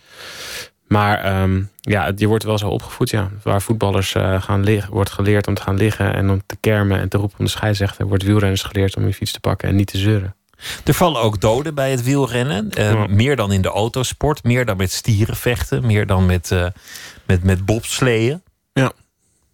Maar 0.87 1.43
um, 1.43 1.71
ja, 1.81 2.13
je 2.17 2.27
wordt 2.27 2.45
wel 2.45 2.59
zo 2.59 2.69
opgevoed. 2.69 3.11
Ja. 3.11 3.31
Waar 3.43 3.63
voetballers 3.63 4.15
uh, 4.15 4.43
gaan 4.43 4.65
liggen, 4.65 4.93
wordt 4.93 5.11
geleerd 5.11 5.47
om 5.47 5.55
te 5.55 5.63
gaan 5.63 5.77
liggen. 5.77 6.15
En 6.15 6.31
om 6.31 6.43
te 6.47 6.57
kermen 6.61 7.01
en 7.01 7.09
te 7.09 7.17
roepen 7.17 7.39
om 7.39 7.45
de 7.45 7.51
scheidsrechter. 7.51 8.07
Wordt 8.07 8.23
wielrenners 8.23 8.63
geleerd 8.63 8.97
om 8.97 9.07
je 9.07 9.15
fiets 9.15 9.33
te 9.33 9.41
pakken 9.41 9.69
en 9.69 9.77
niet 9.77 9.87
te 9.87 9.99
zeuren. 9.99 10.35
Er 10.85 10.95
vallen 10.95 11.21
ook 11.21 11.41
doden 11.41 11.75
bij 11.75 11.91
het 11.91 12.03
wielrennen. 12.03 12.71
Uh, 12.79 12.93
ja. 12.93 13.07
Meer 13.07 13.37
dan 13.37 13.53
in 13.53 13.63
de 13.63 13.69
autosport. 13.69 14.45
Meer 14.45 14.65
dan 14.65 14.77
met 14.77 14.93
stierenvechten. 14.93 15.87
Meer 15.87 16.07
dan 16.07 16.27
met, 16.27 16.51
uh, 16.51 16.67
met, 17.27 17.43
met 17.43 17.65
bobsleeën. 17.65 18.43
Ja. 18.73 18.93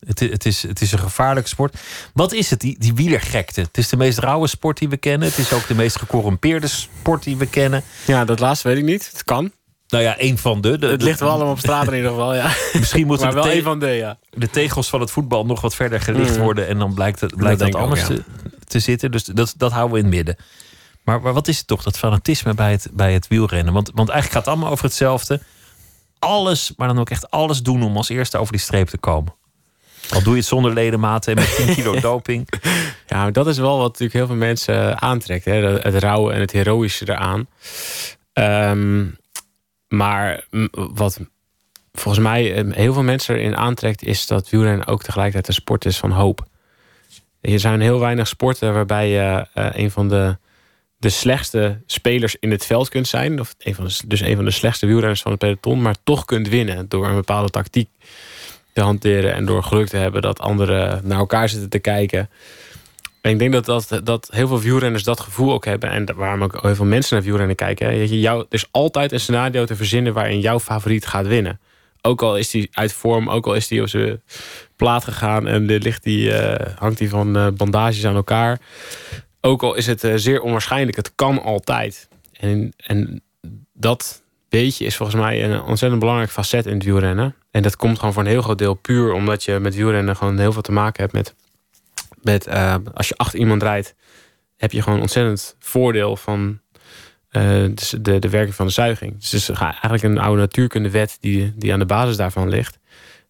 Het, 0.06 0.20
het, 0.20 0.46
is, 0.46 0.62
het 0.62 0.80
is 0.80 0.92
een 0.92 0.98
gevaarlijke 0.98 1.48
sport. 1.48 1.76
Wat 2.14 2.32
is 2.32 2.50
het, 2.50 2.60
die, 2.60 2.78
die 2.78 2.94
wielergekte? 2.94 3.60
Het 3.60 3.78
is 3.78 3.88
de 3.88 3.96
meest 3.96 4.18
rauwe 4.18 4.46
sport 4.46 4.78
die 4.78 4.88
we 4.88 4.96
kennen. 4.96 5.28
Het 5.28 5.38
is 5.38 5.52
ook 5.52 5.66
de 5.66 5.74
meest 5.74 5.98
gecorrumpeerde 5.98 6.66
sport 6.66 7.22
die 7.22 7.36
we 7.36 7.46
kennen. 7.46 7.82
Ja, 8.06 8.24
dat 8.24 8.40
laatste 8.40 8.68
weet 8.68 8.76
ik 8.76 8.84
niet. 8.84 9.08
Het 9.12 9.24
kan. 9.24 9.52
Nou 9.88 10.04
ja, 10.04 10.18
één 10.18 10.38
van 10.38 10.60
de. 10.60 10.78
de 10.78 10.86
het 10.86 11.02
ligt 11.02 11.20
wel 11.20 11.30
allemaal 11.30 11.52
op 11.52 11.58
straat 11.58 11.86
in 11.86 11.94
ieder 11.94 12.10
geval, 12.10 12.34
ja. 12.34 12.52
Misschien 12.72 13.06
moeten 13.06 13.26
maar 13.32 13.34
wel 13.34 13.48
één 13.48 13.62
van 13.62 13.78
de, 13.78 13.86
ja. 13.86 14.18
de 14.30 14.50
tegels 14.50 14.88
van 14.88 15.00
het 15.00 15.10
voetbal 15.10 15.46
nog 15.46 15.60
wat 15.60 15.74
verder 15.74 16.00
gelicht 16.00 16.36
Mm. 16.36 16.42
worden. 16.42 16.66
En 16.68 16.78
dan 16.78 16.94
blijkt, 16.94 17.20
het, 17.20 17.36
blijkt 17.36 17.58
dat, 17.58 17.74
anders 17.74 18.02
ook, 18.02 18.08
ja. 18.08 18.14
te, 18.14 18.22
te 18.66 18.78
zitten. 18.78 19.10
Dus 19.10 19.24
dat, 19.24 19.54
dat 19.56 19.72
houden 19.72 19.92
we 19.92 19.98
in 19.98 20.04
het 20.04 20.14
midden. 20.14 20.36
Maar, 21.04 21.20
maar 21.20 21.32
wat 21.32 21.48
is 21.48 21.58
het 21.58 21.66
toch, 21.66 21.82
dat 21.82 21.98
fanatisme 21.98 22.54
bij 22.54 22.70
het, 22.70 22.88
bij 22.92 23.12
het 23.12 23.28
wielrennen? 23.28 23.72
Want, 23.72 23.90
want 23.94 24.08
eigenlijk 24.08 24.32
gaat 24.32 24.44
het 24.44 24.54
allemaal 24.54 24.72
over 24.72 24.84
hetzelfde. 24.84 25.40
Alles, 26.18 26.72
maar 26.76 26.88
dan 26.88 26.98
ook 26.98 27.10
echt 27.10 27.30
alles 27.30 27.62
doen 27.62 27.82
om 27.82 27.96
als 27.96 28.08
eerste 28.08 28.38
over 28.38 28.52
die 28.52 28.60
streep 28.60 28.88
te 28.88 28.98
komen. 28.98 29.34
Al 30.12 30.22
doe 30.22 30.32
je 30.32 30.38
het 30.38 30.48
zonder 30.48 30.72
ledematen 30.72 31.36
en 31.36 31.42
met 31.42 31.56
10 31.56 31.74
kilo 31.74 32.00
doping. 32.10 32.48
Ja, 33.06 33.30
dat 33.30 33.46
is 33.46 33.58
wel 33.58 33.76
wat 33.76 33.86
natuurlijk 33.86 34.12
heel 34.12 34.26
veel 34.26 34.36
mensen 34.36 35.00
aantrekt. 35.00 35.44
Hè? 35.44 35.52
Het 35.52 35.94
rauwe 35.94 36.32
en 36.32 36.40
het 36.40 36.52
heroïsche 36.52 37.08
eraan. 37.08 37.46
Ehm, 38.32 39.06
maar 39.88 40.46
wat 40.72 41.20
volgens 41.92 42.24
mij 42.24 42.54
eh, 42.54 42.72
heel 42.74 42.92
veel 42.92 43.02
mensen 43.02 43.36
erin 43.36 43.56
aantrekt... 43.56 44.02
is 44.02 44.26
dat 44.26 44.50
wielrennen 44.50 44.86
ook 44.86 45.02
tegelijkertijd 45.02 45.48
een 45.48 45.54
sport 45.54 45.84
is 45.84 45.98
van 45.98 46.10
hoop. 46.10 46.46
Er 47.40 47.60
zijn 47.60 47.80
heel 47.80 47.98
weinig 47.98 48.28
sporten 48.28 48.74
waarbij 48.74 49.08
je 49.08 49.46
eh, 49.54 49.68
een 49.72 49.90
van 49.90 50.08
de, 50.08 50.36
de 50.96 51.08
slechtste 51.08 51.80
spelers 51.86 52.36
in 52.40 52.50
het 52.50 52.66
veld 52.66 52.88
kunt 52.88 53.08
zijn. 53.08 53.40
Of 53.40 53.54
een 53.58 53.74
van 53.74 53.84
de, 53.84 54.00
dus 54.06 54.20
een 54.20 54.36
van 54.36 54.44
de 54.44 54.50
slechtste 54.50 54.86
wielrenners 54.86 55.22
van 55.22 55.30
het 55.30 55.40
peloton. 55.40 55.82
Maar 55.82 55.96
toch 56.04 56.24
kunt 56.24 56.48
winnen 56.48 56.88
door 56.88 57.06
een 57.06 57.14
bepaalde 57.14 57.50
tactiek 57.50 57.88
te 58.72 58.80
hanteren. 58.80 59.34
En 59.34 59.44
door 59.44 59.62
geluk 59.62 59.88
te 59.88 59.96
hebben 59.96 60.22
dat 60.22 60.40
anderen 60.40 61.00
naar 61.04 61.18
elkaar 61.18 61.48
zitten 61.48 61.70
te 61.70 61.78
kijken. 61.78 62.30
En 63.20 63.30
ik 63.30 63.38
denk 63.38 63.52
dat, 63.52 63.64
dat, 63.64 64.00
dat 64.04 64.28
heel 64.32 64.48
veel 64.48 64.60
wielrenners 64.60 65.04
dat 65.04 65.20
gevoel 65.20 65.52
ook 65.52 65.64
hebben. 65.64 65.90
En 65.90 66.14
waarom 66.16 66.42
ook 66.42 66.62
heel 66.62 66.74
veel 66.74 66.84
mensen 66.84 67.16
naar 67.16 67.24
wielrennen 67.24 67.56
kijken. 67.56 67.86
hè. 67.86 67.92
Je, 67.92 68.20
jou, 68.20 68.40
er 68.40 68.46
is 68.48 68.68
altijd 68.70 69.12
een 69.12 69.20
scenario 69.20 69.64
te 69.64 69.76
verzinnen 69.76 70.12
waarin 70.12 70.40
jouw 70.40 70.60
favoriet 70.60 71.06
gaat 71.06 71.26
winnen. 71.26 71.60
Ook 72.00 72.22
al 72.22 72.36
is 72.36 72.52
hij 72.52 72.68
uit 72.70 72.92
vorm, 72.92 73.30
ook 73.30 73.46
al 73.46 73.54
is 73.54 73.68
hij 73.70 73.80
op 73.80 73.88
zijn 73.88 74.22
plaat 74.76 75.04
gegaan 75.04 75.46
en 75.46 75.64
ligt 75.64 76.02
die, 76.02 76.32
eh, 76.32 76.76
hangt 76.76 76.98
hij 76.98 77.08
van 77.08 77.36
eh, 77.36 77.48
bandages 77.48 78.06
aan 78.06 78.14
elkaar. 78.14 78.60
Ook 79.40 79.62
al 79.62 79.74
is 79.74 79.86
het 79.86 80.04
eh, 80.04 80.12
zeer 80.16 80.40
onwaarschijnlijk, 80.40 80.96
het 80.96 81.14
kan 81.14 81.42
altijd. 81.42 82.08
En, 82.32 82.72
en 82.76 83.22
dat 83.72 84.21
beetje 84.60 84.84
is 84.84 84.96
volgens 84.96 85.20
mij 85.20 85.44
een 85.44 85.62
ontzettend 85.62 86.00
belangrijk 86.00 86.30
facet 86.30 86.66
in 86.66 86.74
het 86.74 86.84
wielrennen. 86.84 87.34
En 87.50 87.62
dat 87.62 87.76
komt 87.76 87.98
gewoon 87.98 88.12
voor 88.12 88.22
een 88.22 88.28
heel 88.28 88.42
groot 88.42 88.58
deel 88.58 88.74
puur 88.74 89.12
omdat 89.12 89.44
je 89.44 89.58
met 89.58 89.74
wielrennen 89.74 90.16
gewoon 90.16 90.38
heel 90.38 90.52
veel 90.52 90.62
te 90.62 90.72
maken 90.72 91.02
hebt 91.02 91.12
met. 91.14 91.34
met 92.22 92.46
eh, 92.46 92.74
als 92.94 93.08
je 93.08 93.16
achter 93.16 93.38
iemand 93.38 93.62
rijdt, 93.62 93.94
heb 94.56 94.72
je 94.72 94.82
gewoon 94.82 95.00
ontzettend 95.00 95.56
voordeel 95.58 96.16
van 96.16 96.60
eh, 97.28 97.42
de, 97.42 98.00
de, 98.00 98.18
de 98.18 98.28
werking 98.28 98.54
van 98.54 98.66
de 98.66 98.72
zuiging. 98.72 99.20
Dus 99.20 99.32
het 99.32 99.40
is 99.40 99.50
eigenlijk 99.58 100.02
een 100.02 100.18
oude 100.18 100.40
natuurkundewet 100.40 101.16
die, 101.20 101.52
die 101.56 101.72
aan 101.72 101.78
de 101.78 101.86
basis 101.86 102.16
daarvan 102.16 102.48
ligt. 102.48 102.78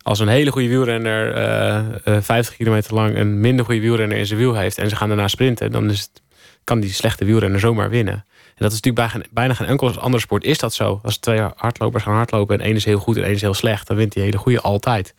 Als 0.03 0.19
een 0.19 0.29
hele 0.29 0.51
goede 0.51 0.69
wielrenner 0.69 1.35
eh, 1.35 2.17
eh, 2.17 2.23
50 2.23 2.57
kilometer 2.57 2.95
lang 2.95 3.17
een 3.17 3.41
minder 3.41 3.65
goede 3.65 3.81
wielrenner 3.81 4.17
in 4.19 4.27
zijn 4.27 4.39
wiel 4.39 4.55
heeft 4.55 4.79
en 4.79 4.89
ze 4.89 4.97
gaan 4.97 5.09
daarna 5.09 5.29
sprinten, 5.29 5.73
dan 5.73 5.91
is 5.91 6.01
het, 6.01 6.23
kan 6.65 6.81
die 6.81 6.93
slechte 6.93 7.25
wielrenner 7.25 7.61
zomaar 7.61 7.91
winnen. 7.91 8.25
En 8.55 8.69
dat 8.69 8.73
is 8.73 8.81
natuurlijk 8.81 9.31
bijna 9.33 9.55
geen 9.55 9.67
enkele 9.67 10.01
andere 10.01 10.23
sport 10.23 10.45
is 10.45 10.59
dat 10.59 10.75
zo. 10.75 11.01
Als 11.03 11.17
twee 11.17 11.41
hardlopers 11.57 12.03
gaan 12.03 12.15
hardlopen 12.15 12.59
en 12.59 12.65
één 12.65 12.77
is 12.77 12.85
heel 12.85 12.99
goed 12.99 13.17
en 13.17 13.25
één 13.25 13.35
is 13.35 13.41
heel 13.41 13.55
slecht, 13.55 13.87
dan 13.87 13.97
wint 13.97 14.13
die 14.13 14.23
hele 14.23 14.39
goede 14.39 14.61
altijd. 14.61 15.15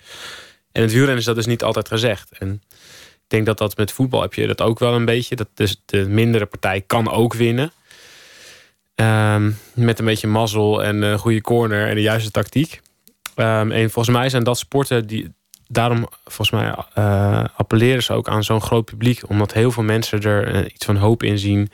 En 0.72 0.82
het 0.82 0.92
wielrennen 0.92 1.18
is 1.18 1.26
dat 1.26 1.36
dus 1.36 1.46
niet 1.46 1.64
altijd 1.64 1.88
gezegd. 1.88 2.30
En 2.38 2.62
ik 3.14 3.30
denk 3.30 3.46
dat 3.46 3.58
dat 3.58 3.78
met 3.78 3.92
voetbal 3.92 4.22
heb 4.22 4.34
je 4.34 4.48
dat 4.48 4.62
ook 4.62 4.80
wel 4.80 4.94
een 4.94 5.06
beetje. 5.06 5.36
Dat 5.36 5.48
dus 5.54 5.82
de 5.86 6.08
mindere 6.08 6.46
partij 6.46 6.82
kan 6.82 7.12
ook 7.12 7.34
winnen. 7.34 7.72
Ehm, 8.96 9.52
met 9.74 10.00
een 10.00 10.06
beetje 10.06 10.28
mazzel 10.28 10.84
en 10.84 11.02
een 11.02 11.20
goede 11.20 11.42
corner 11.42 11.88
en 11.88 11.96
de 11.96 12.02
juiste 12.02 12.32
tactiek. 12.32 12.82
Ehm, 13.36 13.72
en 13.72 13.90
volgens 13.92 14.16
mij 14.16 14.30
zijn 14.30 14.44
dat 14.44 14.58
sporten 14.58 15.08
die. 15.08 15.34
Daarom, 15.68 16.08
volgens 16.24 16.52
mij, 16.52 16.76
eh, 16.94 17.44
appelleren 17.56 18.04
ze 18.04 18.14
ook 18.14 18.28
aan 18.28 18.44
zo'n 18.44 18.62
groot 18.62 18.86
publiek. 18.86 19.30
Omdat 19.30 19.54
heel 19.54 19.72
veel 19.72 19.84
mensen 19.84 20.22
er 20.22 20.48
eh, 20.48 20.66
iets 20.74 20.86
van 20.86 20.96
hoop 20.96 21.24
in 21.24 21.40
zien. 21.40 21.72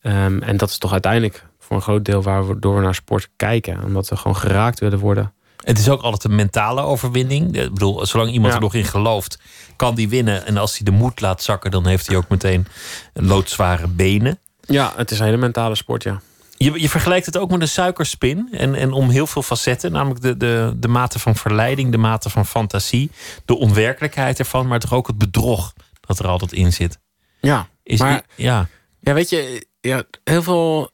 Ehm, 0.00 0.42
en 0.42 0.56
dat 0.56 0.70
is 0.70 0.78
toch 0.78 0.92
uiteindelijk 0.92 1.46
voor 1.58 1.76
een 1.76 1.82
groot 1.82 2.04
deel 2.04 2.22
waardoor 2.22 2.74
we 2.76 2.80
naar 2.82 2.94
sport 2.94 3.28
kijken. 3.36 3.84
Omdat 3.84 4.08
we 4.08 4.16
gewoon 4.16 4.36
geraakt 4.36 4.80
willen 4.80 4.98
worden. 4.98 5.32
Het 5.64 5.78
is 5.78 5.88
ook 5.88 6.02
altijd 6.02 6.24
een 6.24 6.34
mentale 6.34 6.80
overwinning. 6.82 7.56
Ik 7.56 7.72
bedoel, 7.72 8.06
zolang 8.06 8.30
iemand 8.30 8.48
Ja. 8.50 8.54
er 8.56 8.62
nog 8.64 8.74
in 8.74 8.84
gelooft, 8.84 9.38
kan 9.76 9.94
die 9.94 10.08
winnen. 10.08 10.46
En 10.46 10.56
als 10.56 10.76
hij 10.76 10.84
de 10.84 10.90
moed 10.90 11.20
laat 11.20 11.42
zakken, 11.42 11.70
dan 11.70 11.86
heeft 11.86 12.06
hij 12.06 12.16
ook 12.16 12.28
meteen 12.28 12.66
loodzware 13.14 13.86
benen. 13.88 14.38
Ja, 14.60 14.92
het 14.96 15.10
is 15.10 15.18
een 15.18 15.24
hele 15.24 15.36
mentale 15.36 15.74
sport, 15.74 16.02
ja. 16.02 16.20
Je, 16.56 16.80
je 16.80 16.88
vergelijkt 16.88 17.26
het 17.26 17.36
ook 17.38 17.50
met 17.50 17.60
een 17.60 17.68
suikerspin. 17.68 18.48
En, 18.52 18.74
en 18.74 18.92
om 18.92 19.08
heel 19.08 19.26
veel 19.26 19.42
facetten. 19.42 19.92
Namelijk 19.92 20.20
de, 20.20 20.36
de, 20.36 20.72
de 20.76 20.88
mate 20.88 21.18
van 21.18 21.36
verleiding, 21.36 21.90
de 21.92 21.98
mate 21.98 22.30
van 22.30 22.46
fantasie. 22.46 23.10
De 23.44 23.56
onwerkelijkheid 23.56 24.38
ervan. 24.38 24.66
Maar 24.66 24.78
toch 24.80 24.92
ook 24.92 25.06
het 25.06 25.18
bedrog 25.18 25.72
dat 26.00 26.18
er 26.18 26.26
altijd 26.26 26.52
in 26.52 26.72
zit. 26.72 26.98
Ja, 27.40 27.68
Is 27.82 27.98
maar 27.98 28.22
ja. 28.34 28.68
Ja, 29.00 29.12
weet 29.14 29.30
je, 29.30 29.66
ja, 29.80 30.04
heel 30.24 30.42
veel. 30.42 30.90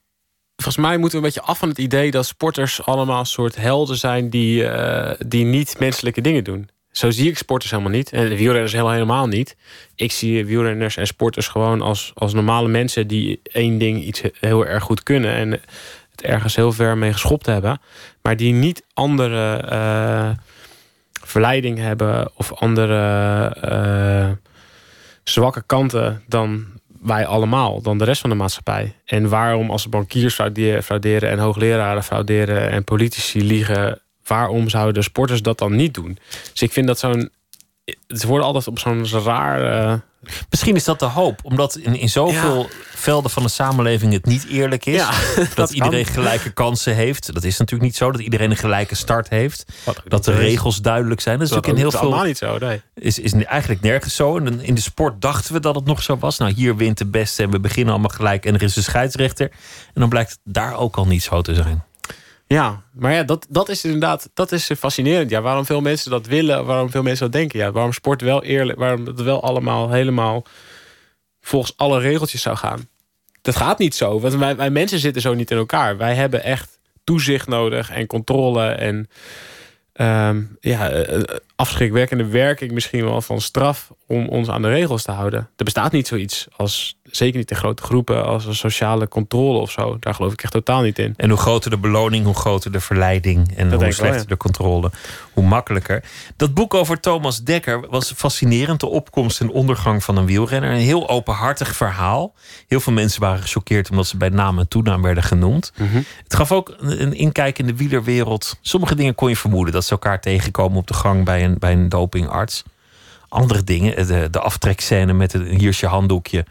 Volgens 0.56 0.86
mij 0.86 0.98
moeten 0.98 1.20
we 1.20 1.26
een 1.26 1.32
beetje 1.32 1.48
af 1.48 1.58
van 1.58 1.68
het 1.68 1.78
idee 1.78 2.10
dat 2.10 2.26
sporters 2.26 2.84
allemaal 2.84 3.24
soort 3.24 3.56
helden 3.56 3.96
zijn 3.96 4.30
die, 4.30 4.68
eh, 4.68 5.20
die 5.26 5.44
niet 5.44 5.78
menselijke 5.78 6.20
dingen 6.20 6.44
doen. 6.44 6.68
Zo 6.90 7.10
zie 7.10 7.28
ik 7.28 7.38
sporters 7.38 7.70
helemaal 7.70 7.92
niet. 7.92 8.12
En 8.12 8.28
wielrenners 8.28 8.72
helemaal 8.72 9.26
niet. 9.26 9.56
Ik 9.94 10.12
zie 10.12 10.46
wielrenners 10.46 10.96
en 10.96 11.06
sporters 11.06 11.48
gewoon 11.48 11.82
als, 11.82 12.12
als 12.14 12.34
normale 12.34 12.68
mensen 12.68 13.06
die 13.06 13.40
één 13.42 13.78
ding 13.78 14.02
iets 14.02 14.22
heel 14.40 14.66
erg 14.66 14.82
goed 14.82 15.02
kunnen. 15.02 15.34
En 15.34 15.50
het 16.10 16.22
ergens 16.22 16.56
heel 16.56 16.72
ver 16.72 16.98
mee 16.98 17.12
geschopt 17.12 17.46
hebben. 17.46 17.80
Maar 18.22 18.36
die 18.36 18.52
niet 18.52 18.84
andere 18.92 19.56
eh, 19.56 20.30
verleiding 21.22 21.78
hebben 21.78 22.30
of 22.34 22.52
andere 22.52 23.46
eh, 23.60 24.30
zwakke 25.24 25.62
kanten 25.66 26.22
dan 26.26 26.66
wij 27.06 27.26
allemaal, 27.26 27.82
dan 27.82 27.98
de 27.98 28.04
rest 28.04 28.20
van 28.20 28.30
de 28.30 28.36
maatschappij. 28.36 28.94
En 29.04 29.28
waarom 29.28 29.70
als 29.70 29.88
bankiers 29.88 30.34
fraude- 30.34 30.82
frauderen 30.82 31.30
en 31.30 31.38
hoogleraren 31.38 32.04
frauderen 32.04 32.70
en 32.70 32.84
politici 32.84 33.44
liegen, 33.44 34.00
waarom 34.26 34.68
zouden 34.68 35.02
sporters 35.02 35.42
dat 35.42 35.58
dan 35.58 35.76
niet 35.76 35.94
doen? 35.94 36.18
Dus 36.52 36.62
ik 36.62 36.72
vind 36.72 36.86
dat 36.86 36.98
zo'n. 36.98 37.30
Ze 38.08 38.26
worden 38.26 38.46
altijd 38.46 38.66
op 38.66 38.78
zo'n 38.78 39.06
raar. 39.24 39.90
eh, 39.90 39.98
Misschien 40.50 40.74
is 40.76 40.84
dat 40.84 40.98
de 40.98 41.04
hoop, 41.04 41.40
omdat 41.42 41.76
in, 41.76 41.94
in 41.96 42.08
zoveel 42.08 42.68
velden 42.94 43.30
van 43.30 43.42
de 43.42 43.48
samenleving 43.48 44.12
het 44.12 44.24
niet 44.26 44.46
eerlijk 44.46 44.86
is. 44.86 44.94
Ja, 44.94 45.10
dat, 45.36 45.48
dat 45.54 45.70
iedereen 45.70 46.04
kan. 46.04 46.12
gelijke 46.14 46.50
kansen 46.50 46.94
heeft. 46.94 47.34
Dat 47.34 47.44
is 47.44 47.58
natuurlijk 47.58 47.88
niet 47.90 47.96
zo. 47.96 48.10
Dat 48.12 48.20
iedereen 48.20 48.50
een 48.50 48.56
gelijke 48.56 48.94
start 48.94 49.28
heeft. 49.28 49.64
Dat 50.08 50.24
de 50.24 50.32
is. 50.32 50.38
regels 50.38 50.80
duidelijk 50.80 51.20
zijn. 51.20 51.38
Dat 51.38 51.46
is 51.46 51.52
natuurlijk 51.52 51.82
in 51.82 51.88
heel 51.90 51.98
veel. 51.98 52.08
allemaal 52.08 52.26
niet 52.26 52.38
zo, 52.38 52.58
nee. 52.58 52.82
Is, 52.94 53.18
is 53.18 53.32
eigenlijk 53.32 53.80
nergens 53.80 54.14
zo. 54.16 54.36
En 54.36 54.60
in 54.60 54.74
de 54.74 54.80
sport 54.80 55.20
dachten 55.20 55.52
we 55.52 55.60
dat 55.60 55.74
het 55.74 55.84
nog 55.84 56.02
zo 56.02 56.16
was. 56.18 56.38
Nou, 56.38 56.52
hier 56.52 56.76
wint 56.76 56.98
de 56.98 57.06
beste 57.06 57.42
en 57.42 57.50
we 57.50 57.60
beginnen 57.60 57.92
allemaal 57.92 58.10
gelijk. 58.16 58.46
En 58.46 58.54
er 58.54 58.62
is 58.62 58.76
een 58.76 58.82
scheidsrechter. 58.82 59.50
En 59.94 60.00
dan 60.00 60.08
blijkt 60.08 60.30
het 60.30 60.38
daar 60.44 60.76
ook 60.76 60.96
al 60.96 61.06
niet 61.06 61.22
zo 61.22 61.42
te 61.42 61.54
zijn. 61.54 61.84
Ja, 62.46 62.82
maar 62.92 63.12
ja, 63.12 63.22
dat, 63.22 63.46
dat 63.48 63.68
is 63.68 63.84
inderdaad 63.84 64.30
dat 64.34 64.52
is 64.52 64.70
fascinerend. 64.78 65.30
Ja, 65.30 65.40
waarom 65.40 65.66
veel 65.66 65.80
mensen 65.80 66.10
dat 66.10 66.26
willen, 66.26 66.64
waarom 66.64 66.90
veel 66.90 67.02
mensen 67.02 67.24
dat 67.24 67.32
denken. 67.32 67.58
Ja, 67.58 67.72
waarom 67.72 67.92
sport 67.92 68.20
wel 68.20 68.42
eerlijk, 68.42 68.78
waarom 68.78 69.06
het 69.06 69.22
wel 69.22 69.42
allemaal 69.42 69.90
helemaal 69.90 70.44
volgens 71.40 71.76
alle 71.76 72.00
regeltjes 72.00 72.42
zou 72.42 72.56
gaan. 72.56 72.88
Dat 73.42 73.56
gaat 73.56 73.78
niet 73.78 73.94
zo, 73.94 74.20
want 74.20 74.34
wij, 74.34 74.56
wij 74.56 74.70
mensen 74.70 74.98
zitten 74.98 75.22
zo 75.22 75.34
niet 75.34 75.50
in 75.50 75.56
elkaar. 75.56 75.96
Wij 75.96 76.14
hebben 76.14 76.42
echt 76.42 76.78
toezicht 77.04 77.48
nodig 77.48 77.90
en 77.90 78.06
controle 78.06 78.66
en 78.66 79.08
ehm, 79.92 80.42
ja, 80.60 80.90
eh, 80.90 81.14
eh, 81.14 81.22
afschrikwekkende 81.56 82.26
werking 82.26 82.72
misschien 82.72 83.04
wel 83.04 83.22
van 83.22 83.40
straf 83.40 83.92
om 84.06 84.28
ons 84.28 84.48
aan 84.48 84.62
de 84.62 84.68
regels 84.68 85.02
te 85.02 85.12
houden. 85.12 85.40
Er 85.56 85.64
bestaat 85.64 85.92
niet 85.92 86.06
zoiets 86.06 86.46
als, 86.56 86.98
zeker 87.16 87.38
niet 87.38 87.50
in 87.50 87.56
grote 87.56 87.82
groepen, 87.82 88.24
als 88.26 88.46
een 88.46 88.54
sociale 88.54 89.08
controle 89.08 89.58
of 89.58 89.70
zo. 89.70 89.96
Daar 90.00 90.14
geloof 90.14 90.32
ik 90.32 90.42
echt 90.42 90.52
totaal 90.52 90.82
niet 90.82 90.98
in. 90.98 91.14
En 91.16 91.28
hoe 91.28 91.38
groter 91.38 91.70
de 91.70 91.78
beloning, 91.78 92.24
hoe 92.24 92.34
groter 92.34 92.72
de 92.72 92.80
verleiding. 92.80 93.56
En 93.56 93.70
hoe 93.70 93.78
wel, 93.78 93.92
slechter 93.92 94.20
ja. 94.20 94.28
de 94.28 94.36
controle, 94.36 94.90
hoe 95.32 95.44
makkelijker. 95.44 96.04
Dat 96.36 96.54
boek 96.54 96.74
over 96.74 97.00
Thomas 97.00 97.42
Dekker 97.42 97.88
was 97.88 98.12
fascinerend. 98.16 98.80
De 98.80 98.86
opkomst 98.86 99.40
en 99.40 99.50
ondergang 99.50 100.04
van 100.04 100.16
een 100.16 100.26
wielrenner. 100.26 100.70
Een 100.70 100.76
heel 100.76 101.08
openhartig 101.08 101.76
verhaal. 101.76 102.34
Heel 102.66 102.80
veel 102.80 102.92
mensen 102.92 103.20
waren 103.20 103.42
gechoqueerd 103.42 103.90
omdat 103.90 104.06
ze 104.06 104.16
bij 104.16 104.28
naam 104.28 104.58
en 104.58 104.68
toenaam 104.68 105.02
werden 105.02 105.22
genoemd. 105.22 105.72
Het 106.22 106.34
gaf 106.34 106.52
ook 106.52 106.74
een 106.78 107.14
inkijk 107.14 107.58
in 107.58 107.66
de 107.66 107.76
wielerwereld. 107.76 108.58
Sommige 108.60 108.94
dingen 108.94 109.14
kon 109.14 109.28
je 109.28 109.36
vermoeden. 109.36 109.72
Dat 109.72 109.84
ze 109.84 109.90
elkaar 109.90 110.20
tegenkomen 110.20 110.78
op 110.78 110.86
de 110.86 110.94
gang 110.94 111.24
bij 111.24 111.44
een, 111.44 111.58
bij 111.58 111.72
een 111.72 111.88
dopingarts. 111.88 112.62
Andere 113.28 113.64
dingen, 113.64 114.06
de, 114.06 114.28
de 114.30 114.40
aftrekscène 114.40 115.12
met 115.12 115.32
een 115.32 115.46
hier 115.46 115.68
is 115.68 115.80
je 115.80 115.86
handdoekje. 115.86 116.44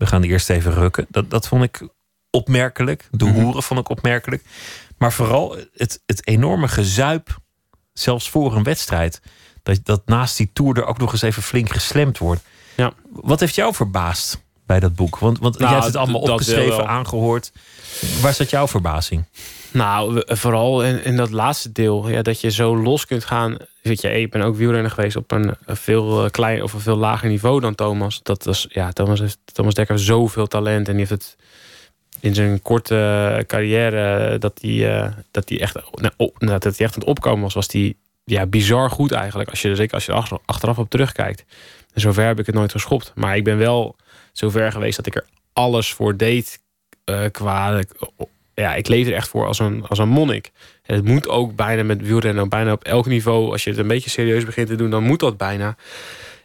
We 0.00 0.06
gaan 0.06 0.22
eerst 0.22 0.50
even 0.50 0.74
rukken. 0.74 1.06
Dat, 1.08 1.30
dat 1.30 1.48
vond 1.48 1.62
ik 1.62 1.88
opmerkelijk. 2.30 3.08
De 3.10 3.24
hoeren 3.24 3.62
vond 3.62 3.80
ik 3.80 3.88
opmerkelijk. 3.88 4.44
Maar 4.98 5.12
vooral 5.12 5.56
het, 5.72 6.02
het 6.06 6.26
enorme 6.26 6.68
gezuip, 6.68 7.38
zelfs 7.92 8.30
voor 8.30 8.56
een 8.56 8.62
wedstrijd. 8.62 9.20
Dat, 9.62 9.80
dat 9.82 10.06
naast 10.06 10.36
die 10.36 10.50
tour 10.52 10.76
er 10.76 10.84
ook 10.84 10.98
nog 10.98 11.12
eens 11.12 11.22
even 11.22 11.42
flink 11.42 11.72
geslemd 11.72 12.18
wordt. 12.18 12.42
Ja. 12.76 12.92
Wat 13.10 13.40
heeft 13.40 13.54
jou 13.54 13.74
verbaasd 13.74 14.44
bij 14.70 14.80
dat 14.80 14.94
boek? 14.94 15.18
Want, 15.18 15.38
want 15.38 15.54
Nou, 15.58 15.64
jij 15.70 15.80
hebt 15.80 15.92
het 15.92 16.02
allemaal 16.02 16.20
opgeschreven, 16.20 16.76
wel. 16.76 16.86
aangehoord. 16.86 17.52
Waar 18.20 18.34
zat 18.34 18.50
jouw 18.50 18.68
verbazing? 18.68 19.24
Nou, 19.72 20.14
we- 20.14 20.36
vooral 20.36 20.84
in, 20.84 21.04
in 21.04 21.16
dat 21.16 21.30
laatste 21.30 21.72
deel. 21.72 22.08
Ja, 22.08 22.22
dat 22.22 22.40
je 22.40 22.50
zo 22.50 22.76
los 22.76 23.06
kunt 23.06 23.24
gaan. 23.24 23.56
Weet 23.82 24.00
je, 24.00 24.20
ik 24.20 24.30
ben 24.30 24.42
ook 24.42 24.56
wielrenner 24.56 24.90
geweest 24.90 25.16
op 25.16 25.30
een, 25.32 25.54
een 25.64 25.76
veel 25.76 26.24
eh, 26.24 26.30
klein 26.30 26.62
of 26.62 26.72
een 26.72 26.80
veel 26.80 26.96
lager 26.96 27.28
niveau 27.28 27.60
dan 27.60 27.74
Thomas. 27.74 28.20
Dat 28.22 28.44
was, 28.44 28.66
ja, 28.68 28.92
Thomas, 28.92 29.20
heeft, 29.20 29.38
Thomas 29.52 29.74
Dekker 29.74 29.94
heeft 29.94 30.06
zoveel 30.06 30.46
talent. 30.46 30.86
En 30.88 30.96
die 30.96 31.06
heeft 31.06 31.22
het 31.22 31.36
in 32.20 32.34
zijn 32.34 32.62
korte 32.62 33.44
carrière 33.46 34.38
dat 34.38 34.58
hij, 34.62 34.96
eh, 35.02 35.10
dat 35.30 35.48
hij 35.48 35.60
echt, 35.60 35.74
nou, 35.74 36.12
op, 36.16 36.36
nou, 36.40 36.58
dat 36.58 36.76
hij 36.76 36.86
echt 36.86 36.94
aan 36.94 37.00
het 37.00 37.08
opkomen 37.08 37.42
was, 37.42 37.54
was 37.54 37.72
hij 37.72 37.94
ja, 38.24 38.46
bizar 38.46 38.90
goed 38.90 39.12
eigenlijk. 39.12 39.50
Als 39.50 39.62
je, 39.62 39.74
zeker 39.74 39.94
als 39.94 40.04
je 40.06 40.12
er 40.12 40.18
achter- 40.18 40.38
achteraf 40.44 40.78
op 40.78 40.90
terugkijkt. 40.90 41.44
En 41.94 42.00
zover 42.00 42.26
heb 42.26 42.38
ik 42.38 42.46
het 42.46 42.54
nooit 42.54 42.72
geschopt. 42.72 43.12
Maar 43.14 43.36
ik 43.36 43.44
ben 43.44 43.58
wel 43.58 43.96
zover 44.32 44.72
geweest 44.72 44.96
dat 44.96 45.06
ik 45.06 45.14
er 45.14 45.26
alles 45.52 45.92
voor 45.92 46.16
deed 46.16 46.60
eh, 47.04 47.20
qua 47.30 47.80
ja, 48.54 48.74
ik 48.74 48.88
leef 48.88 49.06
er 49.06 49.14
echt 49.14 49.28
voor 49.28 49.46
als 49.46 49.58
een, 49.58 49.84
als 49.88 49.98
een 49.98 50.08
monnik. 50.08 50.50
En 50.82 50.94
het 50.94 51.04
moet 51.04 51.28
ook 51.28 51.56
bijna 51.56 51.82
met 51.82 52.02
wielrennen, 52.02 52.48
bijna 52.48 52.72
op 52.72 52.84
elk 52.84 53.06
niveau. 53.06 53.50
Als 53.50 53.64
je 53.64 53.70
het 53.70 53.78
een 53.78 53.86
beetje 53.88 54.10
serieus 54.10 54.44
begint 54.44 54.68
te 54.68 54.74
doen, 54.74 54.90
dan 54.90 55.02
moet 55.02 55.20
dat 55.20 55.36
bijna. 55.36 55.76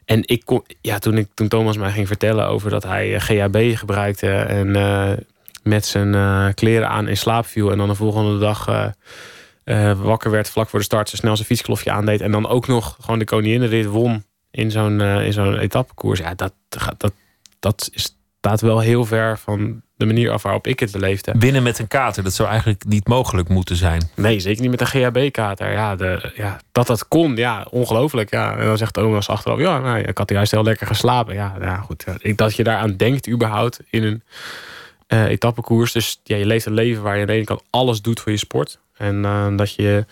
En 0.05 0.21
ik 0.25 0.45
kon, 0.45 0.63
ja, 0.81 0.99
toen, 0.99 1.17
ik, 1.17 1.27
toen 1.33 1.47
Thomas 1.47 1.77
mij 1.77 1.91
ging 1.91 2.07
vertellen 2.07 2.47
over 2.47 2.69
dat 2.69 2.83
hij 2.83 3.15
eh, 3.15 3.21
GHB 3.21 3.77
gebruikte 3.77 4.31
en 4.31 4.75
eh, 4.75 5.11
met 5.63 5.85
zijn 5.85 6.53
kleren 6.53 6.89
aan 6.89 7.07
in 7.07 7.17
slaap 7.17 7.45
viel. 7.45 7.71
En 7.71 7.77
dan 7.77 7.87
de 7.87 7.95
volgende 7.95 8.39
dag 8.39 8.93
wakker 9.97 10.31
werd 10.31 10.49
vlak 10.49 10.69
voor 10.69 10.79
de 10.79 10.85
start, 10.85 11.09
zo 11.09 11.15
snel 11.15 11.35
zijn 11.35 11.47
fietsklofje 11.47 11.91
aandeed. 11.91 12.21
En 12.21 12.31
dan 12.31 12.47
ook 12.47 12.67
nog 12.67 12.97
gewoon 13.01 13.19
de 13.19 13.25
koninginnenrit 13.25 13.85
won 13.85 14.23
in 14.51 14.71
zo'n 14.71 15.01
in 15.01 15.33
zo'n 15.33 15.57
etappekoers. 15.57 16.19
Ja, 16.19 16.33
dat, 16.35 16.53
gaat- 16.69 16.99
dat, 16.99 17.13
dat 17.65 17.89
is, 17.93 18.17
staat 18.39 18.61
wel 18.61 18.79
heel 18.79 19.05
ver 19.05 19.37
van 19.37 19.81
de 19.97 20.05
manier 20.05 20.31
af 20.31 20.41
waarop 20.43 20.67
ik 20.67 20.79
het 20.79 20.91
beleefde. 20.91 21.37
Binnen 21.37 21.63
met 21.63 21.79
een 21.79 21.87
kater, 21.87 22.23
dat 22.23 22.33
zou 22.33 22.49
eigenlijk 22.49 22.85
niet 22.87 23.07
mogelijk 23.07 23.49
moeten 23.49 23.75
zijn. 23.75 24.09
Nee, 24.15 24.39
zeker 24.39 24.61
niet 24.61 24.71
met 24.71 24.81
een 24.81 24.87
GHB-kater. 24.87 25.71
Ja, 25.71 25.95
de, 25.95 26.31
ja, 26.35 26.59
dat 26.71 26.87
dat 26.87 27.07
kon, 27.07 27.35
ja, 27.35 27.67
ongelooflijk. 27.69 28.31
Ja. 28.31 28.57
En 28.57 28.65
dan 28.65 28.77
zegt 28.77 28.93
Thomas 28.93 29.29
achteraf, 29.29 29.59
ja, 29.59 29.79
nou, 29.79 29.99
ik 29.99 30.17
had 30.17 30.29
juist 30.29 30.51
heel 30.51 30.63
lekker 30.63 30.87
geslapen. 30.87 31.33
Ja, 31.33 31.55
ja 31.61 31.77
goed. 31.77 32.05
Ik, 32.19 32.37
dat 32.37 32.55
je 32.55 32.63
daaraan 32.63 32.95
denkt 32.97 33.29
überhaupt 33.29 33.79
in 33.89 34.03
een 34.03 34.23
eh 35.07 35.23
etappekoers. 35.23 35.91
Dus 35.91 36.19
ja, 36.23 36.35
je 36.35 36.45
leeft 36.45 36.65
een 36.65 36.73
leven 36.73 37.03
waar 37.03 37.15
je 37.15 37.21
aan 37.21 37.27
de 37.27 37.33
ene 37.33 37.43
kant 37.45 37.63
alles 37.69 38.01
doet 38.01 38.19
voor 38.19 38.31
je 38.31 38.37
sport. 38.37 38.79
En 38.97 39.25
eh, 39.25 39.47
dat 39.57 39.73
je 39.73 40.05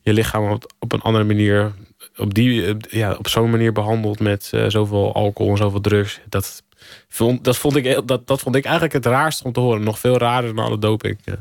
je 0.00 0.12
lichaam 0.12 0.50
op, 0.50 0.72
op 0.78 0.92
een 0.92 1.00
andere 1.02 1.24
manier, 1.24 1.72
op, 2.16 2.34
die, 2.34 2.70
op- 2.70 2.86
ja, 2.90 3.14
op 3.18 3.28
zo'n 3.28 3.50
manier 3.50 3.72
behandelt 3.72 4.20
met 4.20 4.50
eh, 4.52 4.64
zoveel 4.68 5.14
alcohol 5.14 5.50
en 5.50 5.56
zoveel 5.58 5.80
drugs. 5.80 6.20
Dat 6.28 6.62
vond, 7.08 7.44
dat, 7.44 7.56
vond 7.56 7.76
ik, 7.76 8.02
dat, 8.06 8.26
dat 8.26 8.40
vond 8.40 8.56
ik 8.56 8.64
eigenlijk 8.64 8.94
het 8.94 9.06
raarste 9.06 9.44
om 9.44 9.52
te 9.52 9.60
horen. 9.60 9.82
Nog 9.82 9.98
veel 9.98 10.18
raarder 10.18 10.54
dan 10.54 10.64
alle 10.64 10.78
doping 10.78 11.18
eh, 11.24 11.34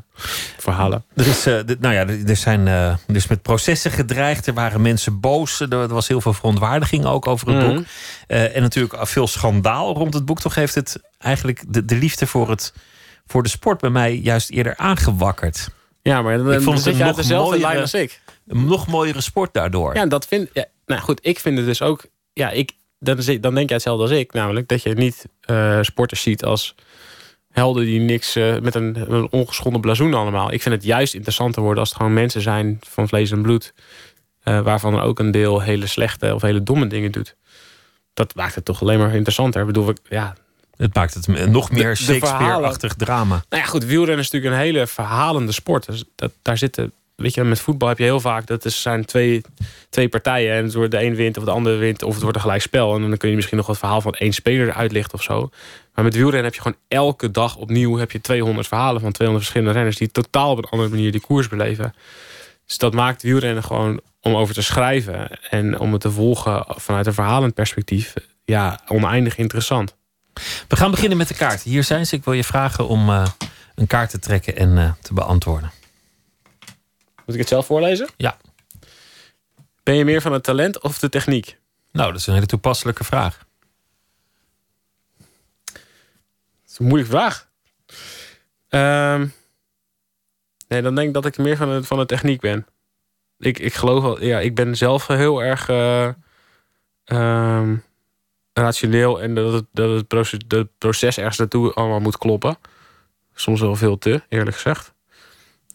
verhalen. 0.58 1.06
Er 1.16 1.28
is, 1.28 1.44
de- 1.44 1.78
nou 1.80 1.94
ja, 1.94 2.08
er 2.28 2.36
zijn 2.36 2.98
dus 3.08 3.28
met 3.28 3.42
processen 3.42 3.92
gedreigd. 3.92 4.48
Er 4.48 4.54
waren 4.54 4.82
mensen 4.82 5.20
boos. 5.20 5.60
Er, 5.60 5.88
was 5.88 6.08
heel 6.08 6.22
veel 6.22 6.34
verontwaardiging 6.34 7.06
ook 7.06 7.28
over 7.28 7.48
het 7.48 7.66
Mhm. 7.66 7.76
boek. 7.76 7.86
En 8.28 8.62
natuurlijk 8.62 9.08
veel 9.08 9.28
schandaal 9.28 9.94
rond 9.94 10.14
het 10.14 10.26
boek. 10.26 10.40
Toch 10.40 10.56
heeft 10.56 10.76
het 10.76 11.00
eigenlijk 11.18 11.64
de, 11.68 11.86
de 11.86 11.96
liefde 11.96 12.28
voor, 12.28 12.50
het, 12.50 12.74
voor 13.26 13.44
de 13.44 13.50
sport 13.50 13.80
bij 13.82 13.90
mij 13.90 14.16
juist 14.16 14.50
eerder 14.50 14.78
aangewakkerd. 14.78 15.70
Ja, 16.02 16.22
maar 16.22 16.38
dan, 16.38 16.54
ik 16.54 16.62
vond 16.62 16.76
het 16.76 16.84
zit 16.84 16.94
een 16.94 17.00
je 17.00 17.06
nog 17.06 17.16
dezelfde 17.16 17.50
mooiere, 17.50 17.68
lijn 17.70 17.82
als 17.82 17.94
ik. 17.94 18.22
een 18.48 18.66
nog 18.66 18.88
mooiere 18.88 19.22
sport 19.22 19.54
daardoor. 19.54 19.96
Ja, 19.96 20.06
dat 20.06 20.28
vind 20.28 20.50
ja, 20.54 20.66
Nou 20.86 21.02
goed, 21.02 21.20
ik 21.22 21.40
vind 21.40 21.58
het 21.58 21.66
dus 21.66 21.82
ook. 21.82 22.06
Ja, 22.34 22.50
ik, 22.50 22.72
dan, 23.00 23.16
dan 23.42 23.54
denk 23.56 23.68
jij 23.68 23.76
hetzelfde 23.78 24.04
als 24.04 24.12
ik. 24.12 24.34
Namelijk 24.34 24.68
dat 24.68 24.82
je 24.84 24.94
niet 24.94 25.26
eh, 25.42 25.78
sporters 25.82 26.22
ziet 26.22 26.44
als 26.44 26.76
helden 27.52 27.86
die 27.86 28.00
niks. 28.00 28.36
eh, 28.36 28.60
met 28.60 28.76
een, 28.76 29.12
een 29.14 29.28
ongeschonden 29.32 29.82
blazoen 29.82 30.14
allemaal. 30.14 30.52
Ik 30.52 30.62
vind 30.62 30.76
het 30.76 30.84
juist 30.84 31.14
interessanter 31.14 31.62
worden 31.62 31.80
als 31.80 31.90
het 31.90 31.98
gewoon 31.98 32.14
mensen 32.14 32.42
zijn 32.42 32.80
van 32.88 33.08
vlees 33.08 33.32
en 33.32 33.42
bloed. 33.42 33.74
eh, 34.44 34.60
waarvan 34.62 34.94
er 34.94 35.02
ook 35.02 35.20
een 35.20 35.32
deel 35.32 35.62
hele 35.62 35.88
slechte 35.88 36.34
of 36.36 36.42
hele 36.42 36.64
domme 36.64 36.88
dingen 36.88 37.12
doet. 37.12 37.36
Dat 38.14 38.36
maakt 38.36 38.56
het 38.56 38.66
toch 38.66 38.82
alleen 38.82 39.00
maar 39.00 39.16
interessanter. 39.16 39.62
Ik 39.62 39.68
bedoel, 39.68 39.94
ja, 40.10 40.36
Het 40.78 40.94
maakt 40.96 41.14
het 41.14 41.28
nog 41.50 41.72
meer 41.72 41.98
Shakespeare-achtig 41.98 42.94
drama. 42.94 43.44
Nou 43.50 43.64
ja, 43.64 43.70
goed, 43.70 43.86
wielrennen 43.86 44.20
is 44.26 44.32
natuurlijk 44.32 44.62
een 44.62 44.68
hele 44.68 44.88
verhalende 44.88 45.52
sport. 45.52 45.86
Dus 45.86 46.04
dat, 46.16 46.32
daar 46.42 46.58
zitten, 46.58 46.92
weet 47.18 47.34
je, 47.34 47.44
met 47.44 47.60
voetbal 47.60 47.88
heb 47.88 47.98
je 47.98 48.04
heel 48.04 48.20
vaak, 48.20 48.46
dat 48.48 48.66
is, 48.66 48.82
zijn 48.82 49.06
twee, 49.06 49.42
twee 49.90 50.10
partijen. 50.10 50.56
En 50.56 50.64
het 50.64 50.74
wordt 50.74 50.92
de 50.92 51.04
een 51.04 51.16
wint 51.16 51.38
of 51.38 51.44
de 51.44 51.52
andere 51.52 51.76
wint, 51.76 52.04
of 52.04 52.14
het 52.14 52.22
wordt 52.22 52.38
een 52.38 52.44
gelijk 52.44 52.62
spel. 52.62 52.96
En 52.96 53.02
dan 53.02 53.18
kun 53.18 53.30
je 53.30 53.36
misschien 53.36 53.58
nog 53.58 53.68
wat 53.68 53.78
verhaal 53.78 54.02
van 54.02 54.14
één 54.14 54.34
speler 54.34 54.74
uitlichten 54.74 55.14
of 55.14 55.24
zo. 55.24 55.50
Maar 55.94 56.04
met 56.04 56.16
wielrennen 56.16 56.44
heb 56.44 56.54
je 56.54 56.62
gewoon 56.62 56.78
elke 56.88 57.32
dag 57.32 57.56
opnieuw 57.56 57.98
heb 57.98 58.12
je 58.12 58.22
200 58.22 58.68
verhalen 58.68 59.02
van 59.02 59.12
200 59.12 59.46
verschillende 59.46 59.80
renners 59.80 59.98
die 59.98 60.12
totaal 60.12 60.52
op 60.52 60.58
een 60.58 60.70
andere 60.70 60.90
manier 60.90 61.12
die 61.12 61.22
koers 61.22 61.48
beleven. 61.48 61.94
Dus 62.66 62.78
dat 62.78 62.94
maakt 62.94 63.22
wielrennen 63.22 63.64
gewoon 63.64 64.02
om 64.22 64.36
over 64.36 64.54
te 64.54 64.62
schrijven 64.62 65.30
en 65.50 65.80
om 65.80 65.92
het 65.92 66.02
te 66.02 66.12
volgen 66.12 66.66
vanuit 66.68 67.06
een 67.06 67.14
verhalend 67.14 67.54
perspectief, 67.54 68.14
ja, 68.44 68.80
oneindig 68.88 69.38
interessant. 69.38 69.96
We 70.68 70.76
gaan 70.76 70.92
beginnen 70.92 71.18
met 71.18 71.28
de 71.28 71.34
kaart. 71.34 71.62
Hier 71.62 71.84
zijn 71.84 72.06
ze. 72.06 72.16
Ik 72.16 72.24
wil 72.24 72.34
je 72.34 72.44
vragen 72.44 72.88
om 72.88 73.10
eh, 73.10 73.28
een 73.76 73.88
kaart 73.88 74.10
te 74.10 74.20
trekken 74.20 74.56
en 74.56 74.78
eh, 74.78 74.92
te 75.02 75.14
beantwoorden. 75.14 75.72
Moet 77.28 77.36
ik 77.36 77.42
het 77.42 77.52
zelf 77.52 77.66
voorlezen? 77.66 78.08
Ja. 78.18 78.38
Ben 79.84 79.96
je 79.96 80.06
meer 80.06 80.22
van 80.22 80.32
het 80.32 80.44
talent 80.44 80.82
of 80.82 81.00
de 81.00 81.10
techniek? 81.10 81.60
Nou, 81.92 82.12
dat 82.12 82.20
is 82.20 82.28
een 82.28 82.34
hele 82.34 82.46
toepasselijke 82.46 83.04
vraag. 83.04 83.46
Dat 85.66 85.82
is 86.68 86.80
een 86.80 86.86
moeilijke 86.86 87.12
vraag. 87.12 87.50
Ehm, 88.70 89.28
nee, 90.68 90.82
dan 90.82 90.96
denk 90.96 91.08
ik 91.08 91.14
dat 91.14 91.26
ik 91.26 91.38
meer 91.38 91.58
van 91.58 91.70
de, 91.70 91.84
van 91.84 91.98
de 91.98 92.06
techniek 92.06 92.40
ben. 92.42 92.68
Ik, 93.40 93.60
ik 93.60 93.74
geloof 93.74 94.04
wel, 94.04 94.24
ja, 94.24 94.40
ik 94.40 94.56
ben 94.56 94.78
zelf 94.78 95.08
heel 95.08 95.44
erg 95.44 95.70
eh, 95.70 96.10
ehm, 97.04 97.76
rationeel 98.54 99.22
en 99.22 99.36
dat 99.36 99.54
het, 99.54 99.66
dat 99.72 99.90
het 99.90 100.08
proces, 100.08 100.40
dat 100.48 100.60
het 100.60 100.78
proces 100.78 101.18
ergens 101.18 101.38
naartoe 101.38 101.74
allemaal 101.74 102.00
moet 102.00 102.18
kloppen. 102.18 102.58
Soms 103.34 103.62
wel 103.62 103.76
veel 103.76 103.98
te, 103.98 104.22
eerlijk 104.30 104.56
gezegd. 104.56 104.96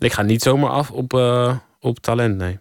Ik 0.03 0.13
ga 0.13 0.23
niet 0.23 0.43
zomaar 0.43 0.71
af 0.71 0.91
op, 0.91 1.15
eh, 1.15 1.57
op 1.81 1.99
talent, 1.99 2.37
nee. 2.37 2.59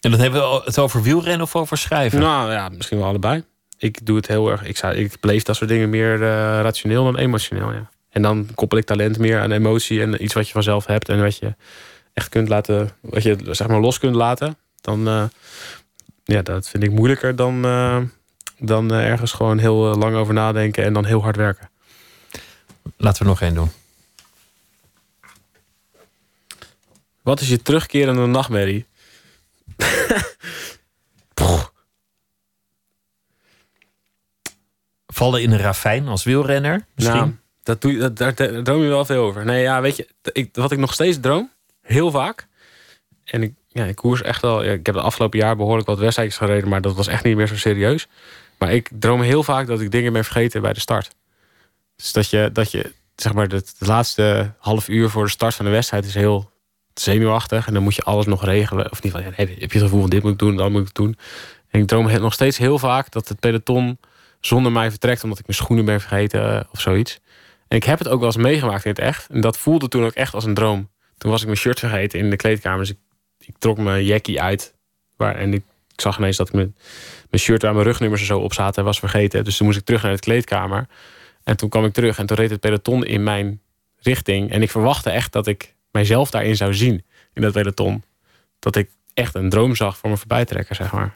En 0.00 0.10
dan 0.10 0.20
hebben 0.20 0.40
we 0.40 0.62
het 0.64 0.78
over 0.78 1.02
wielrennen 1.02 1.42
of 1.42 1.56
over 1.56 1.78
schrijven? 1.78 2.20
Nou 2.20 2.52
ja, 2.52 2.68
misschien 2.68 2.98
wel 2.98 3.06
allebei. 3.06 3.44
Ik 3.78 4.06
doe 4.06 4.16
het 4.16 4.26
heel 4.26 4.50
erg. 4.50 4.64
Ik, 4.64 4.76
zou, 4.76 4.94
ik 4.94 5.16
beleef 5.20 5.42
dat 5.42 5.56
soort 5.56 5.70
dingen 5.70 5.90
meer 5.90 6.14
eh, 6.14 6.28
rationeel 6.60 7.04
dan 7.04 7.16
emotioneel. 7.16 7.72
Ja. 7.72 7.90
En 8.10 8.22
dan 8.22 8.48
koppel 8.54 8.78
ik 8.78 8.84
talent 8.84 9.18
meer 9.18 9.40
aan 9.40 9.50
emotie 9.50 10.02
en 10.02 10.22
iets 10.22 10.34
wat 10.34 10.46
je 10.46 10.52
vanzelf 10.52 10.86
hebt 10.86 11.08
en 11.08 11.22
wat 11.22 11.36
je 11.36 11.54
echt 12.12 12.28
kunt 12.28 12.48
laten, 12.48 12.90
wat 13.00 13.22
je 13.22 13.36
zeg 13.50 13.68
maar 13.68 13.80
los 13.80 13.98
kunt 13.98 14.14
laten. 14.14 14.56
Dan, 14.80 15.08
eh, 15.08 15.24
ja, 16.24 16.42
dat 16.42 16.68
vind 16.68 16.82
ik 16.82 16.90
moeilijker 16.90 17.36
dan, 17.36 17.62
dan 18.58 18.92
ergens 18.92 19.32
gewoon 19.32 19.58
heel 19.58 19.76
lang 19.76 20.16
over 20.16 20.34
nadenken 20.34 20.84
en 20.84 20.92
dan 20.92 21.04
heel 21.04 21.22
hard 21.22 21.36
werken. 21.36 21.70
Laten 22.96 23.22
we 23.22 23.28
nog 23.28 23.40
één 23.40 23.54
doen. 23.54 23.70
Wat 27.28 27.40
is 27.40 27.48
je 27.48 27.62
terugkerende 27.62 28.26
nachtmerrie? 28.26 28.86
Vallen 35.06 35.42
in 35.42 35.52
een 35.52 35.58
ravijn 35.58 36.08
als 36.08 36.24
wielrenner 36.24 36.86
misschien? 36.94 37.16
Nou, 37.16 37.36
dat 37.62 37.80
doe 37.80 37.92
je, 37.92 37.98
dat, 37.98 38.16
daar, 38.16 38.34
daar 38.34 38.62
droom 38.62 38.82
je 38.82 38.88
wel 38.88 39.04
veel 39.04 39.22
over. 39.22 39.44
Nee, 39.44 39.62
ja, 39.62 39.80
weet 39.80 39.96
je, 39.96 40.08
ik, 40.32 40.48
wat 40.52 40.72
ik 40.72 40.78
nog 40.78 40.92
steeds 40.92 41.20
droom, 41.20 41.50
heel 41.80 42.10
vaak. 42.10 42.46
En 43.24 43.42
ik, 43.42 43.54
ja, 43.68 43.84
ik 43.84 43.96
koers 43.96 44.22
echt 44.22 44.42
wel. 44.42 44.64
Ja, 44.64 44.72
ik 44.72 44.86
heb 44.86 44.94
de 44.94 45.00
afgelopen 45.00 45.38
jaar 45.38 45.56
behoorlijk 45.56 45.86
wat 45.86 45.98
wedstrijdjes 45.98 46.38
gereden, 46.38 46.68
maar 46.68 46.80
dat 46.80 46.96
was 46.96 47.06
echt 47.06 47.24
niet 47.24 47.36
meer 47.36 47.48
zo 47.48 47.56
serieus. 47.56 48.06
Maar 48.58 48.72
ik 48.72 48.90
droom 48.92 49.20
heel 49.20 49.42
vaak 49.42 49.66
dat 49.66 49.80
ik 49.80 49.90
dingen 49.90 50.12
ben 50.12 50.24
vergeten 50.24 50.62
bij 50.62 50.72
de 50.72 50.80
start. 50.80 51.14
Dus 51.96 52.12
dat 52.12 52.30
je, 52.30 52.50
dat 52.52 52.70
je 52.70 52.92
zeg 53.16 53.32
maar, 53.32 53.46
het 53.46 53.74
de 53.78 53.86
laatste 53.86 54.52
half 54.58 54.88
uur 54.88 55.10
voor 55.10 55.24
de 55.24 55.30
start 55.30 55.54
van 55.54 55.64
de 55.64 55.70
wedstrijd 55.70 56.04
is 56.04 56.14
heel 56.14 56.56
zenuwachtig. 57.00 57.66
En 57.66 57.74
dan 57.74 57.82
moet 57.82 57.94
je 57.94 58.02
alles 58.02 58.26
nog 58.26 58.44
regelen. 58.44 58.90
Of 58.90 59.02
niet 59.02 59.12
van, 59.12 59.22
ja, 59.22 59.30
heb 59.32 59.48
je 59.48 59.56
het 59.60 59.72
gevoel 59.72 60.00
van 60.00 60.10
dit 60.10 60.22
moet 60.22 60.32
ik 60.32 60.38
doen, 60.38 60.56
dat 60.56 60.70
moet 60.70 60.88
ik 60.88 60.94
doen. 60.94 61.16
En 61.68 61.80
ik 61.80 61.86
droom 61.86 62.20
nog 62.20 62.32
steeds 62.32 62.58
heel 62.58 62.78
vaak 62.78 63.10
dat 63.10 63.28
het 63.28 63.40
peloton 63.40 63.98
zonder 64.40 64.72
mij 64.72 64.90
vertrekt, 64.90 65.22
omdat 65.22 65.38
ik 65.38 65.46
mijn 65.46 65.58
schoenen 65.58 65.84
ben 65.84 66.00
vergeten 66.00 66.54
eh, 66.54 66.60
of 66.72 66.80
zoiets. 66.80 67.20
En 67.68 67.76
ik 67.76 67.84
heb 67.84 67.98
het 67.98 68.08
ook 68.08 68.18
wel 68.18 68.28
eens 68.28 68.36
meegemaakt 68.36 68.84
in 68.84 68.90
het 68.90 69.00
echt. 69.00 69.30
En 69.30 69.40
dat 69.40 69.58
voelde 69.58 69.88
toen 69.88 70.04
ook 70.04 70.12
echt 70.12 70.34
als 70.34 70.44
een 70.44 70.54
droom. 70.54 70.88
Toen 71.18 71.30
was 71.30 71.40
ik 71.40 71.46
mijn 71.46 71.58
shirt 71.58 71.78
vergeten 71.78 72.18
in 72.18 72.30
de 72.30 72.36
kleedkamer. 72.36 72.78
Dus 72.78 72.94
ik, 73.38 73.58
trok 73.58 73.78
mijn 73.78 74.04
jackie 74.04 74.42
uit. 74.42 74.74
En 75.16 75.52
ik, 75.52 75.62
zag 75.96 76.18
ineens 76.18 76.36
dat 76.36 76.48
ik 76.48 76.54
mijn, 76.54 76.74
shirt 77.36 77.62
waar 77.62 77.72
mijn 77.72 77.86
rugnummers 77.86 78.20
er 78.20 78.26
zo 78.26 78.38
op 78.38 78.54
zaten 78.54 78.84
was 78.84 78.98
vergeten. 78.98 79.44
Dus 79.44 79.56
toen 79.56 79.66
moest 79.66 79.78
ik 79.78 79.84
terug 79.84 80.02
naar 80.02 80.12
de 80.12 80.18
kleedkamer. 80.18 80.86
En 81.44 81.56
toen 81.56 81.68
kwam 81.68 81.84
ik 81.84 81.92
terug 81.92 82.18
en 82.18 82.26
toen 82.26 82.36
reed 82.36 82.50
het 82.50 82.60
peloton 82.60 83.04
in 83.04 83.22
mijn 83.22 83.60
richting. 83.98 84.50
En 84.50 84.62
ik 84.62 84.70
verwachtte 84.70 85.10
echt 85.10 85.32
dat 85.32 85.46
ik 85.46 85.74
mijzelf 85.98 86.30
daarin 86.30 86.56
zou 86.56 86.74
zien. 86.74 87.04
In 87.34 87.42
dat 87.42 87.52
peloton. 87.52 88.02
Dat 88.58 88.76
ik 88.76 88.90
echt 89.14 89.34
een 89.34 89.48
droom 89.48 89.76
zag 89.76 89.96
voor 89.96 90.08
mijn 90.08 90.18
voorbijtrekker, 90.18 90.74
zeg 90.74 90.92
maar. 90.92 91.12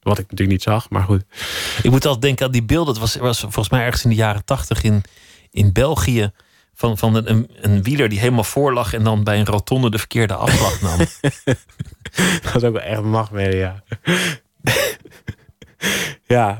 Wat 0.00 0.18
ik 0.18 0.30
natuurlijk 0.30 0.50
niet 0.50 0.62
zag, 0.62 0.90
maar 0.90 1.02
goed. 1.02 1.24
Ik 1.82 1.90
moet 1.90 2.04
altijd 2.04 2.22
denken 2.22 2.46
aan 2.46 2.52
die 2.52 2.62
beelden. 2.62 2.92
Het 2.92 3.02
was, 3.02 3.16
was 3.16 3.40
volgens 3.40 3.68
mij 3.68 3.84
ergens 3.84 4.04
in 4.04 4.10
de 4.10 4.16
jaren 4.16 4.44
tachtig 4.44 4.82
in, 4.82 5.02
in 5.50 5.72
België. 5.72 6.32
Van, 6.74 6.98
van 6.98 7.14
een, 7.14 7.48
een, 7.60 7.82
wieler 7.82 8.08
die 8.08 8.18
helemaal 8.18 8.44
voor 8.44 8.72
lag 8.72 8.92
en 8.92 9.04
dan 9.04 9.24
bij 9.24 9.38
een 9.38 9.46
rotonde 9.46 9.90
de 9.90 9.98
verkeerde 9.98 10.34
afslag 10.34 10.80
nam. 10.80 10.98
dat 12.42 12.54
is 12.54 12.62
ook 12.62 12.72
wel 12.72 12.80
echt 12.80 13.02
nachtmerrie, 13.02 13.56
ja. 13.56 13.82
ja. 16.36 16.58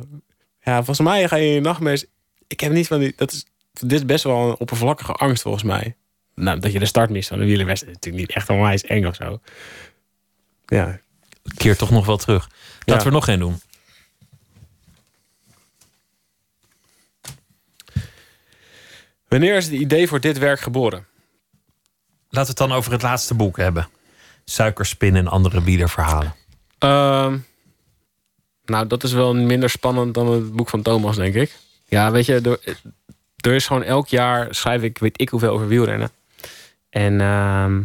Ja, 0.60 0.76
volgens 0.76 1.00
mij 1.00 1.28
ga 1.28 1.36
je 1.36 1.46
in 1.46 1.52
je 1.52 1.60
nachtmerries... 1.60 2.06
Ik 2.46 2.60
heb 2.60 2.72
niet 2.72 2.86
van 2.86 2.98
die... 2.98 3.12
Dat 3.16 3.32
is, 3.32 3.46
dit 3.72 3.92
is 3.92 4.04
best 4.04 4.24
wel 4.24 4.48
een 4.48 4.58
oppervlakkige 4.58 5.12
angst, 5.12 5.42
volgens 5.42 5.64
mij. 5.64 5.96
Nou, 6.36 6.58
dat 6.58 6.72
je 6.72 6.78
de 6.78 6.86
start 6.86 7.10
mist 7.10 7.28
van 7.28 7.40
een 7.40 7.46
wielerwedstrijd... 7.46 7.96
is 7.96 8.02
natuurlijk 8.02 8.28
niet 8.28 8.36
echt 8.36 8.50
onwijs 8.50 8.82
eng 8.82 9.06
of 9.06 9.14
zo. 9.14 9.40
Ja. 10.66 11.00
Keer 11.56 11.76
toch 11.76 11.90
nog 11.90 12.06
wel 12.06 12.16
terug. 12.16 12.48
Laten 12.84 13.02
we 13.02 13.08
er 13.08 13.14
nog 13.14 13.28
één 13.28 13.38
doen. 13.38 13.60
Wanneer 19.28 19.56
is 19.56 19.64
het 19.64 19.74
idee 19.74 20.08
voor 20.08 20.20
dit 20.20 20.38
werk 20.38 20.60
geboren? 20.60 21.06
Laten 22.28 22.54
we 22.54 22.60
het 22.60 22.68
dan 22.68 22.72
over 22.72 22.92
het 22.92 23.02
laatste 23.02 23.34
boek 23.34 23.56
hebben. 23.56 23.88
Suikerspin 24.44 25.16
en 25.16 25.28
andere 25.28 25.62
wielerverhalen. 25.62 26.34
Ehm, 26.78 27.38
nou, 28.64 28.86
dat 28.86 29.02
is 29.02 29.12
wel 29.12 29.34
minder 29.34 29.70
spannend 29.70 30.14
dan 30.14 30.32
het 30.32 30.52
boek 30.52 30.68
van 30.68 30.82
Thomas, 30.82 31.16
denk 31.16 31.34
ik. 31.34 31.56
Ja, 31.84 32.10
weet 32.10 32.26
je, 32.26 32.40
er, 32.40 32.76
er 33.36 33.54
is 33.54 33.66
gewoon 33.66 33.82
elk 33.82 34.08
jaar 34.08 34.54
schrijf 34.54 34.82
ik, 34.82 34.98
weet 34.98 35.20
ik 35.20 35.28
hoeveel 35.28 35.50
over 35.50 35.68
wielrennen. 35.68 36.10
En 36.96 37.20
ehm, 37.20 37.80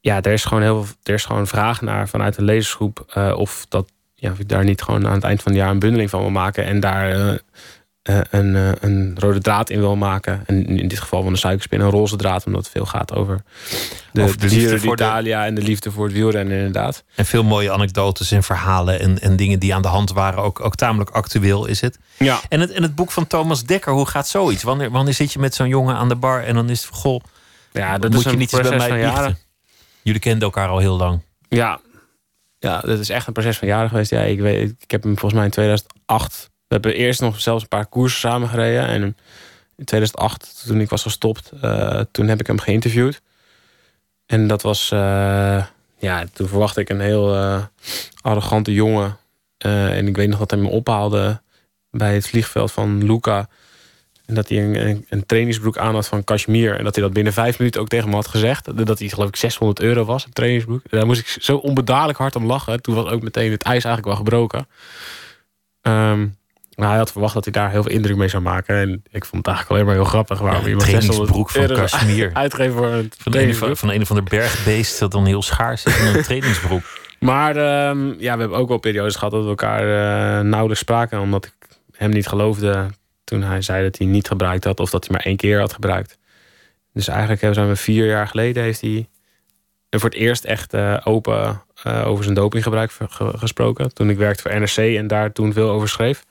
ja, 0.00 0.22
er 0.22 0.32
is 0.32 0.44
gewoon 0.44 0.62
heel 0.62 0.84
veel, 0.84 0.94
er 1.02 1.14
is 1.14 1.24
gewoon 1.24 1.46
vraag 1.46 1.80
naar 1.80 2.08
vanuit 2.08 2.34
de 2.34 2.42
lezersgroep 2.42 3.04
eh, 3.14 3.34
of 3.36 3.66
dat 3.68 3.90
ja, 4.14 4.30
of 4.30 4.38
ik 4.38 4.48
daar 4.48 4.64
niet 4.64 4.82
gewoon 4.82 5.06
aan 5.06 5.12
het 5.14 5.24
eind 5.24 5.42
van 5.42 5.52
het 5.52 5.60
jaar 5.60 5.70
een 5.70 5.78
bundeling 5.78 6.10
van 6.10 6.20
wil 6.20 6.30
maken 6.30 6.64
en 6.64 6.80
daar 6.80 7.10
eh, 7.10 7.34
eh, 8.02 8.20
een, 8.30 8.54
een 8.80 9.16
rode 9.18 9.38
draad 9.40 9.70
in 9.70 9.80
wil 9.80 9.96
maken. 9.96 10.42
En 10.46 10.66
in 10.66 10.88
dit 10.88 11.00
geval 11.00 11.22
van 11.22 11.32
de 11.32 11.38
suikerspin 11.38 11.80
een 11.80 11.90
roze 11.90 12.16
draad, 12.16 12.46
omdat 12.46 12.62
het 12.62 12.72
veel 12.72 12.86
gaat 12.86 13.14
over 13.14 13.42
de, 14.12 14.22
Over 14.22 14.38
de 14.38 14.46
de 14.48 14.54
liefde 14.54 14.78
voor 14.80 14.96
de- 14.96 15.02
d'Italia 15.02 15.46
en 15.46 15.54
de 15.54 15.62
liefde 15.62 15.90
voor 15.90 16.04
het 16.04 16.14
wielrennen 16.14 16.56
inderdaad. 16.56 17.04
En 17.14 17.26
veel 17.26 17.44
mooie 17.44 17.72
anekdotes 17.72 18.30
en 18.30 18.42
verhalen 18.42 19.00
en, 19.00 19.18
en 19.20 19.36
dingen 19.36 19.58
die 19.58 19.74
aan 19.74 19.82
de 19.82 19.88
hand 19.88 20.12
waren. 20.12 20.42
Ook, 20.42 20.64
ook 20.64 20.74
tamelijk 20.74 21.10
actueel 21.10 21.66
is 21.66 21.80
het. 21.80 21.98
Ja. 22.18 22.40
En, 22.48 22.60
het. 22.60 22.70
en 22.70 22.82
het 22.82 22.94
boek 22.94 23.10
van 23.10 23.26
Thomas 23.26 23.64
Dekker, 23.64 23.92
hoe 23.92 24.06
gaat 24.06 24.28
zoiets? 24.28 24.62
Wanneer, 24.62 24.90
wanneer 24.90 25.14
zit 25.14 25.32
je 25.32 25.38
met 25.38 25.54
zo'n 25.54 25.68
jongen 25.68 25.96
aan 25.96 26.08
de 26.08 26.16
bar 26.16 26.44
en 26.44 26.54
dan 26.54 26.70
is 26.70 26.82
het... 26.84 26.94
Goh, 26.94 27.20
Ja, 27.78 27.98
dat 27.98 28.10
moet 28.10 28.18
is 28.18 28.24
je 28.24 28.30
een 28.30 28.38
niet 28.38 28.52
eens 28.52 28.62
bij 28.62 28.70
proces 28.70 28.88
mij 28.88 29.02
van 29.02 29.14
jaren. 29.14 29.38
Jullie 30.02 30.20
kenden 30.20 30.42
elkaar 30.42 30.68
al 30.68 30.78
heel 30.78 30.96
lang. 30.96 31.20
Ja. 31.48 31.80
ja, 32.58 32.80
dat 32.80 32.98
is 32.98 33.08
echt 33.08 33.26
een 33.26 33.32
proces 33.32 33.58
van 33.58 33.68
jaren 33.68 33.88
geweest. 33.88 34.10
Ja, 34.10 34.20
ik, 34.20 34.40
weet, 34.40 34.74
ik 34.78 34.90
heb 34.90 35.02
hem 35.02 35.12
volgens 35.12 35.34
mij 35.34 35.44
in 35.44 35.50
2008... 35.50 36.50
We 36.68 36.74
hebben 36.74 36.94
eerst 36.94 37.20
nog 37.20 37.40
zelfs 37.40 37.62
een 37.62 37.68
paar 37.68 37.86
koersen 37.86 38.20
samen 38.20 38.48
gereden. 38.48 38.86
En 38.86 39.02
in 39.76 39.84
2008, 39.84 40.62
toen 40.66 40.80
ik 40.80 40.88
was 40.88 41.02
gestopt, 41.02 41.52
eh, 41.60 42.00
toen 42.10 42.28
heb 42.28 42.40
ik 42.40 42.46
hem 42.46 42.58
geïnterviewd. 42.58 43.20
En 44.26 44.46
dat 44.46 44.62
was... 44.62 44.90
eh, 44.90 45.64
ja, 45.98 46.24
toen 46.32 46.48
verwachtte 46.48 46.80
ik 46.80 46.88
een 46.88 47.00
heel 47.00 47.34
eh, 47.34 47.64
arrogante 48.20 48.72
jongen. 48.72 49.16
En 49.58 50.06
ik 50.06 50.16
weet 50.16 50.28
nog 50.28 50.38
dat 50.38 50.50
hij 50.50 50.60
me 50.60 50.68
ophaalde 50.68 51.40
bij 51.90 52.14
het 52.14 52.28
vliegveld 52.28 52.72
van 52.72 53.04
Luca. 53.04 53.48
En 54.28 54.34
dat 54.34 54.48
hij 54.48 54.58
een, 54.64 54.88
een, 54.88 55.06
een 55.08 55.26
trainingsbroek 55.26 55.78
aan 55.78 55.94
had 55.94 56.06
van 56.08 56.24
Kashmir. 56.24 56.76
En 56.78 56.84
dat 56.84 56.94
hij 56.94 57.04
dat 57.04 57.12
binnen 57.12 57.32
vijf 57.32 57.58
minuten 57.58 57.80
ook 57.80 57.88
tegen 57.88 58.08
me 58.08 58.14
had 58.14 58.26
gezegd. 58.28 58.86
Dat 58.86 58.98
hij 58.98 59.08
geloof 59.08 59.28
ik 59.28 59.36
600 59.36 59.80
euro 59.80 60.04
was, 60.04 60.24
een 60.24 60.32
trainingsbroek. 60.32 60.82
Daar 60.90 61.06
moest 61.06 61.20
ik 61.20 61.42
zo 61.42 61.56
onbedadelijk 61.56 62.18
hard 62.18 62.36
om 62.36 62.46
lachen. 62.46 62.82
Toen 62.82 62.94
was 62.94 63.06
ook 63.10 63.22
meteen 63.22 63.50
het 63.50 63.62
ijs 63.62 63.84
eigenlijk 63.84 64.06
wel 64.06 64.16
gebroken. 64.16 64.66
Ehm, 65.82 66.26
maar 66.74 66.88
hij 66.88 66.96
had 66.98 67.12
verwacht 67.12 67.34
dat 67.34 67.44
hij 67.44 67.52
daar 67.52 67.70
heel 67.70 67.82
veel 67.82 67.92
indruk 67.92 68.16
mee 68.16 68.28
zou 68.28 68.42
maken. 68.42 68.76
En 68.76 69.02
ik 69.10 69.24
vond 69.24 69.46
het 69.46 69.54
eigenlijk 69.54 69.70
alleen 69.70 69.84
maar 69.84 69.94
heel 69.94 70.04
grappig. 70.12 70.38
Waarom 70.38 70.62
een 70.62 70.68
iemand 70.68 70.86
600 70.88 71.16
trainingsbroek 71.28 71.50
van 71.50 71.76
Kashmir. 71.76 72.30
Uitgeven 72.44 72.72
voor 72.76 72.86
een 72.86 72.92
Van 72.92 73.00
een, 73.02 73.10
of- 73.26 73.32
trainingsbroek. 73.32 73.76
van 73.76 73.90
een 73.90 74.00
of 74.02 74.08
ander 74.10 74.24
bergbeest 74.24 74.98
dat 74.98 75.10
dan 75.12 75.26
heel 75.26 75.42
schaars 75.42 75.84
is 75.84 75.98
in 76.00 76.06
een 76.06 76.22
trainingsbroek. 76.28 76.82
Maar 77.20 77.56
ehm, 77.56 78.06
ja, 78.08 78.34
we 78.34 78.40
hebben 78.40 78.58
ook 78.58 78.68
wel 78.68 78.78
periodes 78.78 79.14
gehad 79.14 79.30
dat 79.30 79.42
we 79.42 79.48
elkaar 79.48 79.80
eh, 79.80 80.44
nauwelijks 80.44 80.80
spraken. 80.82 81.20
Omdat 81.20 81.44
ik 81.44 81.52
hem 81.96 82.10
niet 82.10 82.26
geloofde 82.28 82.86
Toen 83.28 83.42
hij 83.42 83.62
zei 83.62 83.82
dat 83.82 83.98
hij 83.98 84.06
niet 84.06 84.28
gebruikt 84.28 84.64
had 84.64 84.80
of 84.80 84.90
dat 84.90 85.06
hij 85.06 85.16
maar 85.16 85.26
één 85.26 85.36
keer 85.36 85.60
had 85.60 85.72
gebruikt. 85.72 86.18
Dus 86.92 87.08
eigenlijk 87.08 87.54
zijn 87.54 87.68
we 87.68 87.76
vier 87.76 88.06
jaar 88.06 88.26
geleden 88.28 88.62
heeft 88.62 88.80
hij 88.80 89.08
voor 89.90 90.08
het 90.08 90.18
eerst 90.18 90.44
echt 90.44 90.74
eh, 90.74 90.96
open 91.04 91.62
eh, 91.82 92.06
over 92.06 92.22
zijn 92.24 92.34
dopinggebruik 92.36 92.92
ge- 92.92 93.38
gesproken. 93.38 93.94
Toen 93.94 94.10
ik 94.10 94.16
werkte 94.16 94.42
voor 94.42 94.60
NRC 94.60 94.76
en 94.96 95.06
daar 95.06 95.32
toen 95.32 95.52
veel 95.52 95.70
over 95.70 95.88
schreef. 95.88 96.24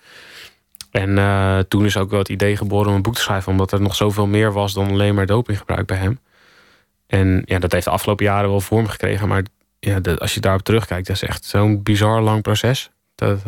En 0.91 1.17
eh, 1.17 1.59
toen 1.59 1.85
is 1.85 1.97
ook 1.97 2.09
wel 2.09 2.19
het 2.19 2.29
idee 2.29 2.57
geboren 2.57 2.89
om 2.89 2.95
een 2.95 3.01
boek 3.01 3.15
te 3.15 3.21
schrijven, 3.21 3.51
omdat 3.51 3.71
er 3.71 3.81
nog 3.81 3.95
zoveel 3.95 4.27
meer 4.27 4.53
was 4.53 4.73
dan 4.73 4.89
alleen 4.89 5.15
maar 5.15 5.25
dopinggebruik 5.25 5.85
bij 5.87 5.97
hem. 5.97 6.19
En 7.07 7.41
ja, 7.45 7.59
dat 7.59 7.71
heeft 7.71 7.85
de 7.85 7.91
afgelopen 7.91 8.25
jaren 8.25 8.49
wel 8.49 8.61
vorm 8.61 8.87
gekregen, 8.87 9.27
maar 9.27 9.43
ja, 9.79 9.99
als 10.17 10.33
je 10.33 10.39
daarop 10.39 10.61
terugkijkt, 10.61 11.07
dat 11.07 11.15
is 11.15 11.23
echt 11.23 11.45
zo'n 11.45 11.83
bizar 11.83 12.21
lang 12.21 12.41
proces. 12.41 12.89
Dat, 13.15 13.41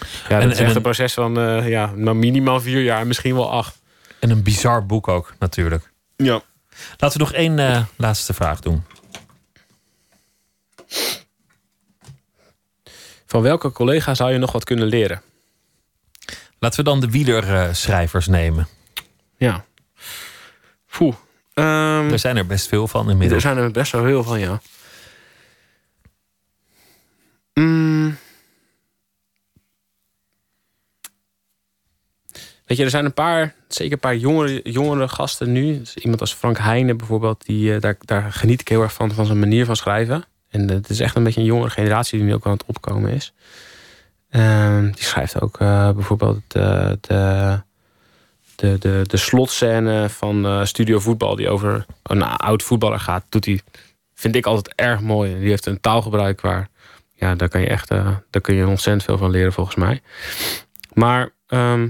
ja, 0.00 0.28
dat 0.28 0.42
En- 0.42 0.50
is 0.50 0.58
echt 0.58 0.70
een- 0.70 0.76
een 0.76 0.82
proces 0.82 1.14
van 1.14 1.38
eh, 1.38 1.68
ja, 1.68 1.92
nou, 1.94 2.16
minimaal 2.16 2.60
vier 2.60 2.82
jaar, 2.82 3.06
misschien 3.06 3.34
wel 3.34 3.50
acht. 3.50 3.78
En 4.20 4.30
een 4.30 4.42
bizar 4.42 4.86
boek 4.86 5.08
ook, 5.08 5.34
natuurlijk. 5.38 5.90
Ja. 6.16 6.42
Laten 6.96 7.18
we 7.18 7.24
nog 7.24 7.32
één 7.32 7.58
eh, 7.58 7.82
laatste 7.96 8.34
vraag 8.34 8.60
doen. 8.60 8.84
Van 13.26 13.42
welke 13.42 13.72
collega 13.72 14.14
zou 14.14 14.32
je 14.32 14.38
nog 14.38 14.52
wat 14.52 14.64
kunnen 14.64 14.86
leren? 14.86 15.22
Laten 16.58 16.78
we 16.78 16.84
dan 16.84 17.00
de 17.00 17.10
wielerschrijvers 17.10 18.26
nemen. 18.26 18.68
Ja. 19.36 19.64
Poeh. 20.90 21.14
Ehm, 21.54 22.12
er 22.12 22.18
zijn 22.18 22.36
er 22.36 22.46
best 22.46 22.68
veel 22.68 22.88
van 22.88 23.10
inmiddels. 23.10 23.44
Er 23.44 23.50
zijn 23.54 23.64
er 23.64 23.70
best 23.70 23.92
wel 23.92 24.04
heel 24.04 24.22
van, 24.22 24.38
ja. 24.40 24.60
Mm. 27.54 28.16
Weet 32.66 32.78
je, 32.78 32.84
er 32.84 32.90
zijn 32.90 33.04
een 33.04 33.14
paar, 33.14 33.54
zeker 33.68 33.92
een 33.92 33.98
paar 33.98 34.16
jongere, 34.16 34.60
jongere 34.62 35.08
gasten 35.08 35.52
nu. 35.52 35.78
Dus 35.78 35.96
iemand 35.96 36.20
als 36.20 36.34
Frank 36.34 36.58
Heijnen 36.58 36.96
bijvoorbeeld, 36.96 37.46
die, 37.46 37.74
eh, 37.74 37.80
daar, 37.80 37.96
daar 38.00 38.32
geniet 38.32 38.60
ik 38.60 38.68
heel 38.68 38.82
erg 38.82 38.92
van, 38.92 39.12
van 39.12 39.26
zijn 39.26 39.38
manier 39.38 39.64
van 39.64 39.76
schrijven. 39.76 40.24
En 40.48 40.70
het 40.70 40.90
is 40.90 41.00
echt 41.00 41.16
een 41.16 41.24
beetje 41.24 41.40
een 41.40 41.46
jongere 41.46 41.70
generatie 41.70 42.18
die 42.18 42.26
nu 42.26 42.34
ook 42.34 42.46
aan 42.46 42.52
het 42.52 42.64
opkomen 42.66 43.10
is. 43.10 43.32
Ehm, 44.30 44.84
die 44.84 45.04
schrijft 45.04 45.40
ook 45.40 45.60
eh, 45.60 45.90
bijvoorbeeld 45.90 46.40
de, 46.46 46.98
de, 47.00 47.60
de, 48.56 48.78
de, 48.78 49.02
de 49.06 49.16
slotscène 49.16 50.08
van 50.08 50.46
eh, 50.46 50.64
Studio 50.64 50.98
Voetbal, 50.98 51.36
die 51.36 51.48
over 51.48 51.86
een 52.02 52.22
oud 52.22 52.62
voetballer 52.62 53.00
gaat, 53.00 53.24
doet 53.28 53.44
hij, 53.44 53.60
vind 54.14 54.36
ik 54.36 54.46
altijd 54.46 54.74
erg 54.74 55.00
mooi. 55.00 55.38
Die 55.38 55.48
heeft 55.48 55.66
een 55.66 55.80
taalgebruik 55.80 56.40
waar, 56.40 56.68
ja, 57.12 57.34
daar 57.34 57.48
kan 57.48 57.60
je 57.60 57.66
echt, 57.66 57.90
eh, 57.90 58.16
daar 58.30 58.42
kun 58.42 58.54
je 58.54 58.66
ontzettend 58.66 59.04
veel 59.04 59.18
van 59.18 59.30
leren 59.30 59.52
volgens 59.52 59.76
mij. 59.76 60.00
Maar 60.92 61.30
ehm, 61.46 61.88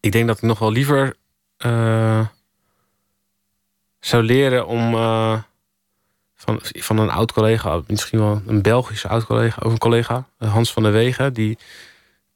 ik 0.00 0.12
denk 0.12 0.26
dat 0.26 0.36
ik 0.36 0.42
nog 0.42 0.58
wel 0.58 0.72
liever 0.72 1.16
eh, 1.56 2.26
zou 4.00 4.22
leren 4.22 4.66
om 4.66 4.94
eh, 4.94 5.42
van, 6.34 6.58
van 6.62 6.98
een 6.98 7.10
oud 7.10 7.32
collega, 7.32 7.80
misschien 7.86 8.18
wel 8.18 8.42
een 8.46 8.62
Belgische 8.62 9.08
oud 9.08 9.24
collega, 9.24 9.60
of 9.64 9.72
een 9.72 9.78
collega, 9.78 10.28
Hans 10.38 10.72
van 10.72 10.82
der 10.82 10.92
Wegen, 10.92 11.32
die 11.32 11.58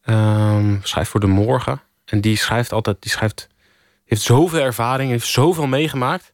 ehm, 0.02 0.76
schrijft 0.82 1.10
voor 1.10 1.20
de 1.20 1.26
morgen. 1.26 1.80
En 2.04 2.20
die 2.20 2.36
schrijft 2.36 2.72
altijd, 2.72 3.02
die 3.02 3.10
schrijft, 3.10 3.48
heeft 4.04 4.22
zoveel 4.22 4.60
ervaring, 4.60 5.10
heeft 5.10 5.26
zoveel 5.26 5.66
meegemaakt. 5.66 6.32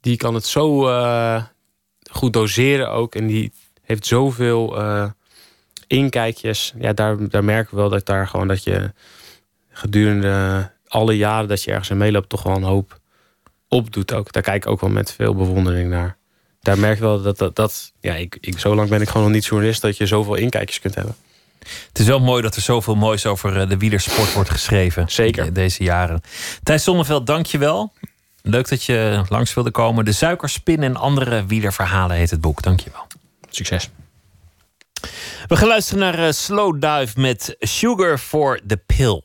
Die 0.00 0.16
kan 0.16 0.34
het 0.34 0.46
zo 0.46 0.88
eh, 0.88 1.44
goed 2.10 2.32
doseren 2.32 2.90
ook. 2.90 3.14
En 3.14 3.26
die 3.26 3.52
heeft 3.82 4.06
zoveel 4.06 4.78
inkijkjes. 5.86 6.72
Ja, 6.78 6.92
daar, 6.92 7.28
daar 7.28 7.44
merken 7.44 7.74
we 7.74 7.80
wel 7.80 7.90
dat 7.90 8.06
daar 8.06 8.28
gewoon 8.28 8.48
dat 8.48 8.64
je 8.64 8.92
gedurende 9.80 10.70
alle 10.86 11.16
jaren 11.16 11.48
dat 11.48 11.62
je 11.62 11.70
ergens 11.70 11.90
in 11.90 11.96
meeloopt, 11.96 12.28
toch 12.28 12.42
wel 12.42 12.56
een 12.56 12.62
hoop 12.62 13.00
opdoet 13.68 14.12
ook. 14.12 14.32
Daar 14.32 14.42
kijk 14.42 14.64
ik 14.64 14.70
ook 14.70 14.80
wel 14.80 14.90
met 14.90 15.12
veel 15.12 15.34
bewondering 15.34 15.90
naar. 15.90 16.16
Daar 16.60 16.78
merk 16.78 16.96
je 16.98 17.04
wel 17.04 17.22
dat, 17.22 17.38
dat, 17.38 17.56
dat 17.56 17.92
ja, 18.00 18.14
ik, 18.14 18.38
ik, 18.40 18.58
zo 18.58 18.74
lang 18.74 18.88
ben 18.88 19.00
ik 19.00 19.08
gewoon 19.08 19.22
nog 19.22 19.34
niet 19.34 19.46
journalist 19.46 19.80
dat 19.80 19.96
je 19.96 20.06
zoveel 20.06 20.34
inkijkjes 20.34 20.80
kunt 20.80 20.94
hebben. 20.94 21.14
Het 21.88 21.98
is 21.98 22.06
wel 22.06 22.20
mooi 22.20 22.42
dat 22.42 22.56
er 22.56 22.62
zoveel 22.62 22.94
moois 22.94 23.26
over 23.26 23.60
eh, 23.60 23.68
de 23.68 23.76
wielersport 23.76 24.32
wordt 24.32 24.50
geschreven. 24.50 25.08
Zeker. 25.08 25.52
Deze 25.52 25.82
jaren. 25.82 26.20
Thijs 26.62 26.84
Zonneveld, 26.84 27.26
dank 27.26 27.46
je 27.46 27.58
wel. 27.58 27.92
Leuk 28.42 28.68
dat 28.68 28.84
je 28.84 29.22
langs 29.28 29.54
wilde 29.54 29.70
komen. 29.70 30.04
De 30.04 30.12
Suikerspin 30.12 30.82
en 30.82 30.96
andere 30.96 31.46
wielerverhalen 31.46 32.16
heet 32.16 32.30
het 32.30 32.40
boek. 32.40 32.62
Dank 32.62 32.80
je 32.80 32.90
wel. 32.92 33.06
Succes. 33.50 33.90
We 35.46 35.56
gaan 35.56 35.68
luisteren 35.68 36.00
naar 36.00 36.26
eh, 36.26 36.32
Slow 36.32 36.80
Dive 36.80 37.20
met 37.20 37.56
Sugar 37.58 38.18
for 38.18 38.60
the 38.66 38.76
Pill. 38.76 39.22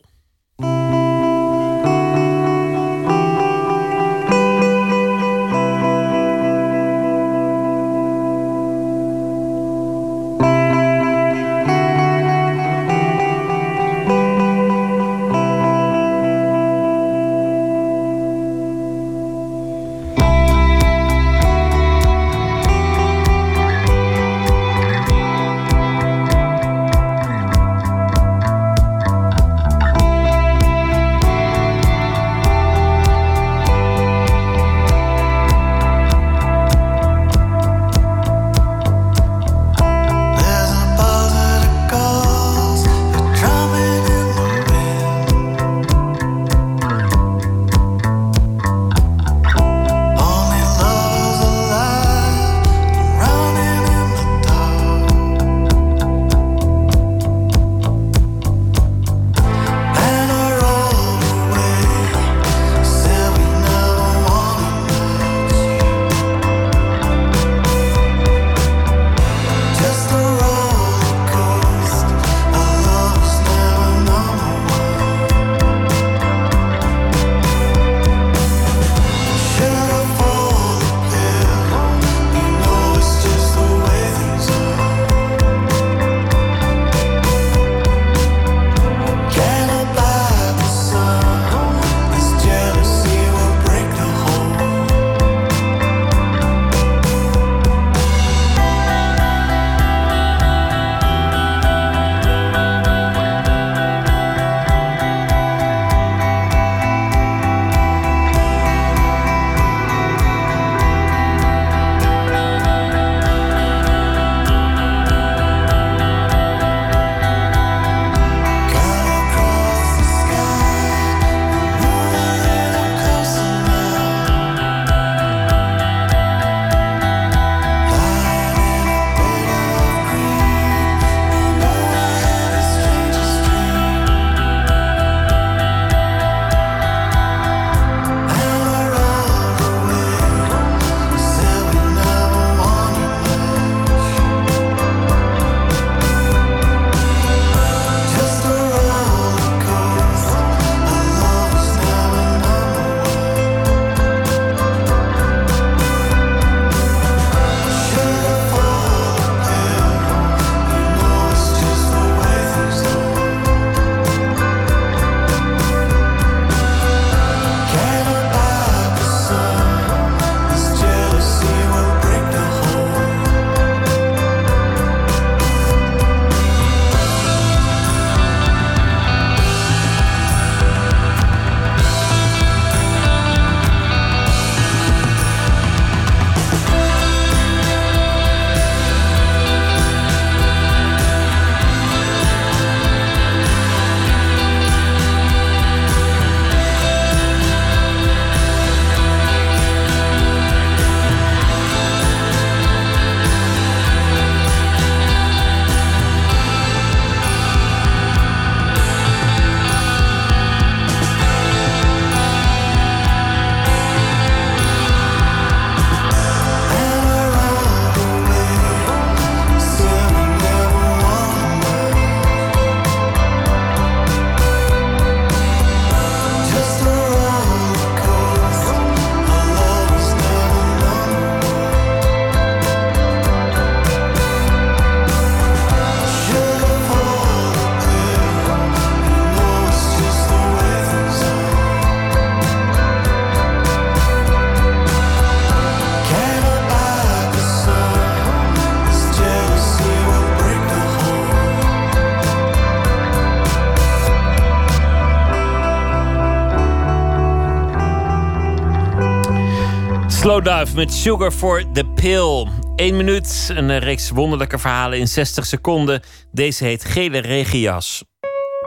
Slowdive 260.25 260.75
met 260.75 260.93
Sugar 260.93 261.31
for 261.31 261.63
the 261.73 261.85
Pill. 261.85 262.47
Eén 262.75 262.97
minuut, 262.97 263.51
een 263.55 263.79
reeks 263.79 264.09
wonderlijke 264.09 264.59
verhalen 264.59 264.99
in 264.99 265.07
60 265.07 265.45
seconden. 265.45 266.01
Deze 266.31 266.63
heet 266.63 266.85
Gele 266.85 267.19
Regias. 267.19 268.03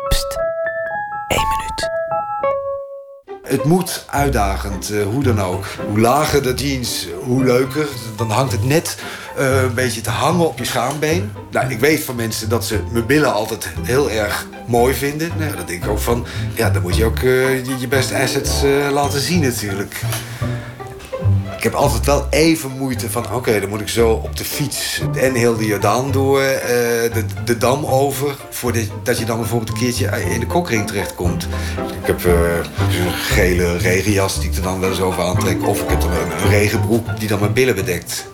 Pst, 0.08 0.38
één 1.28 1.46
minuut. 1.48 1.90
Het 3.42 3.64
moet 3.64 4.04
uitdagend, 4.10 4.90
uh, 4.90 5.04
hoe 5.04 5.22
dan 5.22 5.40
ook. 5.40 5.66
Hoe 5.88 6.00
lager 6.00 6.42
de 6.42 6.54
jeans, 6.54 7.06
hoe 7.22 7.44
leuker. 7.44 7.86
Dan 8.16 8.30
hangt 8.30 8.52
het 8.52 8.64
net 8.64 9.02
uh, 9.38 9.62
een 9.62 9.74
beetje 9.74 10.00
te 10.00 10.10
hangen 10.10 10.48
op 10.48 10.58
je 10.58 10.64
schaambeen. 10.64 11.32
Nou, 11.50 11.70
ik 11.70 11.78
weet 11.78 12.04
van 12.04 12.16
mensen 12.16 12.48
dat 12.48 12.64
ze 12.64 12.80
mijn 12.92 13.06
billen 13.06 13.32
altijd 13.32 13.68
heel 13.82 14.10
erg 14.10 14.46
mooi 14.66 14.94
vinden. 14.94 15.30
Nou, 15.38 15.56
dat 15.56 15.68
denk 15.68 15.84
ik 15.84 15.90
ook 15.90 15.98
van, 15.98 16.26
ja, 16.54 16.70
dan 16.70 16.82
moet 16.82 16.96
je 16.96 17.04
ook 17.04 17.18
uh, 17.18 17.64
je, 17.66 17.78
je 17.78 17.88
beste 17.88 18.18
assets 18.18 18.62
laten 18.90 19.20
zien 19.20 19.40
natuurlijk. 19.40 20.00
Ik 21.58 21.64
heb 21.64 21.74
altijd 21.74 22.06
wel 22.06 22.26
even 22.30 22.70
moeite 22.70 23.10
van... 23.10 23.32
oké, 23.32 23.60
dan 23.60 23.68
moet 23.68 23.80
ik 23.80 23.88
zo 23.88 24.10
op 24.10 24.36
de 24.36 24.44
fiets 24.44 25.02
en 25.14 25.34
heel 25.34 25.56
de 25.56 25.66
Jordaan 25.66 26.10
door... 26.10 26.40
Uh, 26.40 26.48
de, 26.62 27.24
de 27.44 27.56
dam 27.56 27.86
over... 27.86 28.36
voordat 28.50 28.82
dat 29.02 29.18
je 29.18 29.24
dan 29.24 29.38
bijvoorbeeld 29.38 29.70
een 29.70 29.76
keertje 29.76 30.24
in 30.30 30.40
de 30.40 30.46
kokring 30.46 30.86
terechtkomt. 30.86 31.48
Ik 32.00 32.06
heb 32.06 32.24
uh, 32.24 32.56
een 32.56 33.12
gele 33.12 33.76
regenjas 33.76 34.40
die 34.40 34.50
ik 34.50 34.56
er 34.56 34.62
dan 34.62 34.80
wel 34.80 34.90
eens 34.90 35.00
over 35.00 35.22
aantrek... 35.22 35.66
of 35.66 35.82
ik 35.82 35.88
heb 35.88 36.00
dan 36.00 36.10
een, 36.10 36.48
regenbroek 36.48 37.18
die 37.18 37.28
dan 37.28 37.40
mijn 37.40 37.52
billen 37.52 37.74
bedekt. 37.74 38.26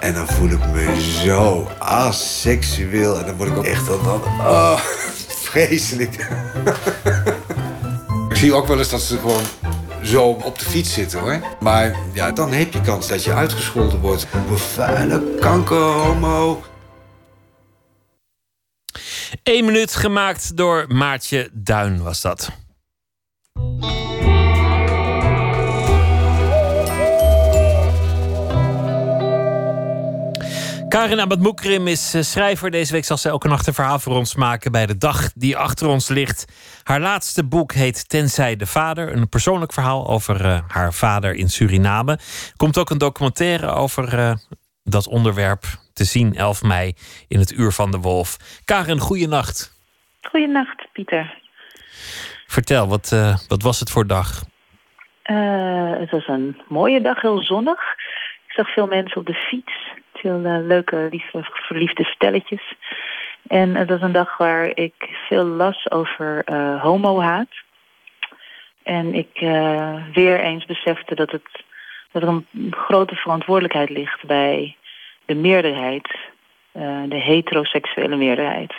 En 0.00 0.14
dan 0.14 0.26
voel 0.26 0.50
ik 0.50 0.66
me 0.72 1.12
zo 1.24 1.68
asexueel. 1.78 3.18
En 3.18 3.26
dan 3.26 3.36
word 3.36 3.50
ik 3.50 3.56
ook 3.56 3.64
echt 3.64 3.86
dan... 3.86 3.98
dan 4.04 4.20
oh, 4.40 4.80
vreselijk. 5.50 6.14
ik 8.30 8.36
zie 8.36 8.54
ook 8.54 8.66
wel 8.66 8.78
eens 8.78 8.90
dat 8.90 9.02
ze 9.02 9.18
gewoon 9.18 9.42
zo 10.04 10.22
op 10.24 10.58
de 10.58 10.64
fiets 10.64 10.92
zitten 10.92 11.18
hoor. 11.18 11.40
Maar 11.60 11.96
ja, 12.12 12.32
dan 12.32 12.52
heb 12.52 12.72
je 12.72 12.80
kans 12.80 13.08
dat 13.08 13.24
je 13.24 13.32
uitgescholden 13.32 14.00
wordt. 14.00 14.26
Vuile 14.54 15.34
kankerhomo. 15.40 16.62
Eén 19.42 19.64
minuut 19.64 19.94
gemaakt 19.94 20.56
door 20.56 20.84
Maartje 20.88 21.50
Duin 21.52 22.02
was 22.02 22.20
dat. 22.20 22.50
Karin 30.94 31.20
Abad-Moekrim 31.20 31.86
is 31.86 32.14
eh, 32.14 32.22
schrijver. 32.22 32.70
Deze 32.70 32.92
week 32.92 33.04
zal 33.04 33.16
ze 33.16 33.28
elke 33.28 33.48
nacht 33.48 33.66
een 33.66 33.74
verhaal 33.74 33.98
voor 33.98 34.16
ons 34.16 34.34
maken 34.34 34.72
bij 34.72 34.86
de 34.86 34.96
dag 34.96 35.32
die 35.32 35.56
achter 35.56 35.88
ons 35.88 36.08
ligt. 36.08 36.44
Haar 36.82 37.00
laatste 37.00 37.46
boek 37.48 37.72
heet 37.72 38.08
Tenzij 38.08 38.56
de 38.56 38.66
Vader. 38.66 39.12
Een 39.12 39.28
persoonlijk 39.28 39.72
verhaal 39.72 40.08
over 40.08 40.44
uh, 40.44 40.58
haar 40.68 40.92
vader 40.92 41.34
in 41.34 41.48
Suriname. 41.48 42.18
Komt 42.56 42.78
ook 42.78 42.90
een 42.90 42.98
documentaire 42.98 43.66
over 43.66 44.18
uh, 44.18 44.32
dat 44.82 45.08
onderwerp 45.08 45.64
te 45.92 46.04
zien 46.04 46.34
11 46.34 46.62
mei 46.62 46.92
in 47.28 47.38
het 47.38 47.52
Uur 47.52 47.72
van 47.72 47.90
de 47.90 47.98
Wolf. 47.98 48.36
Karin, 48.64 48.98
goeienacht. 48.98 49.78
Goeienacht, 50.22 50.86
Pieter. 50.92 51.38
Vertel, 52.46 52.88
wat, 52.88 53.10
uh, 53.14 53.36
wat 53.48 53.62
was 53.62 53.80
het 53.80 53.90
voor 53.90 54.06
dag? 54.06 54.42
het 55.98 56.10
was 56.10 56.28
een 56.28 56.60
mooie 56.68 57.00
dag, 57.00 57.20
heel 57.20 57.42
zonnig. 57.42 57.80
Ik 58.46 58.52
zag 58.52 58.72
veel 58.72 58.86
mensen 58.86 59.20
op 59.20 59.26
de 59.26 59.34
fiets 59.34 59.93
veel 60.24 60.40
uh, 60.40 60.66
leuke, 60.66 61.08
lieve, 61.10 61.38
verliefde 61.42 62.04
stelletjes. 62.04 62.74
En 63.46 63.74
het 63.74 63.88
was 63.88 64.00
een 64.00 64.12
dag 64.12 64.36
waar 64.36 64.70
ik 64.74 64.94
veel 65.28 65.44
las 65.44 65.90
over 65.90 66.42
uh, 66.46 66.82
homohaat. 66.82 67.48
En 68.82 69.14
ik 69.14 69.38
weer 70.12 70.40
eens 70.40 70.64
besefte 70.66 71.14
dat, 71.14 71.30
het, 71.30 71.64
dat 72.12 72.22
er 72.22 72.28
een 72.28 72.46
grote 72.70 73.14
verantwoordelijkheid 73.14 73.90
ligt 73.90 74.26
bij 74.26 74.76
de 75.24 75.34
meerderheid, 75.34 76.08
de 77.08 77.20
heteroseksuele 77.30 78.16
meerderheid 78.16 78.72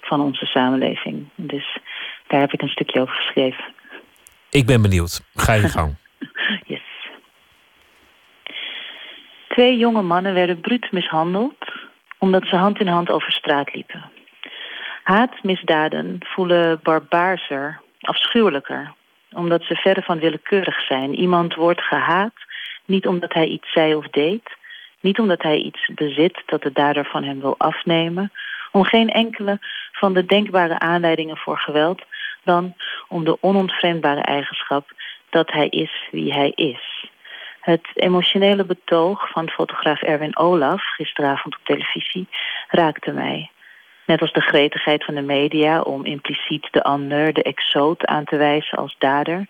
van 0.00 0.20
onze 0.20 0.46
samenleving. 0.46 1.28
Dus 1.34 1.78
daar 2.26 2.40
heb 2.40 2.52
ik 2.52 2.62
een 2.62 2.68
stukje 2.68 3.00
over 3.00 3.14
geschreven. 3.14 3.64
Ik 4.50 4.66
ben 4.66 4.82
benieuwd. 4.82 5.22
Ga 5.34 5.52
je 5.52 5.68
gang. 5.68 5.96
Twee 9.54 9.76
jonge 9.76 10.02
mannen 10.02 10.34
werden 10.34 10.60
bruut 10.60 10.92
mishandeld 10.92 11.56
omdat 12.18 12.46
ze 12.46 12.56
hand 12.56 12.80
in 12.80 12.86
hand 12.86 13.10
over 13.10 13.32
straat 13.32 13.74
liepen. 13.74 14.10
Haatmisdaden 15.02 16.18
voelen 16.20 16.80
barbaarser, 16.82 17.80
afschuwelijker, 18.00 18.92
omdat 19.32 19.62
ze 19.62 19.74
verre 19.74 20.02
van 20.02 20.18
willekeurig 20.18 20.86
zijn. 20.86 21.14
Iemand 21.14 21.54
wordt 21.54 21.80
gehaat 21.80 22.34
niet 22.84 23.06
omdat 23.06 23.32
hij 23.32 23.46
iets 23.46 23.72
zei 23.72 23.94
of 23.94 24.06
deed, 24.08 24.56
niet 25.00 25.18
omdat 25.18 25.42
hij 25.42 25.58
iets 25.58 25.90
bezit 25.94 26.42
dat 26.46 26.62
de 26.62 26.72
dader 26.72 27.04
van 27.04 27.24
hem 27.24 27.40
wil 27.40 27.54
afnemen, 27.58 28.32
om 28.72 28.84
geen 28.84 29.10
enkele 29.10 29.58
van 29.92 30.14
de 30.14 30.24
denkbare 30.24 30.78
aanleidingen 30.78 31.36
voor 31.36 31.58
geweld, 31.58 32.02
dan 32.44 32.74
om 33.08 33.24
de 33.24 33.36
onontvreemdbare 33.40 34.22
eigenschap 34.22 34.92
dat 35.30 35.52
hij 35.52 35.68
is 35.68 36.08
wie 36.10 36.32
hij 36.32 36.52
is. 36.54 37.12
Het 37.64 37.90
emotionele 37.94 38.64
betoog 38.64 39.30
van 39.30 39.48
fotograaf 39.48 40.02
Erwin 40.02 40.36
Olaf 40.36 40.82
gisteravond 40.82 41.56
op 41.56 41.64
televisie 41.64 42.28
raakte 42.68 43.12
mij. 43.12 43.50
Net 44.06 44.20
als 44.20 44.32
de 44.32 44.40
gretigheid 44.40 45.04
van 45.04 45.14
de 45.14 45.22
media 45.22 45.80
om 45.80 46.04
impliciet 46.04 46.68
de 46.70 46.82
ander, 46.82 47.32
de 47.32 47.42
exoot, 47.42 48.06
aan 48.06 48.24
te 48.24 48.36
wijzen 48.36 48.78
als 48.78 48.96
dader. 48.98 49.46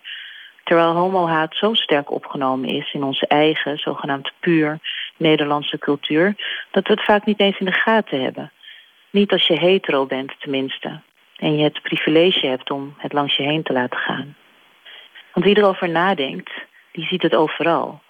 Terwijl 0.63 0.93
homohaat 0.93 1.55
zo 1.55 1.73
sterk 1.73 2.11
opgenomen 2.11 2.69
is 2.69 2.93
in 2.93 3.03
onze 3.03 3.27
eigen, 3.27 3.77
zogenaamd 3.77 4.31
puur 4.39 4.79
Nederlandse 5.17 5.77
cultuur, 5.77 6.35
dat 6.71 6.87
we 6.87 6.93
het 6.93 7.03
vaak 7.03 7.25
niet 7.25 7.39
eens 7.39 7.59
in 7.59 7.65
de 7.65 7.71
gaten 7.71 8.21
hebben. 8.21 8.51
Niet 9.09 9.31
als 9.31 9.47
je 9.47 9.59
hetero 9.59 10.05
bent, 10.05 10.39
tenminste. 10.39 11.01
En 11.37 11.57
je 11.57 11.63
het 11.63 11.81
privilege 11.81 12.47
hebt 12.47 12.71
om 12.71 12.93
het 12.97 13.13
langs 13.13 13.35
je 13.35 13.43
heen 13.43 13.63
te 13.63 13.73
laten 13.73 13.99
gaan. 13.99 14.35
Want 15.33 15.45
wie 15.45 15.57
erover 15.57 15.89
nadenkt, 15.89 16.51
die 16.91 17.05
ziet 17.05 17.21
het 17.21 17.35
overal. 17.35 18.03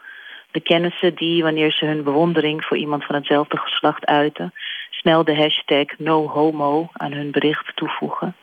De 0.55 0.61
kennissen 0.61 1.15
die, 1.15 1.43
wanneer 1.43 1.71
ze 1.71 1.85
hun 1.85 2.03
bewondering 2.03 2.65
voor 2.65 2.77
iemand 2.77 3.05
van 3.05 3.15
hetzelfde 3.15 3.57
geslacht 3.57 4.05
uiten, 4.05 4.53
snel 4.89 5.23
de 5.23 5.35
hashtag 5.35 5.85
NoHomo 5.97 6.89
aan 6.93 7.11
hun 7.11 7.31
bericht 7.31 7.75
toevoegen. 7.75 8.35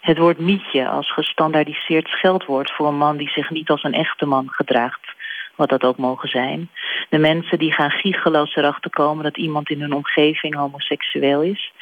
Het 0.00 0.18
woord 0.18 0.38
mietje 0.38 0.88
als 0.88 1.12
gestandaardiseerd 1.12 2.08
scheldwoord 2.08 2.70
voor 2.70 2.86
een 2.86 2.96
man 2.96 3.16
die 3.16 3.28
zich 3.28 3.50
niet 3.50 3.70
als 3.70 3.82
een 3.82 3.92
echte 3.92 4.26
man 4.26 4.50
gedraagt, 4.50 5.14
wat 5.54 5.68
dat 5.68 5.84
ook 5.84 5.96
mogen 5.96 6.28
zijn. 6.28 6.70
De 7.08 7.18
mensen 7.18 7.58
die 7.58 7.72
gaan 7.72 7.90
giecheloos 7.90 8.56
erachter 8.56 8.90
komen 8.90 9.24
dat 9.24 9.36
iemand 9.36 9.70
in 9.70 9.80
hun 9.80 9.92
omgeving 9.92 10.54
homoseksueel 10.54 11.42
is. 11.42 11.72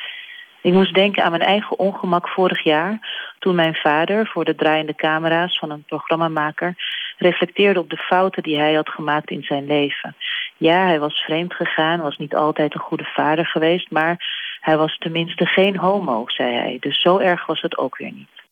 Ik 0.61 0.73
moest 0.73 0.95
denken 0.95 1.25
aan 1.25 1.31
mijn 1.31 1.43
eigen 1.43 1.79
ongemak 1.79 2.29
vorig 2.29 2.63
jaar... 2.63 2.99
toen 3.39 3.55
mijn 3.55 3.75
vader 3.75 4.27
voor 4.27 4.45
de 4.45 4.55
draaiende 4.55 4.95
camera's 4.95 5.59
van 5.59 5.71
een 5.71 5.85
programmamaker... 5.85 6.75
reflecteerde 7.23 7.81
op 7.81 7.91
de 7.91 7.97
fouten 7.97 8.43
die 8.43 8.59
hij 8.59 8.75
had 8.75 8.89
gemaakt 8.89 9.31
in 9.31 9.43
zijn 9.43 9.67
leven. 9.67 10.17
Ja, 10.57 10.87
hij 10.87 11.01
was 11.01 11.21
vreemd 11.21 11.55
gegaan, 11.55 12.01
was 12.01 12.17
niet 12.17 12.35
altijd 12.35 12.75
een 12.75 12.81
goede 12.81 13.05
vader 13.05 13.47
geweest... 13.47 13.91
maar 13.91 14.41
hij 14.61 14.77
was 14.77 14.99
tenminste 14.99 15.47
geen 15.47 15.77
homo, 15.77 16.25
zei 16.27 16.55
hij. 16.55 16.77
Dus 16.81 17.01
zo 17.01 17.19
erg 17.19 17.47
was 17.47 17.61
het 17.61 17.79
ook 17.79 17.97
weer 17.97 18.13
niet. 18.13 18.43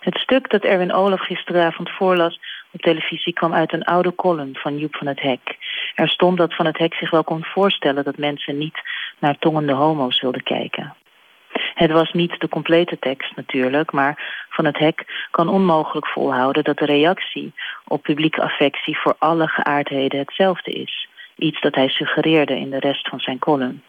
Het 0.00 0.18
stuk 0.18 0.50
dat 0.50 0.62
Erwin 0.62 0.92
Olaf 0.92 1.20
gisteravond 1.20 1.90
voorlas 1.90 2.40
op 2.70 2.80
televisie 2.80 3.32
kwam 3.32 3.54
uit 3.54 3.72
een 3.72 3.84
oude 3.84 4.14
column 4.14 4.56
van 4.56 4.78
Joep 4.78 4.96
van 4.96 5.06
het 5.06 5.20
Hek. 5.20 5.56
Er 5.94 6.08
stond 6.08 6.38
dat 6.38 6.54
Van 6.54 6.66
het 6.66 6.78
Hek 6.78 6.94
zich 6.94 7.10
wel 7.10 7.24
kon 7.24 7.44
voorstellen 7.44 8.04
dat 8.04 8.16
mensen 8.16 8.58
niet 8.58 8.80
naar 9.18 9.38
tongende 9.38 9.72
homo's 9.72 10.20
wilden 10.20 10.42
kijken. 10.42 10.94
Het 11.74 11.90
was 11.90 12.12
niet 12.12 12.40
de 12.40 12.48
complete 12.48 12.98
tekst 12.98 13.36
natuurlijk, 13.36 13.92
maar 13.92 14.46
Van 14.48 14.64
het 14.64 14.78
Hek 14.78 15.26
kan 15.30 15.48
onmogelijk 15.48 16.06
volhouden 16.06 16.64
dat 16.64 16.78
de 16.78 16.84
reactie 16.84 17.52
op 17.84 18.02
publieke 18.02 18.42
affectie 18.42 18.98
voor 18.98 19.14
alle 19.18 19.48
geaardheden 19.48 20.18
hetzelfde 20.18 20.70
is. 20.70 21.08
Iets 21.36 21.60
dat 21.60 21.74
hij 21.74 21.88
suggereerde 21.88 22.58
in 22.58 22.70
de 22.70 22.78
rest 22.78 23.08
van 23.08 23.20
zijn 23.20 23.38
column. 23.38 23.82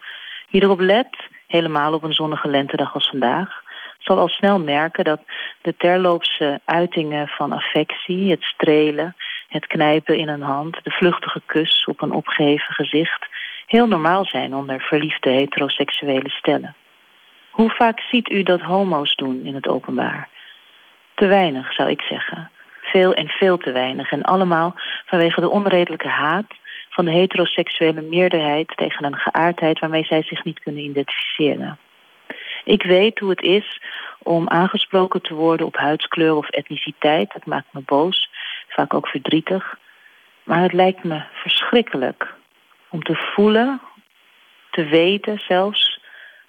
Wie 0.49 0.63
erop 0.63 0.79
let, 0.79 1.17
helemaal 1.47 1.93
op 1.93 2.03
een 2.03 2.13
zonnige 2.13 2.47
lentedag 2.47 2.93
als 2.93 3.09
vandaag, 3.09 3.63
zal 3.99 4.17
al 4.17 4.27
snel 4.27 4.59
merken 4.59 5.03
dat 5.03 5.21
de 5.61 5.75
terloopse 5.77 6.59
uitingen 6.65 7.27
van 7.27 7.51
affectie, 7.51 8.31
het 8.31 8.43
strelen, 8.43 9.15
het 9.47 9.67
knijpen 9.67 10.17
in 10.17 10.27
een 10.27 10.41
hand, 10.41 10.79
de 10.83 10.91
vluchtige 10.91 11.41
kus 11.45 11.85
op 11.85 12.01
een 12.01 12.11
opgeheven 12.11 12.73
gezicht, 12.73 13.25
heel 13.65 13.87
normaal 13.87 14.25
zijn 14.25 14.55
onder 14.55 14.81
verliefde 14.81 15.29
heteroseksuele 15.29 16.29
stellen. 16.29 16.75
Hoe 17.55 17.69
vaak 17.69 17.99
ziet 17.99 18.29
u 18.29 18.43
dat 18.43 18.61
homo's 18.61 19.15
doen 19.15 19.45
in 19.45 19.55
het 19.55 19.67
openbaar? 19.67 20.29
Te 21.13 21.27
weinig, 21.27 21.73
zou 21.73 21.89
ik 21.89 22.01
zeggen. 22.01 22.51
Veel 22.81 23.13
en 23.13 23.27
veel 23.27 23.57
te 23.57 23.71
weinig. 23.71 24.11
En 24.11 24.21
allemaal 24.21 24.73
vanwege 25.05 25.41
de 25.41 25.49
onredelijke 25.49 26.07
haat 26.07 26.45
van 26.89 27.05
de 27.05 27.11
heteroseksuele 27.11 28.01
meerderheid 28.01 28.77
tegen 28.77 29.05
een 29.05 29.15
geaardheid 29.15 29.79
waarmee 29.79 30.05
zij 30.05 30.23
zich 30.23 30.43
niet 30.43 30.59
kunnen 30.59 30.83
identificeren. 30.83 31.77
Ik 32.63 32.83
weet 32.83 33.19
hoe 33.19 33.29
het 33.29 33.41
is 33.41 33.81
om 34.19 34.49
aangesproken 34.49 35.21
te 35.21 35.33
worden 35.33 35.65
op 35.65 35.77
huidskleur 35.77 36.35
of 36.35 36.49
etniciteit. 36.49 37.33
Dat 37.33 37.45
maakt 37.45 37.73
me 37.73 37.81
boos, 37.85 38.29
vaak 38.67 38.93
ook 38.93 39.07
verdrietig. 39.07 39.77
Maar 40.43 40.61
het 40.61 40.73
lijkt 40.73 41.03
me 41.03 41.21
verschrikkelijk 41.33 42.33
om 42.89 43.03
te 43.03 43.15
voelen, 43.15 43.81
te 44.71 44.85
weten 44.85 45.39
zelfs, 45.47 45.94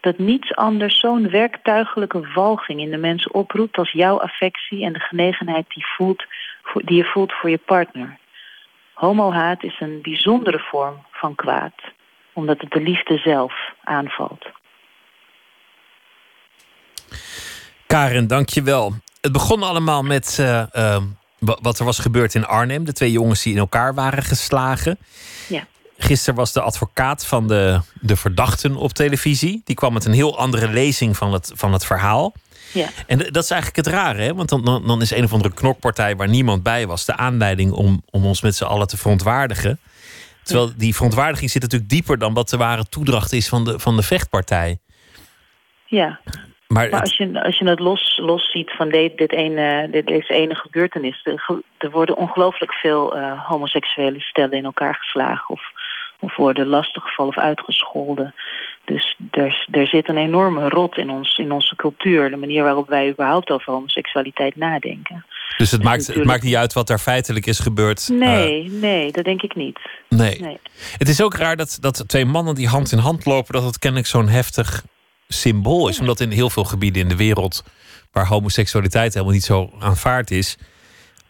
dat 0.01 0.19
niets 0.19 0.55
anders 0.55 1.01
zo'n 1.01 1.31
werktuigelijke 1.31 2.29
walging 2.35 2.81
in 2.81 2.91
de 2.91 2.97
mensen 2.97 3.35
oproept 3.35 3.77
als 3.79 3.93
jouw 3.93 4.21
affectie 4.21 4.85
en 4.85 4.93
de 4.93 5.01
genegenheid 5.01 5.65
die, 5.69 5.87
voelt, 5.87 6.25
die 6.85 6.97
je 6.97 7.05
voelt 7.05 7.33
voor 7.33 7.51
je 7.51 7.61
partner. 7.67 8.19
Homohaat 8.93 9.63
is 9.63 9.81
een 9.81 9.99
bijzondere 10.03 10.59
vorm 10.59 11.07
van 11.11 11.35
kwaad, 11.35 11.75
omdat 12.33 12.61
het 12.61 12.71
de 12.71 12.81
liefde 12.81 13.17
zelf 13.19 13.53
aanvalt. 13.85 14.47
Karen, 17.87 18.27
dank 18.27 18.49
je 18.49 18.63
wel. 18.63 18.93
Het 19.21 19.33
begon 19.33 19.63
allemaal 19.63 20.03
met 20.03 20.39
uh, 20.41 20.63
uh, 20.73 20.97
wat 21.39 21.79
er 21.79 21.85
was 21.85 21.99
gebeurd 21.99 22.35
in 22.35 22.47
Arnhem. 22.47 22.85
De 22.85 22.93
twee 22.93 23.11
jongens 23.11 23.43
die 23.43 23.53
in 23.53 23.59
elkaar 23.59 23.95
waren 23.95 24.23
geslagen. 24.23 24.99
Ja. 25.49 25.67
Gisteren 25.99 26.35
was 26.35 26.53
de 26.53 26.61
advocaat 26.61 27.27
van 27.27 27.49
de, 27.49 27.81
de 28.01 28.17
verdachten 28.17 28.77
op 28.77 28.93
televisie. 28.93 29.63
Die 29.65 29.77
kwam 29.77 29.93
met 29.93 30.05
een 30.05 30.13
heel 30.13 30.39
andere 30.39 30.69
lezing 30.69 31.17
van 31.17 31.33
het, 31.33 31.53
van 31.55 31.73
het 31.73 31.87
verhaal. 31.87 32.33
Ja. 32.73 32.89
En 33.07 33.19
dat 33.19 33.43
is 33.43 33.51
eigenlijk 33.51 33.87
het 33.87 33.95
rare, 33.95 34.23
hè? 34.23 34.35
want 34.35 34.49
dan, 34.49 34.83
dan, 34.87 35.01
is 35.01 35.11
een 35.11 35.25
of 35.25 35.33
andere 35.33 35.55
knokpartij 35.55 36.17
waar 36.17 36.29
niemand 36.29 36.63
bij 36.63 36.87
was 36.87 37.05
de 37.05 37.17
aanleiding 37.17 37.73
om, 37.73 38.03
om 38.11 38.25
ons 38.25 38.41
met 38.41 38.57
z'n 38.57 38.65
allen 38.65 38.87
te 38.87 38.97
verontwaardigen. 38.97 39.79
Terwijl 40.43 40.73
die 40.77 40.95
verontwaardiging 40.95 41.51
zit 41.51 41.63
natuurlijk 41.63 41.91
dieper 41.91 42.19
dan 42.19 42.35
wat 42.35 42.49
de 42.49 42.57
ware 42.57 42.85
toedracht 42.89 43.33
is 43.33 43.49
van 43.49 43.65
de, 43.65 43.79
van 43.79 43.97
de 43.97 44.03
vechtpartij. 44.03 44.79
Ja. 45.85 46.21
Maar, 46.67 46.89
Maar 46.89 47.01
als 47.01 47.17
je, 47.17 47.43
als 47.43 47.59
je 47.59 47.69
het 47.69 47.81
los, 47.81 48.19
los 48.23 48.51
ziet 48.51 48.71
van 48.71 48.89
dit, 48.89 49.17
dit 49.19 49.33
ene, 49.33 49.89
dit, 49.91 50.07
deze 50.07 50.33
ene 50.33 50.55
gebeurtenis... 50.55 51.21
Er, 51.25 51.41
ge- 51.41 51.63
er 51.79 51.91
worden 51.91 52.17
ongelooflijk 52.17 52.73
veel 52.73 53.17
eh, 53.17 53.47
homoseksuele 53.49 54.21
stellen 54.21 54.59
in 54.59 54.65
elkaar 54.65 54.95
geslagen... 54.95 55.49
of, 55.49 55.63
of 56.21 56.37
worden 56.37 56.67
lastiggevallen 56.67 57.37
of 57.37 57.43
uitgescholden. 57.43 58.35
Dus 58.85 59.17
er, 59.31 59.67
er 59.71 59.87
zit 59.87 60.09
een 60.09 60.17
enorme 60.17 60.69
rot 60.69 60.97
in, 60.97 61.11
ons, 61.11 61.39
in 61.39 61.53
onze 61.53 61.77
cultuur... 61.77 62.31
de 62.31 62.37
manier 62.37 62.63
waarop 62.63 62.89
wij 62.89 63.11
überhaupt 63.11 63.51
over 63.51 63.73
homoseksualiteit 63.73 64.57
nadenken. 64.57 65.27
dus 65.57 65.71
het 65.71 65.83
maakt, 65.83 66.07
het 66.07 66.25
maakt 66.25 66.43
niet 66.43 66.57
uit 66.57 66.73
wat 66.73 66.87
daar 66.87 66.99
feitelijk 66.99 67.47
is 67.47 67.59
gebeurd. 67.59 68.09
Nee, 68.09 68.71
nee, 68.71 69.13
dat 69.13 69.25
denk 69.25 69.43
ik 69.43 69.55
niet. 69.55 69.79
Eh, 70.09 70.19
nee. 70.19 70.41
nee. 70.41 70.59
Het 70.99 71.09
is 71.09 71.23
ook 71.23 71.35
raar 71.35 71.57
dat, 71.57 71.79
dat 71.81 72.09
twee 72.09 72.25
mannen 72.25 72.55
die 72.55 72.69
hand 72.69 72.93
in 72.93 72.99
hand 72.99 73.25
lopen, 73.25 73.55
dat 73.55 73.65
het 73.65 73.79
kennelijk 73.79 74.09
zo'n 74.09 74.29
heftig 74.29 74.85
symbool 75.29 75.89
is. 75.89 76.01
Omdat 76.01 76.21
in 76.21 76.31
heel 76.31 76.51
veel 76.51 76.65
gebieden 76.65 77.03
in 77.03 77.09
de 77.09 77.17
wereld 77.17 77.65
waar 78.13 78.27
homoseksualiteit 78.27 79.13
helemaal 79.13 79.35
niet 79.35 79.45
zo 79.45 79.71
aanvaard 79.79 80.31
is, 80.31 80.59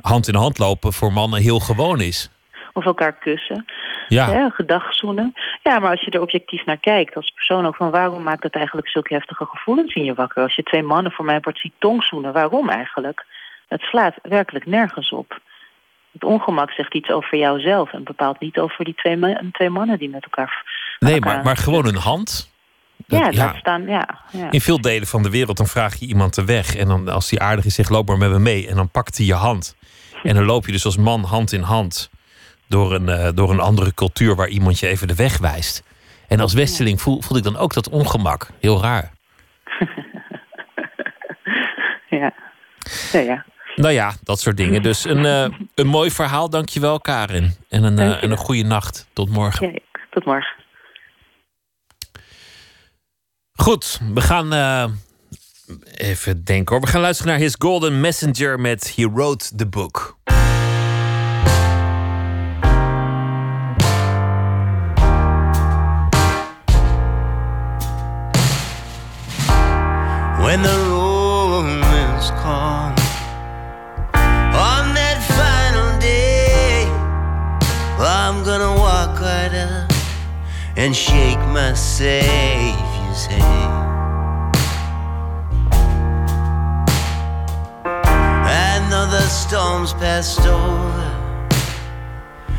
hand 0.01 0.29
in 0.29 0.35
hand 0.35 0.59
lopen 0.59 0.93
voor 0.93 1.13
mannen 1.13 1.41
heel 1.41 1.61
gewoon 1.61 2.01
is. 2.01 2.31
Of 2.73 2.85
elkaar 2.85 3.19
kussen. 3.19 3.65
Ja. 4.09 4.31
Hè, 4.31 4.51
gedagzoenen. 4.51 5.35
Ja, 5.63 5.79
maar 5.79 5.91
als 5.91 6.01
je 6.01 6.11
er 6.11 6.21
objectief 6.21 6.65
naar 6.65 6.77
kijkt 6.77 7.15
als 7.17 7.31
persoon 7.31 7.67
ook 7.67 7.77
van 7.77 7.91
waarom 7.91 8.23
maakt 8.23 8.43
dat 8.43 8.53
eigenlijk 8.55 8.89
zulke 8.89 9.15
heftige 9.15 9.45
gevoelens 9.45 9.95
in 9.95 10.05
je 10.05 10.15
wakker? 10.15 10.43
Als 10.43 10.55
je 10.55 10.63
twee 10.63 10.83
mannen 10.83 11.13
voor 11.13 11.25
mij 11.25 11.39
wordt 11.41 11.59
ziet 11.59 11.73
tongzoenen, 11.79 12.33
waarom 12.33 12.69
eigenlijk? 12.69 13.25
Het 13.69 13.81
slaat 13.81 14.15
werkelijk 14.23 14.67
nergens 14.67 15.11
op. 15.11 15.41
Het 16.13 16.25
ongemak 16.25 16.71
zegt 16.71 16.95
iets 16.95 17.11
over 17.11 17.39
jouzelf 17.39 17.93
en 17.93 18.05
bepaalt 18.05 18.41
niet 18.41 18.59
over 18.59 18.85
die 18.85 18.95
twee, 18.95 19.17
ma- 19.17 19.41
twee 19.53 19.71
mannen 19.71 19.99
die 19.99 20.11
met 20.11 20.25
elkaar. 20.25 20.65
Nee, 20.99 21.21
maar, 21.21 21.45
maar 21.45 21.57
gewoon 21.57 21.87
een 21.87 21.97
hand. 21.97 22.55
Ja, 23.07 23.55
staan. 23.59 23.87
Ja, 23.87 24.21
ja. 24.31 24.51
In 24.51 24.61
veel 24.61 24.81
delen 24.81 25.07
van 25.07 25.23
de 25.23 25.31
wereld 25.31 25.57
dan 25.57 25.67
vraag 25.67 25.95
je 25.95 26.07
iemand 26.07 26.35
de 26.35 26.45
weg. 26.45 26.77
En 26.77 26.89
dan, 26.89 27.09
als 27.09 27.29
die 27.29 27.41
aardig 27.41 27.65
is, 27.65 27.75
zegt 27.75 27.91
loop 27.91 28.09
maar 28.09 28.19
met 28.19 28.31
me 28.31 28.39
mee. 28.39 28.69
En 28.69 28.77
dan 28.77 28.91
pakt 28.91 29.17
hij 29.17 29.27
je 29.27 29.35
hand. 29.35 29.77
En 30.23 30.35
dan 30.35 30.45
loop 30.45 30.67
je 30.67 30.73
dus 30.73 30.85
als 30.85 30.97
man 30.97 31.23
hand 31.23 31.53
in 31.53 31.61
hand 31.61 32.11
door 32.69 32.95
een, 32.95 33.09
eh, 33.09 33.29
door 33.35 33.51
een 33.51 33.61
andere 33.61 33.95
cultuur 33.95 34.35
waar 34.35 34.49
iemand 34.49 34.79
je 34.79 34.87
even 34.87 35.09
de 35.09 35.15
weg 35.15 35.39
wijst. 35.39 35.83
En 36.29 36.41
als 36.41 36.55
Westeling 36.55 37.01
voel, 37.01 37.23
voel 37.23 37.37
ik 37.37 37.43
dan 37.45 37.57
ook 37.57 37.75
dat 37.75 37.89
ongemak. 37.89 38.47
Heel 38.61 38.83
raar. 38.83 39.13
ja. 42.21 42.33
Ja, 43.13 43.21
ja. 43.21 43.45
Nou 43.75 43.93
ja, 43.93 44.13
dat 44.23 44.41
soort 44.41 44.57
dingen. 44.57 44.83
Dus 44.83 45.05
een, 45.05 45.25
eh, 45.27 45.59
een 45.75 45.87
mooi 45.87 46.11
verhaal, 46.11 46.51
dankjewel 46.51 47.01
Karin. 47.01 47.55
En 47.69 47.83
een, 47.83 47.99
eh, 47.99 48.23
en 48.23 48.31
een 48.31 48.37
goede 48.37 48.63
nacht. 48.65 49.09
Tot 49.13 49.29
morgen. 49.29 49.83
Tot 50.11 50.25
morgen. 50.25 50.55
Goed, 53.53 54.01
we 54.15 54.21
gaan 54.21 54.53
even 55.97 56.45
denken 56.45 56.75
hoor. 56.75 56.85
We 56.85 56.91
gaan 56.91 57.01
luisteren 57.01 57.33
naar 57.33 57.41
His 57.41 57.55
Golden 57.59 58.01
Messenger 58.01 58.61
met 58.61 58.97
He 58.97 59.11
Wrote 59.11 59.55
the 59.55 59.67
Book. 59.67 60.16
When 70.47 70.63
the 70.63 70.79
romance 70.89 72.31
comes 72.43 73.01
on 74.55 74.95
that 74.95 75.19
final 75.35 75.99
day 75.99 76.87
i'm 77.99 78.45
gonna 78.45 78.73
walk 78.79 79.21
right 79.21 79.53
up 79.53 79.91
and 80.77 80.95
shake 80.95 81.43
my 81.59 81.73
savior's 81.73 83.27
hand. 83.27 84.55
And 88.47 88.93
though 88.93 89.11
the 89.19 89.27
storms 89.27 89.95
passed 89.95 90.47
over 90.47 91.09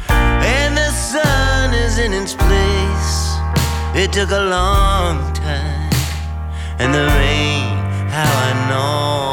and 0.09 0.75
the 0.75 0.91
sun 0.91 1.73
is 1.73 1.99
in 1.99 2.11
its 2.11 2.33
place 2.33 3.15
it 3.95 4.11
took 4.11 4.31
a 4.31 4.43
long 4.57 5.33
time 5.33 5.87
and 6.79 6.93
the 6.93 7.05
rain, 7.17 7.76
how 8.17 8.33
I 8.49 8.53
know 8.67 9.26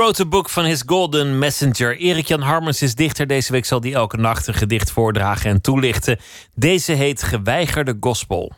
wrote 0.00 0.22
a 0.22 0.26
book 0.26 0.48
van 0.48 0.64
his 0.64 0.82
golden 0.86 1.38
messenger. 1.38 1.96
Erik-Jan 1.96 2.40
Harmens 2.40 2.82
is 2.82 2.94
dichter. 2.94 3.26
Deze 3.26 3.52
week 3.52 3.64
zal 3.64 3.80
hij 3.80 3.92
elke 3.92 4.16
nacht 4.16 4.46
een 4.46 4.54
gedicht 4.54 4.90
voordragen 4.90 5.50
en 5.50 5.60
toelichten. 5.60 6.18
Deze 6.54 6.92
heet 6.92 7.22
Geweigerde 7.22 7.96
Gospel. 8.00 8.52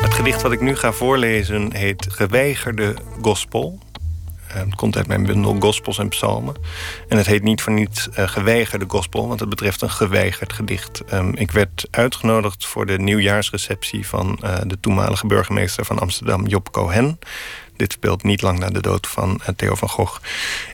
Het 0.00 0.14
gedicht 0.14 0.42
wat 0.42 0.52
ik 0.52 0.60
nu 0.60 0.76
ga 0.76 0.92
voorlezen 0.92 1.74
heet 1.74 2.06
Geweigerde 2.10 2.94
Gospel. 3.22 3.78
Eh, 4.48 4.54
Het 4.54 4.74
komt 4.74 4.96
uit 4.96 5.06
mijn 5.06 5.26
bundel 5.26 5.56
Gospels 5.58 5.98
en 5.98 6.08
Psalmen. 6.08 6.54
En 7.08 7.16
het 7.16 7.26
heet 7.26 7.42
niet 7.42 7.62
voor 7.62 7.72
niets 7.72 8.10
eh, 8.10 8.28
Geweigerde 8.28 8.84
Gospel, 8.88 9.28
want 9.28 9.40
het 9.40 9.48
betreft 9.48 9.82
een 9.82 9.90
geweigerd 9.90 10.52
gedicht. 10.52 11.04
Ehm, 11.04 11.32
ik 11.34 11.50
werd 11.50 11.86
uitgenodigd 11.90 12.66
voor 12.66 12.86
de 12.86 12.98
nieuwjaarsreceptie 12.98 14.06
van 14.06 14.38
eh, 14.42 14.56
de 14.66 14.80
toenmalige 14.80 15.26
burgemeester 15.26 15.84
van 15.84 15.98
Amsterdam, 15.98 16.46
Job 16.46 16.70
Cohen. 16.70 17.18
Dit 17.78 17.92
speelt 17.92 18.22
niet 18.22 18.42
lang 18.42 18.58
na 18.58 18.68
de 18.68 18.80
dood 18.80 19.06
van 19.06 19.40
eh, 19.44 19.54
Theo 19.56 19.74
van 19.74 19.88
Gogh. 19.88 20.20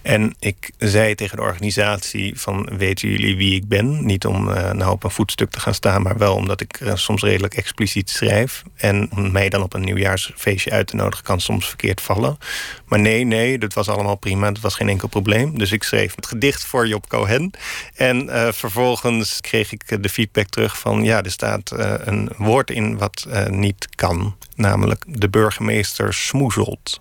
En 0.02 0.34
ik 0.38 0.70
zei 0.78 1.14
tegen 1.14 1.36
de 1.36 1.42
organisatie 1.42 2.40
van... 2.40 2.68
weten 2.76 3.08
jullie 3.08 3.36
wie 3.36 3.54
ik 3.54 3.68
ben? 3.68 4.04
Niet 4.06 4.26
om 4.26 4.50
eh, 4.50 4.72
nou 4.72 4.92
op 4.92 5.04
een 5.04 5.10
voetstuk 5.10 5.50
te 5.50 5.60
gaan 5.60 5.74
staan... 5.74 6.02
maar 6.02 6.18
wel 6.18 6.34
omdat 6.34 6.60
ik 6.60 6.80
eh, 6.80 6.94
soms 6.94 7.22
redelijk 7.22 7.54
expliciet 7.54 8.10
schrijf. 8.10 8.62
En 8.76 9.08
om 9.12 9.32
mij 9.32 9.48
dan 9.48 9.62
op 9.62 9.74
een 9.74 9.84
nieuwjaarsfeestje 9.84 10.70
uit 10.70 10.86
te 10.86 10.96
nodigen... 10.96 11.24
kan 11.24 11.40
soms 11.40 11.68
verkeerd 11.68 12.00
vallen. 12.00 12.38
Maar 12.86 13.00
nee, 13.00 13.24
nee, 13.24 13.58
dat 13.58 13.74
was 13.74 13.88
allemaal 13.88 14.16
prima. 14.16 14.50
Dat 14.52 14.62
was 14.62 14.74
geen 14.74 14.88
enkel 14.88 15.08
probleem. 15.08 15.58
Dus 15.58 15.72
ik 15.72 15.82
schreef 15.82 16.14
het 16.14 16.26
gedicht 16.26 16.64
voor 16.64 16.88
Job 16.88 17.08
Cohen. 17.08 17.50
En 17.94 18.28
vervolgens 18.54 19.40
kreeg 19.40 19.72
ik 19.72 20.02
de 20.02 20.08
feedback 20.08 20.48
terug 20.48 20.78
van... 20.78 21.02
ja, 21.02 21.22
er 21.22 21.30
staat 21.30 21.70
een 22.04 22.30
woord 22.36 22.70
in 22.70 22.98
wat 22.98 23.26
niet 23.50 23.88
kan. 23.94 24.36
Namelijk 24.54 25.04
de 25.08 25.28
burgemeester 25.28 26.14
smoezelt. 26.14 27.00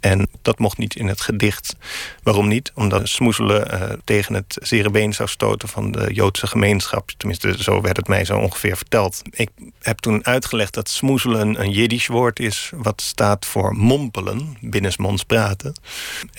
En 0.00 0.28
dat 0.42 0.58
mocht 0.58 0.78
niet 0.78 0.96
in 0.96 1.06
het 1.06 1.20
gedicht. 1.20 1.76
Waarom 2.22 2.48
niet? 2.48 2.72
Omdat 2.74 3.08
smoezelen 3.08 3.70
eh, 3.70 3.96
tegen 4.04 4.34
het 4.34 4.58
zere 4.62 4.90
been 4.90 5.12
zou 5.12 5.28
stoten 5.28 5.68
van 5.68 5.92
de 5.92 6.12
Joodse 6.12 6.46
gemeenschap. 6.46 7.10
Tenminste, 7.16 7.62
zo 7.62 7.80
werd 7.80 7.96
het 7.96 8.08
mij 8.08 8.24
zo 8.24 8.38
ongeveer 8.38 8.76
verteld. 8.76 9.22
Ik 9.30 9.50
heb 9.80 9.98
toen 9.98 10.26
uitgelegd 10.26 10.74
dat 10.74 10.88
smoezelen 10.88 11.60
een 11.60 11.70
Jiddisch 11.70 12.06
woord 12.06 12.40
is... 12.40 12.70
wat 12.74 13.00
staat 13.00 13.46
voor 13.46 13.74
mompelen, 13.76 14.56
binnensmonds 14.60 15.24
praten. 15.24 15.74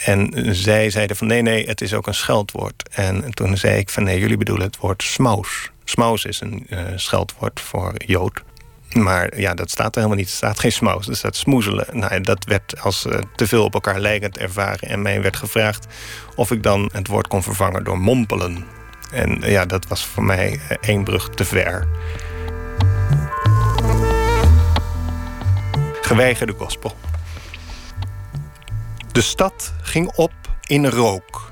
En 0.06 0.56
zij 0.56 0.90
zeiden 0.90 1.16
van 1.16 1.28
nee, 1.28 1.42
nee, 1.42 1.66
het 1.66 1.82
is 1.82 1.94
ook 1.94 2.08
een 2.08 2.14
scheldwoord. 2.14 2.90
En 2.92 3.34
toen 3.34 3.58
zei 3.58 3.80
ik 3.80 3.90
van 3.90 4.04
nee, 4.04 4.20
jullie 4.20 4.38
bedoelen 4.38 4.66
het 4.66 4.78
woord 4.78 5.04
smaus. 5.04 5.72
Smaus 5.84 6.26
is 6.26 6.42
een 6.42 6.66
eh, 6.70 6.84
scheldwoord 6.96 7.60
voor 7.60 7.94
Jood. 8.06 8.44
Maar 8.93 9.39
ja, 9.39 9.53
dat 9.53 9.69
staat 9.69 9.95
er 9.95 10.01
helemaal 10.01 10.18
niet. 10.18 10.30
Er 10.30 10.35
staat 10.35 10.59
geen 10.59 10.72
smaus, 10.72 11.07
er 11.07 11.15
staat 11.15 11.35
smoezelen. 11.35 11.85
Nou, 11.91 12.22
dat 12.22 12.45
werd 12.45 12.81
als 12.81 13.05
eh, 13.05 13.19
te 13.35 13.47
veel 13.47 13.63
op 13.63 13.73
elkaar 13.73 13.99
lijkend 13.99 14.38
ervaren. 14.38 14.89
En 14.89 15.01
mij 15.01 15.22
werd 15.22 15.35
gevraagd 15.35 15.88
of 16.35 16.51
ik 16.51 16.63
dan 16.63 16.89
het 16.93 17.07
woord 17.07 17.27
kon 17.27 17.43
vervangen 17.43 17.84
door 17.84 17.99
mompelen. 17.99 18.65
En 19.11 19.43
eh, 19.43 19.51
ja, 19.51 19.65
dat 19.65 19.88
was 19.88 20.05
voor 20.05 20.23
mij 20.23 20.59
eh, 20.69 20.77
één 20.81 21.03
brug 21.03 21.30
te 21.30 21.45
ver. 21.45 21.88
Geweigerde 26.01 26.53
gospel. 26.53 26.95
De 29.11 29.22
stad 29.22 29.73
ging 29.81 30.11
op 30.15 30.34
in 30.68 30.88
rook. 30.88 31.51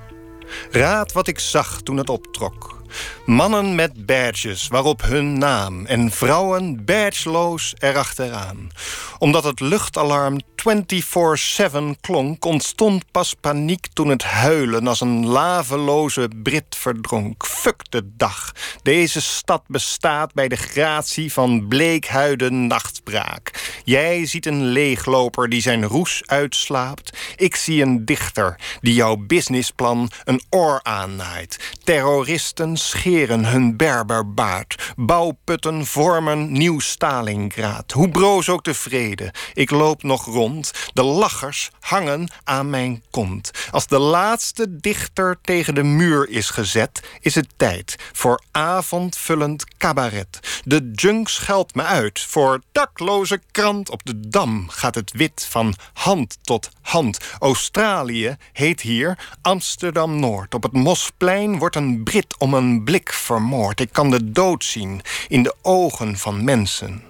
Raad 0.72 1.12
wat 1.12 1.28
ik 1.28 1.40
zag 1.40 1.82
toen 1.82 1.98
het 1.98 2.10
optrok. 2.10 2.79
Mannen 3.26 3.76
met 3.76 4.06
badges 4.06 4.68
waarop 4.68 5.02
hun 5.02 5.38
naam 5.38 5.86
en 5.86 6.12
vrouwen 6.12 6.86
badgeloos 6.86 7.74
erachteraan. 7.78 8.70
Omdat 9.18 9.44
het 9.44 9.60
luchtalarm 9.60 10.40
24-7 10.60 12.00
klonk, 12.02 12.46
ontstond 12.46 13.12
pas 13.12 13.34
paniek 13.42 13.88
toen 13.94 14.08
het 14.08 14.24
huilen 14.24 14.88
als 14.88 15.02
een 15.02 15.26
laveloze 15.26 16.30
Brit 16.44 16.76
verdronk. 16.76 17.46
Fuck 17.46 17.92
de 17.92 18.10
dag. 18.18 18.52
Deze 18.84 19.22
stad 19.22 19.64
bestaat 19.68 20.34
bij 20.34 20.48
de 20.48 20.56
gratie 20.56 21.34
van 21.34 21.68
bleekhuiden 21.68 22.68
nachtbraak. 22.68 23.78
Jij 23.84 24.26
ziet 24.26 24.46
een 24.46 24.66
leegloper 24.66 25.50
die 25.50 25.62
zijn 25.62 25.86
roes 25.86 26.22
uitslaapt. 26.26 27.18
Ik 27.36 27.56
zie 27.56 27.82
een 27.82 28.06
dichter 28.06 28.60
die 28.82 28.94
jouw 28.94 29.16
businessplan 29.16 30.12
een 30.24 30.42
oor 30.50 30.80
aannaait. 30.84 31.78
Terroristen 31.84 32.78
scheren 32.80 33.46
hun 33.46 33.78
berberbaard. 33.78 34.94
Bouwputten 34.96 35.86
vormen 35.86 36.52
nieuw 36.52 36.80
Stalingrad. 36.80 37.92
Hoe 37.92 38.10
broos 38.10 38.50
ook 38.50 38.64
de 38.64 38.74
vrede, 38.74 39.34
ik 39.54 39.72
loop 39.72 40.04
nog 40.04 40.26
rond. 40.26 40.72
De 40.94 41.04
lachers 41.04 41.70
hangen 41.80 42.32
aan 42.44 42.70
mijn 42.70 43.04
kont. 43.10 43.52
Als 43.72 43.88
de 43.88 44.00
laatste 44.00 44.76
dichter 44.76 45.38
tegen 45.42 45.76
de 45.76 45.84
muur 45.84 46.30
is 46.30 46.50
gezet, 46.50 47.02
is 47.20 47.36
het 47.36 47.48
tijd 47.58 47.96
voor 48.14 48.42
avondvullend 48.52 49.78
cabaret. 49.78 50.62
De 50.64 50.92
junk 50.96 51.30
scheldt 51.30 51.76
me 51.76 51.84
uit. 51.84 52.20
Voor 52.20 52.62
dakloze 52.72 53.42
krant 53.52 53.90
op 53.90 54.06
de 54.06 54.20
dam 54.30 54.70
gaat 54.70 54.96
het 54.96 55.12
wit 55.12 55.48
van 55.50 55.76
hand 55.94 56.38
tot 56.42 56.70
hand. 56.82 57.18
Australië 57.40 58.36
heet 58.54 58.82
hier 58.82 59.18
Amsterdam 59.42 60.20
Noord. 60.20 60.54
Op 60.54 60.64
het 60.64 60.74
Mosplein 60.74 61.58
wordt 61.58 61.76
een 61.76 62.04
Brit 62.04 62.38
om 62.38 62.54
een 62.54 62.69
blik 62.78 63.14
vermoord. 63.14 63.80
Ik 63.80 63.92
kan 63.92 64.10
de 64.10 64.32
dood 64.32 64.64
zien 64.64 65.02
in 65.28 65.44
de 65.44 65.56
ogen 65.62 66.18
van 66.18 66.44
mensen. 66.44 67.04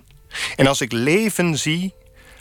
En 0.55 0.67
als 0.67 0.81
ik 0.81 0.91
leven 0.91 1.57
zie, 1.57 1.93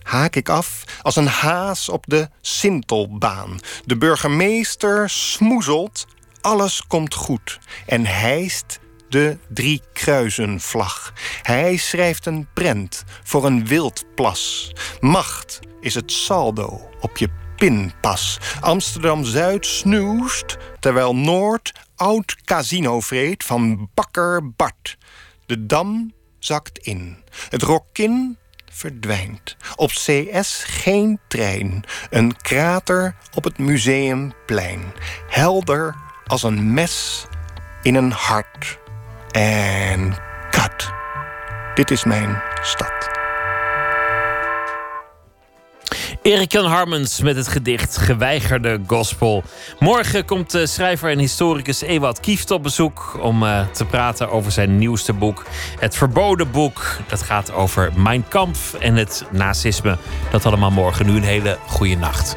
haak 0.02 0.36
ik 0.36 0.48
af 0.48 0.84
als 1.02 1.16
een 1.16 1.26
haas 1.26 1.88
op 1.88 2.04
de 2.06 2.28
Sintelbaan. 2.40 3.58
De 3.84 3.96
burgemeester 3.96 5.10
smoezelt, 5.10 6.06
alles 6.40 6.86
komt 6.86 7.14
goed 7.14 7.58
en 7.86 8.06
hijst 8.06 8.78
de 9.08 9.38
drie 9.48 9.82
kruisenvlag. 9.92 11.12
Hij 11.42 11.76
schrijft 11.76 12.26
een 12.26 12.48
prent 12.54 13.04
voor 13.22 13.46
een 13.46 13.66
wildplas. 13.66 14.72
Macht 15.00 15.60
is 15.80 15.94
het 15.94 16.12
saldo 16.12 16.88
op 17.00 17.16
je 17.16 17.28
pinpas. 17.56 18.38
Amsterdam-Zuid 18.60 19.66
snoest, 19.66 20.56
terwijl 20.80 21.16
Noord 21.16 21.72
oud 21.98 22.36
casino 22.44 23.00
vreet 23.00 23.44
van 23.44 23.90
bakker 23.94 24.52
Bart. 24.52 24.98
De 25.46 25.66
dam 25.66 26.12
zakt 26.38 26.78
in. 26.78 27.16
Het 27.48 27.62
rokin 27.62 28.38
verdwijnt. 28.70 29.56
Op 29.76 29.90
CS 29.90 30.64
geen 30.66 31.20
trein. 31.28 31.84
Een 32.10 32.36
krater 32.36 33.16
op 33.34 33.44
het 33.44 33.58
museumplein. 33.58 34.82
Helder 35.28 35.96
als 36.26 36.42
een 36.42 36.74
mes 36.74 37.26
in 37.82 37.94
een 37.94 38.12
hart. 38.12 38.78
En 39.30 40.16
kat. 40.50 40.90
Dit 41.74 41.90
is 41.90 42.04
mijn 42.04 42.42
stad. 42.62 43.17
Erik-Jan 46.28 46.64
Harmens 46.64 47.20
met 47.20 47.36
het 47.36 47.48
gedicht 47.48 47.96
Geweigerde 47.96 48.80
Gospel. 48.86 49.42
Morgen 49.78 50.24
komt 50.24 50.50
de 50.50 50.66
schrijver 50.66 51.10
en 51.10 51.18
historicus 51.18 51.80
Ewout 51.80 52.20
Kieft 52.20 52.50
op 52.50 52.62
bezoek... 52.62 53.18
om 53.22 53.42
eh, 53.42 53.66
te 53.66 53.84
praten 53.84 54.30
over 54.30 54.52
zijn 54.52 54.78
nieuwste 54.78 55.12
boek. 55.12 55.44
Het 55.78 55.96
Verboden 55.96 56.50
Boek. 56.50 56.96
Dat 57.06 57.22
gaat 57.22 57.52
over 57.52 57.92
Mein 57.96 58.28
Kampf 58.28 58.74
en 58.74 58.94
het 58.94 59.24
nazisme. 59.30 59.96
Dat 60.30 60.46
allemaal 60.46 60.70
morgen. 60.70 61.06
Nu 61.06 61.16
een 61.16 61.22
hele 61.22 61.58
goede 61.66 61.96
nacht. 61.96 62.36